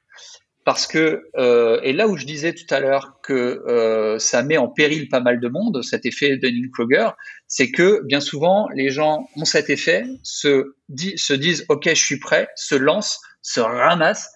Parce 0.68 0.86
que, 0.86 1.30
euh, 1.38 1.80
et 1.82 1.94
là 1.94 2.08
où 2.08 2.18
je 2.18 2.26
disais 2.26 2.52
tout 2.52 2.66
à 2.68 2.78
l'heure 2.78 3.22
que 3.22 3.32
euh, 3.32 4.18
ça 4.18 4.42
met 4.42 4.58
en 4.58 4.68
péril 4.68 5.08
pas 5.08 5.20
mal 5.20 5.40
de 5.40 5.48
monde, 5.48 5.82
cet 5.82 6.04
effet 6.04 6.36
Dunning-Kruger, 6.36 7.08
c'est 7.46 7.70
que 7.70 8.02
bien 8.04 8.20
souvent, 8.20 8.68
les 8.74 8.90
gens 8.90 9.26
ont 9.36 9.46
cet 9.46 9.70
effet, 9.70 10.04
se, 10.22 10.74
se 11.16 11.32
disent 11.32 11.64
OK, 11.70 11.88
je 11.88 11.94
suis 11.94 12.18
prêt, 12.18 12.50
se 12.54 12.74
lancent, 12.74 13.18
se 13.40 13.60
ramassent, 13.60 14.30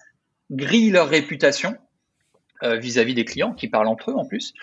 grillent 0.49 0.89
leur 0.89 1.07
réputation 1.07 1.77
vis-à-vis 2.63 3.13
des 3.13 3.25
clients 3.25 3.53
qui 3.53 3.67
parlent 3.67 3.87
entre 3.87 4.09
eux 4.09 4.15
en 4.15 4.25
plus, 4.25 4.53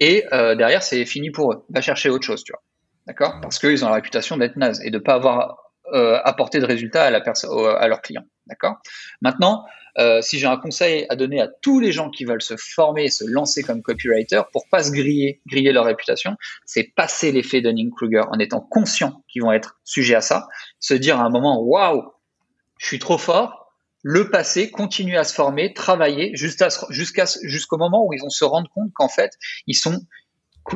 et 0.00 0.24
derrière, 0.32 0.82
c'est 0.82 1.04
fini 1.04 1.30
pour 1.30 1.52
eux. 1.52 1.64
Va 1.70 1.80
chercher 1.80 2.08
autre 2.08 2.26
chose, 2.26 2.42
tu 2.42 2.50
vois. 2.50 2.62
D'accord? 3.06 3.38
Parce 3.40 3.60
qu'ils 3.60 3.84
ont 3.84 3.88
la 3.88 3.94
réputation 3.94 4.36
d'être 4.36 4.56
naze 4.56 4.80
et 4.82 4.90
de 4.90 4.98
ne 4.98 5.02
pas 5.02 5.14
avoir 5.14 5.70
euh, 5.92 6.20
apporté 6.24 6.60
de 6.60 6.66
résultats 6.66 7.02
à, 7.02 7.10
la 7.10 7.20
à 7.20 7.88
leurs 7.88 8.00
clients. 8.00 8.24
D'accord? 8.46 8.76
Maintenant, 9.22 9.64
euh, 9.98 10.20
si 10.22 10.38
j'ai 10.38 10.46
un 10.46 10.56
conseil 10.56 11.06
à 11.08 11.16
donner 11.16 11.40
à 11.40 11.48
tous 11.48 11.80
les 11.80 11.92
gens 11.92 12.10
qui 12.10 12.24
veulent 12.24 12.42
se 12.42 12.54
former 12.56 13.04
et 13.04 13.10
se 13.10 13.24
lancer 13.24 13.62
comme 13.62 13.82
copywriter 13.82 14.42
pour 14.52 14.68
pas 14.70 14.82
se 14.82 14.92
griller, 14.92 15.40
griller 15.46 15.72
leur 15.72 15.84
réputation, 15.84 16.36
c'est 16.64 16.84
passer 16.84 17.32
l'effet 17.32 17.60
Dunning-Kruger 17.60 18.24
en 18.30 18.38
étant 18.38 18.60
conscient 18.60 19.22
qu'ils 19.28 19.42
vont 19.42 19.52
être 19.52 19.80
sujets 19.84 20.14
à 20.14 20.20
ça, 20.20 20.48
se 20.78 20.94
dire 20.94 21.18
à 21.18 21.24
un 21.24 21.30
moment 21.30 21.60
waouh, 21.62 22.04
je 22.78 22.86
suis 22.86 22.98
trop 22.98 23.18
fort, 23.18 23.72
le 24.02 24.30
passer, 24.30 24.70
continuer 24.70 25.16
à 25.16 25.24
se 25.24 25.34
former, 25.34 25.74
travailler 25.74 26.34
jusqu'à 26.34 26.68
jusqu'à 26.88 27.26
jusqu'au 27.42 27.76
moment 27.76 28.06
où 28.06 28.14
ils 28.14 28.20
vont 28.20 28.30
se 28.30 28.44
rendre 28.44 28.70
compte 28.74 28.90
qu'en 28.94 29.08
fait 29.08 29.32
ils 29.66 29.74
sont 29.74 30.00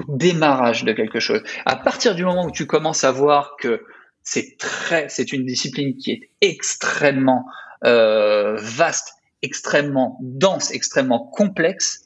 démarrage 0.08 0.84
de 0.84 0.92
quelque 0.92 1.20
chose. 1.20 1.42
À 1.66 1.76
partir 1.76 2.14
du 2.14 2.24
moment 2.24 2.46
où 2.46 2.50
tu 2.50 2.66
commences 2.66 3.04
à 3.04 3.12
voir 3.12 3.56
que 3.58 3.84
c'est 4.22 4.56
très, 4.58 5.08
c'est 5.08 5.32
une 5.32 5.44
discipline 5.44 5.96
qui 5.96 6.12
est 6.12 6.30
extrêmement 6.40 7.44
euh, 7.84 8.56
vaste, 8.56 9.14
extrêmement 9.42 10.18
dense, 10.22 10.70
extrêmement 10.72 11.18
complexe, 11.18 12.04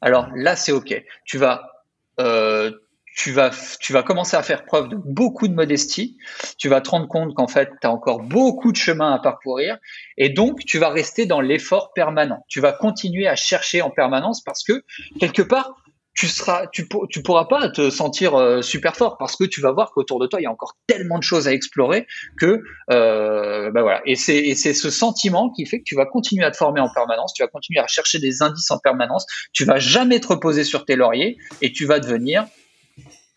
alors 0.00 0.28
là 0.34 0.56
c'est 0.56 0.72
ok. 0.72 1.02
Tu 1.24 1.38
vas, 1.38 1.84
euh, 2.20 2.70
tu 3.16 3.32
vas, 3.32 3.50
tu 3.80 3.92
vas 3.92 4.02
commencer 4.02 4.36
à 4.36 4.42
faire 4.42 4.64
preuve 4.64 4.88
de 4.88 4.96
beaucoup 4.96 5.48
de 5.48 5.54
modestie. 5.54 6.18
Tu 6.58 6.68
vas 6.68 6.80
te 6.80 6.90
rendre 6.90 7.08
compte 7.08 7.34
qu'en 7.34 7.48
fait 7.48 7.70
tu 7.80 7.86
as 7.86 7.90
encore 7.90 8.22
beaucoup 8.22 8.72
de 8.72 8.76
chemin 8.76 9.12
à 9.12 9.18
parcourir 9.18 9.78
et 10.18 10.28
donc 10.28 10.60
tu 10.64 10.78
vas 10.78 10.90
rester 10.90 11.26
dans 11.26 11.40
l'effort 11.40 11.92
permanent. 11.94 12.44
Tu 12.48 12.60
vas 12.60 12.72
continuer 12.72 13.26
à 13.26 13.36
chercher 13.36 13.82
en 13.82 13.90
permanence 13.90 14.42
parce 14.42 14.62
que 14.62 14.84
quelque 15.18 15.42
part 15.42 15.76
tu 16.16 16.28
seras, 16.28 16.66
tu, 16.68 16.88
pourras 17.22 17.44
pas 17.44 17.68
te 17.68 17.90
sentir 17.90 18.34
euh, 18.34 18.62
super 18.62 18.96
fort 18.96 19.18
parce 19.18 19.36
que 19.36 19.44
tu 19.44 19.60
vas 19.60 19.70
voir 19.70 19.92
qu'autour 19.92 20.18
de 20.18 20.26
toi 20.26 20.40
il 20.40 20.44
y 20.44 20.46
a 20.46 20.50
encore 20.50 20.74
tellement 20.86 21.18
de 21.18 21.22
choses 21.22 21.46
à 21.46 21.52
explorer 21.52 22.06
que 22.40 22.62
euh, 22.90 23.70
bah 23.70 23.82
voilà. 23.82 24.00
Et 24.06 24.16
c'est 24.16 24.54
c'est 24.54 24.72
ce 24.72 24.88
sentiment 24.88 25.50
qui 25.50 25.66
fait 25.66 25.78
que 25.78 25.84
tu 25.84 25.94
vas 25.94 26.06
continuer 26.06 26.44
à 26.44 26.50
te 26.50 26.56
former 26.56 26.80
en 26.80 26.88
permanence, 26.88 27.34
tu 27.34 27.42
vas 27.42 27.48
continuer 27.48 27.80
à 27.80 27.86
chercher 27.86 28.18
des 28.18 28.42
indices 28.42 28.70
en 28.70 28.78
permanence, 28.78 29.26
tu 29.52 29.66
vas 29.66 29.78
jamais 29.78 30.18
te 30.18 30.28
reposer 30.28 30.64
sur 30.64 30.86
tes 30.86 30.96
lauriers 30.96 31.36
et 31.60 31.70
tu 31.70 31.84
vas 31.84 32.00
devenir 32.00 32.46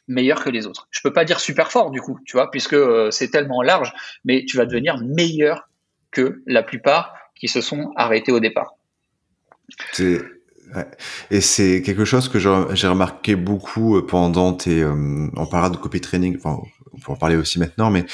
meilleur 0.08 0.42
que 0.42 0.50
les 0.50 0.66
autres. 0.66 0.88
Je 0.90 1.02
peux 1.04 1.12
pas 1.12 1.26
dire 1.26 1.42
super 1.42 1.74
fort 1.74 1.92
du 1.92 2.00
coup, 2.00 2.18
tu 2.26 2.38
vois, 2.38 2.50
puisque 2.50 2.74
euh, 2.74 3.12
c'est 3.12 3.30
tellement 3.30 3.62
large, 3.62 3.92
mais 4.24 4.46
tu 4.46 4.56
vas 4.56 4.66
devenir 4.66 4.98
meilleur 5.04 5.68
que 6.12 6.42
la 6.48 6.64
plupart 6.64 7.14
qui 7.36 7.50
se 7.50 7.60
sont 7.60 7.92
arrêtés 7.98 8.32
au 8.32 8.40
départ. 8.40 8.76
C'est 9.92 10.22
Et 11.32 11.42
c'est 11.42 11.82
quelque 11.82 12.06
chose 12.06 12.30
que 12.30 12.40
j'ai 12.40 12.88
remarqué 12.88 13.36
beaucoup 13.36 13.98
euh, 13.98 14.06
pendant 14.06 14.54
tes, 14.54 14.82
euh, 14.82 15.28
on 15.36 15.46
parlera 15.46 15.70
de 15.70 15.78
copy 15.78 16.02
training, 16.02 16.38
enfin, 16.38 16.62
on 16.94 17.00
peut 17.00 17.12
en 17.12 17.16
parler 17.16 17.36
aussi 17.36 17.60
maintenant, 17.60 17.90
mais 17.90 18.06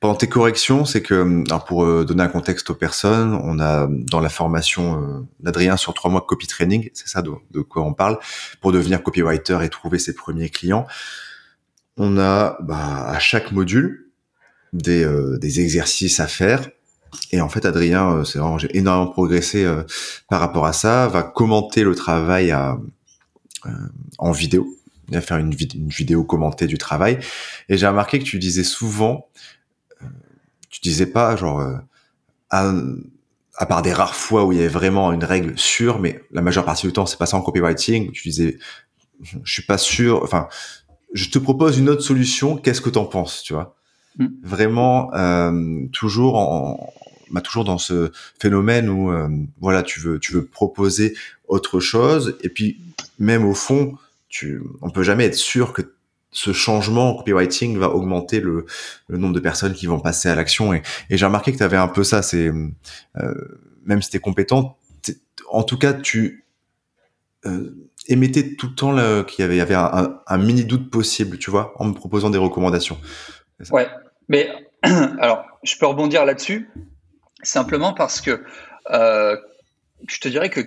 pendant 0.00 0.14
tes 0.14 0.28
corrections, 0.28 0.84
c'est 0.84 1.02
que, 1.02 1.14
euh, 1.14 1.44
alors 1.48 1.64
pour 1.64 1.84
euh, 1.84 2.04
donner 2.04 2.22
un 2.22 2.28
contexte 2.28 2.70
aux 2.70 2.74
personnes, 2.74 3.34
on 3.42 3.58
a 3.60 3.88
dans 3.90 4.20
la 4.20 4.28
formation 4.28 5.26
d'Adrien 5.40 5.76
sur 5.76 5.94
trois 5.94 6.10
mois 6.10 6.24
copy 6.26 6.46
training, 6.46 6.90
c'est 6.94 7.08
ça 7.08 7.22
de, 7.22 7.32
de, 7.50 7.60
quoi 7.60 7.82
on 7.82 7.94
parle, 7.94 8.18
pour 8.60 8.72
devenir 8.72 9.02
copywriter 9.02 9.58
et 9.62 9.68
trouver 9.68 9.98
ses 9.98 10.14
premiers 10.14 10.50
clients. 10.50 10.86
On 11.96 12.18
a 12.18 12.58
bah, 12.60 13.08
à 13.08 13.18
chaque 13.18 13.52
module 13.52 14.10
des, 14.72 15.06
des 15.38 15.60
exercices 15.60 16.20
à 16.20 16.26
faire 16.26 16.68
et 17.30 17.40
en 17.40 17.48
fait, 17.48 17.64
Adrien, 17.64 18.12
euh, 18.12 18.24
c'est 18.24 18.38
vraiment 18.38 18.58
j'ai 18.58 18.76
énormément 18.76 19.10
progressé 19.10 19.64
euh, 19.64 19.82
par 20.28 20.40
rapport 20.40 20.66
à 20.66 20.72
ça. 20.72 21.08
Va 21.08 21.22
commenter 21.22 21.84
le 21.84 21.94
travail 21.94 22.50
à, 22.50 22.78
euh, 23.66 23.70
en 24.18 24.32
vidéo. 24.32 24.74
Il 25.08 25.14
va 25.14 25.20
faire 25.20 25.38
une, 25.38 25.54
vidéo 25.54 26.24
commentée 26.24 26.66
du 26.66 26.76
travail. 26.76 27.18
Et 27.68 27.78
j'ai 27.78 27.86
remarqué 27.86 28.18
que 28.18 28.24
tu 28.24 28.38
disais 28.38 28.64
souvent, 28.64 29.28
tu 30.68 30.80
disais 30.82 31.06
pas 31.06 31.34
genre 31.34 31.66
à, 32.50 32.72
à, 33.56 33.66
part 33.66 33.80
des 33.80 33.94
rares 33.94 34.14
fois 34.14 34.44
où 34.44 34.52
il 34.52 34.58
y 34.58 34.60
avait 34.60 34.68
vraiment 34.68 35.10
une 35.12 35.24
règle 35.24 35.58
sûre, 35.58 35.98
mais 35.98 36.22
la 36.30 36.42
majeure 36.42 36.66
partie 36.66 36.86
du 36.86 36.92
temps 36.92 37.06
c'est 37.06 37.16
pas 37.16 37.24
ça 37.24 37.38
en 37.38 37.40
copywriting. 37.40 38.12
Tu 38.12 38.28
disais, 38.28 38.58
je 39.22 39.50
suis 39.50 39.62
pas 39.62 39.78
sûr. 39.78 40.22
Enfin, 40.22 40.48
je 41.14 41.30
te 41.30 41.38
propose 41.38 41.78
une 41.78 41.88
autre 41.88 42.02
solution. 42.02 42.58
Qu'est-ce 42.58 42.82
que 42.82 42.90
t'en 42.90 43.06
penses, 43.06 43.42
tu 43.42 43.54
vois? 43.54 43.77
Mm. 44.18 44.28
Vraiment, 44.42 45.12
euh, 45.14 45.86
toujours 45.92 46.36
en, 46.36 46.92
bah, 47.30 47.40
toujours 47.40 47.64
dans 47.64 47.78
ce 47.78 48.10
phénomène 48.40 48.88
où 48.88 49.10
euh, 49.10 49.28
voilà 49.60 49.82
tu 49.82 50.00
veux 50.00 50.18
tu 50.18 50.32
veux 50.32 50.44
proposer 50.44 51.14
autre 51.46 51.80
chose 51.80 52.38
et 52.42 52.48
puis 52.48 52.80
même 53.18 53.44
au 53.44 53.54
fond 53.54 53.94
tu 54.28 54.62
on 54.80 54.90
peut 54.90 55.02
jamais 55.02 55.24
être 55.24 55.34
sûr 55.34 55.72
que 55.72 55.82
ce 56.30 56.52
changement 56.52 57.10
en 57.10 57.14
copywriting 57.16 57.78
va 57.78 57.90
augmenter 57.90 58.40
le, 58.40 58.66
le 59.08 59.18
nombre 59.18 59.34
de 59.34 59.40
personnes 59.40 59.72
qui 59.72 59.86
vont 59.86 60.00
passer 60.00 60.28
à 60.28 60.34
l'action 60.34 60.72
et, 60.72 60.82
et 61.10 61.16
j'ai 61.16 61.26
remarqué 61.26 61.52
que 61.52 61.58
tu 61.58 61.62
avais 61.62 61.76
un 61.76 61.88
peu 61.88 62.04
ça 62.04 62.22
c'est 62.22 62.50
euh, 63.16 63.34
même 63.84 64.00
si 64.02 64.10
tu 64.10 64.16
es 64.16 64.20
compétent 64.20 64.78
en 65.50 65.62
tout 65.62 65.78
cas 65.78 65.92
tu 65.92 66.46
euh, 67.46 67.70
émettais 68.06 68.54
tout 68.56 68.68
le 68.68 68.74
temps 68.74 69.24
qu'il 69.24 69.42
y 69.42 69.44
avait, 69.44 69.56
y 69.56 69.60
avait 69.60 69.74
un, 69.74 70.18
un, 70.26 70.38
mini 70.38 70.64
doute 70.64 70.90
possible 70.90 71.38
tu 71.38 71.50
vois 71.50 71.74
en 71.76 71.84
me 71.86 71.94
proposant 71.94 72.30
des 72.30 72.38
recommandations. 72.38 72.98
Ouais 73.70 73.88
mais 74.28 74.50
alors 74.82 75.44
je 75.62 75.76
peux 75.76 75.86
rebondir 75.86 76.24
là-dessus 76.24 76.70
Simplement 77.42 77.92
parce 77.92 78.20
que 78.20 78.44
euh, 78.90 79.36
je 80.08 80.18
te 80.18 80.28
dirais 80.28 80.50
que 80.50 80.60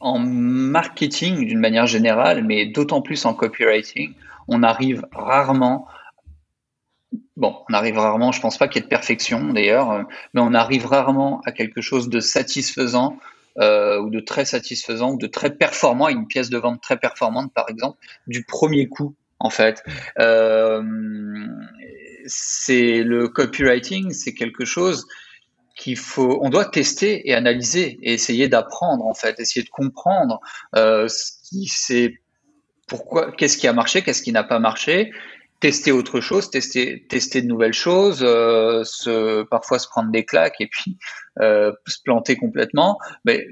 en 0.00 0.18
marketing 0.18 1.46
d'une 1.46 1.58
manière 1.58 1.86
générale, 1.86 2.44
mais 2.44 2.66
d'autant 2.66 3.02
plus 3.02 3.24
en 3.26 3.34
copywriting, 3.34 4.14
on 4.48 4.62
arrive 4.62 5.06
rarement. 5.12 5.86
Bon, 7.36 7.56
on 7.68 7.74
arrive 7.74 7.98
rarement, 7.98 8.32
je 8.32 8.40
pense 8.40 8.58
pas 8.58 8.68
qu'il 8.68 8.80
y 8.80 8.82
ait 8.82 8.84
de 8.84 8.90
perfection 8.90 9.52
d'ailleurs, 9.52 10.06
mais 10.34 10.40
on 10.40 10.54
arrive 10.54 10.86
rarement 10.86 11.40
à 11.44 11.52
quelque 11.52 11.80
chose 11.80 12.08
de 12.08 12.20
satisfaisant 12.20 13.18
euh, 13.58 14.00
ou 14.00 14.10
de 14.10 14.20
très 14.20 14.44
satisfaisant 14.44 15.12
ou 15.12 15.18
de 15.18 15.26
très 15.26 15.50
performant, 15.50 16.08
une 16.08 16.26
pièce 16.26 16.50
de 16.50 16.58
vente 16.58 16.80
très 16.80 16.98
performante 16.98 17.52
par 17.52 17.68
exemple, 17.68 17.98
du 18.26 18.44
premier 18.44 18.88
coup 18.88 19.14
en 19.38 19.50
fait. 19.50 19.82
Euh, 20.18 20.82
c'est 22.26 23.02
le 23.02 23.28
copywriting, 23.28 24.12
c'est 24.12 24.34
quelque 24.34 24.64
chose 24.64 25.06
qu'il 25.76 25.96
faut, 25.96 26.38
on 26.42 26.50
doit 26.50 26.66
tester 26.66 27.28
et 27.28 27.34
analyser 27.34 27.98
et 28.02 28.12
essayer 28.12 28.48
d'apprendre 28.48 29.06
en 29.06 29.14
fait, 29.14 29.40
essayer 29.40 29.64
de 29.64 29.70
comprendre 29.70 30.40
euh, 30.76 31.08
ce 31.08 31.32
qui 31.48 31.66
c'est 31.66 32.14
pourquoi, 32.86 33.32
qu'est-ce 33.32 33.56
qui 33.56 33.68
a 33.68 33.72
marché, 33.72 34.02
qu'est-ce 34.02 34.22
qui 34.22 34.32
n'a 34.32 34.42
pas 34.42 34.58
marché, 34.58 35.12
tester 35.60 35.92
autre 35.92 36.20
chose, 36.20 36.50
tester, 36.50 37.06
tester 37.08 37.40
de 37.40 37.46
nouvelles 37.46 37.72
choses, 37.72 38.22
euh, 38.22 38.82
se, 38.84 39.42
parfois 39.44 39.78
se 39.78 39.88
prendre 39.88 40.10
des 40.10 40.24
claques 40.24 40.60
et 40.60 40.66
puis 40.66 40.98
euh, 41.40 41.72
se 41.86 41.98
planter 42.02 42.36
complètement. 42.36 42.98
Mais 43.24 43.46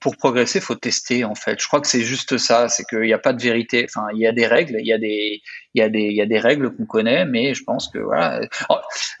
pour 0.00 0.16
progresser, 0.16 0.58
il 0.58 0.62
faut 0.62 0.74
tester 0.74 1.24
en 1.24 1.34
fait. 1.34 1.60
Je 1.60 1.66
crois 1.66 1.80
que 1.80 1.86
c'est 1.86 2.02
juste 2.02 2.36
ça, 2.36 2.68
c'est 2.68 2.84
qu'il 2.84 3.00
n'y 3.00 3.12
a 3.12 3.18
pas 3.18 3.32
de 3.32 3.42
vérité. 3.42 3.86
Enfin, 3.88 4.06
il 4.12 4.20
y 4.20 4.26
a 4.26 4.32
des 4.32 4.46
règles, 4.46 4.76
il 4.78 4.86
y 4.86 4.92
a 4.92 4.98
des, 4.98 5.40
il 5.74 5.80
y 5.80 5.82
a 5.82 5.88
des, 5.88 6.02
il 6.02 6.16
y 6.16 6.20
a 6.20 6.26
des 6.26 6.38
règles 6.38 6.74
qu'on 6.74 6.84
connaît, 6.84 7.24
mais 7.24 7.54
je 7.54 7.64
pense 7.64 7.88
que 7.88 7.98
voilà. 7.98 8.40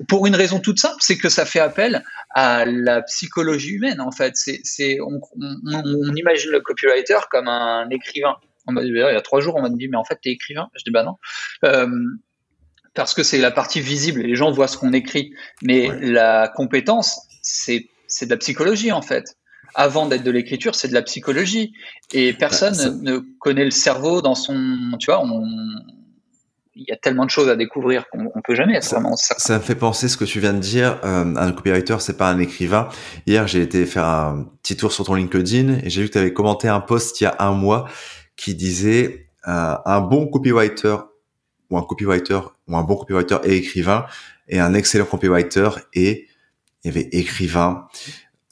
Pour 0.08 0.26
une 0.26 0.34
raison 0.34 0.60
toute 0.60 0.78
simple, 0.78 0.98
c'est 1.00 1.16
que 1.16 1.28
ça 1.28 1.46
fait 1.46 1.60
appel 1.60 2.04
à 2.30 2.66
la 2.66 3.02
psychologie 3.02 3.72
humaine 3.72 4.00
en 4.00 4.12
fait. 4.12 4.36
C'est, 4.36 4.60
c'est, 4.64 5.00
on, 5.00 5.20
on, 5.40 6.14
imagine 6.14 6.50
le 6.50 6.60
copywriter 6.60 7.18
comme 7.30 7.48
un 7.48 7.88
écrivain. 7.90 8.36
On 8.66 8.72
m'a 8.72 8.82
dit, 8.82 8.88
il 8.88 8.96
y 8.96 9.02
a 9.02 9.20
trois 9.22 9.40
jours, 9.40 9.54
on 9.56 9.62
m'a 9.62 9.70
dit, 9.70 9.88
mais 9.88 9.96
en 9.96 10.04
fait, 10.04 10.18
t'es 10.22 10.30
écrivain. 10.30 10.68
Je 10.74 10.82
dis, 10.84 10.90
bah 10.90 11.04
non. 11.04 11.16
Euh, 11.64 11.88
parce 12.94 13.14
que 13.14 13.22
c'est 13.22 13.38
la 13.38 13.50
partie 13.50 13.80
visible, 13.80 14.22
les 14.22 14.34
gens 14.34 14.50
voient 14.50 14.68
ce 14.68 14.76
qu'on 14.76 14.92
écrit. 14.92 15.32
Mais 15.62 15.88
la 16.00 16.48
compétence, 16.54 17.20
c'est, 17.42 17.88
c'est 18.08 18.26
de 18.26 18.30
la 18.30 18.36
psychologie 18.38 18.92
en 18.92 19.02
fait 19.02 19.36
avant 19.76 20.06
d'être 20.06 20.24
de 20.24 20.30
l'écriture, 20.30 20.74
c'est 20.74 20.88
de 20.88 20.94
la 20.94 21.02
psychologie. 21.02 21.72
Et 22.12 22.32
personne 22.32 22.74
bah, 22.76 22.90
ne 23.02 23.18
connaît 23.38 23.64
le 23.64 23.70
cerveau 23.70 24.22
dans 24.22 24.34
son. 24.34 24.56
Tu 24.98 25.06
vois, 25.06 25.22
on, 25.22 25.44
il 26.74 26.84
y 26.88 26.92
a 26.92 26.96
tellement 26.96 27.24
de 27.24 27.30
choses 27.30 27.48
à 27.48 27.56
découvrir 27.56 28.08
qu'on 28.10 28.24
ne 28.24 28.42
peut 28.42 28.54
jamais 28.54 28.74
être 28.74 28.84
ça, 28.84 28.96
vraiment 28.96 29.16
ça. 29.16 29.58
me 29.58 29.62
fait 29.62 29.74
penser 29.74 30.08
ce 30.08 30.16
que 30.16 30.24
tu 30.24 30.40
viens 30.40 30.54
de 30.54 30.58
dire. 30.58 30.98
Euh, 31.04 31.34
un 31.36 31.52
copywriter, 31.52 31.96
c'est 32.00 32.16
pas 32.16 32.30
un 32.30 32.38
écrivain. 32.38 32.88
Hier, 33.26 33.46
j'ai 33.46 33.62
été 33.62 33.84
faire 33.86 34.04
un 34.04 34.46
petit 34.62 34.76
tour 34.76 34.92
sur 34.92 35.04
ton 35.04 35.14
LinkedIn 35.14 35.80
et 35.82 35.90
j'ai 35.90 36.02
vu 36.02 36.08
que 36.08 36.12
tu 36.12 36.18
avais 36.18 36.32
commenté 36.32 36.68
un 36.68 36.80
post 36.80 37.20
il 37.20 37.24
y 37.24 37.26
a 37.26 37.36
un 37.38 37.52
mois 37.52 37.88
qui 38.36 38.54
disait 38.54 39.28
euh, 39.46 39.74
un 39.84 40.00
bon 40.00 40.26
copywriter 40.26 40.96
ou 41.70 41.76
un 41.76 41.82
copywriter 41.82 42.40
ou 42.68 42.76
un 42.76 42.82
bon 42.82 42.96
copywriter 42.96 43.38
et 43.44 43.56
écrivain 43.56 44.06
et 44.48 44.58
un 44.58 44.74
excellent 44.74 45.06
copywriter 45.06 45.68
et 45.94 46.26
il 46.84 46.94
y 46.94 46.98
avait 46.98 47.08
écrivain, 47.12 47.88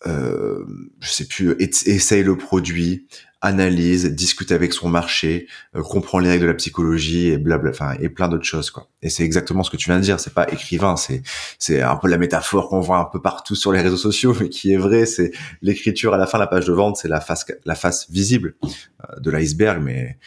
euh, 0.06 0.64
je 1.00 1.08
sais 1.10 1.26
plus, 1.26 1.54
essaye 1.58 2.22
le 2.22 2.36
produit, 2.36 3.06
analyse, 3.40 4.06
discute 4.06 4.52
avec 4.52 4.72
son 4.72 4.88
marché, 4.88 5.46
euh, 5.76 5.82
comprend 5.82 6.18
les 6.18 6.30
règles 6.30 6.42
de 6.42 6.48
la 6.48 6.54
psychologie 6.54 7.28
et 7.28 7.38
blabla, 7.38 7.70
enfin 7.70 7.94
et 8.00 8.08
plein 8.08 8.28
d'autres 8.28 8.44
choses 8.44 8.70
quoi. 8.70 8.88
Et 9.02 9.10
c'est 9.10 9.22
exactement 9.22 9.62
ce 9.62 9.70
que 9.70 9.76
tu 9.76 9.90
viens 9.90 9.98
de 9.98 10.04
dire. 10.04 10.18
C'est 10.18 10.32
pas 10.34 10.50
écrivain, 10.50 10.96
c'est 10.96 11.22
c'est 11.58 11.82
un 11.82 11.96
peu 11.96 12.08
la 12.08 12.18
métaphore 12.18 12.68
qu'on 12.68 12.80
voit 12.80 12.98
un 12.98 13.04
peu 13.04 13.20
partout 13.20 13.54
sur 13.54 13.70
les 13.72 13.82
réseaux 13.82 13.98
sociaux, 13.98 14.34
mais 14.40 14.48
qui 14.48 14.72
est 14.72 14.78
vrai. 14.78 15.06
C'est 15.06 15.32
l'écriture 15.62 16.14
à 16.14 16.18
la 16.18 16.26
fin, 16.26 16.38
la 16.38 16.46
page 16.46 16.66
de 16.66 16.72
vente, 16.72 16.96
c'est 16.96 17.08
la 17.08 17.20
face 17.20 17.46
la 17.64 17.74
face 17.74 18.10
visible 18.10 18.54
euh, 18.64 19.20
de 19.20 19.30
l'iceberg, 19.30 19.82
mais 19.82 20.18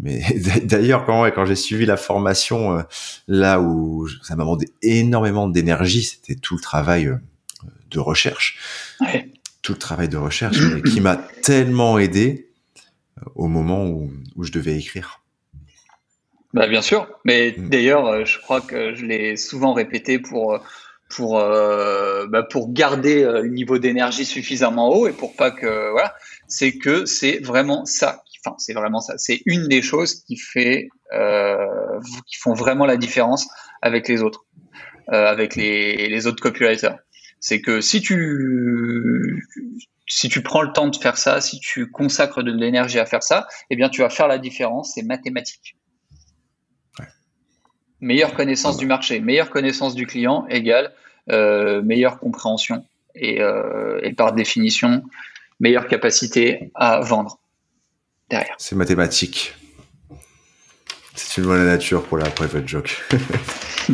mais 0.00 0.22
d'ailleurs, 0.64 1.04
quand, 1.04 1.24
quand 1.32 1.44
j'ai 1.44 1.56
suivi 1.56 1.84
la 1.84 1.98
formation, 1.98 2.82
là 3.28 3.60
où 3.60 4.08
ça 4.22 4.34
m'a 4.36 4.44
demandé 4.44 4.68
énormément 4.80 5.48
d'énergie, 5.48 6.02
c'était 6.02 6.36
tout 6.36 6.56
le 6.56 6.62
travail 6.62 7.12
de 7.92 8.00
recherche. 8.00 8.58
Tout 9.62 9.72
le 9.72 9.78
travail 9.78 10.08
de 10.08 10.16
recherche, 10.16 10.58
qui 10.84 11.00
m'a 11.00 11.16
tellement 11.16 11.98
aidé 11.98 12.48
euh, 13.18 13.30
au 13.34 13.46
moment 13.46 13.86
où, 13.86 14.10
où, 14.34 14.44
je 14.44 14.50
devais 14.50 14.76
écrire. 14.76 15.20
Bah, 16.52 16.66
bien 16.66 16.82
sûr, 16.82 17.06
mais 17.24 17.54
mm. 17.56 17.68
d'ailleurs, 17.68 18.26
je 18.26 18.38
crois 18.40 18.60
que 18.60 18.94
je 18.94 19.04
l'ai 19.04 19.36
souvent 19.36 19.72
répété 19.72 20.18
pour, 20.18 20.58
pour, 21.08 21.38
bah, 21.38 22.42
pour 22.50 22.72
garder 22.72 23.22
le 23.22 23.48
niveau 23.48 23.78
d'énergie 23.78 24.24
suffisamment 24.24 24.88
haut 24.88 25.06
et 25.06 25.12
pour 25.12 25.36
pas 25.36 25.50
que. 25.50 25.90
Voilà, 25.92 26.14
c'est 26.48 26.72
que 26.78 27.06
c'est 27.06 27.38
vraiment 27.38 27.84
ça 27.84 28.24
enfin, 28.44 28.56
c'est 28.58 28.72
vraiment 28.72 29.00
ça. 29.00 29.14
C'est 29.18 29.42
une 29.46 29.68
des 29.68 29.82
choses 29.82 30.22
qui 30.24 30.36
fait, 30.36 30.88
euh, 31.12 31.56
qui 32.26 32.36
font 32.36 32.54
vraiment 32.54 32.86
la 32.86 32.96
différence 32.96 33.48
avec 33.80 34.08
les 34.08 34.22
autres, 34.22 34.44
euh, 35.12 35.26
avec 35.26 35.56
les, 35.56 36.08
les 36.08 36.26
autres 36.26 36.42
copywriters. 36.42 36.98
C'est 37.42 37.60
que 37.60 37.80
si 37.80 38.00
tu 38.00 39.44
si 40.06 40.28
tu 40.28 40.42
prends 40.42 40.62
le 40.62 40.72
temps 40.72 40.88
de 40.88 40.96
faire 40.96 41.18
ça, 41.18 41.40
si 41.40 41.58
tu 41.58 41.90
consacres 41.90 42.42
de 42.42 42.52
l'énergie 42.52 42.98
à 42.98 43.06
faire 43.06 43.22
ça, 43.22 43.48
eh 43.70 43.76
bien, 43.76 43.88
tu 43.88 44.00
vas 44.02 44.10
faire 44.10 44.28
la 44.28 44.38
différence. 44.38 44.92
C'est 44.94 45.02
mathématique. 45.02 45.76
Ouais. 46.98 47.06
Meilleure 48.00 48.34
connaissance 48.34 48.76
du 48.76 48.86
marché, 48.86 49.20
meilleure 49.20 49.50
connaissance 49.50 49.94
du 49.94 50.06
client 50.06 50.46
égale 50.48 50.94
euh, 51.30 51.82
meilleure 51.82 52.18
compréhension 52.18 52.84
et, 53.14 53.40
euh, 53.40 54.00
et 54.02 54.12
par 54.12 54.32
définition 54.32 55.04
meilleure 55.60 55.86
capacité 55.86 56.72
à 56.74 57.00
vendre. 57.00 57.38
C'est 58.58 58.74
mathématique. 58.76 59.54
C'est 61.14 61.40
une 61.40 61.46
loi 61.46 61.58
de 61.58 61.64
la 61.64 61.72
nature 61.72 62.02
pour 62.04 62.18
la 62.18 62.30
private 62.30 62.66
joke. 62.66 63.02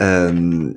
euh, 0.00 0.72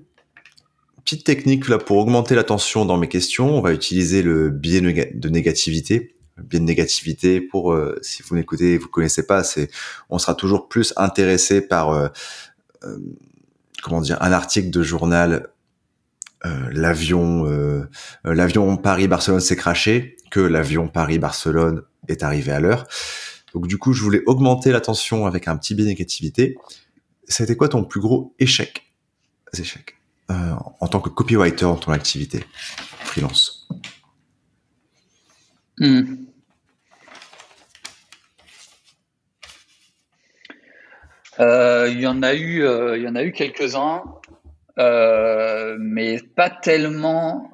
petite 1.04 1.26
technique 1.26 1.68
là 1.68 1.78
pour 1.78 1.98
augmenter 1.98 2.36
l'attention 2.36 2.86
dans 2.86 2.98
mes 2.98 3.08
questions, 3.08 3.58
on 3.58 3.62
va 3.62 3.74
utiliser 3.74 4.22
le 4.22 4.50
biais 4.50 4.82
de 4.82 5.30
négativité. 5.30 6.16
Le 6.36 6.44
biais 6.44 6.60
de 6.60 6.66
négativité 6.66 7.42
pour 7.42 7.74
euh, 7.74 8.00
si 8.02 8.24
vous 8.24 8.36
n'écoutez, 8.36 8.78
vous 8.78 8.88
connaissez 8.88 9.26
pas, 9.26 9.44
c'est 9.44 9.70
on 10.10 10.18
sera 10.18 10.34
toujours 10.34 10.68
plus 10.68 10.94
intéressé 10.98 11.62
par 11.62 11.92
euh, 11.92 12.08
euh, 12.84 12.98
comment 13.84 14.02
dire 14.02 14.18
un 14.22 14.32
article 14.32 14.70
de 14.70 14.84
journal 14.84 15.48
l'avion 16.72 17.46
l'avion 18.26 18.76
Paris 18.76 19.08
Barcelone 19.08 19.40
s'est 19.40 19.56
craché 19.56 20.18
que 20.30 20.42
l'avion 20.42 20.90
Paris 20.90 21.18
Barcelone 21.18 21.84
est 22.10 22.22
arrivé 22.22 22.52
à 22.52 22.60
l'heure. 22.60 22.86
Donc 23.54 23.68
du 23.68 23.78
coup, 23.78 23.94
je 23.94 24.04
voulais 24.04 24.24
augmenter 24.26 24.74
l'attention 24.74 25.26
avec 25.26 25.48
un 25.48 25.56
petit 25.56 25.74
biais 25.74 25.86
négativité. 25.86 26.58
C'était 27.30 27.56
quoi 27.56 27.70
ton 27.70 27.86
plus 27.86 28.02
gros 28.02 28.36
échec? 28.40 28.92
Échec 29.58 30.03
euh, 30.34 30.56
en 30.80 30.88
tant 30.88 31.00
que 31.00 31.10
copywriter 31.10 31.66
dans 31.66 31.76
ton 31.76 31.92
activité 31.92 32.46
freelance 33.00 33.68
hmm. 35.80 36.16
euh, 41.40 41.90
Il 41.92 42.00
y 42.02 42.08
en 42.08 42.24
a 42.24 42.34
eu, 42.34 42.64
euh, 42.64 42.98
y 42.98 43.08
en 43.08 43.16
a 43.16 43.24
eu 43.24 43.32
quelques-uns, 43.32 44.04
mais 44.78 46.20
pas 46.36 46.50
tellement 46.50 47.50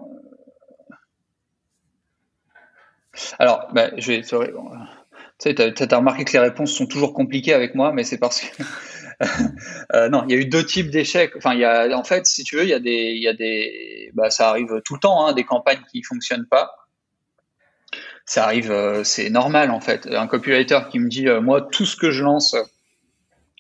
Alors, 3.40 3.68
bah, 3.74 3.90
je 3.98 4.12
vais. 4.12 4.24
sais, 4.24 5.56
tu 5.56 5.62
as, 5.62 5.98
remarqué 5.98 6.24
que 6.26 6.32
les 6.34 6.40
réponses 6.40 6.72
sont 6.72 6.88
toujours 6.88 7.14
compliquées 7.14 7.54
avec 7.54 7.76
moi, 7.76 7.92
mais 7.92 8.04
c'est 8.04 8.18
parce 8.18 8.42
que. 8.42 8.64
Euh, 9.96 10.08
non, 10.08 10.24
il 10.28 10.36
y 10.36 10.38
a 10.38 10.40
eu 10.40 10.46
deux 10.46 10.64
types 10.64 10.92
d'échecs. 10.92 11.36
Enfin, 11.36 11.56
il 11.56 11.62
y 11.62 11.66
a, 11.66 11.98
en 11.98 12.04
fait, 12.04 12.28
si 12.28 12.44
tu 12.44 12.58
veux, 12.58 12.64
il 12.64 12.70
y 12.70 12.74
a 12.74 12.80
des. 12.80 13.12
Il 13.16 13.22
y 13.22 13.28
a 13.28 13.34
des 13.34 14.12
bah, 14.14 14.30
ça 14.30 14.50
arrive 14.50 14.82
tout 14.86 14.94
le 14.94 15.00
temps, 15.00 15.26
hein, 15.26 15.34
des 15.34 15.44
campagnes 15.44 15.82
qui 15.92 16.00
ne 16.00 16.06
fonctionnent 16.06 16.48
pas. 16.48 16.72
Ça 18.26 18.44
arrive, 18.44 18.72
euh, 18.72 19.04
c'est 19.04 19.32
normal 19.32 19.72
en 19.72 19.80
fait. 19.80 20.08
Un 20.08 20.28
copywriter 20.28 20.82
qui 20.92 21.00
me 21.00 21.10
dit, 21.10 21.28
euh, 21.28 21.42
moi, 21.42 21.68
tout 21.72 21.86
ce 21.86 21.96
que 21.96 22.12
je 22.12 22.24
lance, 22.24 22.56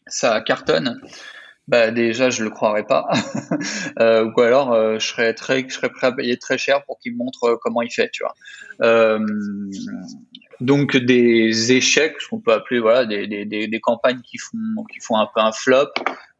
ça 0.07 0.39
cartonne 0.41 1.01
bah 1.67 1.91
déjà 1.91 2.31
je 2.31 2.43
le 2.43 2.49
croirais 2.49 2.83
pas 2.83 3.07
ou 3.99 4.41
alors 4.41 4.99
je 4.99 5.05
serais 5.05 5.35
très 5.35 5.69
je 5.69 5.75
serais 5.75 5.89
prêt 5.91 6.07
à 6.07 6.11
payer 6.11 6.39
très 6.39 6.57
cher 6.57 6.83
pour 6.85 6.97
qu'il 6.97 7.11
me 7.11 7.19
montre 7.19 7.59
comment 7.61 7.83
il 7.83 7.91
fait 7.91 8.09
tu 8.09 8.23
vois 8.23 8.33
donc 10.61 10.97
des 10.97 11.71
échecs 11.71 12.15
ce 12.19 12.27
qu'on 12.27 12.39
peut 12.39 12.53
appeler 12.53 12.79
voilà 12.79 13.05
des, 13.05 13.27
des, 13.27 13.45
des, 13.45 13.79
campagnes 13.79 14.21
qui 14.21 14.37
font 14.37 14.57
qui 14.91 14.99
font 14.99 15.17
un 15.17 15.25
peu 15.25 15.39
un 15.39 15.51
flop 15.51 15.87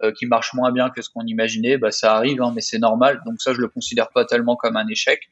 euh, 0.03 0.11
qui 0.11 0.25
marchent 0.25 0.53
moins 0.53 0.71
bien 0.71 0.89
que 0.89 1.01
ce 1.01 1.09
qu'on 1.09 1.25
imaginait 1.25 1.77
bah 1.77 1.91
ça 1.91 2.15
arrive 2.15 2.41
hein, 2.41 2.51
mais 2.53 2.61
c'est 2.61 2.79
normal 2.79 3.21
donc 3.25 3.41
ça 3.41 3.53
je 3.53 3.61
le 3.61 3.67
considère 3.67 4.09
pas 4.09 4.25
tellement 4.25 4.55
comme 4.55 4.75
un 4.75 4.87
échec 4.87 5.29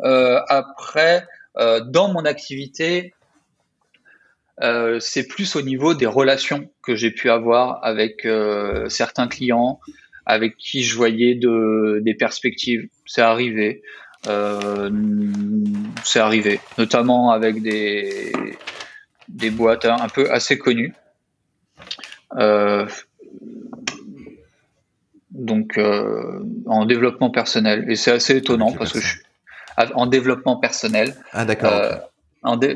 après 0.00 1.26
dans 1.56 2.12
mon 2.12 2.24
activité 2.24 3.14
euh, 4.62 5.00
c'est 5.00 5.26
plus 5.26 5.56
au 5.56 5.62
niveau 5.62 5.94
des 5.94 6.06
relations 6.06 6.70
que 6.82 6.94
j'ai 6.94 7.10
pu 7.10 7.30
avoir 7.30 7.84
avec 7.84 8.24
euh, 8.24 8.88
certains 8.88 9.26
clients, 9.26 9.80
avec 10.26 10.56
qui 10.56 10.82
je 10.82 10.96
voyais 10.96 11.34
de, 11.34 12.00
des 12.04 12.14
perspectives. 12.14 12.88
C'est 13.06 13.22
arrivé. 13.22 13.82
Euh, 14.26 14.90
c'est 16.04 16.20
arrivé, 16.20 16.60
notamment 16.78 17.30
avec 17.30 17.62
des, 17.62 18.32
des 19.28 19.50
boîtes 19.50 19.84
un 19.84 20.08
peu 20.08 20.30
assez 20.30 20.58
connues. 20.58 20.94
Euh, 22.36 22.86
donc 25.30 25.78
en 26.66 26.86
développement 26.86 27.30
personnel. 27.30 27.84
Et 27.88 27.96
c'est 27.96 28.12
assez 28.12 28.36
étonnant 28.36 28.72
parce 28.72 28.92
que 28.92 29.00
je 29.00 29.06
suis 29.06 29.20
en 29.94 30.06
développement 30.06 30.56
personnel. 30.56 31.14
Ah 31.32 31.44
d'accord 31.44 31.72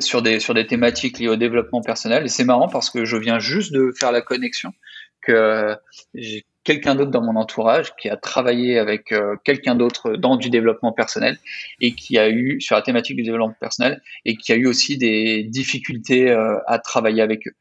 sur, 0.00 0.22
des, 0.22 0.40
sur 0.40 0.54
des 0.54 0.66
thématiques 0.66 1.18
liées 1.18 1.28
au 1.28 1.36
développement 1.36 1.82
personnel. 1.82 2.24
Et 2.24 2.28
c'est 2.28 2.44
marrant 2.44 2.68
parce 2.68 2.90
que 2.90 3.04
je 3.04 3.16
viens 3.16 3.38
juste 3.38 3.72
de 3.72 3.92
faire 3.98 4.12
la 4.12 4.22
connexion 4.22 4.72
que 5.20 5.76
j'ai 6.14 6.44
quelqu'un 6.68 6.94
d'autre 6.94 7.10
dans 7.10 7.22
mon 7.22 7.36
entourage 7.36 7.96
qui 7.96 8.10
a 8.10 8.18
travaillé 8.18 8.78
avec 8.78 9.10
euh, 9.12 9.36
quelqu'un 9.42 9.74
d'autre 9.74 10.16
dans 10.16 10.36
du 10.36 10.50
développement 10.50 10.92
personnel 10.92 11.38
et 11.80 11.94
qui 11.94 12.18
a 12.18 12.28
eu 12.28 12.60
sur 12.60 12.76
la 12.76 12.82
thématique 12.82 13.16
du 13.16 13.22
développement 13.22 13.56
personnel 13.58 14.02
et 14.26 14.36
qui 14.36 14.52
a 14.52 14.56
eu 14.56 14.66
aussi 14.66 14.98
des 14.98 15.44
difficultés 15.44 16.30
euh, 16.30 16.58
à 16.66 16.78
travailler 16.78 17.22
avec 17.22 17.48
eux. 17.48 17.54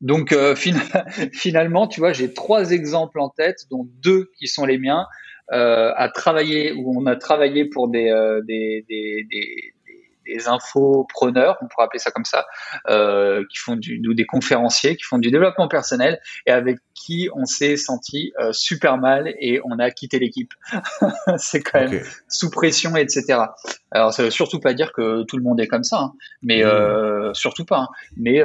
Donc 0.00 0.30
euh, 0.30 0.54
finalement, 1.32 1.88
tu 1.88 1.98
vois, 1.98 2.12
j'ai 2.12 2.32
trois 2.32 2.70
exemples 2.70 3.18
en 3.18 3.30
tête, 3.30 3.66
dont 3.68 3.88
deux 4.00 4.30
qui 4.38 4.46
sont 4.46 4.64
les 4.64 4.78
miens, 4.78 5.06
à 5.48 6.08
travailler 6.12 6.72
où 6.72 7.00
on 7.00 7.06
a 7.06 7.14
travaillé 7.14 7.66
pour 7.66 7.88
des, 7.88 8.10
des 10.26 10.48
infopreneurs, 10.48 11.56
on 11.60 11.68
pourrait 11.68 11.84
appeler 11.84 11.98
ça 11.98 12.10
comme 12.10 12.24
ça, 12.24 12.46
euh, 12.88 13.44
qui 13.50 13.58
font 13.58 13.76
du, 13.76 14.00
ou 14.06 14.14
des 14.14 14.26
conférenciers 14.26 14.96
qui 14.96 15.04
font 15.04 15.18
du 15.18 15.30
développement 15.30 15.68
personnel 15.68 16.20
et 16.46 16.50
avec 16.50 16.78
qui 16.94 17.28
on 17.34 17.44
s'est 17.44 17.76
senti 17.76 18.32
euh, 18.38 18.52
super 18.52 18.98
mal 18.98 19.34
et 19.40 19.60
on 19.64 19.78
a 19.78 19.90
quitté 19.90 20.18
l'équipe. 20.18 20.52
c'est 21.38 21.62
quand 21.62 21.80
même 21.80 22.02
sous 22.28 22.50
pression, 22.50 22.96
etc. 22.96 23.40
Alors 23.90 24.12
ça 24.12 24.22
veut 24.22 24.30
surtout 24.30 24.60
pas 24.60 24.74
dire 24.74 24.92
que 24.92 25.24
tout 25.24 25.36
le 25.36 25.42
monde 25.42 25.60
est 25.60 25.68
comme 25.68 25.84
ça, 25.84 26.00
hein, 26.00 26.12
mais 26.42 26.62
mmh. 26.62 26.66
euh, 26.66 27.34
surtout 27.34 27.64
pas. 27.64 27.78
Hein. 27.78 27.88
mais 28.16 28.42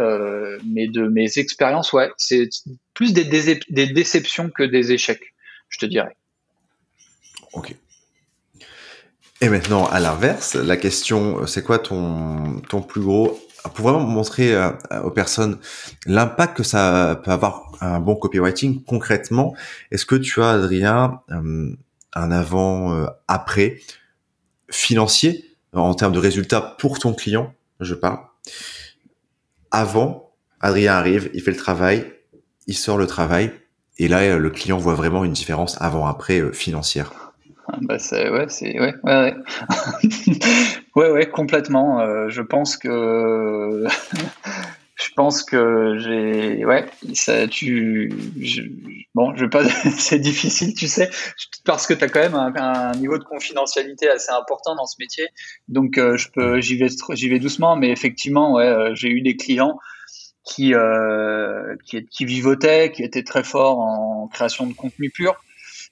mais 0.66 0.88
de 0.88 1.08
mes 1.08 1.38
expériences, 1.38 1.94
ouais, 1.94 2.12
c'est 2.18 2.50
plus 2.94 3.14
des, 3.14 3.24
des 3.24 3.88
déceptions 3.88 4.50
que 4.50 4.64
des 4.64 4.92
échecs, 4.92 5.34
je 5.70 5.80
te 5.80 5.86
dirais. 5.86 6.16
Ok. 7.54 7.76
Et 9.42 9.50
maintenant, 9.50 9.86
à 9.88 10.00
l'inverse, 10.00 10.56
la 10.56 10.78
question, 10.78 11.46
c'est 11.48 11.64
quoi 11.64 11.80
ton, 11.80 12.62
ton 12.70 12.82
plus 12.82 13.02
gros 13.02 13.40
pour 13.76 13.90
vraiment 13.90 14.06
montrer 14.06 14.56
aux 15.04 15.12
personnes 15.12 15.60
l'impact 16.06 16.58
que 16.58 16.64
ça 16.64 17.20
peut 17.24 17.32
avoir 17.32 17.72
un 17.82 18.00
bon 18.00 18.16
copywriting 18.16 18.84
concrètement, 18.84 19.56
est-ce 19.92 20.06
que 20.06 20.16
tu 20.16 20.42
as, 20.42 20.52
Adrien, 20.52 21.22
un 21.30 22.32
avant, 22.32 23.08
après 23.28 23.80
financier 24.70 25.46
en 25.74 25.94
termes 25.94 26.14
de 26.14 26.20
résultats 26.20 26.76
pour 26.80 27.00
ton 27.00 27.14
client, 27.14 27.54
je 27.80 27.94
parle. 27.94 28.20
Avant, 29.70 30.34
Adrien 30.60 30.94
arrive, 30.94 31.30
il 31.34 31.42
fait 31.42 31.52
le 31.52 31.58
travail, 31.58 32.12
il 32.68 32.76
sort 32.76 32.98
le 32.98 33.08
travail, 33.08 33.52
et 33.98 34.08
là, 34.08 34.38
le 34.38 34.50
client 34.50 34.78
voit 34.78 34.96
vraiment 34.96 35.24
une 35.24 35.34
différence 35.34 35.80
avant-après 35.80 36.40
euh, 36.40 36.52
financière? 36.52 37.31
Ah, 37.68 37.78
bah 37.82 38.00
c'est 38.00 38.30
ouais, 38.30 38.46
c'est 38.50 38.80
ouais, 38.80 38.94
ouais, 39.04 39.34
ouais. 40.96 41.26
complètement. 41.32 42.02
Euh, 42.02 42.28
je 42.30 42.42
pense 42.42 42.76
que 42.78 43.86
je 44.96 45.10
pense 45.16 45.44
que 45.44 45.98
j'ai 46.00 46.66
ouais 46.66 46.86
tu 47.50 48.12
bon 49.14 49.36
je 49.36 49.46
pas 49.46 49.64
c'est 49.98 50.20
difficile 50.20 50.74
tu 50.74 50.88
sais 50.88 51.10
parce 51.66 51.88
que 51.88 51.94
tu 51.94 52.04
as 52.04 52.10
quand 52.10 52.20
même 52.20 52.36
un, 52.36 52.92
niveau 52.94 53.18
de 53.18 53.24
confidentialité 53.24 54.10
assez 54.10 54.32
important 54.32 54.76
dans 54.76 54.86
ce 54.86 54.96
métier 55.00 55.28
donc 55.68 55.98
euh, 55.98 56.18
je 56.18 56.30
peux 56.30 56.62
j'y 56.62 56.78
vais 56.78 56.88
j'y 57.12 57.30
vais 57.30 57.40
doucement 57.40 57.76
mais 57.76 57.90
effectivement 57.90 58.54
ouais 58.54 58.68
euh, 58.68 58.96
j'ai 58.96 59.10
eu 59.10 59.22
des 59.22 59.36
clients 59.36 59.78
qui, 60.44 60.74
qui 61.86 62.06
qui 62.08 62.26
vivotaient 62.26 62.92
qui 62.92 63.04
étaient 63.04 63.24
très 63.24 63.44
forts 63.44 63.80
en 63.80 64.28
création 64.28 64.66
de 64.66 64.74
contenu 64.74 65.12
pur 65.12 65.36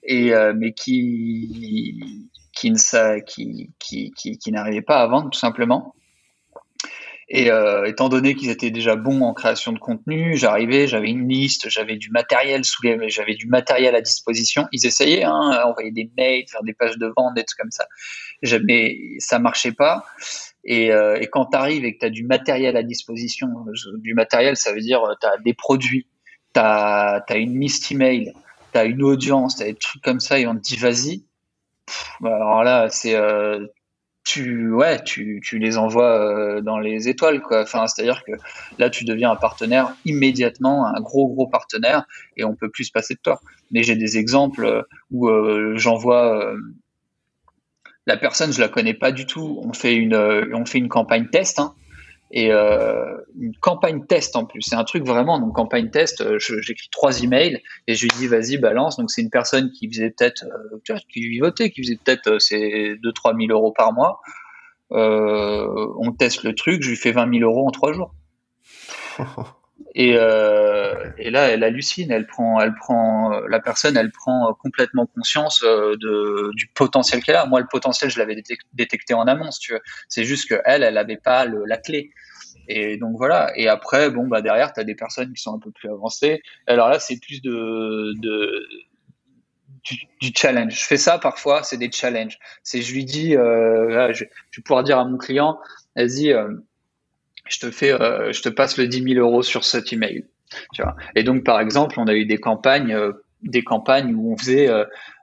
et 0.02 0.34
euh, 0.34 0.52
mais 0.56 0.72
qui 0.72 2.28
qui 2.54 2.70
ne 2.70 3.20
qui 3.20 3.70
qui, 3.78 4.12
qui, 4.12 4.38
qui 4.38 4.52
n'arrivaient 4.52 4.82
pas 4.82 5.02
à 5.02 5.06
vendre 5.06 5.30
tout 5.30 5.38
simplement 5.38 5.94
et 7.32 7.48
euh, 7.48 7.84
étant 7.84 8.08
donné 8.08 8.34
qu'ils 8.34 8.50
étaient 8.50 8.72
déjà 8.72 8.96
bons 8.96 9.20
en 9.22 9.32
création 9.32 9.70
de 9.70 9.78
contenu, 9.78 10.36
j'arrivais, 10.36 10.88
j'avais 10.88 11.10
une 11.10 11.28
liste, 11.28 11.68
j'avais 11.68 11.94
du 11.94 12.10
matériel 12.10 12.64
sous 12.64 12.82
les, 12.82 13.08
j'avais 13.08 13.36
du 13.36 13.46
matériel 13.46 13.94
à 13.94 14.00
disposition. 14.00 14.66
Ils 14.72 14.84
essayaient, 14.84 15.22
hein, 15.22 15.62
envoyer 15.64 15.92
des 15.92 16.10
mails, 16.16 16.44
faire 16.50 16.64
des 16.64 16.72
pages 16.72 16.98
de 16.98 17.06
vente, 17.16 17.34
des 17.36 17.44
trucs 17.44 17.60
comme 17.60 17.70
ça. 17.70 17.86
Mais 18.64 18.98
ça 19.18 19.38
marchait 19.38 19.70
pas. 19.70 20.04
Et, 20.64 20.90
euh, 20.90 21.24
quand 21.30 21.46
tu 21.46 21.56
arrives 21.56 21.84
et 21.84 21.94
que 21.94 22.00
tu 22.00 22.06
as 22.06 22.10
du 22.10 22.24
matériel 22.24 22.76
à 22.76 22.82
disposition, 22.82 23.46
du 23.98 24.14
matériel, 24.14 24.56
ça 24.56 24.72
veut 24.72 24.80
dire 24.80 25.00
tu 25.20 25.26
as 25.28 25.38
des 25.38 25.54
produits, 25.54 26.08
tu 26.52 26.60
as, 26.60 27.24
as, 27.28 27.36
une 27.36 27.60
liste 27.60 27.92
email, 27.92 28.32
tu 28.72 28.78
as 28.78 28.84
une 28.84 29.02
audience, 29.02 29.56
tu 29.56 29.62
as 29.62 29.66
des 29.66 29.74
trucs 29.74 30.02
comme 30.02 30.20
ça 30.20 30.38
et 30.38 30.46
on 30.46 30.54
te 30.54 30.60
dit 30.60 30.76
vas-y. 30.76 31.24
Bah, 32.20 32.36
alors 32.36 32.64
là, 32.64 32.88
c'est 32.90 33.14
euh, 33.14 33.66
tu 34.24 34.72
ouais 34.72 35.02
tu, 35.02 35.40
tu 35.42 35.58
les 35.58 35.78
envoies 35.78 36.58
euh, 36.58 36.60
dans 36.60 36.78
les 36.78 37.08
étoiles 37.08 37.40
quoi. 37.40 37.62
Enfin 37.62 37.86
c'est 37.86 38.02
à 38.02 38.04
dire 38.04 38.22
que 38.24 38.32
là 38.78 38.90
tu 38.90 39.04
deviens 39.04 39.30
un 39.30 39.36
partenaire 39.36 39.94
immédiatement 40.04 40.86
un 40.86 41.00
gros 41.00 41.26
gros 41.28 41.46
partenaire 41.46 42.04
et 42.36 42.44
on 42.44 42.54
peut 42.54 42.70
plus 42.70 42.84
se 42.84 42.92
passer 42.92 43.14
de 43.14 43.20
toi. 43.20 43.40
Mais 43.70 43.82
j'ai 43.82 43.96
des 43.96 44.18
exemples 44.18 44.66
euh, 44.66 44.82
où 45.10 45.28
j'envoie 45.76 46.54
la 48.06 48.16
personne 48.16 48.52
je 48.52 48.60
la 48.60 48.68
connais 48.68 48.94
pas 48.94 49.10
du 49.10 49.26
tout. 49.26 49.60
On 49.64 49.72
fait 49.72 49.94
une 49.94 50.14
on 50.14 50.66
fait 50.66 50.78
une 50.78 50.88
campagne 50.88 51.28
test 51.28 51.58
hein, 51.58 51.74
et 52.30 52.52
euh, 52.52 53.16
une 53.38 53.56
campagne 53.56 54.06
test 54.06 54.36
en 54.36 54.44
plus. 54.44 54.62
C'est 54.62 54.76
un 54.76 54.84
truc 54.84 55.04
vraiment, 55.04 55.38
donc 55.38 55.54
campagne 55.54 55.90
test, 55.90 56.20
euh, 56.20 56.38
j'écris 56.38 56.88
trois 56.90 57.22
emails 57.22 57.60
et 57.86 57.94
je 57.94 58.02
lui 58.02 58.10
dis 58.16 58.26
vas-y 58.28 58.56
balance. 58.58 58.96
Donc 58.96 59.10
c'est 59.10 59.22
une 59.22 59.30
personne 59.30 59.70
qui 59.72 59.88
faisait 59.88 60.10
peut-être, 60.10 60.44
euh, 60.44 60.96
qui 61.12 61.28
vivotait, 61.28 61.70
qui 61.70 61.82
faisait 61.82 61.98
peut-être 62.02 62.38
ces 62.38 62.94
2-3 63.02 63.36
000 63.46 63.58
euros 63.58 63.72
par 63.72 63.92
mois. 63.92 64.20
on 64.90 66.12
teste 66.12 66.44
le 66.44 66.54
truc, 66.54 66.82
je 66.82 66.90
lui 66.90 66.96
fais 66.96 67.12
20 67.12 67.38
000 67.38 67.50
euros 67.50 67.66
en 67.66 67.70
trois 67.70 67.92
jours. 67.92 68.14
Et, 69.94 70.14
euh, 70.14 71.10
et, 71.18 71.30
là, 71.30 71.48
elle 71.48 71.64
hallucine. 71.64 72.10
Elle 72.10 72.26
prend, 72.26 72.60
elle 72.60 72.74
prend, 72.74 73.30
la 73.48 73.60
personne, 73.60 73.96
elle 73.96 74.12
prend 74.12 74.54
complètement 74.54 75.06
conscience 75.06 75.62
de, 75.62 76.50
du 76.54 76.68
potentiel 76.68 77.22
qu'elle 77.22 77.36
a. 77.36 77.46
Moi, 77.46 77.60
le 77.60 77.66
potentiel, 77.70 78.10
je 78.10 78.18
l'avais 78.18 78.40
détecté 78.72 79.14
en 79.14 79.26
amont, 79.26 79.50
si 79.50 79.60
tu 79.60 79.72
veux. 79.72 79.80
C'est 80.08 80.24
juste 80.24 80.48
que 80.48 80.60
elle, 80.64 80.82
n'avait 80.94 81.16
pas 81.16 81.44
la 81.44 81.76
clé. 81.76 82.10
Et 82.68 82.96
donc 82.98 83.16
voilà. 83.16 83.52
Et 83.56 83.68
après, 83.68 84.10
bon, 84.10 84.28
bah 84.28 84.42
derrière, 84.42 84.72
tu 84.72 84.80
as 84.80 84.84
des 84.84 84.94
personnes 84.94 85.32
qui 85.32 85.42
sont 85.42 85.54
un 85.54 85.58
peu 85.58 85.72
plus 85.72 85.88
avancées. 85.88 86.40
Alors 86.68 86.88
là, 86.88 87.00
c'est 87.00 87.18
plus 87.20 87.42
de, 87.42 88.12
de 88.20 88.68
du, 90.20 90.32
challenge. 90.34 90.74
Je 90.74 90.84
fais 90.84 90.96
ça 90.96 91.18
parfois, 91.18 91.62
c'est 91.62 91.76
des 91.76 91.90
challenges. 91.90 92.38
C'est, 92.62 92.82
je 92.82 92.92
lui 92.92 93.04
dis, 93.04 93.36
euh, 93.36 94.12
je, 94.12 94.24
vais 94.24 94.62
pouvoir 94.64 94.84
dire 94.84 94.98
à 94.98 95.04
mon 95.04 95.18
client, 95.18 95.58
vas-y, 95.96 96.32
euh, 96.32 96.48
je 97.50 97.58
te 97.58 97.70
fais, 97.70 97.92
euh, 97.92 98.32
je 98.32 98.42
te 98.42 98.48
passe 98.48 98.78
le 98.78 98.86
10 98.86 99.14
000 99.14 99.26
euros 99.26 99.42
sur 99.42 99.64
cet 99.64 99.92
email. 99.92 100.24
Tu 100.72 100.82
vois. 100.82 100.96
Et 101.14 101.22
donc, 101.22 101.44
par 101.44 101.60
exemple, 101.60 101.98
on 101.98 102.06
a 102.06 102.14
eu 102.14 102.24
des 102.24 102.38
campagnes, 102.38 102.94
euh, 102.94 103.12
des 103.42 103.62
campagnes 103.62 104.14
où 104.14 104.32
on 104.32 104.36
faisait 104.36 104.68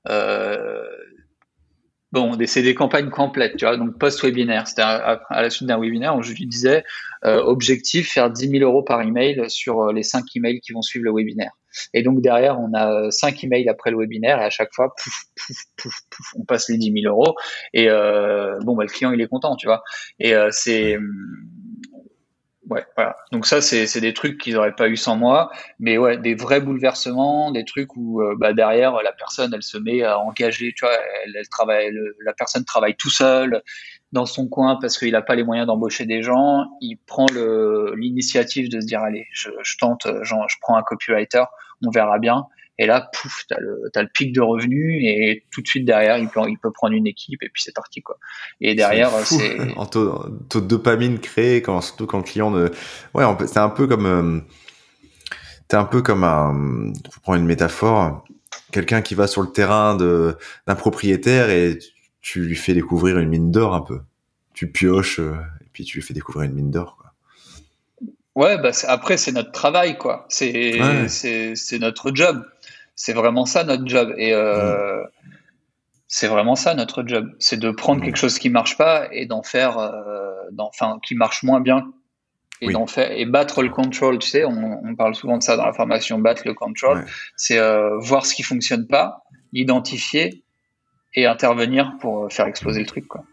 euh, 0.10 0.84
Bon, 2.14 2.38
c'est 2.46 2.62
des 2.62 2.74
campagnes 2.74 3.10
complètes, 3.10 3.58
tu 3.58 3.66
vois, 3.66 3.76
donc 3.76 4.00
post-webinaire. 4.00 4.66
C'était 4.66 4.82
à, 4.82 5.20
la 5.30 5.50
suite 5.50 5.68
d'un 5.68 5.78
webinaire 5.78 6.16
où 6.16 6.22
je 6.22 6.34
lui 6.34 6.48
disais 6.48 6.84
objectif 7.24 8.14
faire 8.14 8.32
10 8.32 8.50
000 8.50 8.64
euros 8.64 8.82
par 8.82 9.02
email 9.02 9.44
sur 9.50 9.92
les 9.92 10.04
5 10.04 10.24
emails 10.38 10.62
qui 10.62 10.72
vont 10.72 10.82
suivre 10.82 11.04
le 11.04 11.12
webinaire. 11.14 11.52
Et 11.94 12.04
donc 12.04 12.22
derrière, 12.22 12.60
on 12.62 12.74
a 12.74 13.12
5 13.12 13.34
euh, 13.34 13.38
emails 13.44 13.68
après 13.68 13.92
le 13.92 13.98
webinaire 13.98 14.40
et 14.40 14.46
à 14.46 14.50
chaque 14.50 14.74
fois, 14.74 14.94
pouf, 14.96 15.24
pouf, 15.36 15.58
pouf, 15.76 15.96
pouf, 16.10 16.28
on 16.40 16.46
passe 16.46 16.70
les 16.70 16.78
10 16.78 17.02
000 17.04 17.14
euros. 17.14 17.36
Et 17.74 17.88
bon, 17.88 18.76
bah, 18.76 18.84
le 18.84 18.90
client, 18.90 19.12
il 19.12 19.20
est 19.20 19.28
content, 19.28 19.58
tu 19.58 19.68
vois. 19.68 19.84
Et 20.20 20.34
c'est 20.52 20.96
hum, 20.96 21.12
Ouais, 22.70 22.86
voilà. 22.98 23.16
Donc 23.32 23.46
ça, 23.46 23.62
c'est 23.62 24.02
des 24.02 24.14
trucs 24.14 24.38
qu'ils 24.38 24.56
n'auraient 24.56 24.76
pas 24.76 24.90
eu 24.90 24.98
sans 24.98 25.16
moi. 25.16 25.50
Mais 25.80 25.98
ouais, 25.98 26.18
des 26.18 26.36
vrais 26.36 26.60
bouleversements, 26.60 27.52
des 27.52 27.64
trucs 27.64 27.96
où 27.96 28.22
euh, 28.22 28.36
bah, 28.38 28.54
derrière, 28.54 28.92
la 29.04 29.14
personne, 29.14 29.54
elle 29.54 29.64
se 29.64 29.78
met 29.78 30.04
à 30.04 30.20
engager, 30.20 30.74
tu 30.76 30.86
vois, 30.86 30.94
elle, 31.24 31.34
elle 31.38 31.48
travaille, 31.48 31.92
la 32.26 32.34
personne 32.34 32.66
travaille 32.66 32.96
tout 32.96 33.10
seul 33.10 33.62
dans 34.12 34.26
son 34.26 34.48
coin 34.48 34.78
parce 34.82 34.98
qu'il 34.98 35.12
n'a 35.12 35.22
pas 35.22 35.36
les 35.36 35.44
moyens 35.44 35.68
d'embaucher 35.68 36.06
des 36.06 36.22
gens. 36.24 36.66
Il 36.82 36.98
prend 37.06 37.28
l'initiative 37.96 38.70
de 38.70 38.82
se 38.82 38.86
dire, 38.86 39.02
allez, 39.02 39.28
je, 39.32 39.50
je 39.64 39.78
tente, 39.78 40.08
genre, 40.24 40.48
je 40.50 40.58
prends 40.60 40.76
un 40.76 40.84
copywriter, 40.84 41.44
on 41.86 41.90
verra 41.90 42.20
bien. 42.20 42.48
Et 42.80 42.86
là, 42.86 43.10
pouf, 43.12 43.46
t'as 43.50 43.60
le, 43.60 43.90
as 43.96 44.02
le 44.04 44.10
pic 44.14 44.34
de 44.34 44.42
revenus 44.42 45.04
et 45.04 45.44
tout 45.52 45.62
de 45.62 45.68
suite 45.68 45.86
derrière, 45.86 46.18
il 46.18 46.28
peut, 46.28 46.42
il 46.48 46.58
peut 46.58 46.72
prendre 46.72 46.94
une 46.94 47.08
équipe 47.08 47.42
et 47.42 47.50
puis 47.50 47.64
c'est 47.64 47.74
parti, 47.74 48.02
quoi. 48.02 48.18
Et 48.62 48.76
derrière, 48.76 49.12
c'est. 49.26 49.58
En 49.78 49.86
taux, 49.86 50.24
taux, 50.50 50.62
de 50.62 50.68
dopamine 50.68 51.20
créé, 51.20 51.62
quand, 51.62 51.82
surtout 51.82 52.06
quand 52.06 52.18
le 52.18 52.24
client 52.24 52.52
ne. 52.52 52.70
Ouais, 53.14 53.26
c'est 53.48 53.58
un 53.58 53.70
peu 53.70 53.88
comme. 53.88 54.06
Euh, 54.06 54.40
T'es 55.68 55.76
un 55.76 55.86
peu 55.86 56.02
comme 56.02 56.24
un. 56.24 56.94
Pour 57.04 57.22
prendre 57.22 57.40
une 57.40 57.46
métaphore, 57.46 58.24
quelqu'un 58.72 59.02
qui 59.02 59.16
va 59.16 59.28
sur 59.28 59.42
le 59.42 59.52
terrain 59.52 59.96
d'un 59.96 60.76
propriétaire 60.76 61.50
et 61.50 61.80
tu 62.22 62.42
lui 62.42 62.56
fais 62.56 62.74
découvrir 62.74 63.18
une 63.18 63.30
mine 63.30 63.52
d'or 63.52 63.74
un 63.74 63.82
peu. 63.82 64.00
Tu 64.54 64.72
pioches 64.72 65.20
euh, 65.20 65.36
et 65.62 65.68
puis 65.74 65.84
tu 65.84 65.98
lui 65.98 66.06
fais 66.06 66.14
découvrir 66.14 66.50
une 66.50 66.56
mine 66.56 66.72
d'or. 66.72 66.98
Ouais, 68.36 68.58
bah 68.60 68.70
après, 68.88 69.18
c'est 69.18 69.32
notre 69.32 69.52
travail, 69.52 69.98
quoi. 69.98 70.26
C'est 70.30 71.08
c'est 71.08 71.80
notre 71.80 72.14
job. 72.14 72.46
C'est 72.98 73.14
vraiment 73.14 73.46
ça 73.46 73.64
notre 73.64 73.88
job. 73.88 74.14
Et 74.18 74.34
euh, 74.34 75.04
c'est 76.08 76.28
vraiment 76.28 76.56
ça 76.56 76.74
notre 76.74 77.08
job. 77.08 77.30
C'est 77.40 77.60
de 77.60 77.70
prendre 77.70 78.04
quelque 78.04 78.18
chose 78.18 78.40
qui 78.40 78.50
marche 78.50 78.76
pas 78.76 79.08
et 79.12 79.28
d'en 79.28 79.44
faire, 79.44 79.78
euh, 79.78 80.34
enfin, 80.58 81.00
qui 81.06 81.16
marche 81.16 81.44
moins 81.44 81.62
bien. 81.62 81.94
Et 82.60 82.72
d'en 82.72 82.88
faire 82.88 83.12
et 83.12 83.28
battre 83.28 83.62
le 83.62 83.70
control, 83.70 84.18
tu 84.18 84.28
sais, 84.30 84.44
on, 84.44 84.82
on, 84.84 84.96
parle 84.96 85.14
souvent 85.14 85.38
de 85.38 85.44
ça 85.44 85.58
dans 85.58 85.66
la 85.68 85.74
formation, 85.74 86.18
battre 86.18 86.42
le 86.44 86.56
control, 86.56 87.06
c'est 87.36 87.60
euh, 87.60 88.00
voir 88.00 88.26
ce 88.26 88.34
qui 88.34 88.42
fonctionne 88.42 88.88
pas, 88.88 89.22
l'identifier 89.54 90.44
et 91.14 91.28
intervenir 91.28 91.94
pour 92.02 92.34
faire 92.34 92.48
exploser 92.48 92.80
le 92.80 92.88
truc, 92.88 93.08
quoi. 93.08 93.24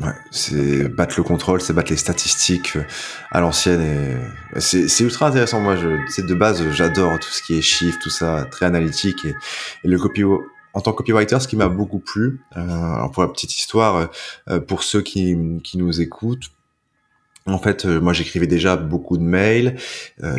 Ouais, 0.00 0.14
c'est 0.30 0.88
battre 0.88 1.14
le 1.18 1.22
contrôle, 1.22 1.60
c'est 1.60 1.74
battre 1.74 1.90
les 1.90 1.98
statistiques 1.98 2.76
euh, 2.76 2.84
à 3.30 3.40
l'ancienne 3.40 3.82
et 4.56 4.60
c'est 4.60 5.00
ultra 5.00 5.28
intéressant. 5.28 5.60
Moi, 5.60 5.76
je, 5.76 6.22
de 6.22 6.34
base, 6.34 6.70
j'adore 6.70 7.18
tout 7.18 7.28
ce 7.28 7.42
qui 7.42 7.58
est 7.58 7.60
chiffres, 7.60 7.98
tout 8.02 8.08
ça, 8.08 8.46
très 8.50 8.64
analytique 8.64 9.26
et, 9.26 9.34
le 9.84 9.98
copy 9.98 10.24
en 10.72 10.80
tant 10.80 10.92
que 10.92 10.98
copywriter, 10.98 11.38
ce 11.40 11.48
qui 11.48 11.56
m'a 11.56 11.68
beaucoup 11.68 11.98
plu, 11.98 12.40
euh, 12.56 13.08
pour 13.12 13.22
la 13.24 13.28
petite 13.28 13.54
histoire, 13.58 14.08
euh, 14.48 14.60
pour 14.60 14.84
ceux 14.84 15.02
qui, 15.02 15.36
qui 15.64 15.76
nous 15.76 16.00
écoutent, 16.00 16.50
en 17.46 17.58
fait, 17.58 17.84
moi 17.84 18.12
j'écrivais 18.12 18.46
déjà 18.46 18.76
beaucoup 18.76 19.18
de 19.18 19.22
mails, 19.22 19.76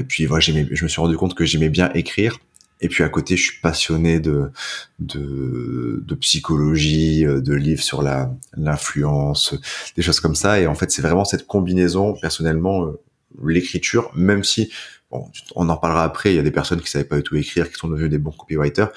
puis 0.07 0.25
voilà, 0.25 0.39
je 0.39 0.53
me 0.53 0.88
suis 0.88 1.01
rendu 1.01 1.17
compte 1.17 1.35
que 1.35 1.43
j'aimais 1.45 1.69
bien 1.69 1.91
écrire. 1.93 2.38
Et 2.82 2.90
puis 2.90 3.03
à 3.03 3.10
côté, 3.10 3.38
je 3.38 3.44
suis 3.44 3.62
passionné 3.62 4.20
de 4.20 4.52
de, 4.99 6.03
de 6.06 6.16
psychologie, 6.16 7.26
euh, 7.26 7.41
de 7.41 7.53
livres 7.53 7.84
sur 7.84 8.02
la 8.02 8.32
l'influence, 8.58 9.56
des 9.95 10.02
choses 10.02 10.20
comme 10.20 10.36
ça. 10.36 10.60
Et 10.60 10.68
en 10.68 10.76
fait, 10.76 10.91
c'est 10.91 11.02
vraiment 11.02 11.26
cette 11.26 11.48
combinaison. 11.48 12.16
Personnellement, 12.20 12.86
euh, 12.86 12.99
l'écriture, 13.44 14.12
même 14.16 14.44
si 14.44 14.72
bon, 15.10 15.30
on 15.56 15.70
en 15.70 15.78
parlera 15.78 16.03
après, 16.03 16.34
il 16.34 16.36
y 16.36 16.40
a 16.40 16.44
des 16.44 16.52
personnes 16.52 16.82
qui 16.82 16.90
savaient 16.90 17.06
pas 17.06 17.18
du 17.18 17.24
tout 17.24 17.36
écrire, 17.36 17.70
qui 17.70 17.76
sont 17.76 17.88
devenues 17.88 18.10
des 18.10 18.18
bons 18.18 18.32
copywriters, 18.32 18.90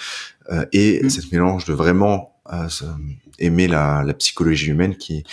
euh, 0.50 0.64
et 0.72 1.02
mmh. 1.02 1.10
cette 1.10 1.30
mélange 1.32 1.64
de 1.66 1.72
vraiment 1.72 2.36
euh, 2.52 2.68
aimer 3.38 3.68
la, 3.68 4.02
la 4.04 4.14
psychologie 4.14 4.68
humaine 4.70 4.96
qui 4.96 5.24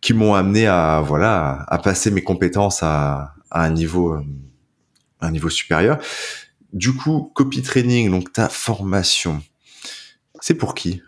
qui 0.00 0.14
m'ont 0.14 0.34
amené 0.34 0.66
à 0.66 1.00
voilà 1.04 1.64
à 1.68 1.78
passer 1.78 2.10
mes 2.10 2.22
compétences 2.22 2.82
à, 2.82 3.34
à 3.50 3.64
un 3.64 3.70
niveau 3.70 4.18
un 5.20 5.30
niveau 5.30 5.48
supérieur. 5.48 5.98
Du 6.72 6.94
coup, 6.94 7.30
copy 7.34 7.60
training, 7.60 8.10
donc 8.10 8.32
ta 8.32 8.48
formation, 8.48 9.42
c'est 10.40 10.54
pour 10.54 10.74
qui? 10.74 11.02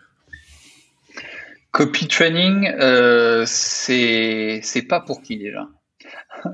Copy 1.71 2.07
training, 2.07 2.67
euh, 2.79 3.43
c'est 3.47 4.61
c'est 4.63 4.83
pas 4.83 5.01
pour 5.01 5.21
qui 5.21 5.37
déjà? 5.37 5.67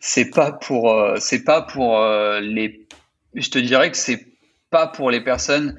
C'est 0.00 0.30
pas 0.30 0.52
pour 0.52 0.90
euh, 0.90 1.16
c'est 1.18 1.44
pas 1.44 1.60
pour 1.60 2.00
euh, 2.00 2.40
les. 2.40 2.88
Je 3.34 3.50
te 3.50 3.58
dirais 3.58 3.90
que 3.90 3.96
c'est 3.96 4.26
pas 4.70 4.86
pour 4.86 5.10
les 5.10 5.22
personnes 5.22 5.78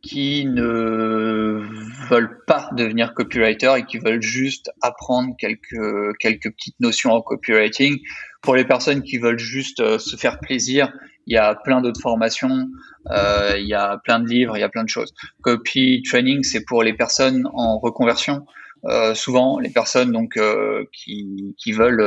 qui 0.00 0.46
ne 0.46 1.66
veulent 2.08 2.44
pas 2.46 2.70
devenir 2.72 3.12
copywriter 3.12 3.74
et 3.78 3.84
qui 3.84 3.98
veulent 3.98 4.22
juste 4.22 4.70
apprendre 4.80 5.34
quelques 5.38 6.16
quelques 6.18 6.50
petites 6.52 6.78
notions 6.78 7.12
en 7.12 7.22
copywriting. 7.22 7.98
Pour 8.42 8.54
les 8.54 8.64
personnes 8.64 9.02
qui 9.02 9.18
veulent 9.18 9.38
juste 9.38 9.98
se 9.98 10.16
faire 10.16 10.38
plaisir, 10.38 10.92
il 11.26 11.34
y 11.34 11.38
a 11.38 11.54
plein 11.54 11.80
d'autres 11.80 12.00
formations, 12.00 12.68
euh, 13.10 13.54
il 13.58 13.66
y 13.66 13.74
a 13.74 13.98
plein 13.98 14.20
de 14.20 14.28
livres, 14.28 14.56
il 14.56 14.60
y 14.60 14.64
a 14.64 14.68
plein 14.68 14.84
de 14.84 14.88
choses. 14.88 15.14
Copy 15.42 16.02
training, 16.02 16.42
c'est 16.42 16.64
pour 16.64 16.82
les 16.82 16.92
personnes 16.92 17.48
en 17.54 17.78
reconversion. 17.78 18.46
Euh, 18.86 19.14
souvent, 19.14 19.58
les 19.58 19.70
personnes 19.70 20.10
donc 20.10 20.36
euh, 20.36 20.84
qui, 20.92 21.54
veulent 21.72 22.04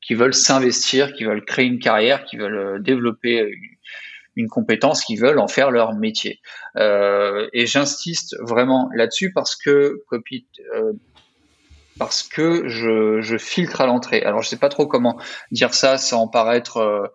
qui 0.00 0.14
veulent 0.14 0.34
s'investir, 0.34 1.12
qui 1.12 1.24
veulent 1.24 1.44
créer 1.44 1.66
une 1.66 1.80
carrière, 1.80 2.24
qui 2.24 2.36
veulent 2.36 2.82
développer 2.82 3.52
une 4.36 4.48
compétence, 4.48 5.04
qui 5.04 5.16
veulent 5.16 5.40
en 5.40 5.48
faire 5.48 5.70
leur 5.70 5.94
métier. 5.94 6.40
Et 6.76 7.66
j'insiste 7.66 8.36
vraiment 8.40 8.88
là-dessus 8.94 9.32
parce 9.32 9.56
que 9.56 10.02
copy, 10.08 10.46
parce 12.00 12.22
que 12.22 12.66
je, 12.66 13.20
je 13.20 13.36
filtre 13.36 13.82
à 13.82 13.86
l'entrée. 13.86 14.22
Alors 14.22 14.42
je 14.42 14.48
sais 14.48 14.56
pas 14.56 14.70
trop 14.70 14.86
comment 14.86 15.20
dire 15.52 15.74
ça 15.74 15.98
sans 15.98 16.26
paraître 16.26 16.78
euh, 16.78 17.06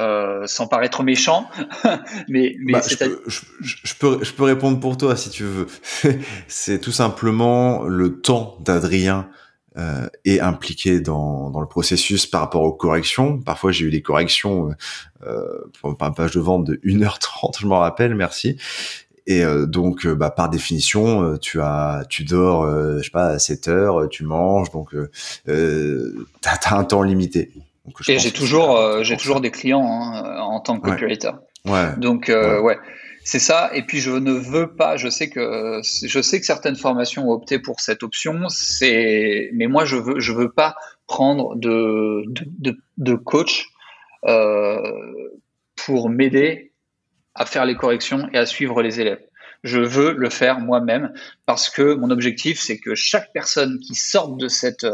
euh, 0.00 0.46
sans 0.46 0.68
paraître 0.68 1.02
méchant, 1.02 1.50
mais, 2.28 2.54
mais 2.64 2.74
bah, 2.74 2.82
je, 2.88 2.96
peux, 2.96 3.22
je, 3.26 3.40
je, 3.58 3.94
peux, 3.96 4.22
je 4.22 4.32
peux 4.32 4.44
répondre 4.44 4.78
pour 4.78 4.96
toi 4.96 5.16
si 5.16 5.30
tu 5.30 5.42
veux. 5.42 5.66
c'est 6.46 6.80
tout 6.80 6.92
simplement 6.92 7.82
le 7.82 8.20
temps 8.20 8.56
d'Adrien 8.60 9.28
euh, 9.76 10.08
est 10.24 10.38
impliqué 10.38 11.00
dans, 11.00 11.50
dans 11.50 11.60
le 11.60 11.66
processus 11.66 12.26
par 12.26 12.42
rapport 12.42 12.62
aux 12.62 12.72
corrections. 12.72 13.40
Parfois, 13.40 13.72
j'ai 13.72 13.86
eu 13.86 13.90
des 13.90 14.02
corrections 14.02 14.70
euh, 15.26 15.42
pour 15.80 15.90
une 15.90 16.14
page 16.14 16.30
de 16.30 16.40
vente 16.40 16.64
de 16.64 16.76
1h30, 16.84 17.58
je 17.60 17.66
m'en 17.66 17.80
rappelle, 17.80 18.14
merci. 18.14 18.56
Et 19.28 19.44
euh, 19.44 19.66
donc, 19.66 20.06
euh, 20.06 20.14
bah, 20.14 20.30
par 20.30 20.48
définition, 20.48 21.22
euh, 21.22 21.36
tu 21.36 21.60
as, 21.60 22.06
tu 22.08 22.24
dors, 22.24 22.66
je 22.96 23.02
sais 23.02 23.10
pas, 23.10 23.26
à 23.26 23.38
7 23.38 23.68
heures, 23.68 24.08
tu 24.08 24.24
manges, 24.24 24.70
donc 24.70 24.94
euh, 24.94 26.26
t'as 26.40 26.56
as 26.64 26.74
un 26.74 26.84
temps 26.84 27.02
limité. 27.02 27.52
Et 28.08 28.18
j'ai 28.18 28.30
toujours, 28.32 29.04
j'ai 29.04 29.16
toujours 29.18 29.42
des 29.42 29.50
clients 29.50 29.86
hein, 29.86 30.40
en 30.40 30.60
tant 30.60 30.80
que 30.80 30.88
copywriter. 30.90 31.32
Ouais. 31.66 31.94
Donc, 31.98 32.28
ouais. 32.28 32.58
ouais. 32.58 32.78
C'est 33.22 33.38
ça. 33.38 33.70
Et 33.74 33.82
puis 33.82 34.00
je 34.00 34.10
ne 34.12 34.32
veux 34.32 34.68
pas. 34.74 34.96
Je 34.96 35.10
sais 35.10 35.28
que 35.28 35.82
je 35.84 36.22
sais 36.22 36.40
que 36.40 36.46
certaines 36.46 36.76
formations 36.76 37.28
ont 37.28 37.32
opté 37.32 37.58
pour 37.58 37.80
cette 37.80 38.02
option. 38.02 38.48
C'est, 38.48 39.50
mais 39.52 39.66
moi 39.66 39.84
je 39.84 39.96
veux 39.96 40.18
je 40.18 40.32
veux 40.32 40.50
pas 40.50 40.76
prendre 41.06 41.54
de 41.56 42.24
de, 42.26 42.78
de, 42.96 43.14
coach 43.14 43.66
pour 45.76 46.08
m'aider 46.08 46.67
à 47.38 47.46
faire 47.46 47.64
les 47.64 47.76
corrections 47.76 48.28
et 48.32 48.38
à 48.38 48.44
suivre 48.44 48.82
les 48.82 49.00
élèves. 49.00 49.22
Je 49.64 49.80
veux 49.80 50.12
le 50.12 50.28
faire 50.28 50.60
moi-même 50.60 51.12
parce 51.46 51.70
que 51.70 51.94
mon 51.94 52.10
objectif 52.10 52.60
c'est 52.60 52.78
que 52.78 52.94
chaque 52.94 53.32
personne 53.32 53.78
qui 53.80 53.94
sorte 53.94 54.36
de 54.36 54.48
cette 54.48 54.86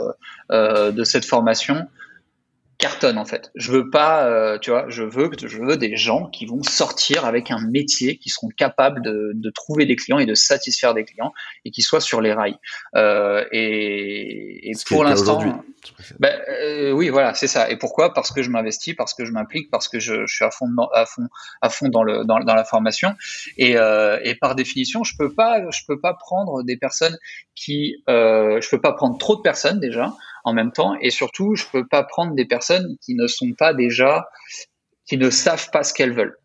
euh, 0.51 0.93
de 0.93 1.05
cette 1.05 1.25
formation 1.25 1.89
cartonne 2.85 3.16
en 3.16 3.24
fait. 3.24 3.51
Je 3.55 3.73
veux 3.73 3.89
pas, 3.89 4.27
euh, 4.27 4.59
tu 4.59 4.69
vois, 4.69 4.85
je 4.89 5.05
veux 5.05 5.31
je 5.43 5.56
veux 5.56 5.78
des 5.78 5.97
gens 5.97 6.27
qui 6.27 6.44
vont 6.44 6.62
sortir 6.62 7.24
avec 7.24 7.51
un 7.51 7.59
métier, 7.59 8.19
qui 8.19 8.28
seront 8.28 8.48
capables 8.48 9.01
de, 9.01 9.32
de 9.35 9.51
trouver 9.51 9.86
des 9.86 9.97
clients 9.97 10.19
et 10.19 10.27
de 10.27 10.35
satisfaire 10.35 10.93
des 10.93 11.06
clients 11.06 11.32
et 11.65 11.70
qui 11.70 11.81
soient 11.81 12.02
sur 12.02 12.20
les 12.20 12.35
rails. 12.35 12.59
Euh, 12.94 13.43
et, 13.52 14.69
et 14.70 14.73
pour 14.86 15.02
l'instant, 15.02 15.43
ben, 16.19 16.39
euh, 16.51 16.90
oui, 16.90 17.09
voilà, 17.09 17.32
c'est 17.32 17.47
ça. 17.47 17.70
Et 17.70 17.78
pourquoi? 17.78 18.12
Parce 18.12 18.31
que 18.31 18.43
je 18.43 18.51
m'investis, 18.51 18.94
parce 18.94 19.15
que 19.15 19.24
je 19.24 19.32
m'implique, 19.32 19.70
parce 19.70 19.89
que 19.89 19.98
je, 19.98 20.27
je, 20.27 20.35
suis 20.35 20.44
à 20.44 20.51
fond, 20.51 20.69
à 20.93 21.06
fond, 21.06 21.27
à 21.62 21.70
fond 21.70 21.89
dans 21.89 22.02
le 22.02 22.27
dans, 22.27 22.40
dans 22.40 22.55
la 22.55 22.65
formation. 22.65 23.15
Et, 23.56 23.77
et 24.28 24.35
par 24.35 24.55
définition, 24.56 25.05
je 25.05 25.16
peux 25.16 25.32
pas, 25.32 25.70
je 25.70 25.81
peux 25.89 25.98
pas 25.98 26.12
prendre 26.12 26.62
des 26.62 26.77
personnes 26.77 27.16
qui, 27.55 28.02
je 28.09 28.69
peux 28.70 28.81
pas 28.82 28.93
prendre 28.93 29.16
trop 29.16 29.36
de 29.36 29.40
personnes 29.40 29.81
déjà 29.81 30.12
en 30.45 30.53
même 30.53 30.73
temps. 30.73 30.95
Et 31.01 31.11
surtout, 31.11 31.55
je 31.57 31.65
peux 31.73 31.87
pas 31.87 32.05
prendre 32.05 32.35
des 32.35 32.45
personnes 32.45 32.97
qui 33.01 33.15
ne 33.15 33.27
sont 33.27 33.53
pas 33.59 33.75
déjà, 33.75 34.29
qui 35.07 35.16
ne 35.16 35.31
savent 35.31 35.71
pas 35.73 35.83
ce 35.83 35.93
qu'elles 35.93 36.12
veulent. 36.12 36.39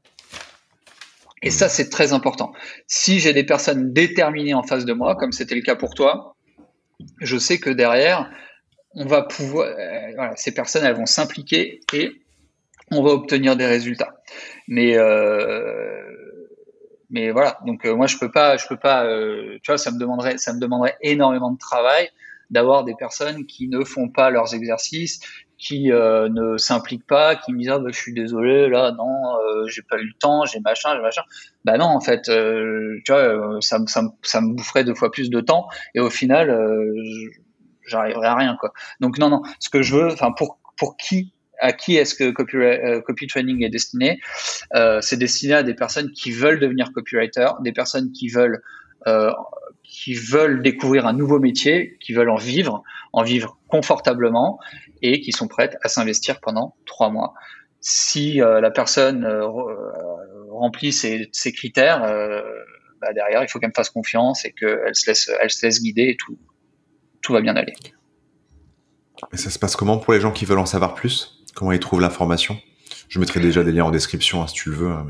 Et 1.41 1.51
ça, 1.51 1.69
c'est 1.69 1.89
très 1.89 2.11
important. 2.11 2.51
Si 2.87 3.19
j'ai 3.19 3.33
des 3.33 3.45
personnes 3.45 3.93
déterminées 3.93 4.53
en 4.53 4.63
face 4.63 4.85
de 4.85 4.93
moi, 4.93 5.15
comme 5.15 5.31
c'était 5.31 5.55
le 5.55 5.61
cas 5.61 5.75
pour 5.75 5.93
toi, 5.93 6.35
je 7.21 7.37
sais 7.37 7.59
que 7.59 7.69
derrière, 7.69 8.29
on 8.93 9.05
va 9.05 9.21
pouvoir, 9.23 9.67
euh, 9.67 10.31
ces 10.35 10.53
personnes, 10.53 10.83
elles 10.83 10.95
vont 10.95 11.05
s'impliquer 11.05 11.79
et 11.93 12.11
on 12.91 13.03
va 13.03 13.11
obtenir 13.11 13.55
des 13.55 13.65
résultats. 13.65 14.21
Mais 14.67 14.97
euh, 14.97 16.01
voilà, 17.09 17.59
donc 17.65 17.85
euh, 17.85 17.95
moi 17.95 18.07
je 18.07 18.17
peux 18.17 18.31
pas, 18.31 18.57
je 18.57 18.67
peux 18.67 18.77
pas, 18.77 19.05
tu 19.63 19.71
vois, 19.71 19.77
ça 19.77 19.91
me 19.91 19.99
demanderait, 19.99 20.37
ça 20.37 20.53
me 20.53 20.59
demanderait 20.59 20.97
énormément 21.01 21.51
de 21.51 21.57
travail 21.57 22.09
d'avoir 22.49 22.83
des 22.83 22.95
personnes 22.95 23.45
qui 23.45 23.67
ne 23.67 23.83
font 23.83 24.09
pas 24.09 24.29
leurs 24.29 24.53
exercices, 24.53 25.19
qui 25.59 25.91
euh, 25.91 26.29
ne 26.29 26.57
s'impliquent 26.57 27.05
pas, 27.05 27.35
qui 27.35 27.53
me 27.53 27.59
disent 27.59 27.69
ah, 27.69 27.79
bah, 27.79 27.89
je 27.91 27.99
suis 27.99 28.13
désolé 28.13 28.69
là 28.69 28.91
non 28.91 29.35
euh, 29.35 29.67
j'ai 29.67 29.81
pas 29.81 29.97
eu 29.97 30.05
le 30.05 30.13
temps, 30.19 30.45
j'ai 30.45 30.59
machin, 30.61 30.95
j'ai 30.95 31.01
machin. 31.01 31.21
Bah 31.65 31.77
non 31.77 31.85
en 31.85 31.99
fait 31.99 32.29
euh, 32.29 32.99
tu 33.05 33.11
vois 33.11 33.59
ça, 33.61 33.79
ça, 33.85 34.41
me 34.41 34.55
boufferait 34.55 34.85
deux 34.85 34.95
fois 34.95 35.11
plus 35.11 35.29
de 35.29 35.41
temps 35.41 35.67
et 35.93 35.99
au 35.99 36.09
final 36.09 36.57
j'arriverai 37.85 38.27
à 38.27 38.35
rien 38.35 38.57
quoi. 38.59 38.71
Donc 39.01 39.19
non 39.19 39.29
non 39.29 39.41
ce 39.59 39.69
que 39.69 39.81
je 39.81 39.95
veux 39.95 40.07
enfin 40.13 40.31
pour 40.31 40.59
pour 40.77 40.95
qui 40.97 41.33
à 41.61 41.73
qui 41.73 41.97
est-ce 41.97 42.15
que 42.15 42.31
copy, 42.31 43.27
training 43.27 43.65
est 43.65 43.69
destiné 43.69 44.21
C'est 45.01 45.17
destiné 45.17 45.55
à 45.55 45.63
des 45.63 45.73
personnes 45.73 46.11
qui 46.11 46.31
veulent 46.31 46.59
devenir 46.59 46.93
copywriter, 46.93 47.49
des 47.61 47.73
personnes 47.73 48.13
qui 48.13 48.29
veulent 48.29 48.61
qui 49.83 50.13
veulent 50.13 50.61
découvrir 50.61 51.07
un 51.07 51.13
nouveau 51.13 51.39
métier, 51.39 51.97
qui 51.99 52.13
veulent 52.13 52.29
en 52.29 52.35
vivre, 52.35 52.83
en 53.11 53.23
vivre 53.23 53.57
confortablement 53.67 54.59
et 55.01 55.19
qui 55.19 55.31
sont 55.31 55.47
prêtes 55.47 55.77
à 55.83 55.89
s'investir 55.89 56.39
pendant 56.39 56.75
trois 56.85 57.09
mois. 57.09 57.33
Si 57.81 58.41
euh, 58.41 58.61
la 58.61 58.71
personne 58.71 59.25
euh, 59.25 59.47
remplit 60.51 60.91
ces, 60.91 61.29
ces 61.31 61.51
critères, 61.51 62.01
bah 63.01 63.13
derrière, 63.13 63.41
il 63.41 63.47
faut 63.49 63.59
qu'elle 63.59 63.69
me 63.69 63.73
fasse 63.73 63.89
confiance 63.89 64.45
et 64.45 64.51
qu'elle 64.51 64.93
se 64.93 65.09
laisse, 65.09 65.31
elle 65.41 65.71
guider 65.79 66.09
et 66.09 66.17
tout, 66.17 66.37
va 67.33 67.41
bien 67.41 67.55
aller. 67.55 67.73
Et 69.31 69.37
ça 69.37 69.49
se 69.49 69.59
passe 69.59 69.75
comment 69.75 69.97
pour 69.97 70.13
les 70.13 70.19
gens 70.19 70.31
qui 70.31 70.45
veulent 70.45 70.59
en 70.59 70.65
savoir 70.65 70.95
plus? 70.95 71.43
Comment 71.55 71.71
ils 71.71 71.79
trouvent 71.79 72.01
l'information? 72.01 72.57
Je 73.07 73.19
mettrai 73.19 73.39
déjà 73.39 73.63
des 73.63 73.71
liens 73.71 73.85
en 73.85 73.91
description 73.91 74.41
hein, 74.41 74.47
si 74.47 74.55
tu 74.55 74.69
le 74.69 74.75
veux. 74.75 74.89
Hein. 74.89 75.07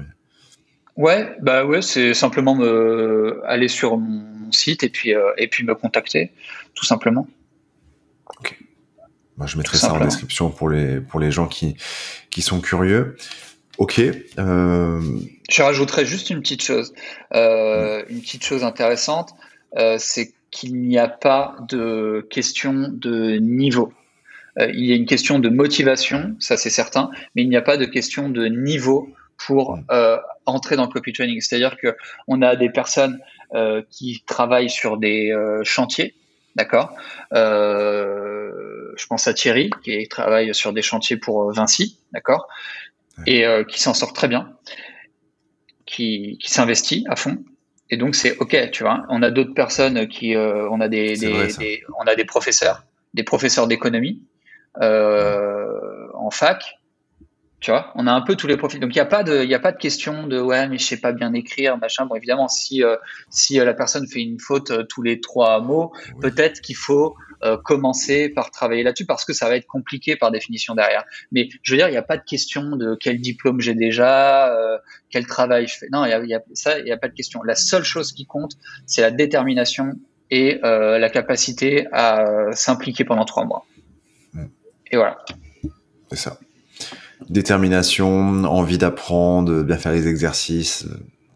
Ouais, 1.00 1.34
bah 1.42 1.64
ouais, 1.64 1.82
c'est 1.82 2.14
simplement 2.14 2.56
me 2.56 3.42
aller 3.46 3.70
sur 3.70 3.98
mon 3.98 4.52
site 4.52 4.84
et 4.84 4.90
puis 4.90 5.16
euh, 5.16 5.32
et 5.38 5.48
puis 5.48 5.64
me 5.64 5.74
contacter, 5.74 6.34
tout 6.74 6.84
simplement. 6.84 7.26
Ok. 8.38 8.60
Bah, 9.38 9.46
je 9.48 9.58
mettrai 9.58 9.78
ça 9.78 9.94
en 9.94 10.04
description 10.04 10.50
pour 10.50 10.68
les 10.68 11.00
pour 11.00 11.22
les 11.22 11.32
gens 11.32 11.48
qui 11.48 11.78
qui 12.30 12.42
sont 12.42 12.60
curieux. 12.60 13.16
Ok. 13.78 14.02
Euh... 14.40 15.02
Je 15.50 15.62
rajouterais 15.64 16.06
juste 16.06 16.32
une 16.32 16.42
petite 16.42 16.64
chose, 16.64 16.94
euh, 17.34 18.04
une 18.10 18.20
petite 18.20 18.44
chose 18.44 18.66
intéressante, 18.66 19.36
c'est 20.00 20.34
qu'il 20.52 20.82
n'y 20.82 20.98
a 20.98 21.08
pas 21.08 21.56
de 21.70 22.28
question 22.30 22.90
de 22.92 23.38
niveau. 23.38 23.94
Il 24.58 24.86
y 24.86 24.92
a 24.92 24.98
une 24.98 25.06
question 25.06 25.40
de 25.40 25.48
motivation, 25.48 26.36
ça 26.40 26.58
c'est 26.58 26.70
certain, 26.70 27.10
mais 27.36 27.44
il 27.44 27.48
n'y 27.48 27.56
a 27.56 27.62
pas 27.62 27.78
de 27.78 27.86
question 27.86 28.28
de 28.28 28.48
niveau 28.48 29.14
pour 29.40 29.80
euh, 29.90 30.18
entrer 30.54 30.76
dans 30.76 30.86
le 30.86 30.92
copy 30.92 31.14
training. 31.14 31.40
C'est-à-dire 31.42 31.78
que 31.78 31.96
on 32.28 32.42
a 32.42 32.56
des 32.56 32.70
personnes 32.70 33.20
euh, 33.56 33.82
qui 33.90 34.24
travaillent 34.28 34.70
sur 34.70 34.98
des 34.98 35.32
euh, 35.32 35.64
chantiers, 35.64 36.14
d'accord? 36.56 36.94
Euh, 37.34 38.52
je 38.96 39.08
pense 39.08 39.28
à 39.28 39.34
Thierry 39.34 39.70
qui 39.84 40.08
travaille 40.08 40.54
sur 40.54 40.74
des 40.74 40.82
chantiers 40.82 41.18
pour 41.18 41.52
Vinci, 41.52 42.00
d'accord, 42.12 42.48
et 43.26 43.46
qui 43.68 43.82
s'en 43.82 43.94
sort 43.94 44.14
très 44.14 44.28
bien, 44.28 44.54
qui, 45.86 46.38
qui 46.42 46.50
s'investit 46.52 47.06
à 47.10 47.16
fond. 47.16 47.38
Et 47.90 47.98
donc 47.98 48.16
c'est 48.16 48.38
ok, 48.38 48.72
tu 48.72 48.84
vois? 48.84 49.06
On 49.10 49.24
a 49.24 49.32
d'autres 49.32 49.54
personnes 49.54 50.08
qui, 50.08 50.36
on 50.36 50.80
a 50.82 50.88
des, 50.88 51.16
des, 51.16 51.48
des, 51.58 51.84
on 51.98 52.04
a 52.04 52.16
des 52.16 52.26
professeurs, 52.26 52.84
des 53.14 53.24
professeurs 53.24 53.68
d'économie 53.68 54.22
en 54.82 56.30
fac 56.32 56.79
Tu 57.60 57.72
vois, 57.72 57.92
on 57.96 58.08
a 58.08 58.14
un 58.14 58.22
peu 58.22 58.36
tous 58.36 58.48
les 58.48 58.56
profils. 58.56 58.80
Donc 58.80 58.92
il 58.92 58.98
n'y 58.98 59.02
a 59.02 59.06
pas 59.06 59.24
de, 59.24 59.44
il 59.44 59.54
a 59.54 59.60
pas 59.60 59.74
de 59.74 59.78
question 59.78 60.28
de 60.28 60.40
ouais, 60.40 60.68
mais 60.70 60.78
je 60.78 60.86
sais 60.86 60.98
pas 60.98 61.12
bien 61.12 61.34
écrire, 61.34 61.78
machin. 61.78 62.06
Bon, 62.06 62.16
évidemment, 62.16 62.48
si 62.48 62.84
euh, 62.84 62.96
si 63.30 63.60
euh, 63.60 63.66
la 63.66 63.74
personne 63.74 64.08
fait 64.08 64.22
une 64.22 64.40
faute 64.40 64.72
euh, 64.72 64.84
tous 64.88 65.02
les 65.02 65.20
trois 65.20 65.60
mots, 65.62 65.92
peut-être 66.22 66.62
qu'il 66.62 66.76
faut 66.76 67.16
commencer 67.64 68.28
par 68.28 68.52
travailler 68.52 68.84
là-dessus 68.84 69.06
parce 69.06 69.24
que 69.24 69.32
ça 69.32 69.48
va 69.48 69.56
être 69.56 69.66
compliqué 69.66 70.18
par 70.18 70.30
définition 70.30 70.76
derrière. 70.76 71.06
Mais 71.32 71.48
je 71.64 71.72
veux 71.72 71.78
dire, 71.78 71.88
il 71.88 71.92
n'y 71.92 71.98
a 71.98 72.02
pas 72.02 72.18
de 72.18 72.24
question 72.26 72.76
de 72.76 72.98
quel 73.00 73.22
diplôme 73.22 73.62
j'ai 73.62 73.76
déjà, 73.76 74.54
quel 75.10 75.26
travail 75.26 75.66
je 75.66 75.78
fais. 75.78 75.88
Non, 75.90 76.04
il 76.04 76.10
y 76.10 76.14
a, 76.14 76.22
y 76.26 76.34
a, 76.34 76.42
ça, 76.52 76.78
il 76.80 76.84
n'y 76.84 76.92
a 76.92 76.98
pas 76.98 77.08
de 77.08 77.14
question. 77.14 77.42
La 77.44 77.56
seule 77.56 77.86
chose 77.86 78.12
qui 78.12 78.26
compte, 78.26 78.58
c'est 78.86 79.00
la 79.02 79.12
détermination 79.12 79.94
et 80.30 80.60
la 80.62 81.10
capacité 81.10 81.88
à 81.94 82.52
s'impliquer 82.52 83.06
pendant 83.06 83.24
trois 83.24 83.46
mois. 83.46 83.66
Et 84.92 84.98
voilà. 84.98 85.24
C'est 86.10 86.18
ça 86.18 86.40
détermination, 87.30 88.44
envie 88.46 88.78
d'apprendre, 88.78 89.64
bien 89.64 89.78
faire 89.78 89.92
les 89.92 90.08
exercices, 90.08 90.88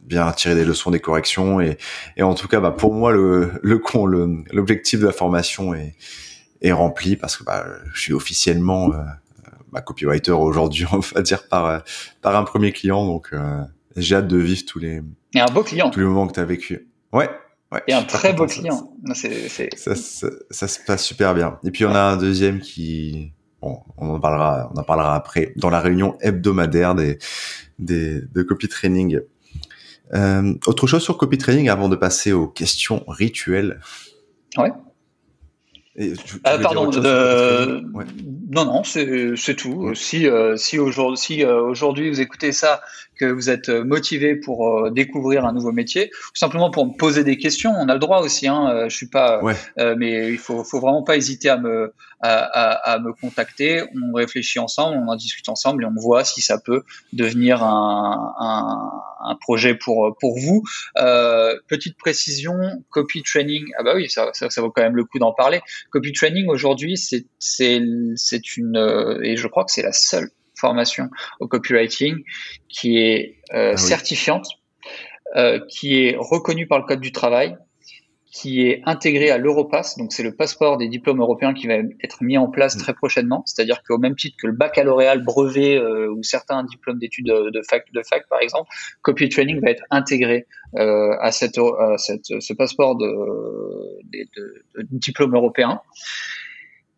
bien 0.02 0.32
tirer 0.32 0.56
des 0.56 0.66
leçons 0.66 0.92
des 0.92 1.00
corrections 1.00 1.62
et, 1.62 1.78
et 2.18 2.24
en 2.24 2.34
tout 2.34 2.48
cas 2.48 2.60
bah, 2.60 2.72
pour 2.72 2.94
moi 2.94 3.12
le 3.12 3.52
le 3.62 3.82
l'objectif 4.52 5.00
de 5.00 5.06
la 5.06 5.12
formation 5.12 5.74
est 5.74 5.96
est 6.62 6.72
rempli 6.72 7.16
parce 7.16 7.38
que 7.38 7.44
bah, 7.44 7.66
je 7.94 8.02
suis 8.02 8.14
officiellement 8.14 8.92
euh, 8.94 8.98
ma 9.72 9.82
copywriter 9.82 10.32
aujourd'hui 10.32 10.86
on 10.92 11.00
va 11.00 11.22
dire 11.22 11.48
par 11.48 11.84
par 12.22 12.36
un 12.36 12.44
premier 12.44 12.72
client 12.72 13.06
donc 13.06 13.30
euh, 13.34 13.62
j'ai 13.96 14.16
hâte 14.16 14.28
de 14.28 14.38
vivre 14.38 14.64
tous 14.68 14.80
les 14.80 15.02
et 15.34 15.40
un 15.40 15.46
beau 15.46 15.64
client 15.64 15.90
tous 15.90 16.00
les 16.00 16.06
moments 16.06 16.28
que 16.28 16.34
tu 16.34 16.40
as 16.40 16.46
vécu 16.46 16.88
ouais 17.12 17.30
Ouais, 17.72 17.82
et 17.88 17.94
un 17.94 18.04
très 18.04 18.34
beau 18.34 18.46
client. 18.46 18.94
Ça, 19.16 19.30
ça, 19.50 19.96
ça, 19.96 20.28
ça, 20.52 20.68
se 20.68 20.80
passe 20.86 21.04
super 21.04 21.34
bien. 21.34 21.58
Et 21.64 21.72
puis 21.72 21.88
on 21.88 21.96
a 21.96 22.02
un 22.02 22.18
deuxième 22.18 22.60
qui, 22.60 23.33
on 23.98 24.10
en 24.10 24.20
parlera, 24.20 24.72
on 24.74 24.80
en 24.80 24.84
parlera 24.84 25.16
après 25.16 25.54
dans 25.56 25.70
la 25.70 25.80
réunion 25.80 26.18
hebdomadaire 26.22 26.96
des, 26.96 27.18
des 27.80 28.22
de 28.22 28.44
copy 28.44 28.68
training. 28.68 29.20
Euh, 30.14 30.54
autre 30.68 30.86
chose 30.88 31.02
sur 31.02 31.18
copy 31.18 31.38
training 31.38 31.70
avant 31.70 31.90
de 31.90 31.96
passer 31.96 32.34
aux 32.34 32.48
questions 32.48 33.04
rituelles? 33.08 33.80
Ouais. 34.58 34.72
Euh, 36.00 36.16
pardon, 36.62 36.90
non, 38.54 38.66
non, 38.66 38.84
c'est 38.84 39.56
tout. 39.56 39.94
Si, 39.96 40.28
si 40.56 40.80
aujourd'hui 40.80 41.18
si, 41.18 41.46
aujourd'hui 41.46 42.10
vous 42.10 42.22
écoutez 42.22 42.52
ça, 42.52 42.82
que 43.20 43.26
vous 43.26 43.50
êtes 43.50 43.70
motivé 43.70 44.36
pour 44.36 44.92
découvrir 44.92 45.46
un 45.46 45.54
nouveau 45.54 45.72
métier, 45.72 46.12
ou 46.14 46.38
simplement 46.38 46.72
pour 46.72 46.86
me 46.86 46.98
poser 46.98 47.24
des 47.24 47.38
questions, 47.38 47.72
on 47.72 47.88
a 47.90 47.94
le 47.94 48.00
droit 48.00 48.22
aussi. 48.22 48.48
Hein, 48.48 48.86
je 48.90 48.96
suis 48.96 49.08
pas, 49.08 49.42
mais 49.98 50.32
il 50.32 50.38
faut, 50.38 50.64
faut 50.64 50.80
vraiment 50.80 51.04
pas 51.04 51.18
hésiter 51.18 51.50
à 51.50 51.58
me, 51.58 51.94
à, 52.24 53.00
me 53.00 53.14
contacter. 53.14 53.84
On 53.96 54.14
réfléchit 54.14 54.60
ensemble, 54.60 54.98
on 54.98 55.12
en 55.12 55.16
discute 55.16 55.50
ensemble 55.50 55.84
et 55.84 55.86
on 55.86 56.00
voit 56.00 56.24
si 56.24 56.42
ça 56.42 56.58
peut 56.58 56.84
devenir 57.12 57.64
un, 57.64 58.34
un, 59.20 59.36
projet 59.36 59.76
pour, 59.76 60.16
pour 60.20 60.38
vous. 60.40 60.64
Euh, 60.98 61.58
petite 61.68 61.98
précision, 61.98 62.56
copy 62.90 63.24
training. 63.24 63.66
Ah 63.78 63.84
bah 63.84 63.94
oui, 63.96 64.10
ça, 64.10 64.30
ça, 64.34 64.50
ça 64.50 64.62
vaut 64.62 64.72
quand 64.72 64.82
même 64.82 64.96
le 64.96 65.06
coup 65.06 65.20
d'en 65.20 65.34
parler. 65.34 65.62
Copy 65.90 66.14
training 66.14 66.48
aujourd'hui, 66.48 66.98
c'est, 66.98 67.26
c'est, 67.40 67.82
c'est 68.44 68.58
une, 68.58 69.20
et 69.24 69.38
je 69.38 69.48
crois 69.48 69.64
que 69.66 69.72
c'est 69.72 69.84
la 69.84 69.94
seule 69.94 70.30
formation 70.56 71.10
au 71.40 71.48
copywriting 71.48 72.24
qui 72.70 72.98
est 72.98 73.38
euh, 73.54 73.74
ah 73.74 73.78
certifiante, 73.78 74.48
euh, 75.36 75.60
qui 75.70 76.06
est 76.06 76.16
reconnue 76.18 76.68
par 76.68 76.80
le 76.80 76.86
code 76.86 77.02
du 77.02 77.12
travail 77.12 77.58
qui 78.36 78.68
est 78.68 78.82
intégré 78.86 79.30
à 79.30 79.38
l'Europass. 79.38 79.96
Donc, 79.96 80.12
c'est 80.12 80.24
le 80.24 80.36
passeport 80.36 80.78
des 80.78 80.88
diplômes 80.88 81.22
européens 81.22 81.54
qui 81.54 81.68
va 81.68 81.76
être 81.76 82.24
mis 82.24 82.36
en 82.36 82.48
place 82.48 82.76
mm. 82.76 82.80
très 82.80 82.94
prochainement. 82.96 83.44
C'est-à-dire 83.46 83.84
qu'au 83.84 84.00
même 84.00 84.16
titre 84.16 84.36
que 84.42 84.48
le 84.48 84.54
baccalauréat, 84.54 85.14
le 85.14 85.22
brevet 85.22 85.78
euh, 85.78 86.12
ou 86.12 86.24
certains 86.24 86.64
diplômes 86.64 86.98
d'études 86.98 87.28
de, 87.28 87.62
fac, 87.70 87.86
de 87.94 88.02
fac, 88.02 88.28
par 88.30 88.40
exemple, 88.42 88.68
Copy 89.04 89.30
Training 89.30 89.62
va 89.62 89.70
être 89.70 89.84
intégré 89.92 90.48
euh, 90.78 91.16
à, 91.22 91.32
cette, 91.32 91.60
cette, 91.98 92.42
ce 92.42 92.54
passeport 92.54 92.96
de, 92.96 93.06
de, 94.12 94.28
de, 94.78 94.88
diplôme 94.90 95.36
européen. 95.36 95.80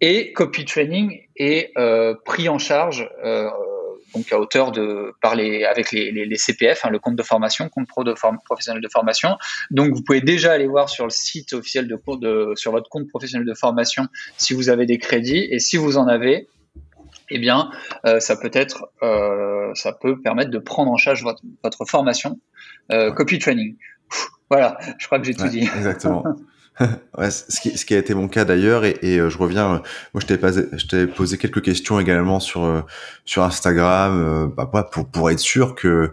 Et 0.07 0.34
Copy 0.34 0.65
Training 0.65 1.19
est 1.36 1.72
euh, 1.80 2.14
pris 2.26 2.48
en 2.48 2.60
charge 2.60 3.10
euh, 3.23 3.49
donc 4.14 4.32
à 4.32 4.40
hauteur 4.40 4.72
de 4.72 5.15
parler 5.19 5.65
avec 5.65 5.91
les, 5.91 6.36
CPF, 6.36 6.86
hein, 6.86 6.91
le 6.91 6.99
compte 6.99 7.15
de 7.15 7.23
formation, 7.23 7.69
compte 7.69 7.88
pro 7.88 8.03
de 8.03 8.14
professionnel 8.45 8.84
de 8.84 8.88
formation. 8.88 9.36
Donc 9.72 9.95
vous 9.95 10.03
pouvez 10.03 10.22
déjà 10.22 10.52
aller 10.52 10.68
voir 10.68 10.90
sur 10.90 11.06
le 11.06 11.10
site 11.10 11.53
officiel 11.53 11.88
de, 11.88 11.99
de 12.18 12.53
sur 12.53 12.72
votre 12.72 12.88
compte 12.88 13.07
professionnel 13.07 13.48
de 13.48 13.53
formation 13.56 14.06
si 14.38 14.53
vous 14.53 14.69
avez 14.69 14.86
des 14.86 14.99
crédits 14.99 15.48
et 15.49 15.57
si 15.57 15.76
vous 15.76 15.98
en 15.98 16.07
avez, 16.07 16.49
eh 17.32 17.40
bien, 17.40 17.72
euh, 18.06 18.19
ça 18.19 18.36
peut 18.36 18.52
être, 18.53 18.91
euh, 19.02 19.73
ça 19.73 19.91
peut 19.91 20.22
permettre 20.22 20.52
de 20.52 20.60
prendre 20.60 20.91
en 20.91 20.98
charge 20.98 21.23
votre, 21.23 21.41
formation, 21.88 22.40
euh, 22.91 23.11
copy 23.11 23.40
training. 23.40 23.76
voilà, 24.52 24.77
je 24.99 25.07
crois 25.07 25.18
que 25.18 25.26
j'ai 25.26 25.34
tout 25.34 25.48
dit. 25.48 25.61
Exactement. 25.61 26.23
ouais, 27.18 27.31
ce 27.31 27.60
qui, 27.61 27.77
ce 27.77 27.85
qui, 27.85 27.93
a 27.93 27.97
été 27.97 28.14
mon 28.14 28.27
cas 28.27 28.43
d'ailleurs, 28.43 28.84
et, 28.84 28.97
et 29.02 29.18
euh, 29.19 29.30
je 29.30 29.38
reviens. 29.38 29.76
Euh, 29.76 29.80
moi, 30.14 30.22
je 30.22 30.26
t'ai 30.26 30.38
posé, 30.38 30.65
je 30.73 31.06
posé 31.06 31.38
quelques 31.38 31.61
questions 31.61 31.99
également 31.99 32.39
sur 32.39 32.65
euh, 32.65 32.81
sur 33.23 33.43
Instagram, 33.43 34.52
bah, 34.56 34.69
pour 34.91 35.07
pour 35.07 35.31
être 35.31 35.39
sûr 35.39 35.76
que 35.76 36.11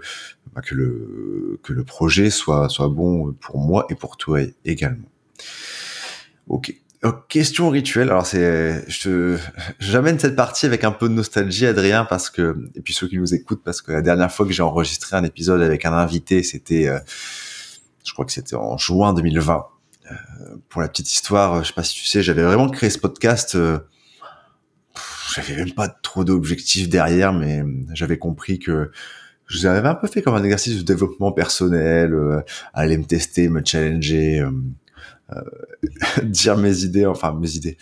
bah, 0.55 0.62
que 0.62 0.74
le 0.74 1.59
que 1.64 1.72
le 1.72 1.82
projet 1.82 2.30
soit 2.30 2.68
soit 2.68 2.89
bon 2.89 3.32
pour 3.40 3.59
moi 3.59 3.86
et 3.90 3.97
pour 3.97 4.16
toi 4.16 4.40
également. 4.64 5.09
Ok. 6.48 6.74
question 7.28 7.68
rituelle. 7.68 8.10
Alors 8.10 8.26
c'est, 8.26 8.84
je 8.89 9.36
j'amène 9.80 10.18
cette 10.20 10.36
partie 10.36 10.66
avec 10.66 10.84
un 10.84 10.93
peu 10.93 11.09
de 11.09 11.14
nostalgie, 11.14 11.66
Adrien, 11.66 12.05
parce 12.05 12.30
que 12.30 12.56
et 12.76 12.80
puis 12.82 12.94
ceux 12.94 13.09
qui 13.09 13.18
nous 13.18 13.34
écoutent, 13.34 13.64
parce 13.64 13.82
que 13.82 13.90
la 13.90 14.02
dernière 14.02 14.30
fois 14.30 14.47
que 14.47 14.52
j'ai 14.52 14.62
enregistré 14.62 15.16
un 15.16 15.24
épisode 15.24 15.60
avec 15.60 15.84
un 15.86 15.93
invité, 15.93 16.44
c'était, 16.44 16.89
je 18.05 18.12
crois 18.12 18.24
que 18.24 18.32
c'était 18.32 18.55
en 18.55 18.78
juin 18.78 19.12
2020 19.12 19.66
pour 20.68 20.80
la 20.80 20.88
petite 20.88 21.12
histoire, 21.12 21.62
je 21.62 21.68
sais 21.68 21.74
pas 21.74 21.84
si 21.84 21.94
tu 21.94 22.04
sais, 22.04 22.22
j'avais 22.22 22.42
vraiment 22.42 22.68
créé 22.68 22.90
ce 22.90 22.98
podcast. 22.98 23.54
Euh, 23.54 23.78
j'avais 25.34 25.56
même 25.56 25.72
pas 25.72 25.88
trop 25.88 26.24
d'objectifs 26.24 26.88
derrière, 26.88 27.32
mais 27.32 27.62
j'avais 27.92 28.18
compris 28.18 28.58
que 28.58 28.90
je 29.46 29.66
l'avais 29.66 29.88
un 29.88 29.94
peu 29.94 30.06
fait 30.06 30.22
comme 30.22 30.34
un 30.34 30.42
exercice 30.42 30.76
de 30.78 30.82
développement 30.82 31.32
personnel, 31.32 32.14
euh, 32.14 32.40
aller 32.74 32.96
me 32.96 33.04
tester, 33.04 33.48
me 33.48 33.62
challenger, 33.64 34.40
euh, 34.40 34.50
euh 35.32 35.42
dire 36.22 36.56
mes 36.56 36.84
idées, 36.84 37.06
enfin 37.06 37.32
mes 37.32 37.54
idées. 37.54 37.76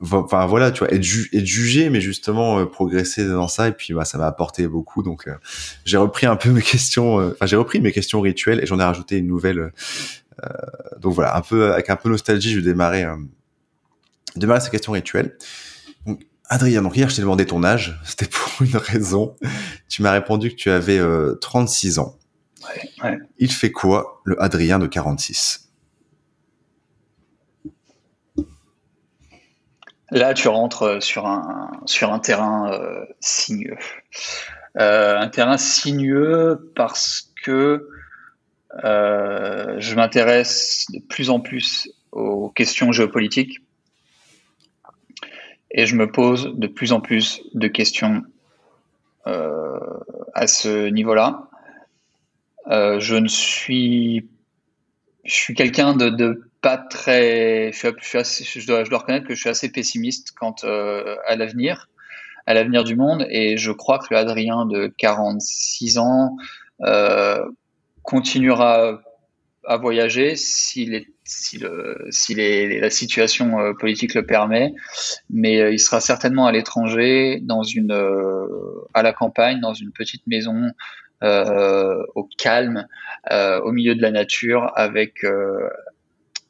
Enfin 0.00 0.46
voilà, 0.46 0.72
tu 0.72 0.80
vois, 0.80 0.92
être, 0.92 1.02
ju 1.02 1.28
être 1.32 1.46
jugé, 1.46 1.88
mais 1.88 2.00
justement 2.00 2.66
progresser 2.66 3.24
dans 3.24 3.46
ça. 3.46 3.68
Et 3.68 3.72
puis 3.72 3.94
bah, 3.94 4.04
ça 4.04 4.18
m'a 4.18 4.26
apporté 4.26 4.66
beaucoup. 4.66 5.04
Donc 5.04 5.28
j'ai 5.84 5.96
repris 5.96 6.26
un 6.26 6.34
peu 6.34 6.50
mes 6.50 6.62
questions, 6.62 7.18
enfin 7.30 7.46
j'ai 7.46 7.54
repris 7.54 7.80
mes 7.80 7.92
questions 7.92 8.20
rituelles 8.20 8.60
et 8.60 8.66
j'en 8.66 8.80
ai 8.80 8.84
rajouté 8.84 9.18
une 9.18 9.28
nouvelle 9.28 9.60
euh, 9.60 9.70
donc 10.98 11.14
voilà, 11.14 11.36
un 11.36 11.40
peu 11.40 11.72
avec 11.72 11.90
un 11.90 11.96
peu 11.96 12.08
nostalgie, 12.08 12.50
je 12.52 12.56
vais 12.56 12.64
démarrer, 12.64 13.04
euh, 13.04 13.16
démarrer 14.36 14.60
cette 14.60 14.70
question 14.70 14.92
rituelle. 14.92 15.36
Donc, 16.06 16.20
Adrien, 16.48 16.82
donc 16.82 16.96
hier 16.96 17.08
je 17.08 17.16
t'ai 17.16 17.22
demandé 17.22 17.46
ton 17.46 17.64
âge, 17.64 17.98
c'était 18.04 18.26
pour 18.26 18.62
une 18.62 18.76
raison. 18.76 19.36
Tu 19.88 20.02
m'as 20.02 20.12
répondu 20.12 20.50
que 20.50 20.56
tu 20.56 20.70
avais 20.70 21.00
36 21.40 21.98
euh, 21.98 22.02
ans. 22.02 22.18
Ouais, 22.62 23.10
ouais. 23.10 23.18
Il 23.38 23.52
fait 23.52 23.72
quoi 23.72 24.20
le 24.24 24.40
Adrien 24.40 24.78
de 24.78 24.86
46 24.86 25.68
Là, 30.12 30.34
tu 30.34 30.48
rentres 30.48 31.02
sur 31.02 31.26
un, 31.26 31.70
sur 31.86 32.12
un 32.12 32.18
terrain 32.18 32.70
euh, 32.70 33.06
sinueux. 33.20 33.78
Euh, 34.78 35.18
un 35.18 35.28
terrain 35.28 35.56
sinueux 35.56 36.70
parce 36.76 37.32
que 37.42 37.88
euh, 38.84 39.76
je 39.78 39.94
m'intéresse 39.94 40.86
de 40.92 40.98
plus 40.98 41.30
en 41.30 41.40
plus 41.40 41.90
aux 42.10 42.48
questions 42.50 42.90
géopolitiques 42.90 43.58
et 45.70 45.86
je 45.86 45.94
me 45.94 46.10
pose 46.10 46.54
de 46.54 46.66
plus 46.66 46.92
en 46.92 47.00
plus 47.00 47.42
de 47.54 47.68
questions 47.68 48.22
euh, 49.26 49.78
à 50.34 50.46
ce 50.46 50.88
niveau-là. 50.88 51.48
Euh, 52.68 52.98
je 52.98 53.16
ne 53.16 53.28
suis, 53.28 54.28
je 55.24 55.34
suis 55.34 55.54
quelqu'un 55.54 55.94
de, 55.94 56.50
pas 56.60 56.78
très, 56.78 57.72
je, 57.72 58.66
dois, 58.66 58.84
reconnaître 58.98 59.26
que 59.26 59.34
je 59.34 59.40
suis 59.40 59.50
assez 59.50 59.70
pessimiste 59.70 60.32
quant 60.32 60.54
à 60.62 61.36
l'avenir, 61.36 61.88
à 62.46 62.54
l'avenir 62.54 62.84
du 62.84 62.96
monde, 62.96 63.26
et 63.30 63.56
je 63.56 63.72
crois 63.72 63.98
que 63.98 64.06
le 64.10 64.16
Adrien 64.16 64.66
de 64.66 64.92
46 64.98 65.98
ans 65.98 66.36
continuera 68.02 69.00
à 69.64 69.76
voyager 69.76 70.36
si, 70.36 70.86
les, 70.86 71.08
si, 71.24 71.58
le, 71.58 72.06
si 72.10 72.34
les, 72.34 72.80
la 72.80 72.90
situation 72.90 73.60
euh, 73.60 73.72
politique 73.74 74.14
le 74.14 74.26
permet, 74.26 74.74
mais 75.30 75.60
euh, 75.60 75.70
il 75.70 75.78
sera 75.78 76.00
certainement 76.00 76.46
à 76.46 76.52
l'étranger, 76.52 77.40
dans 77.42 77.62
une, 77.62 77.92
euh, 77.92 78.46
à 78.94 79.02
la 79.02 79.12
campagne, 79.12 79.60
dans 79.60 79.74
une 79.74 79.92
petite 79.92 80.26
maison 80.26 80.70
au 81.24 82.28
calme, 82.36 82.88
au 83.30 83.70
milieu 83.70 83.94
de 83.94 84.02
la 84.02 84.10
nature, 84.10 84.72
avec 84.74 85.24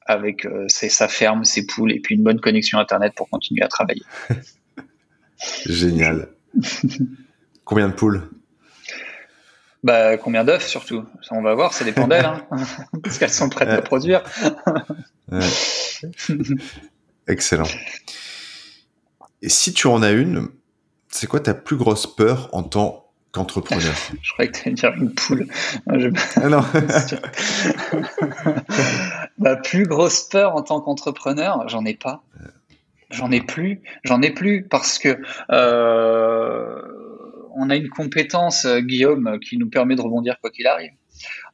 avec 0.06 0.48
sa 0.68 1.08
ferme, 1.08 1.44
ses 1.44 1.66
poules 1.66 1.92
et 1.92 2.00
puis 2.00 2.14
une 2.14 2.22
bonne 2.22 2.40
connexion 2.40 2.78
internet 2.78 3.12
pour 3.14 3.28
continuer 3.28 3.62
à 3.62 3.68
travailler. 3.68 4.02
Génial. 5.66 6.28
Combien 7.66 7.90
de 7.90 7.92
poules? 7.92 8.22
Bah, 9.82 10.16
combien 10.16 10.44
d'œufs 10.44 10.66
surtout? 10.66 11.04
Ça, 11.22 11.34
On 11.34 11.42
va 11.42 11.54
voir, 11.54 11.72
ça 11.72 11.84
dépend 11.84 12.08
d'elles, 12.08 12.24
hein. 12.24 12.46
parce 13.02 13.18
qu'elles 13.18 13.30
sont 13.30 13.48
prêtes 13.48 13.68
à 13.68 13.82
produire. 13.82 14.22
Excellent. 17.28 17.68
Et 19.42 19.48
si 19.48 19.72
tu 19.72 19.86
en 19.88 20.02
as 20.02 20.12
une, 20.12 20.48
c'est 21.08 21.26
quoi 21.26 21.40
ta 21.40 21.54
plus 21.54 21.76
grosse 21.76 22.06
peur 22.06 22.48
en 22.52 22.62
tant 22.62 23.10
qu'entrepreneur? 23.32 23.94
Je 24.22 24.32
croyais 24.32 24.50
que 24.50 24.58
tu 24.58 24.66
allais 24.66 24.74
dire 24.74 24.92
une 24.92 25.12
poule. 25.12 25.46
Ah 25.86 26.48
non. 26.48 26.64
Ma 29.38 29.56
plus 29.56 29.86
grosse 29.86 30.22
peur 30.22 30.54
en 30.54 30.62
tant 30.62 30.80
qu'entrepreneur, 30.80 31.68
j'en 31.68 31.84
ai 31.84 31.94
pas. 31.94 32.22
J'en 33.10 33.30
ai 33.30 33.40
plus. 33.40 33.82
J'en 34.04 34.22
ai 34.22 34.30
plus 34.30 34.62
parce 34.62 34.98
que 34.98 35.18
euh, 35.50 37.11
on 37.56 37.70
a 37.70 37.76
une 37.76 37.88
compétence, 37.88 38.64
euh, 38.64 38.80
Guillaume, 38.80 39.38
qui 39.40 39.58
nous 39.58 39.68
permet 39.68 39.96
de 39.96 40.02
rebondir 40.02 40.38
quoi 40.40 40.50
qu'il 40.50 40.66
arrive. 40.66 40.92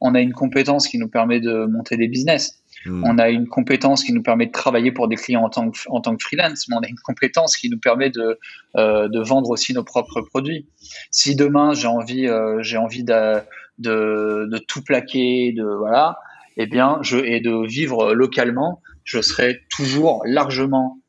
On 0.01 0.15
a 0.15 0.21
une 0.21 0.33
compétence 0.33 0.87
qui 0.87 0.97
nous 0.97 1.09
permet 1.09 1.39
de 1.39 1.65
monter 1.65 1.97
des 1.97 2.07
business. 2.07 2.63
Hmm. 2.85 3.03
On 3.05 3.17
a 3.17 3.29
une 3.29 3.47
compétence 3.47 4.03
qui 4.03 4.13
nous 4.13 4.23
permet 4.23 4.45
de 4.45 4.51
travailler 4.51 4.91
pour 4.91 5.07
des 5.07 5.17
clients 5.17 5.43
en 5.43 5.49
tant 5.49 5.69
que, 5.69 5.77
en 5.89 5.99
tant 5.99 6.15
que 6.15 6.23
freelance, 6.23 6.67
mais 6.69 6.75
on 6.77 6.79
a 6.79 6.87
une 6.87 6.99
compétence 7.03 7.57
qui 7.57 7.69
nous 7.69 7.79
permet 7.79 8.09
de, 8.09 8.39
euh, 8.77 9.09
de 9.09 9.19
vendre 9.19 9.49
aussi 9.49 9.73
nos 9.73 9.83
propres 9.83 10.21
produits. 10.21 10.67
Si 11.11 11.35
demain 11.35 11.73
j'ai 11.73 11.87
envie, 11.87 12.27
euh, 12.27 12.61
j'ai 12.61 12.77
envie 12.77 13.03
de, 13.03 13.39
de, 13.79 14.47
de, 14.49 14.57
tout 14.59 14.81
plaquer, 14.81 15.51
de 15.51 15.63
voilà, 15.63 16.19
eh 16.55 16.67
bien, 16.67 16.99
je, 17.01 17.17
et 17.17 17.41
de 17.41 17.67
vivre 17.67 18.13
localement, 18.13 18.81
je 19.03 19.21
serai 19.21 19.59
toujours 19.69 20.23
largement 20.25 20.99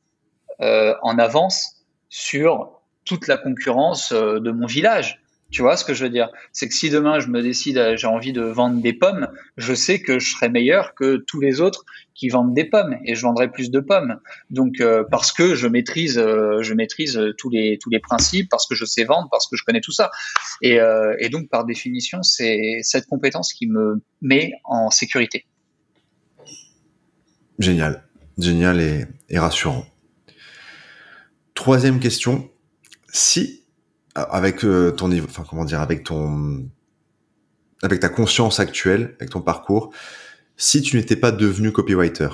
euh, 0.60 0.94
en 1.02 1.18
avance 1.18 1.84
sur 2.08 2.80
toute 3.05 3.27
la 3.27 3.36
concurrence 3.36 4.12
euh, 4.12 4.40
de 4.40 4.51
mon 4.51 4.66
village. 4.66 5.20
Tu 5.51 5.62
vois 5.62 5.77
ce 5.77 5.85
que 5.85 5.94
je 5.94 6.05
veux 6.05 6.10
dire? 6.10 6.28
C'est 6.52 6.68
que 6.68 6.74
si 6.74 6.90
demain 6.90 7.18
je 7.18 7.27
me 7.27 7.43
décide, 7.43 7.77
euh, 7.77 7.97
j'ai 7.97 8.06
envie 8.06 8.32
de 8.32 8.43
vendre 8.43 8.81
des 8.81 8.93
pommes, 8.93 9.27
je 9.56 9.74
sais 9.74 10.01
que 10.01 10.20
je 10.20 10.32
serai 10.32 10.48
meilleur 10.48 10.94
que 10.94 11.24
tous 11.27 11.40
les 11.40 11.60
autres 11.60 11.85
qui 12.14 12.28
vendent 12.28 12.55
des 12.55 12.64
pommes 12.64 12.97
et 13.05 13.16
je 13.16 13.22
vendrai 13.22 13.51
plus 13.51 13.70
de 13.70 13.81
pommes. 13.81 14.20
Donc 14.51 14.81
euh, 14.81 15.02
parce 15.10 15.32
que 15.32 15.56
je 15.56 15.66
maîtrise, 15.66 16.14
je 16.16 16.74
maîtrise 16.74 17.20
tous 17.36 17.51
les 17.51 17.78
tous 17.78 17.90
les 17.90 17.98
principes, 17.98 18.48
parce 18.48 18.68
que 18.68 18.77
je 18.77 18.85
sais 18.85 19.05
vendre, 19.05 19.28
parce 19.31 19.48
que 19.48 19.56
je 19.56 19.64
connais 19.64 19.81
tout 19.81 19.90
ça. 19.93 20.10
Et, 20.62 20.78
et 21.18 21.28
donc 21.31 21.48
par 21.48 21.64
définition, 21.64 22.22
c'est 22.22 22.81
cette 22.82 23.06
compétence 23.06 23.52
qui 23.55 23.66
me 23.66 24.02
met 24.20 24.52
en 24.64 24.90
sécurité. 24.90 25.47
Génial, 27.59 28.05
génial 28.39 28.81
et, 28.81 29.06
et 29.31 29.39
rassurant. 29.39 29.86
Troisième 31.55 32.01
question, 32.01 32.51
si 33.12 33.61
avec 34.15 34.65
euh, 34.65 34.91
ton 34.91 35.09
niveau, 35.09 35.28
comment 35.49 35.65
dire, 35.65 35.81
avec 35.81 36.05
ton, 36.05 36.69
avec 37.82 38.01
ta 38.01 38.09
conscience 38.09 38.61
actuelle, 38.61 39.16
avec 39.20 39.31
ton 39.31 39.41
parcours, 39.41 39.93
si 40.57 40.82
tu 40.82 40.97
n'étais 40.97 41.16
pas 41.16 41.32
devenu 41.32 41.73
copywriter, 41.73 42.28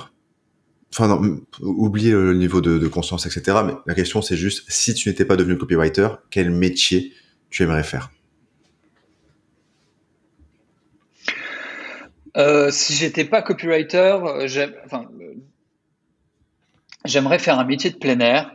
enfin 0.93 1.07
non, 1.07 1.21
le 1.61 2.33
niveau 2.33 2.61
de, 2.61 2.87
conscience, 2.87 3.25
etc. 3.25 3.59
Mais 3.65 3.73
la 3.85 3.93
question 3.93 4.21
c'est 4.21 4.37
juste, 4.37 4.63
si 4.67 4.93
tu 4.93 5.09
n'étais 5.09 5.25
pas 5.25 5.35
devenu 5.35 5.57
copywriter, 5.57 6.09
quel 6.29 6.49
métier 6.49 7.13
tu 7.49 7.63
aimerais 7.63 7.83
faire? 7.83 8.11
Euh, 12.37 12.69
Si 12.71 12.93
j'étais 12.93 13.25
pas 13.25 13.41
copywriter, 13.41 14.17
j'aimerais 17.05 17.39
faire 17.39 17.59
un 17.59 17.65
métier 17.65 17.89
de 17.89 17.97
plein 17.97 18.19
air. 18.19 18.51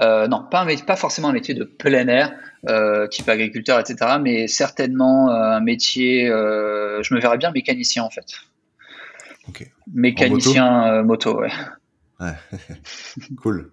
Euh, 0.00 0.28
non, 0.28 0.44
pas, 0.50 0.62
un, 0.62 0.76
pas 0.76 0.96
forcément 0.96 1.28
un 1.28 1.32
métier 1.32 1.54
de 1.54 1.64
plein 1.64 2.06
air, 2.08 2.34
euh, 2.68 3.06
type 3.06 3.28
agriculteur, 3.28 3.80
etc., 3.80 4.16
mais 4.20 4.46
certainement 4.46 5.30
euh, 5.30 5.56
un 5.56 5.60
métier, 5.60 6.28
euh, 6.28 7.02
je 7.02 7.14
me 7.14 7.20
verrais 7.20 7.38
bien 7.38 7.50
mécanicien 7.50 8.02
en 8.02 8.10
fait. 8.10 8.26
Mécanicien 9.92 11.02
moto, 11.04 11.40
ouais. 11.40 11.52
ouais. 12.20 12.32
cool. 13.42 13.70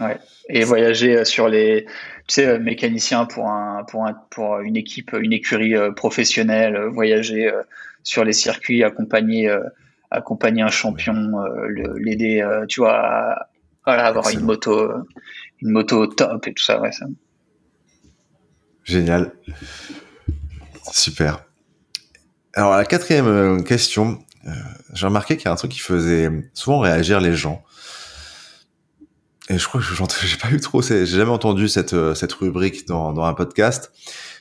Ouais. 0.00 0.18
Et 0.48 0.62
voyager 0.64 1.24
sur 1.24 1.48
les, 1.48 1.86
tu 2.28 2.34
sais, 2.34 2.58
mécanicien 2.58 3.24
pour 3.24 3.48
un, 3.48 3.84
pour 3.84 4.06
un, 4.06 4.12
pour 4.30 4.60
une 4.60 4.76
équipe, 4.76 5.16
une 5.18 5.32
écurie 5.32 5.74
professionnelle, 5.96 6.78
voyager 6.92 7.50
sur 8.04 8.22
les 8.24 8.34
circuits, 8.34 8.84
accompagner, 8.84 9.50
accompagner 10.10 10.62
un 10.62 10.68
champion, 10.68 11.32
l'aider, 11.96 12.46
tu 12.68 12.80
vois, 12.80 12.98
à, 12.98 13.48
voilà, 13.86 14.04
avoir 14.04 14.28
une 14.28 14.42
moto, 14.42 14.92
une 15.60 15.70
moto 15.70 16.06
top 16.06 16.46
et 16.46 16.54
tout 16.54 16.62
ça, 16.62 16.80
ouais, 16.80 16.92
ça. 16.92 17.06
Génial. 18.84 19.32
Super. 20.92 21.44
Alors, 22.54 22.76
la 22.76 22.84
quatrième 22.84 23.26
euh, 23.26 23.62
question, 23.62 24.18
euh, 24.46 24.50
j'ai 24.94 25.06
remarqué 25.06 25.36
qu'il 25.36 25.44
y 25.44 25.48
a 25.48 25.52
un 25.52 25.56
truc 25.56 25.72
qui 25.72 25.80
faisait 25.80 26.30
souvent 26.54 26.80
réagir 26.80 27.20
les 27.20 27.34
gens. 27.34 27.62
Et 29.50 29.58
je 29.58 29.66
crois 29.66 29.80
que 29.80 29.86
j'ai 30.26 30.36
pas 30.36 30.50
eu 30.50 30.60
trop, 30.60 30.82
j'ai 30.82 31.06
jamais 31.06 31.30
entendu 31.30 31.68
cette, 31.68 31.92
euh, 31.92 32.14
cette 32.14 32.32
rubrique 32.32 32.86
dans, 32.86 33.12
dans 33.12 33.24
un 33.24 33.34
podcast. 33.34 33.92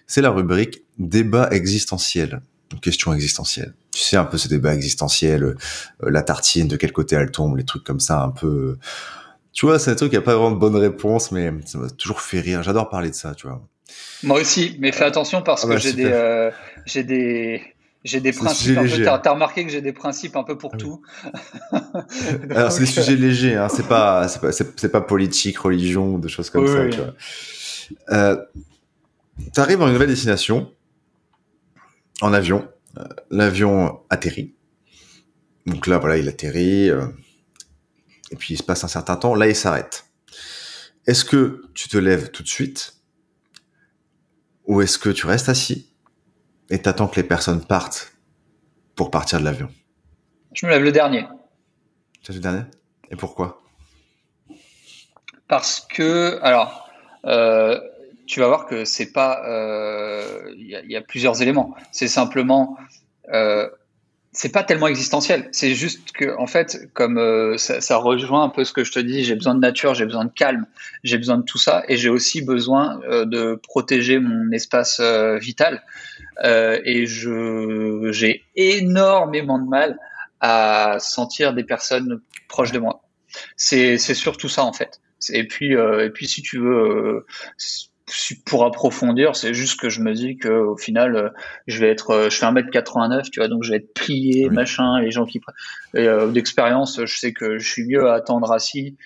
C'est 0.08 0.22
la 0.22 0.30
rubrique 0.30 0.84
débat 0.98 1.50
existentiel. 1.52 2.42
Question 2.82 3.14
existentielle. 3.14 3.74
Tu 3.92 4.02
sais, 4.02 4.18
un 4.18 4.26
peu 4.26 4.38
ces 4.38 4.50
débats 4.50 4.74
existentiels, 4.74 5.56
la 6.02 6.22
tartine, 6.22 6.68
de 6.68 6.76
quel 6.76 6.92
côté 6.92 7.16
elle 7.16 7.32
tombe, 7.32 7.56
les 7.56 7.64
trucs 7.64 7.84
comme 7.84 8.02
ça, 8.02 8.22
un 8.22 8.30
peu, 8.30 8.78
tu 9.58 9.66
vois, 9.66 9.80
c'est 9.80 9.90
un 9.90 9.96
truc 9.96 10.12
qui 10.12 10.18
a 10.18 10.22
pas 10.22 10.36
vraiment 10.36 10.52
de 10.52 10.60
bonne 10.60 10.76
réponse, 10.76 11.32
mais 11.32 11.52
ça 11.66 11.80
m'a 11.80 11.90
toujours 11.90 12.22
fait 12.22 12.40
rire. 12.40 12.62
J'adore 12.62 12.92
parler 12.92 13.10
de 13.10 13.16
ça, 13.16 13.34
tu 13.34 13.48
vois. 13.48 13.60
Moi 14.22 14.40
aussi, 14.40 14.78
mais 14.80 14.92
fais 14.92 15.06
attention 15.06 15.42
parce 15.42 15.64
ah 15.64 15.68
que 15.68 15.74
bah, 15.74 15.80
j'ai 15.80 15.94
des, 15.94 16.06
euh, 16.06 16.52
j'ai 16.86 17.04
des, 17.04 17.64
j'ai 18.04 18.20
des 18.20 18.34
principes. 18.34 18.78
Tu 18.86 19.08
as, 19.08 19.32
remarqué 19.32 19.66
que 19.66 19.72
j'ai 19.72 19.82
des 19.82 19.94
principes 19.94 20.36
un 20.36 20.44
peu 20.44 20.60
pour 20.60 20.74
ah 20.76 20.78
tout. 20.78 21.02
Alors 22.52 22.72
c'est 22.72 22.82
des 22.82 22.86
sujets 22.86 23.16
légers, 23.16 23.56
hein. 23.56 23.68
c'est 23.68 23.88
pas, 23.88 24.28
c'est 24.28 24.42
pas, 24.42 24.52
c'est, 24.52 24.92
pas 24.92 25.02
politique, 25.02 25.58
religion 25.58 26.14
ou 26.14 26.20
des 26.20 26.30
choses 26.30 26.52
comme 26.52 26.68
ça. 26.68 26.88
Tu 26.90 27.00
vois. 27.00 27.16
Euh, 28.12 28.38
arrives 29.56 29.80
dans 29.80 29.88
une 29.88 29.94
nouvelle 29.94 30.10
destination 30.10 30.72
en 32.22 32.32
avion. 32.32 32.68
Euh, 33.00 33.06
l'avion 33.32 34.02
atterrit. 34.12 34.54
Donc 35.66 35.88
là, 35.88 35.98
voilà, 35.98 36.18
il 36.18 36.30
atterrit. 36.30 36.92
Euh, 36.92 37.08
et 38.32 38.36
puis 38.36 38.54
il 38.54 38.58
se 38.58 38.64
passe 38.64 38.84
un 38.84 38.88
certain 38.88 39.16
temps, 39.16 39.36
là 39.36 39.48
il 39.48 39.56
s'arrête. 39.56 40.06
Est-ce 41.06 41.24
que 41.24 41.64
tu 41.74 41.88
te 41.88 41.98
lèves 41.98 42.32
tout 42.32 42.44
de 42.44 42.48
suite? 42.48 42.94
Ou 44.66 44.82
est-ce 44.82 45.00
que 45.00 45.10
tu 45.10 45.26
restes 45.26 45.48
assis 45.48 45.94
et 46.70 46.82
t'attends 46.82 47.08
que 47.08 47.16
les 47.16 47.24
personnes 47.24 47.64
partent 47.66 48.14
pour 48.96 49.10
partir 49.10 49.40
de 49.40 49.46
l'avion? 49.46 49.70
Je 50.54 50.66
me 50.66 50.72
lève 50.72 50.84
le 50.84 50.92
dernier. 50.92 51.26
C'est 52.24 52.34
le 52.34 52.40
dernier? 52.40 52.64
Et 53.10 53.16
pourquoi? 53.16 53.62
Parce 55.48 55.80
que, 55.80 56.40
alors, 56.42 56.90
euh, 57.26 57.80
tu 58.26 58.42
vas 58.42 58.48
voir 58.48 58.66
que 58.66 58.84
c'est 58.84 59.14
pas, 59.14 59.42
euh, 59.48 60.54
il 60.58 60.68
y, 60.68 60.96
a 60.98 61.02
plusieurs 61.02 61.42
éléments. 61.42 61.74
C'est 61.92 62.10
simplement, 62.10 62.78
euh, 63.34 63.70
c'est 64.38 64.50
pas 64.50 64.64
tellement 64.64 64.88
existentiel. 64.88 65.50
C'est 65.52 65.74
juste 65.74 66.12
que, 66.12 66.38
en 66.38 66.46
fait, 66.46 66.92
comme 66.94 67.18
euh, 67.18 67.58
ça, 67.58 67.82
ça, 67.82 67.98
rejoint 67.98 68.44
un 68.44 68.50
peu 68.50 68.64
ce 68.66 68.72
que 68.72 68.84
je 68.84 68.92
te 68.92 69.00
dis, 69.00 69.24
j'ai 69.24 69.34
besoin 69.34 69.56
de 69.56 69.60
nature, 69.60 69.96
j'ai 69.96 70.06
besoin 70.06 70.26
de 70.26 70.32
calme, 70.32 70.68
j'ai 71.04 71.18
besoin 71.18 71.40
de 71.40 71.44
tout 71.44 71.58
ça, 71.58 71.84
et 71.88 71.98
j'ai 71.98 72.10
aussi 72.10 72.44
besoin 72.44 73.02
euh, 73.10 73.26
de 73.26 73.60
protéger 73.64 74.20
mon 74.20 74.52
espace 74.52 75.00
euh, 75.00 75.40
vital. 75.40 75.82
et 76.44 77.08
je 77.08 78.10
j'ai 78.12 78.44
énormément 78.56 79.58
de 79.58 79.68
mal 79.68 79.98
à 80.40 80.98
sentir 81.00 81.56
des 81.56 81.64
personnes 81.64 82.22
proches 82.48 82.72
de 82.72 82.78
moi. 82.78 83.02
C'est 83.56 83.98
c'est 83.98 84.14
surtout 84.14 84.50
ça 84.50 84.64
en 84.64 84.72
fait. 84.72 85.02
Et 85.32 85.48
puis 85.48 85.74
et 85.74 86.10
puis 86.14 86.28
si 86.28 86.44
tu 86.44 86.60
veux 86.60 87.26
pour 88.46 88.66
approfondir, 88.66 89.36
c'est 89.36 89.54
juste 89.54 89.80
que 89.80 89.90
je 89.90 90.02
me 90.02 90.14
dis 90.14 90.38
que 90.38 90.50
au 90.50 90.78
final, 90.78 91.16
euh, 91.16 91.30
je 91.68 91.80
vais 91.80 91.90
être, 91.90 92.12
euh, 92.12 92.30
je 92.30 92.38
fais 92.38 92.46
1m89, 92.46 93.30
tu 93.30 93.40
vois, 93.40 93.50
donc 93.50 93.64
je 93.64 93.72
vais 93.72 93.78
être 93.78 93.94
plié, 93.94 94.50
machin, 94.50 95.00
les 95.00 95.12
gens 95.12 95.26
qui, 95.26 95.42
et, 95.94 96.08
euh, 96.08 96.28
d'expérience, 96.28 97.02
je 97.06 97.18
sais 97.18 97.34
que 97.34 97.58
je 97.58 97.70
suis 97.70 97.86
mieux 97.86 98.08
à 98.08 98.14
attendre 98.14 98.52
assis, 98.52 98.98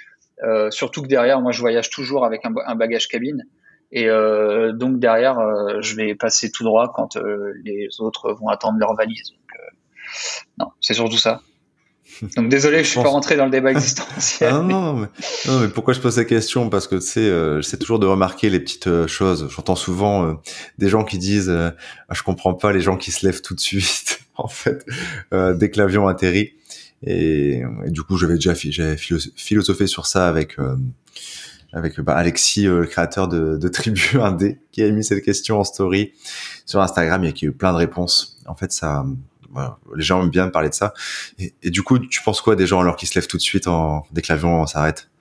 euh, 0.44 0.70
surtout 0.70 1.02
que 1.02 1.08
derrière, 1.08 1.42
moi, 1.42 1.52
je 1.52 1.62
voyage 1.62 1.90
toujours 1.90 2.26
avec 2.26 2.46
un, 2.46 2.54
un 2.66 2.76
bagage 2.76 3.08
cabine, 3.08 3.44
et 3.92 4.08
euh, 4.08 4.72
donc 4.72 5.00
derrière, 5.00 5.38
je 5.82 5.96
vais 5.96 6.16
passer 6.16 6.52
tout 6.52 6.64
droit 6.64 6.94
quand 6.96 7.18
les 7.64 7.88
autres 8.00 8.32
vont 8.34 8.48
attendre 8.48 8.78
leur 8.80 8.96
valise. 8.96 9.32
Donc, 9.32 9.60
non, 10.60 10.68
c'est 10.80 10.94
surtout 10.94 11.18
ça. 11.18 11.42
Donc 12.36 12.50
désolé, 12.50 12.84
je 12.84 12.90
suis 12.90 13.02
pas 13.02 13.10
rentré 13.10 13.36
dans 13.36 13.46
le 13.46 13.52
débat 13.52 13.72
existentiel. 13.72 14.52
Ah, 14.54 14.60
non, 14.60 14.94
mais, 14.94 15.08
non, 15.48 15.60
mais 15.60 15.68
pourquoi 15.68 15.94
je 15.94 16.00
pose 16.00 16.16
cette 16.16 16.28
question? 16.28 16.70
Parce 16.70 16.88
que 16.88 16.96
tu 16.96 17.02
sais, 17.02 17.20
euh, 17.22 17.62
j'essaie 17.62 17.78
toujours 17.78 18.00
de 18.00 18.06
remarquer 18.06 18.50
les 18.50 18.60
petites 18.60 18.88
euh, 18.88 19.08
choses. 19.08 19.48
J'entends 19.50 19.76
souvent 19.76 20.26
euh, 20.26 20.34
des 20.78 20.90
gens 20.90 21.04
qui 21.04 21.18
disent 21.18 21.50
ah, 21.50 21.74
"Je 22.14 22.24
comprends 22.24 22.54
pas 22.54 22.72
les 22.72 22.82
gens 22.82 22.98
qui 22.98 23.12
se 23.12 23.26
lèvent 23.26 23.42
tout 23.42 23.56
de 23.56 23.60
suite." 23.60 24.20
en 24.36 24.48
fait, 24.48 24.86
dès 25.32 25.70
que 25.70 25.78
l'avion 25.78 26.08
atterrit. 26.08 26.54
Et, 27.04 27.64
du 27.88 28.04
coup, 28.04 28.18
j'avais 28.18 28.36
déjà 28.36 28.54
j'avais 28.54 28.98
philosophé 28.98 29.88
sur 29.88 30.06
ça 30.06 30.28
avec 30.28 30.58
avec 31.74 32.00
bah, 32.02 32.16
Alexis, 32.16 32.64
le 32.64 32.86
créateur 32.86 33.28
de, 33.28 33.58
de 33.58 33.68
Tribu 33.68 34.02
1D, 34.14 34.58
qui 34.72 34.84
a 34.84 34.92
mis 34.92 35.04
cette 35.04 35.24
question 35.24 35.60
en 35.60 35.64
story 35.64 36.14
sur 36.66 36.82
Instagram 36.82 37.24
et 37.24 37.34
qui 37.34 37.46
a 37.46 37.50
eu 37.50 37.52
plein 37.52 37.72
de 37.72 37.78
réponses. 37.78 38.40
En 38.46 38.56
fait, 38.56 38.72
ça, 38.72 39.06
les 39.96 40.04
gens 40.04 40.22
aiment 40.22 40.30
bien 40.30 40.50
parler 40.50 40.70
de 40.70 40.74
ça. 40.74 40.94
Et, 41.40 41.54
et, 41.64 41.70
du 41.70 41.84
coup, 41.84 42.00
tu 42.00 42.22
penses 42.22 42.42
quoi 42.42 42.56
des 42.56 42.68
gens 42.68 42.80
alors 42.82 42.96
qu'ils 42.96 43.08
se 43.08 43.16
lèvent 43.16 43.28
tout 43.28 43.38
de 43.38 43.42
suite 43.42 43.68
en, 43.68 44.06
dès 44.12 44.22
que 44.22 44.32
l'avion 44.32 44.66
s'arrête? 44.68 45.12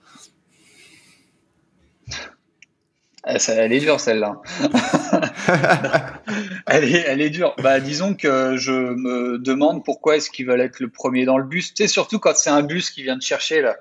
Ah, 3.23 3.35
elle 3.49 3.71
est 3.71 3.79
dure 3.79 3.99
celle-là. 3.99 4.41
elle, 6.67 6.83
est, 6.85 7.03
elle 7.07 7.21
est 7.21 7.29
dure. 7.29 7.55
Bah, 7.61 7.79
disons 7.79 8.15
que 8.15 8.57
je 8.57 8.71
me 8.71 9.37
demande 9.37 9.85
pourquoi 9.85 10.17
est-ce 10.17 10.31
qu'ils 10.31 10.47
veulent 10.47 10.61
être 10.61 10.79
le 10.79 10.89
premier 10.89 11.25
dans 11.25 11.37
le 11.37 11.43
bus. 11.43 11.73
Tu 11.73 11.83
sais, 11.83 11.87
surtout 11.87 12.17
quand 12.17 12.35
c'est 12.35 12.49
un 12.49 12.63
bus 12.63 12.89
qui 12.89 13.03
vient 13.03 13.19
te 13.19 13.23
chercher 13.23 13.61
là. 13.61 13.75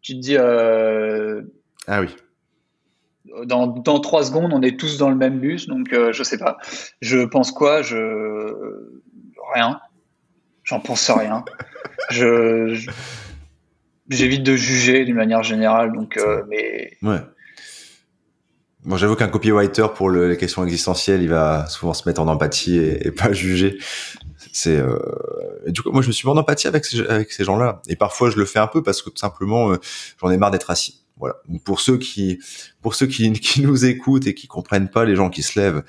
Tu 0.00 0.14
te 0.14 0.20
dis. 0.20 0.36
Euh... 0.36 1.42
Ah 1.88 2.00
oui. 2.00 2.14
Dans, 3.44 3.66
dans, 3.66 3.98
trois 3.98 4.24
secondes, 4.24 4.52
on 4.54 4.62
est 4.62 4.78
tous 4.78 4.96
dans 4.96 5.10
le 5.10 5.16
même 5.16 5.38
bus, 5.38 5.66
donc 5.66 5.92
euh, 5.92 6.12
je 6.12 6.22
sais 6.22 6.38
pas. 6.38 6.56
Je 7.02 7.18
pense 7.18 7.50
quoi? 7.50 7.82
Je 7.82 7.96
rien. 9.54 9.80
J'en 10.64 10.80
pense 10.80 11.10
rien. 11.10 11.44
je, 12.10 12.86
j'évite 14.08 14.42
de 14.42 14.56
juger 14.56 15.04
d'une 15.04 15.16
manière 15.16 15.42
générale, 15.42 15.92
donc 15.92 16.16
euh, 16.16 16.42
mais. 16.48 16.96
Bon, 18.84 18.96
j'avoue 18.96 19.16
qu'un 19.16 19.28
copywriter 19.28 19.86
pour 19.94 20.08
le, 20.08 20.28
les 20.28 20.36
questions 20.36 20.64
existentielles, 20.64 21.22
il 21.22 21.28
va 21.28 21.66
souvent 21.66 21.94
se 21.94 22.08
mettre 22.08 22.20
en 22.22 22.28
empathie 22.28 22.78
et, 22.78 23.10
pas 23.10 23.32
juger. 23.32 23.78
C'est 24.52 24.76
euh... 24.76 24.98
du 25.66 25.82
coup, 25.82 25.90
moi, 25.90 26.00
je 26.00 26.06
me 26.06 26.12
suis 26.12 26.26
mis 26.26 26.32
en 26.32 26.36
empathie 26.36 26.68
avec 26.68 26.84
ces, 26.86 27.44
gens-là. 27.44 27.82
Et 27.88 27.96
parfois, 27.96 28.30
je 28.30 28.36
le 28.36 28.44
fais 28.44 28.60
un 28.60 28.66
peu 28.66 28.82
parce 28.82 29.02
que 29.02 29.10
tout 29.10 29.18
simplement, 29.18 29.72
euh, 29.72 29.76
j'en 30.20 30.30
ai 30.30 30.36
marre 30.36 30.52
d'être 30.52 30.70
assis. 30.70 31.04
Voilà. 31.18 31.36
Pour 31.64 31.80
ceux 31.80 31.98
qui, 31.98 32.38
pour 32.80 32.94
ceux 32.94 33.08
qui 33.08 33.60
nous 33.60 33.84
écoutent 33.84 34.26
et 34.26 34.34
qui 34.34 34.46
comprennent 34.46 34.88
pas 34.88 35.04
les 35.04 35.16
gens 35.16 35.28
qui 35.28 35.42
se 35.42 35.58
lèvent 35.58 35.82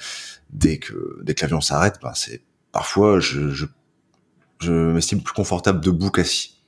dès 0.49 0.80
que 0.80 1.19
dès 1.23 1.36
que 1.36 1.41
l'avion 1.41 1.61
s'arrête, 1.61 1.99
ben 2.02 2.14
c'est 2.15 2.41
parfois 2.71 3.19
je, 3.19 3.49
je, 3.49 3.65
je 4.59 4.71
m'estime 4.71 5.21
plus 5.21 5.33
confortable 5.33 5.81
debout 5.81 6.11
qu'assis. 6.11 6.59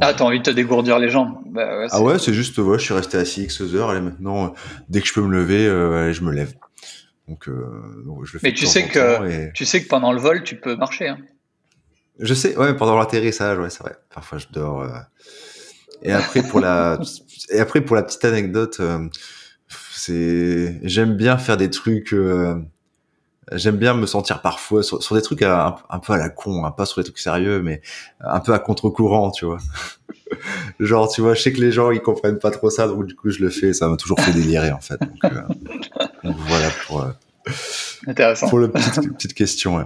Ah, 0.00 0.14
t'as 0.14 0.24
envie 0.24 0.38
de 0.38 0.44
te 0.44 0.50
dégourdir 0.50 0.98
les 1.00 1.10
jambes 1.10 1.38
bah, 1.46 1.78
ouais, 1.78 1.86
Ah 1.90 2.00
ouais, 2.00 2.18
c'est 2.20 2.32
juste, 2.32 2.56
ouais, 2.58 2.78
je 2.78 2.84
suis 2.84 2.94
resté 2.94 3.18
assis 3.18 3.42
X 3.42 3.60
heures, 3.74 3.92
et 3.92 4.00
maintenant, 4.00 4.54
dès 4.88 5.00
que 5.00 5.08
je 5.08 5.12
peux 5.12 5.22
me 5.22 5.32
lever, 5.32 5.66
euh, 5.66 6.12
je 6.12 6.22
me 6.22 6.30
lève. 6.30 6.54
Donc, 7.26 7.48
euh, 7.48 8.02
donc 8.06 8.24
je 8.24 8.34
le 8.34 8.38
fais 8.38 8.48
Mais 8.48 8.54
tu 8.54 8.66
sais 8.66 8.86
que 8.86 9.28
et... 9.28 9.52
tu 9.52 9.64
sais 9.64 9.82
que 9.82 9.88
pendant 9.88 10.12
le 10.12 10.20
vol, 10.20 10.44
tu 10.44 10.60
peux 10.60 10.76
marcher. 10.76 11.08
Hein. 11.08 11.18
Je 12.20 12.34
sais, 12.34 12.56
ouais, 12.56 12.74
pendant 12.76 12.96
l'atterrissage, 12.98 13.58
ouais, 13.58 13.70
c'est 13.70 13.82
vrai. 13.82 13.96
Parfois, 14.14 14.38
je 14.38 14.46
dors. 14.52 14.82
Euh... 14.82 14.98
Et 16.02 16.12
après, 16.12 16.42
pour 16.42 16.60
la, 16.60 17.00
et 17.50 17.58
après 17.58 17.80
pour 17.80 17.96
la 17.96 18.04
petite 18.04 18.24
anecdote, 18.24 18.76
euh, 18.78 19.08
c'est, 19.92 20.80
j'aime 20.84 21.16
bien 21.16 21.36
faire 21.36 21.56
des 21.56 21.70
trucs. 21.70 22.14
Euh, 23.52 23.58
j'aime 23.58 23.76
bien 23.76 23.94
me 23.94 24.06
sentir 24.06 24.42
parfois 24.42 24.82
sur, 24.82 25.02
sur 25.02 25.14
des 25.14 25.22
trucs 25.22 25.42
un, 25.42 25.76
un, 25.88 25.98
peu 25.98 26.12
à 26.12 26.16
la 26.16 26.28
con, 26.28 26.64
hein, 26.64 26.70
pas 26.70 26.86
sur 26.86 27.00
des 27.00 27.04
trucs 27.04 27.18
sérieux, 27.18 27.62
mais 27.62 27.82
un 28.20 28.40
peu 28.40 28.52
à 28.52 28.58
contre-courant, 28.58 29.30
tu 29.30 29.44
vois. 29.44 29.58
Genre, 30.80 31.08
tu 31.12 31.20
vois, 31.20 31.34
je 31.34 31.42
sais 31.42 31.52
que 31.52 31.60
les 31.60 31.72
gens 31.72 31.90
ils 31.90 32.00
comprennent 32.00 32.38
pas 32.38 32.50
trop 32.50 32.70
ça, 32.70 32.86
donc 32.86 33.06
du 33.06 33.14
coup 33.14 33.30
je 33.30 33.40
le 33.40 33.50
fais. 33.50 33.72
Ça 33.72 33.88
m'a 33.88 33.96
toujours 33.96 34.20
fait 34.20 34.32
délirer 34.32 34.70
en 34.70 34.80
fait. 34.80 34.98
Donc, 35.00 35.24
euh, 35.24 35.42
donc 36.24 36.36
voilà 36.46 36.68
pour 36.86 37.02
euh, 37.02 37.10
Intéressant. 38.06 38.48
pour 38.48 38.58
le 38.58 38.70
petite, 38.70 39.12
petite 39.12 39.34
question. 39.34 39.76
Ouais. 39.76 39.84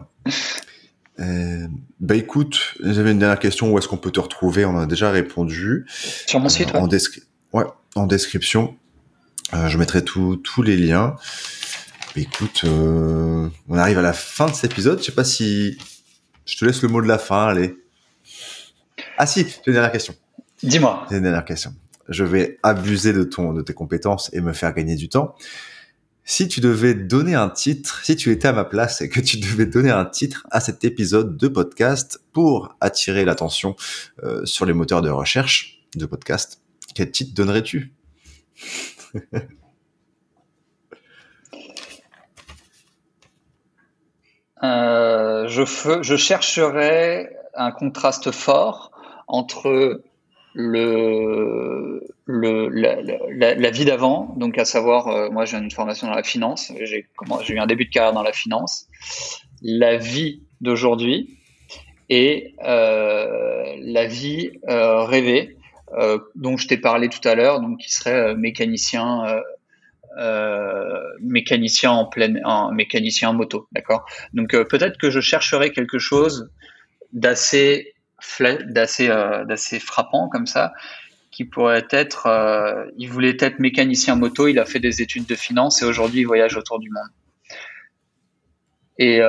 Euh, 1.21 1.67
bah 2.01 2.17
écoute, 2.17 2.75
j'avais 2.83 3.13
une 3.13 3.19
dernière 3.19 3.39
question. 3.39 3.73
Où 3.73 3.79
est-ce 3.79 3.89
qu'on 3.89 3.97
peut 3.97 4.11
te 4.11 4.21
retrouver? 4.21 4.65
On 4.65 4.77
a 4.77 4.87
déjà 4.87 5.11
répondu. 5.11 5.87
Sur 6.27 6.41
mon 6.41 6.49
site. 6.49 6.75
Euh, 6.75 6.79
en, 6.79 6.89
ouais, 6.89 7.65
en 7.95 8.07
description. 8.07 8.77
Euh, 9.53 9.69
je 9.69 9.79
mettrai 9.79 10.05
tous 10.05 10.63
les 10.63 10.77
liens. 10.77 11.17
Bah, 12.15 12.21
écoute, 12.21 12.63
euh, 12.65 13.49
on 13.69 13.77
arrive 13.77 13.99
à 13.99 14.03
la 14.03 14.13
fin 14.13 14.47
de 14.47 14.55
cet 14.55 14.73
épisode. 14.73 15.01
Je 15.01 15.05
sais 15.05 15.13
pas 15.13 15.25
si 15.25 15.77
je 16.47 16.57
te 16.57 16.65
laisse 16.65 16.81
le 16.83 16.89
mot 16.89 17.03
de 17.03 17.09
la 17.09 17.19
fin. 17.19 17.47
Allez. 17.49 17.75
Ah 19.19 19.27
si, 19.27 19.43
j'ai 19.43 19.49
une 19.67 19.73
dernière 19.73 19.91
question. 19.91 20.15
Dis-moi. 20.63 21.07
J'ai 21.11 21.17
une 21.17 21.25
dernière 21.25 21.45
question. 21.45 21.75
Je 22.09 22.23
vais 22.23 22.59
abuser 22.63 23.13
de 23.13 23.25
ton 23.25 23.53
de 23.53 23.63
tes 23.63 23.75
compétences 23.75 24.31
et 24.33 24.41
me 24.41 24.53
faire 24.53 24.73
gagner 24.75 24.95
du 24.95 25.09
temps. 25.09 25.35
Si 26.25 26.47
tu 26.47 26.61
devais 26.61 26.95
donner 26.95 27.35
un 27.35 27.51
titre, 27.51 28.03
si 28.05 28.15
tu 28.15 28.31
étais 28.31 28.49
à 28.49 28.53
ma 28.53 28.65
place 28.65 29.01
et 29.01 29.09
que 29.09 29.21
tu 29.21 29.39
devais 29.39 29.67
donner 29.67 29.91
un 29.91 30.05
titre 30.05 30.47
à 30.51 30.61
cet 30.61 30.85
épisode 30.85 31.37
de 31.37 31.49
podcast 31.49 32.21
pour 32.33 32.77
attirer 32.81 33.25
l'attention 33.25 33.75
euh, 34.23 34.45
sur 34.47 34.67
les 34.67 34.73
moteurs 34.73 35.03
de 35.03 35.11
recherche 35.11 35.85
de 35.97 36.07
podcast, 36.07 36.63
quel 36.95 37.11
titre 37.11 37.35
donnerais-tu? 37.35 37.93
Euh, 44.65 45.47
je, 45.49 45.63
je 46.03 46.17
chercherais 46.17 47.31
un 47.55 47.71
contraste 47.71 48.31
fort 48.31 48.93
entre 49.27 50.03
la, 50.57 52.01
vie 53.71 53.85
d'avant, 53.85 54.35
donc 54.39 54.57
à 54.57 54.65
savoir, 54.65 55.09
euh, 55.09 55.29
moi 55.31 55.45
j'ai 55.45 55.59
une 55.59 55.71
formation 55.71 56.07
dans 56.07 56.15
la 56.15 56.23
finance, 56.23 56.73
j'ai 56.81 57.07
eu 57.49 57.59
un 57.59 57.67
début 57.67 57.85
de 57.85 57.91
carrière 57.91 58.15
dans 58.15 58.23
la 58.23 58.33
finance, 58.33 58.87
la 59.61 59.99
vie 59.99 60.43
d'aujourd'hui 60.61 61.37
et 62.09 62.55
euh, 62.65 63.75
la 63.81 64.07
vie 64.07 64.53
rêvée, 64.67 65.59
dont 66.35 66.57
je 66.57 66.69
t'ai 66.69 66.79
parlé 66.79 67.09
tout 67.09 67.29
à 67.29 67.35
l'heure, 67.35 67.61
donc 67.61 67.79
qui 67.79 67.93
serait 67.93 68.35
mécanicien 68.35 69.43
euh, 70.19 71.03
mécanicien 71.21 71.91
en 71.91 72.07
pleine, 72.07 72.41
en 72.45 72.71
mécanicien 72.71 73.31
en 73.31 73.35
moto, 73.35 73.69
d'accord? 73.73 74.07
Donc 74.33 74.55
euh, 74.55 74.65
peut-être 74.65 74.99
que 74.99 75.11
je 75.11 75.21
chercherai 75.21 75.73
quelque 75.73 75.99
chose 75.99 76.51
d'assez 77.13 77.95
d'assez 78.67 79.09
euh, 79.09 79.45
d'assez 79.45 79.81
frappant 79.81 80.29
comme 80.29 80.47
ça, 80.47 80.73
qui 81.31 81.45
pourrait 81.45 81.87
être. 81.91 82.29
Il 82.97 83.09
voulait 83.09 83.37
être 83.39 83.59
mécanicien 83.59 84.17
moto, 84.17 84.47
il 84.49 84.59
a 84.59 84.65
fait 84.65 84.81
des 84.81 85.03
études 85.03 85.27
de 85.27 85.35
finance 85.35 85.83
et 85.83 85.85
aujourd'hui 85.85 86.21
il 86.21 86.27
voyage 86.27 86.57
autour 86.57 86.79
du 86.79 86.91
monde. 86.91 87.11
Et 88.99 89.21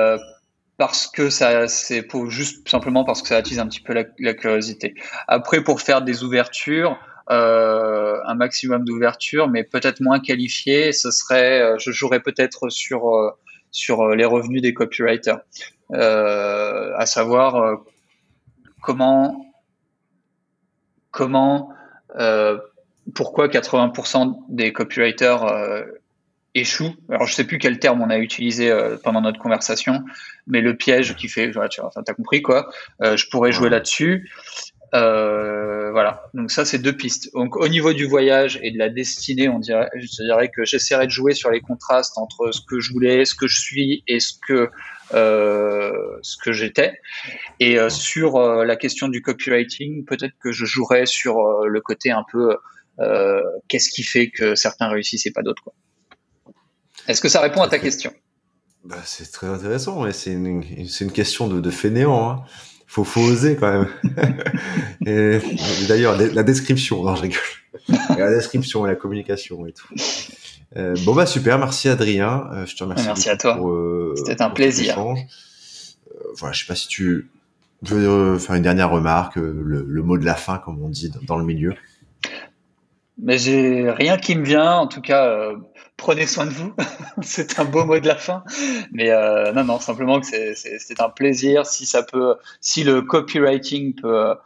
parce 0.76 1.06
que 1.08 1.30
ça, 1.30 1.66
c'est 1.66 2.02
pour 2.02 2.30
juste 2.30 2.68
simplement 2.68 3.04
parce 3.04 3.22
que 3.22 3.28
ça 3.28 3.36
attise 3.36 3.58
un 3.58 3.66
petit 3.66 3.80
peu 3.80 3.92
la 4.18 4.34
curiosité. 4.34 4.94
Après, 5.26 5.64
pour 5.64 5.80
faire 5.80 6.02
des 6.02 6.22
ouvertures, 6.22 6.98
euh, 7.30 8.20
un 8.24 8.34
maximum 8.34 8.84
d'ouverture, 8.84 9.48
mais 9.48 9.64
peut-être 9.64 10.00
moins 10.00 10.20
qualifié. 10.20 10.92
Ce 10.92 11.10
serait, 11.10 11.60
euh, 11.60 11.76
je 11.78 11.90
jouerais 11.90 12.20
peut-être 12.20 12.68
sur 12.68 13.14
euh, 13.14 13.30
sur 13.72 14.08
les 14.14 14.24
revenus 14.24 14.62
des 14.62 14.72
copywriters, 14.72 15.40
euh, 15.92 16.92
à 16.96 17.04
savoir 17.04 17.80
comment 18.80 19.44
comment 21.10 21.70
pourquoi 23.14 23.48
80% 23.48 24.44
des 24.48 24.72
copywriters 24.72 25.84
échouent. 26.54 26.94
Alors 27.10 27.26
je 27.26 27.34
sais 27.34 27.44
plus 27.44 27.58
quel 27.58 27.78
terme 27.78 28.00
on 28.00 28.08
a 28.08 28.16
utilisé 28.16 28.72
pendant 29.02 29.20
notre 29.20 29.38
conversation, 29.38 30.04
mais 30.46 30.62
le 30.62 30.74
piège 30.74 31.14
qui 31.16 31.28
fait, 31.28 31.50
tu 31.50 31.80
as 31.80 32.14
compris 32.14 32.40
quoi. 32.40 32.70
je 33.02 33.28
pourrais 33.28 33.52
jouer 33.52 33.68
là-dessus. 33.68 34.30
Euh, 34.94 35.75
voilà, 35.96 36.28
donc 36.34 36.50
ça 36.50 36.66
c'est 36.66 36.76
deux 36.76 36.94
pistes. 36.94 37.32
Donc 37.32 37.56
au 37.56 37.68
niveau 37.68 37.94
du 37.94 38.04
voyage 38.04 38.60
et 38.62 38.70
de 38.70 38.76
la 38.76 38.90
destinée, 38.90 39.48
on 39.48 39.58
dirait, 39.58 39.88
je 39.94 40.22
dirais 40.24 40.50
que 40.54 40.62
j'essaierai 40.62 41.06
de 41.06 41.10
jouer 41.10 41.32
sur 41.32 41.50
les 41.50 41.62
contrastes 41.62 42.18
entre 42.18 42.52
ce 42.52 42.60
que 42.60 42.80
je 42.80 42.92
voulais, 42.92 43.24
ce 43.24 43.34
que 43.34 43.46
je 43.46 43.58
suis 43.58 44.04
et 44.06 44.20
ce 44.20 44.34
que 44.46 44.68
euh, 45.14 46.18
ce 46.20 46.36
que 46.36 46.52
j'étais. 46.52 47.00
Et 47.60 47.78
euh, 47.78 47.88
sur 47.88 48.36
euh, 48.36 48.66
la 48.66 48.76
question 48.76 49.08
du 49.08 49.22
copywriting, 49.22 50.04
peut-être 50.04 50.34
que 50.38 50.52
je 50.52 50.66
jouerais 50.66 51.06
sur 51.06 51.38
le 51.66 51.80
côté 51.80 52.10
un 52.10 52.26
peu 52.30 52.58
qu'est-ce 53.68 53.88
qui 53.88 54.02
fait 54.02 54.28
que 54.28 54.54
certains 54.54 54.88
réussissent 54.88 55.24
et 55.24 55.32
pas 55.32 55.42
d'autres. 55.42 55.72
Est-ce 57.08 57.22
que 57.22 57.30
ça 57.30 57.40
répond 57.40 57.62
à 57.62 57.68
ta 57.68 57.78
question? 57.78 58.12
Bah, 58.84 58.96
C'est 59.06 59.32
très 59.32 59.46
intéressant, 59.46 60.12
c'est 60.12 60.32
une, 60.32 60.62
une, 60.76 61.12
question 61.12 61.48
de, 61.48 61.58
de 61.58 61.70
fainéant. 61.70 62.32
Hein 62.32 62.44
faut, 62.86 63.04
faut 63.04 63.20
oser 63.20 63.56
quand 63.56 63.70
même. 63.72 63.88
et, 65.06 65.40
d'ailleurs, 65.88 66.16
la 66.16 66.42
description, 66.42 67.02
non, 67.02 67.14
je 67.14 67.22
rigole. 67.22 67.40
la 68.16 68.30
description 68.30 68.86
et 68.86 68.88
la 68.88 68.96
communication 68.96 69.66
et 69.66 69.72
tout. 69.72 69.88
Euh, 70.76 70.94
bon 71.04 71.14
bah 71.14 71.26
super, 71.26 71.58
merci 71.58 71.88
Adrien. 71.88 72.48
Euh, 72.52 72.66
je 72.66 72.76
te 72.76 72.82
remercie. 72.82 73.06
Merci 73.06 73.30
à 73.30 73.36
toi. 73.36 73.58
Euh, 73.60 74.14
C'était 74.16 74.42
un 74.42 74.50
plaisir. 74.50 74.98
Voilà, 76.38 76.52
je 76.52 76.60
sais 76.60 76.66
pas 76.66 76.74
si 76.74 76.88
tu 76.88 77.30
veux 77.82 78.38
faire 78.38 78.56
une 78.56 78.62
dernière 78.62 78.90
remarque, 78.90 79.36
le, 79.36 79.84
le, 79.86 80.02
mot 80.02 80.18
de 80.18 80.24
la 80.24 80.34
fin, 80.34 80.58
comme 80.58 80.82
on 80.82 80.88
dit 80.88 81.12
dans 81.22 81.38
le 81.38 81.44
milieu. 81.44 81.74
Mais 83.18 83.38
j'ai 83.38 83.90
rien 83.90 84.16
qui 84.16 84.34
me 84.34 84.44
vient. 84.44 84.72
En 84.72 84.86
tout 84.86 85.00
cas, 85.00 85.52
prenez 85.96 86.26
soin 86.26 86.46
de 86.46 86.50
vous. 86.50 86.74
c'est 87.22 87.58
un 87.58 87.64
beau 87.64 87.84
mot 87.84 87.98
de 87.98 88.06
la 88.06 88.16
fin. 88.16 88.44
Mais 88.92 89.10
euh, 89.10 89.52
non, 89.52 89.64
non, 89.64 89.80
simplement 89.80 90.20
que 90.20 90.26
c'est 90.26 91.00
un 91.00 91.08
plaisir. 91.08 91.66
Si 91.66 91.86
ça 91.86 92.02
peut, 92.02 92.36
si 92.60 92.84
le 92.84 93.02
copywriting 93.02 93.94
peut, 93.94 94.36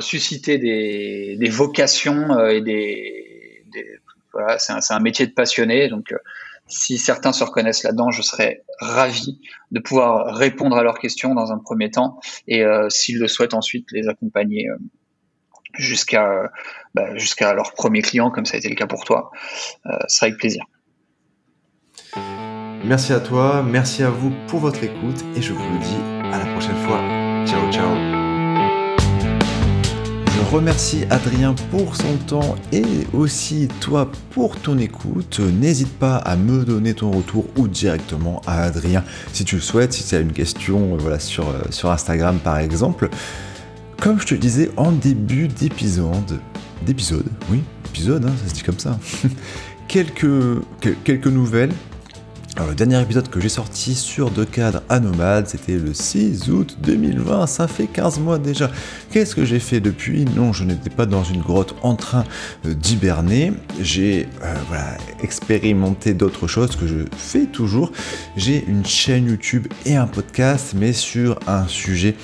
susciter 0.00 0.58
des, 0.58 1.48
vocations 1.50 2.30
euh, 2.38 2.50
et 2.50 2.60
des, 2.60 3.64
voilà, 4.32 4.58
c'est 4.58 4.72
un, 4.72 4.78
un, 4.90 5.00
métier 5.00 5.26
de 5.26 5.32
passionné. 5.32 5.88
Donc, 5.88 6.14
si 6.68 6.98
certains 6.98 7.32
se 7.32 7.42
reconnaissent 7.42 7.82
là-dedans, 7.82 8.10
je 8.10 8.22
serais 8.22 8.62
ravi 8.78 9.40
de 9.72 9.80
pouvoir 9.80 10.36
répondre 10.36 10.76
à 10.76 10.82
leurs 10.82 10.98
questions 10.98 11.34
dans 11.34 11.52
un 11.52 11.58
premier 11.58 11.90
temps 11.90 12.20
et 12.46 12.64
s'ils 12.88 13.18
le 13.18 13.28
souhaitent 13.28 13.54
ensuite 13.54 13.90
les 13.90 14.08
accompagner 14.08 14.68
jusqu'à 15.74 16.50
bah, 16.94 17.16
jusqu'à 17.16 17.54
leur 17.54 17.72
premier 17.72 18.02
client, 18.02 18.30
comme 18.30 18.44
ça 18.44 18.54
a 18.54 18.58
été 18.58 18.68
le 18.68 18.74
cas 18.74 18.86
pour 18.86 19.04
toi. 19.04 19.30
Euh, 19.86 19.96
ce 20.08 20.16
sera 20.16 20.26
avec 20.26 20.38
plaisir. 20.38 20.64
Merci 22.84 23.12
à 23.12 23.20
toi, 23.20 23.64
merci 23.66 24.02
à 24.02 24.10
vous 24.10 24.32
pour 24.48 24.60
votre 24.60 24.82
écoute 24.82 25.24
et 25.36 25.40
je 25.40 25.52
vous 25.52 25.72
le 25.72 25.78
dis 25.78 26.32
à 26.32 26.38
la 26.38 26.52
prochaine 26.52 26.76
fois. 26.84 26.98
Ciao 27.46 27.72
ciao. 27.72 28.22
Je 30.26 30.56
remercie 30.56 31.04
Adrien 31.08 31.54
pour 31.70 31.96
son 31.96 32.16
temps 32.26 32.56
et 32.72 32.84
aussi 33.14 33.68
toi 33.80 34.10
pour 34.30 34.60
ton 34.60 34.76
écoute. 34.78 35.40
N'hésite 35.40 35.96
pas 35.98 36.16
à 36.16 36.36
me 36.36 36.64
donner 36.64 36.92
ton 36.92 37.10
retour 37.10 37.46
ou 37.56 37.68
directement 37.68 38.42
à 38.46 38.64
Adrien 38.64 39.04
si 39.32 39.44
tu 39.44 39.54
le 39.54 39.62
souhaites, 39.62 39.94
si 39.94 40.06
tu 40.06 40.14
as 40.14 40.20
une 40.20 40.32
question 40.32 40.96
voilà, 40.98 41.18
sur, 41.18 41.48
euh, 41.48 41.62
sur 41.70 41.90
Instagram 41.90 42.38
par 42.42 42.58
exemple. 42.58 43.08
Comme 44.02 44.18
je 44.18 44.26
te 44.26 44.34
disais 44.34 44.68
en 44.76 44.90
début 44.90 45.46
d'épisode, 45.46 46.40
d'épisode, 46.84 47.26
oui, 47.48 47.62
épisode, 47.88 48.24
hein, 48.24 48.32
ça 48.42 48.48
se 48.48 48.54
dit 48.54 48.62
comme 48.62 48.80
ça, 48.80 48.98
quelques, 49.86 50.26
quelques 51.04 51.28
nouvelles 51.28 51.70
alors, 52.56 52.68
le 52.68 52.74
dernier 52.74 53.00
épisode 53.00 53.30
que 53.30 53.40
j'ai 53.40 53.48
sorti 53.48 53.94
sur 53.94 54.30
deux 54.30 54.44
cadres 54.44 54.82
à 54.90 55.00
Nomade, 55.00 55.46
c'était 55.48 55.78
le 55.78 55.94
6 55.94 56.50
août 56.50 56.76
2020, 56.82 57.46
ça 57.46 57.66
fait 57.66 57.86
15 57.86 58.20
mois 58.20 58.38
déjà. 58.38 58.70
Qu'est-ce 59.10 59.34
que 59.34 59.46
j'ai 59.46 59.58
fait 59.58 59.80
depuis? 59.80 60.26
Non, 60.36 60.52
je 60.52 60.64
n'étais 60.64 60.90
pas 60.90 61.06
dans 61.06 61.24
une 61.24 61.40
grotte 61.40 61.74
en 61.82 61.94
train 61.96 62.24
euh, 62.66 62.74
d'hiberner. 62.74 63.54
J'ai 63.80 64.28
euh, 64.44 64.54
expérimenté 65.22 66.12
d'autres 66.12 66.46
choses 66.46 66.76
que 66.76 66.86
je 66.86 67.06
fais 67.16 67.46
toujours. 67.46 67.90
J'ai 68.36 68.62
une 68.68 68.84
chaîne 68.84 69.28
YouTube 69.28 69.68
et 69.86 69.96
un 69.96 70.06
podcast, 70.06 70.74
mais 70.76 70.92
sur 70.92 71.38
un 71.46 71.66
sujet, 71.68 72.16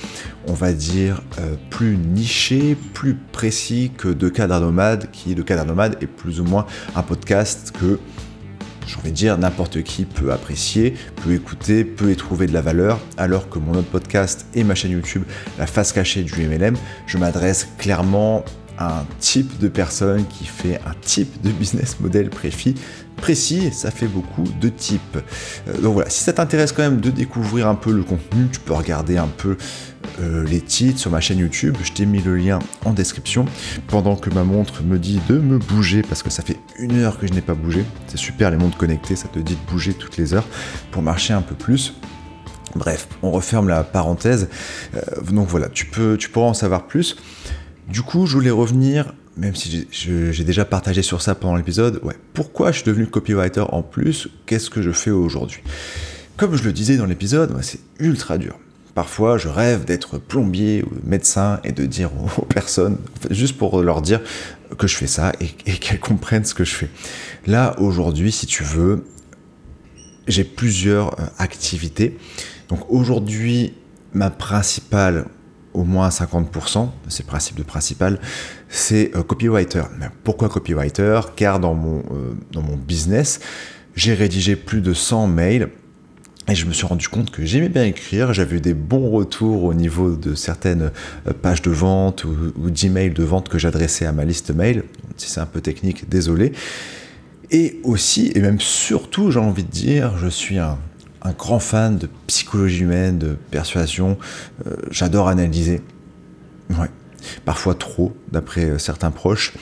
on 0.46 0.52
va 0.52 0.74
dire, 0.74 1.22
euh, 1.38 1.54
plus 1.70 1.96
niché, 1.96 2.76
plus 2.92 3.16
précis 3.32 3.92
que 3.96 4.08
de 4.08 4.28
cadre 4.28 4.60
nomade, 4.60 5.10
qui 5.10 5.34
de 5.34 5.42
cadre 5.42 5.64
nomade 5.64 5.96
est 6.02 6.06
plus 6.06 6.38
ou 6.38 6.44
moins 6.44 6.66
un 6.94 7.02
podcast 7.02 7.72
que 7.80 7.98
j'ai 8.88 8.96
envie 8.96 9.10
de 9.10 9.16
dire, 9.16 9.36
n'importe 9.36 9.82
qui 9.82 10.06
peut 10.06 10.32
apprécier, 10.32 10.94
peut 11.22 11.32
écouter, 11.32 11.84
peut 11.84 12.10
y 12.10 12.16
trouver 12.16 12.46
de 12.46 12.54
la 12.54 12.62
valeur, 12.62 12.98
alors 13.18 13.50
que 13.50 13.58
mon 13.58 13.74
autre 13.74 13.88
podcast 13.88 14.46
et 14.54 14.64
ma 14.64 14.74
chaîne 14.74 14.92
YouTube, 14.92 15.24
La 15.58 15.66
face 15.66 15.92
cachée 15.92 16.22
du 16.22 16.32
MLM, 16.46 16.74
je 17.06 17.18
m'adresse 17.18 17.68
clairement 17.76 18.44
à 18.78 19.00
un 19.00 19.06
type 19.20 19.58
de 19.58 19.68
personne 19.68 20.24
qui 20.26 20.46
fait 20.46 20.80
un 20.86 20.94
type 21.02 21.42
de 21.42 21.50
business 21.50 22.00
model 22.00 22.30
précis, 22.30 22.76
précis, 23.18 23.70
ça 23.72 23.90
fait 23.90 24.06
beaucoup 24.06 24.44
de 24.60 24.68
types. 24.68 25.18
Euh, 25.68 25.80
donc 25.80 25.94
voilà, 25.94 26.10
si 26.10 26.22
ça 26.22 26.32
t'intéresse 26.32 26.72
quand 26.72 26.82
même 26.82 27.00
de 27.00 27.10
découvrir 27.10 27.68
un 27.68 27.74
peu 27.74 27.92
le 27.92 28.02
contenu, 28.02 28.48
tu 28.50 28.60
peux 28.60 28.72
regarder 28.72 29.18
un 29.18 29.28
peu 29.28 29.56
euh, 30.20 30.44
les 30.44 30.60
titres 30.60 30.98
sur 30.98 31.10
ma 31.10 31.20
chaîne 31.20 31.38
YouTube. 31.38 31.76
Je 31.82 31.92
t'ai 31.92 32.06
mis 32.06 32.20
le 32.20 32.36
lien 32.36 32.58
en 32.84 32.92
description. 32.92 33.44
Pendant 33.86 34.16
que 34.16 34.30
ma 34.30 34.44
montre 34.44 34.82
me 34.82 34.98
dit 34.98 35.20
de 35.28 35.38
me 35.38 35.58
bouger, 35.58 36.02
parce 36.02 36.22
que 36.22 36.30
ça 36.30 36.42
fait 36.42 36.58
une 36.78 36.96
heure 36.98 37.18
que 37.18 37.26
je 37.26 37.32
n'ai 37.32 37.40
pas 37.40 37.54
bougé. 37.54 37.84
C'est 38.06 38.18
super 38.18 38.50
les 38.50 38.56
montres 38.56 38.76
connectées, 38.76 39.16
ça 39.16 39.28
te 39.28 39.38
dit 39.38 39.54
de 39.54 39.70
bouger 39.70 39.94
toutes 39.94 40.16
les 40.16 40.34
heures 40.34 40.46
pour 40.90 41.02
marcher 41.02 41.34
un 41.34 41.42
peu 41.42 41.54
plus. 41.54 41.94
Bref, 42.74 43.08
on 43.22 43.30
referme 43.30 43.68
la 43.68 43.82
parenthèse. 43.84 44.48
Euh, 44.94 45.00
donc 45.30 45.48
voilà, 45.48 45.68
tu, 45.68 45.86
peux, 45.86 46.16
tu 46.16 46.28
pourras 46.28 46.48
en 46.48 46.54
savoir 46.54 46.86
plus. 46.86 47.16
Du 47.88 48.02
coup, 48.02 48.26
je 48.26 48.34
voulais 48.34 48.50
revenir, 48.50 49.14
même 49.38 49.54
si 49.54 49.86
j'ai 49.90 50.44
déjà 50.44 50.64
partagé 50.64 51.02
sur 51.02 51.22
ça 51.22 51.34
pendant 51.34 51.56
l'épisode, 51.56 52.00
ouais, 52.02 52.16
pourquoi 52.34 52.72
je 52.72 52.78
suis 52.78 52.86
devenu 52.86 53.06
copywriter 53.06 53.64
en 53.68 53.82
plus? 53.82 54.28
Qu'est-ce 54.46 54.68
que 54.68 54.82
je 54.82 54.90
fais 54.90 55.10
aujourd'hui? 55.10 55.60
Comme 56.36 56.56
je 56.56 56.64
le 56.64 56.72
disais 56.72 56.96
dans 56.96 57.06
l'épisode, 57.06 57.56
c'est 57.62 57.80
ultra 58.00 58.36
dur. 58.36 58.58
Parfois, 58.94 59.38
je 59.38 59.46
rêve 59.46 59.84
d'être 59.84 60.18
plombier 60.18 60.82
ou 60.82 60.88
médecin 61.04 61.60
et 61.62 61.70
de 61.70 61.86
dire 61.86 62.10
aux 62.38 62.44
personnes, 62.44 62.98
juste 63.30 63.56
pour 63.56 63.80
leur 63.80 64.02
dire 64.02 64.20
que 64.76 64.88
je 64.88 64.96
fais 64.96 65.06
ça 65.06 65.32
et, 65.40 65.46
qu'elles 65.46 66.00
comprennent 66.00 66.44
ce 66.44 66.54
que 66.54 66.64
je 66.64 66.74
fais. 66.74 66.90
Là, 67.46 67.78
aujourd'hui, 67.78 68.32
si 68.32 68.46
tu 68.46 68.64
veux, 68.64 69.04
j'ai 70.26 70.44
plusieurs 70.44 71.18
euh, 71.20 71.26
activités. 71.38 72.18
Donc 72.68 72.80
aujourd'hui, 72.90 73.74
ma 74.12 74.30
principale, 74.30 75.26
au 75.78 75.84
moins 75.84 76.08
50%, 76.08 76.88
c'est 77.08 77.22
le 77.22 77.28
principe 77.28 77.56
de 77.56 77.62
principal, 77.62 78.18
c'est 78.68 79.12
euh, 79.14 79.22
copywriter. 79.22 79.84
Pourquoi 80.24 80.48
copywriter? 80.48 81.20
Car 81.36 81.60
dans 81.60 81.74
mon, 81.74 81.98
euh, 81.98 82.34
dans 82.52 82.62
mon 82.62 82.76
business, 82.76 83.38
j'ai 83.94 84.14
rédigé 84.14 84.56
plus 84.56 84.80
de 84.80 84.92
100 84.92 85.28
mails 85.28 85.68
et 86.48 86.54
je 86.56 86.66
me 86.66 86.72
suis 86.72 86.86
rendu 86.86 87.08
compte 87.08 87.30
que 87.30 87.44
j'aimais 87.44 87.68
bien 87.68 87.84
écrire, 87.84 88.32
j'avais 88.32 88.58
des 88.58 88.74
bons 88.74 89.10
retours 89.10 89.64
au 89.64 89.74
niveau 89.74 90.16
de 90.16 90.34
certaines 90.34 90.90
euh, 91.28 91.32
pages 91.32 91.62
de 91.62 91.70
vente 91.70 92.24
ou, 92.24 92.70
d'emails 92.70 93.10
de 93.10 93.22
vente 93.22 93.48
que 93.48 93.58
j'adressais 93.58 94.04
à 94.04 94.12
ma 94.12 94.24
liste 94.24 94.50
mail. 94.50 94.82
Si 95.16 95.30
c'est 95.30 95.40
un 95.40 95.46
peu 95.46 95.60
technique, 95.60 96.08
désolé. 96.08 96.52
Et 97.52 97.78
aussi, 97.84 98.32
et 98.34 98.40
même 98.40 98.60
surtout, 98.60 99.30
j'ai 99.30 99.38
envie 99.38 99.64
de 99.64 99.70
dire, 99.70 100.18
je 100.18 100.28
suis 100.28 100.58
un, 100.58 100.76
grand 101.32 101.58
fan 101.58 101.98
de 101.98 102.08
psychologie 102.26 102.82
humaine, 102.82 103.18
de 103.18 103.36
persuasion. 103.50 104.18
Euh, 104.66 104.76
j'adore 104.90 105.28
analyser. 105.28 105.82
Ouais. 106.70 106.90
Parfois 107.44 107.74
trop, 107.74 108.16
d'après 108.30 108.64
euh, 108.64 108.78
certains 108.78 109.10
proches. 109.10 109.54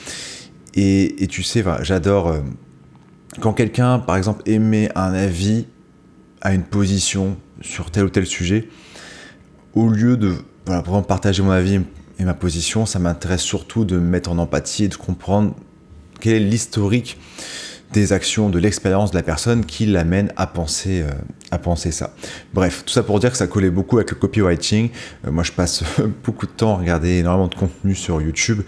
Et, 0.75 1.27
tu 1.27 1.41
sais, 1.41 1.63
j'adore 1.81 2.35
quand 3.39 3.53
quelqu'un, 3.53 3.99
par 3.99 4.15
exemple, 4.15 4.41
émet 4.45 4.89
un 4.95 5.13
avis 5.13 5.65
à 6.41 6.53
une 6.53 6.63
position 6.63 7.37
sur 7.61 7.91
tel 7.91 8.05
ou 8.05 8.09
tel 8.09 8.25
sujet, 8.25 8.69
au 9.73 9.89
lieu 9.89 10.17
de 10.17 10.35
voilà, 10.65 10.83
partager 11.03 11.43
mon 11.43 11.51
avis 11.51 11.81
et 12.19 12.23
ma 12.23 12.33
position, 12.33 12.85
ça 12.85 12.99
m'intéresse 12.99 13.41
surtout 13.41 13.85
de 13.85 13.95
me 13.95 14.07
mettre 14.07 14.31
en 14.31 14.37
empathie 14.37 14.85
et 14.85 14.87
de 14.87 14.95
comprendre 14.95 15.55
quel 16.19 16.33
est 16.33 16.39
l'historique 16.39 17.17
des 17.93 18.13
actions, 18.13 18.49
de 18.49 18.59
l'expérience 18.59 19.11
de 19.11 19.15
la 19.15 19.23
personne 19.23 19.65
qui 19.65 19.85
l'amène 19.85 20.31
à 20.35 20.45
penser, 20.47 21.01
euh, 21.01 21.11
à 21.51 21.57
penser 21.57 21.91
ça. 21.91 22.13
Bref, 22.53 22.83
tout 22.85 22.93
ça 22.93 23.03
pour 23.03 23.19
dire 23.19 23.31
que 23.31 23.37
ça 23.37 23.47
collait 23.47 23.69
beaucoup 23.69 23.97
avec 23.97 24.11
le 24.11 24.17
copywriting. 24.17 24.89
Euh, 25.25 25.31
moi, 25.31 25.43
je 25.43 25.51
passe 25.51 25.83
beaucoup 26.23 26.45
de 26.45 26.51
temps 26.51 26.75
à 26.75 26.77
regarder 26.79 27.17
énormément 27.17 27.47
de 27.47 27.55
contenu 27.55 27.95
sur 27.95 28.21
YouTube. 28.21 28.61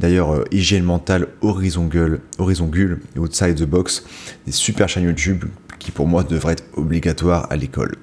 D'ailleurs, 0.00 0.34
euh, 0.34 0.44
Hygiène 0.50 0.84
mentale, 0.84 1.28
Horizon 1.40 1.86
Gueule, 1.86 2.20
Horizon 2.38 2.70
et 2.74 3.18
Outside 3.18 3.54
the 3.54 3.64
Box, 3.64 4.04
des 4.46 4.52
super 4.52 4.88
chaînes 4.88 5.04
YouTube 5.04 5.44
qui 5.78 5.90
pour 5.90 6.06
moi 6.06 6.24
devrait 6.24 6.54
être 6.54 6.64
obligatoire 6.76 7.46
à 7.50 7.56
l'école. 7.56 7.96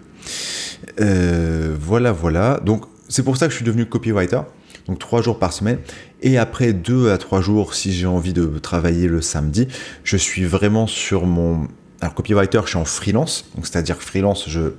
Euh, 1.00 1.76
voilà, 1.80 2.12
voilà. 2.12 2.60
Donc 2.64 2.86
c'est 3.10 3.24
pour 3.24 3.38
ça 3.38 3.48
que 3.48 3.52
je 3.52 3.58
suis 3.58 3.66
devenu 3.66 3.86
copywriter. 3.86 4.42
Donc 4.88 5.00
trois 5.00 5.22
jours 5.22 5.40
par 5.40 5.54
semaine. 5.54 5.80
Et 6.22 6.38
après 6.38 6.74
deux 6.74 7.12
à 7.12 7.18
trois 7.18 7.42
jours, 7.42 7.74
si 7.74 7.94
j'ai 7.94 8.08
envie 8.08 8.34
de 8.34 8.46
travailler 8.60 9.08
le 9.08 9.22
samedi, 9.22 9.68
je 10.04 10.18
suis 10.18 10.46
vraiment 10.46 10.88
sur 10.88 11.26
mon... 11.26 11.68
Alors 12.02 12.16
copywriter, 12.16 12.62
je 12.64 12.70
suis 12.70 12.78
en 12.78 12.86
freelance. 12.86 13.46
Donc 13.56 13.68
c'est-à-dire 13.68 14.02
freelance, 14.02 14.46
je, 14.48 14.74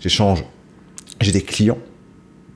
j'échange, 0.00 0.44
j'ai 1.20 1.32
des 1.32 1.42
clients, 1.42 1.78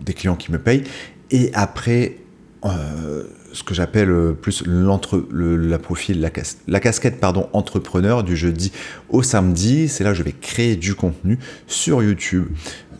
des 0.00 0.12
clients 0.12 0.36
qui 0.36 0.52
me 0.52 0.58
payent. 0.58 0.84
Et 1.30 1.50
après, 1.54 2.16
euh, 2.64 3.24
ce 3.52 3.62
que 3.62 3.74
j'appelle 3.74 4.10
euh, 4.10 4.32
plus 4.32 4.62
l'entre, 4.66 5.26
la 5.32 5.78
profil, 5.78 6.20
la, 6.20 6.30
la, 6.68 6.80
casquette 6.80 7.20
pardon, 7.20 7.48
entrepreneur 7.52 8.22
du 8.22 8.36
jeudi 8.36 8.72
au 9.08 9.22
samedi. 9.22 9.88
C'est 9.88 10.04
là 10.04 10.10
que 10.10 10.16
je 10.16 10.22
vais 10.22 10.34
créer 10.38 10.76
du 10.76 10.94
contenu 10.94 11.38
sur 11.66 12.02
YouTube, 12.02 12.46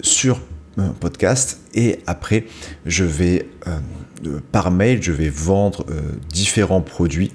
sur 0.01 0.41
podcast 0.99 1.61
et 1.75 1.99
après 2.07 2.47
je 2.87 3.05
vais 3.05 3.49
euh, 3.67 4.41
par 4.53 4.71
mail, 4.71 5.03
je 5.03 5.13
vais 5.13 5.29
vendre 5.29 5.85
différents 6.29 6.81
produits. 6.81 7.33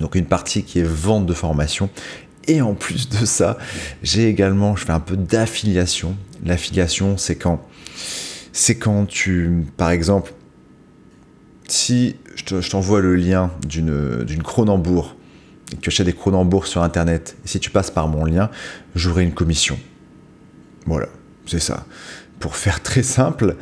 Donc 0.00 0.16
une 0.16 0.26
partie 0.26 0.64
qui 0.64 0.80
est 0.80 0.86
vente 0.86 1.24
de 1.24 1.34
formation 1.34 1.88
et 2.46 2.60
en 2.62 2.74
plus 2.74 3.08
de 3.08 3.24
ça, 3.24 3.58
j'ai 4.02 4.28
également, 4.28 4.76
je 4.76 4.84
fais 4.84 4.92
un 4.92 5.00
peu 5.00 5.16
d'affiliation. 5.16 6.16
L'affiliation, 6.44 7.16
c'est 7.16 7.36
quand, 7.36 7.66
c'est 8.52 8.76
quand 8.76 9.06
tu, 9.06 9.64
par 9.76 9.90
exemple, 9.90 10.32
si 11.68 12.16
je 12.36 12.68
t'envoie 12.68 13.00
le 13.00 13.16
lien 13.16 13.50
d'une 13.66 14.42
Cronenbourg 14.42 15.16
et 15.72 15.76
que 15.76 15.80
tu 15.80 15.88
achètes 15.88 16.06
des 16.06 16.12
Cronenbourg 16.12 16.66
sur 16.66 16.82
internet, 16.82 17.36
et 17.44 17.48
si 17.48 17.58
tu 17.58 17.70
passes 17.70 17.90
par 17.90 18.08
mon 18.08 18.24
lien, 18.24 18.50
j'aurai 18.94 19.22
une 19.22 19.32
commission. 19.32 19.78
Voilà, 20.86 21.08
c'est 21.46 21.60
ça. 21.60 21.86
Pour 22.40 22.56
faire 22.56 22.82
très 22.82 23.02
simple. 23.02 23.56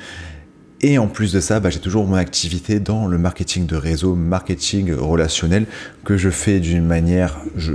Et 0.85 0.99
en 0.99 1.07
plus 1.07 1.33
de 1.33 1.39
ça, 1.39 1.61
bah, 1.61 1.71
j'ai 1.71 1.79
toujours 1.79 2.07
mon 2.07 2.17
activité 2.17 2.81
dans 2.81 3.07
le 3.07 3.17
marketing 3.17 3.67
de 3.67 3.77
réseau, 3.77 4.17
marketing 4.17 4.93
relationnel, 4.93 5.67
que 6.05 6.17
je 6.17 6.29
fais 6.29 6.59
d'une 6.59 6.85
manière, 6.85 7.39
je, 7.57 7.75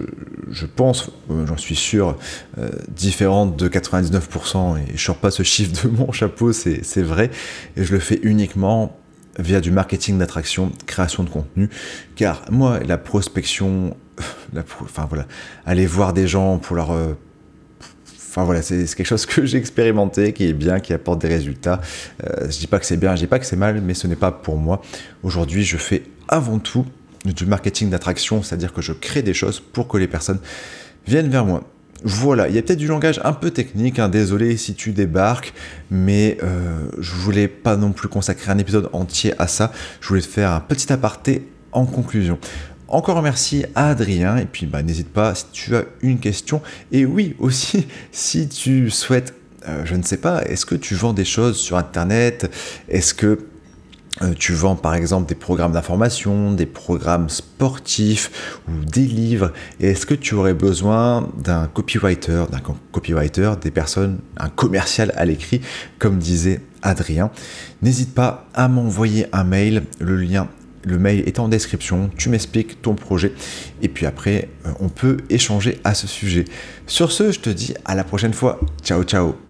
pense, 0.65 1.10
euh, 1.32 1.48
j'en 1.48 1.56
suis 1.56 1.78
sûr, 1.78 2.18
euh, 2.57 2.69
différente 2.90 3.56
de 3.56 3.69
99%, 3.69 4.78
et 4.78 4.98
je 4.98 5.02
sors 5.02 5.15
pas 5.15 5.32
ce 5.32 5.44
chiffre 5.44 5.86
de 5.86 5.90
mon 5.90 6.11
chapeau, 6.11 6.52
c'est 6.52 7.02
vrai, 7.02 7.32
et 7.78 7.86
je 7.86 7.94
le 7.94 7.99
fais 7.99 8.19
uniquement 8.24 8.98
via 9.40 9.61
du 9.61 9.72
marketing 9.72 10.18
d'attraction, 10.18 10.74
création 10.86 11.24
de 11.24 11.30
contenu, 11.30 11.69
car 12.18 12.41
moi, 12.52 12.80
la 12.86 12.98
prospection 12.98 13.95
enfin 14.82 15.06
voilà, 15.07 15.28
aller 15.65 15.86
voir 15.86 16.11
des 16.11 16.28
gens 16.28 16.57
pour 16.57 16.76
leur 16.76 16.91
Enfin 18.38 18.45
voilà, 18.45 18.61
c'est 18.61 18.85
quelque 18.93 19.07
chose 19.07 19.26
que 19.26 19.47
j'ai 19.47 19.57
expérimenté, 19.57 20.31
qui 20.31 20.45
est 20.45 20.53
bien, 20.53 20.80
qui 20.80 20.93
apporte 20.93 21.19
des 21.19 21.27
résultats. 21.27 21.81
Euh, 22.23 22.45
je 22.47 22.59
dis 22.59 22.68
pas 22.68 22.77
que 22.77 22.85
c'est 22.85 22.95
bien, 22.95 23.15
je 23.15 23.22
dis 23.22 23.27
pas 23.27 23.39
que 23.39 23.47
c'est 23.47 23.55
mal, 23.55 23.81
mais 23.81 23.95
ce 23.95 24.05
n'est 24.05 24.15
pas 24.15 24.31
pour 24.31 24.57
moi. 24.57 24.80
Aujourd'hui, 25.23 25.64
je 25.64 25.76
fais 25.77 26.03
avant 26.27 26.59
tout 26.59 26.85
du 27.26 27.47
marketing 27.47 27.89
d'attraction, 27.89 28.43
c'est-à-dire 28.43 28.73
que 28.73 28.81
je 28.84 28.93
crée 28.93 29.23
des 29.23 29.34
choses 29.34 29.59
pour 29.59 29.88
que 29.88 29.97
les 29.97 30.07
personnes 30.07 30.38
viennent 31.07 31.30
vers 31.30 31.45
moi. 31.45 31.64
Voilà, 32.03 32.47
il 32.47 32.53
y 32.53 32.59
a 32.59 32.61
peut-être 32.61 32.77
du 32.77 32.85
langage 32.85 33.19
un 33.23 33.34
peu 33.34 33.49
technique, 33.49 33.97
hein, 33.97 34.07
désolé 34.07 34.55
si 34.55 34.76
tu 34.76 34.91
débarques, 34.91 35.51
mais 35.89 36.38
euh, 36.43 36.89
je 36.99 37.14
voulais 37.14 37.47
pas 37.47 37.76
non 37.76 37.91
plus 37.91 38.07
consacrer 38.07 38.51
un 38.51 38.59
épisode 38.59 38.88
entier 38.93 39.34
à 39.39 39.47
ça, 39.47 39.72
je 39.99 40.09
voulais 40.09 40.22
te 40.22 40.27
faire 40.27 40.51
un 40.51 40.59
petit 40.59 40.93
aparté 40.93 41.47
en 41.72 41.88
conclusion. 41.88 42.38
Encore 42.88 43.22
merci 43.22 43.65
à 43.76 43.89
Adrien, 43.89 44.38
et 44.38 44.45
puis 44.45 44.65
bah, 44.65 44.81
n'hésite 44.81 45.09
pas 45.09 45.35
si 45.35 45.45
tu 45.51 45.76
as 45.76 45.84
une 46.01 46.19
question, 46.19 46.61
et 46.91 47.05
oui 47.05 47.35
aussi 47.39 47.88
si 48.11 48.47
tu 48.47 48.89
souhaites, 48.89 49.34
euh, 49.68 49.85
je 49.85 49.95
ne 49.95 50.03
sais 50.03 50.18
pas, 50.18 50.43
est-ce 50.43 50.65
que 50.65 50.76
tu 50.76 50.95
vends 50.95 51.14
des 51.14 51.26
choses 51.26 51.57
sur 51.57 51.77
Internet, 51.77 52.49
est-ce 52.88 53.14
que 53.14 53.39
euh, 54.22 54.34
tu 54.34 54.53
vends 54.53 54.76
par 54.76 54.95
exemple 54.95 55.27
des 55.27 55.35
programmes 55.35 55.73
d'information, 55.73 56.51
des 56.51 56.65
programmes 56.65 57.30
sportifs 57.30 58.61
ou 58.68 58.85
des 58.85 59.05
livres? 59.05 59.51
Est-ce 59.80 60.05
que 60.05 60.15
tu 60.15 60.34
aurais 60.34 60.55
besoin 60.55 61.30
d'un 61.38 61.68
copywriter, 61.68 62.45
d'un 62.51 62.61
copywriter, 62.91 63.51
des 63.61 63.69
personnes, 63.69 64.19
un 64.38 64.49
commercial 64.49 65.14
à 65.15 65.26
l'écrit, 65.26 65.61
comme 65.99 66.18
disait 66.18 66.61
Adrien? 66.81 67.30
N'hésite 67.81 68.15
pas 68.15 68.47
à 68.55 68.68
m'envoyer 68.68 69.27
un 69.34 69.43
mail. 69.43 69.84
Le 69.99 70.15
lien, 70.15 70.47
le 70.88 70.97
mail 70.97 71.23
est 71.26 71.39
en 71.39 71.47
description. 71.47 72.09
Tu 72.18 72.30
m'expliques 72.30 72.81
ton 72.81 72.95
projet 72.95 73.34
et 73.81 73.88
puis 73.88 74.05
après, 74.05 74.49
euh, 74.65 74.72
on 74.80 74.89
peut 74.89 75.18
échanger 75.30 75.80
à 75.84 75.93
ce 75.93 76.07
sujet. 76.07 76.45
Sur 76.85 77.11
ce, 77.11 77.31
je 77.31 77.39
te 77.39 77.49
dis 77.49 77.73
à 77.85 77.95
la 77.95 78.03
prochaine 78.03 78.34
fois. 78.34 78.59
Ciao, 78.84 79.03
ciao. 79.03 79.38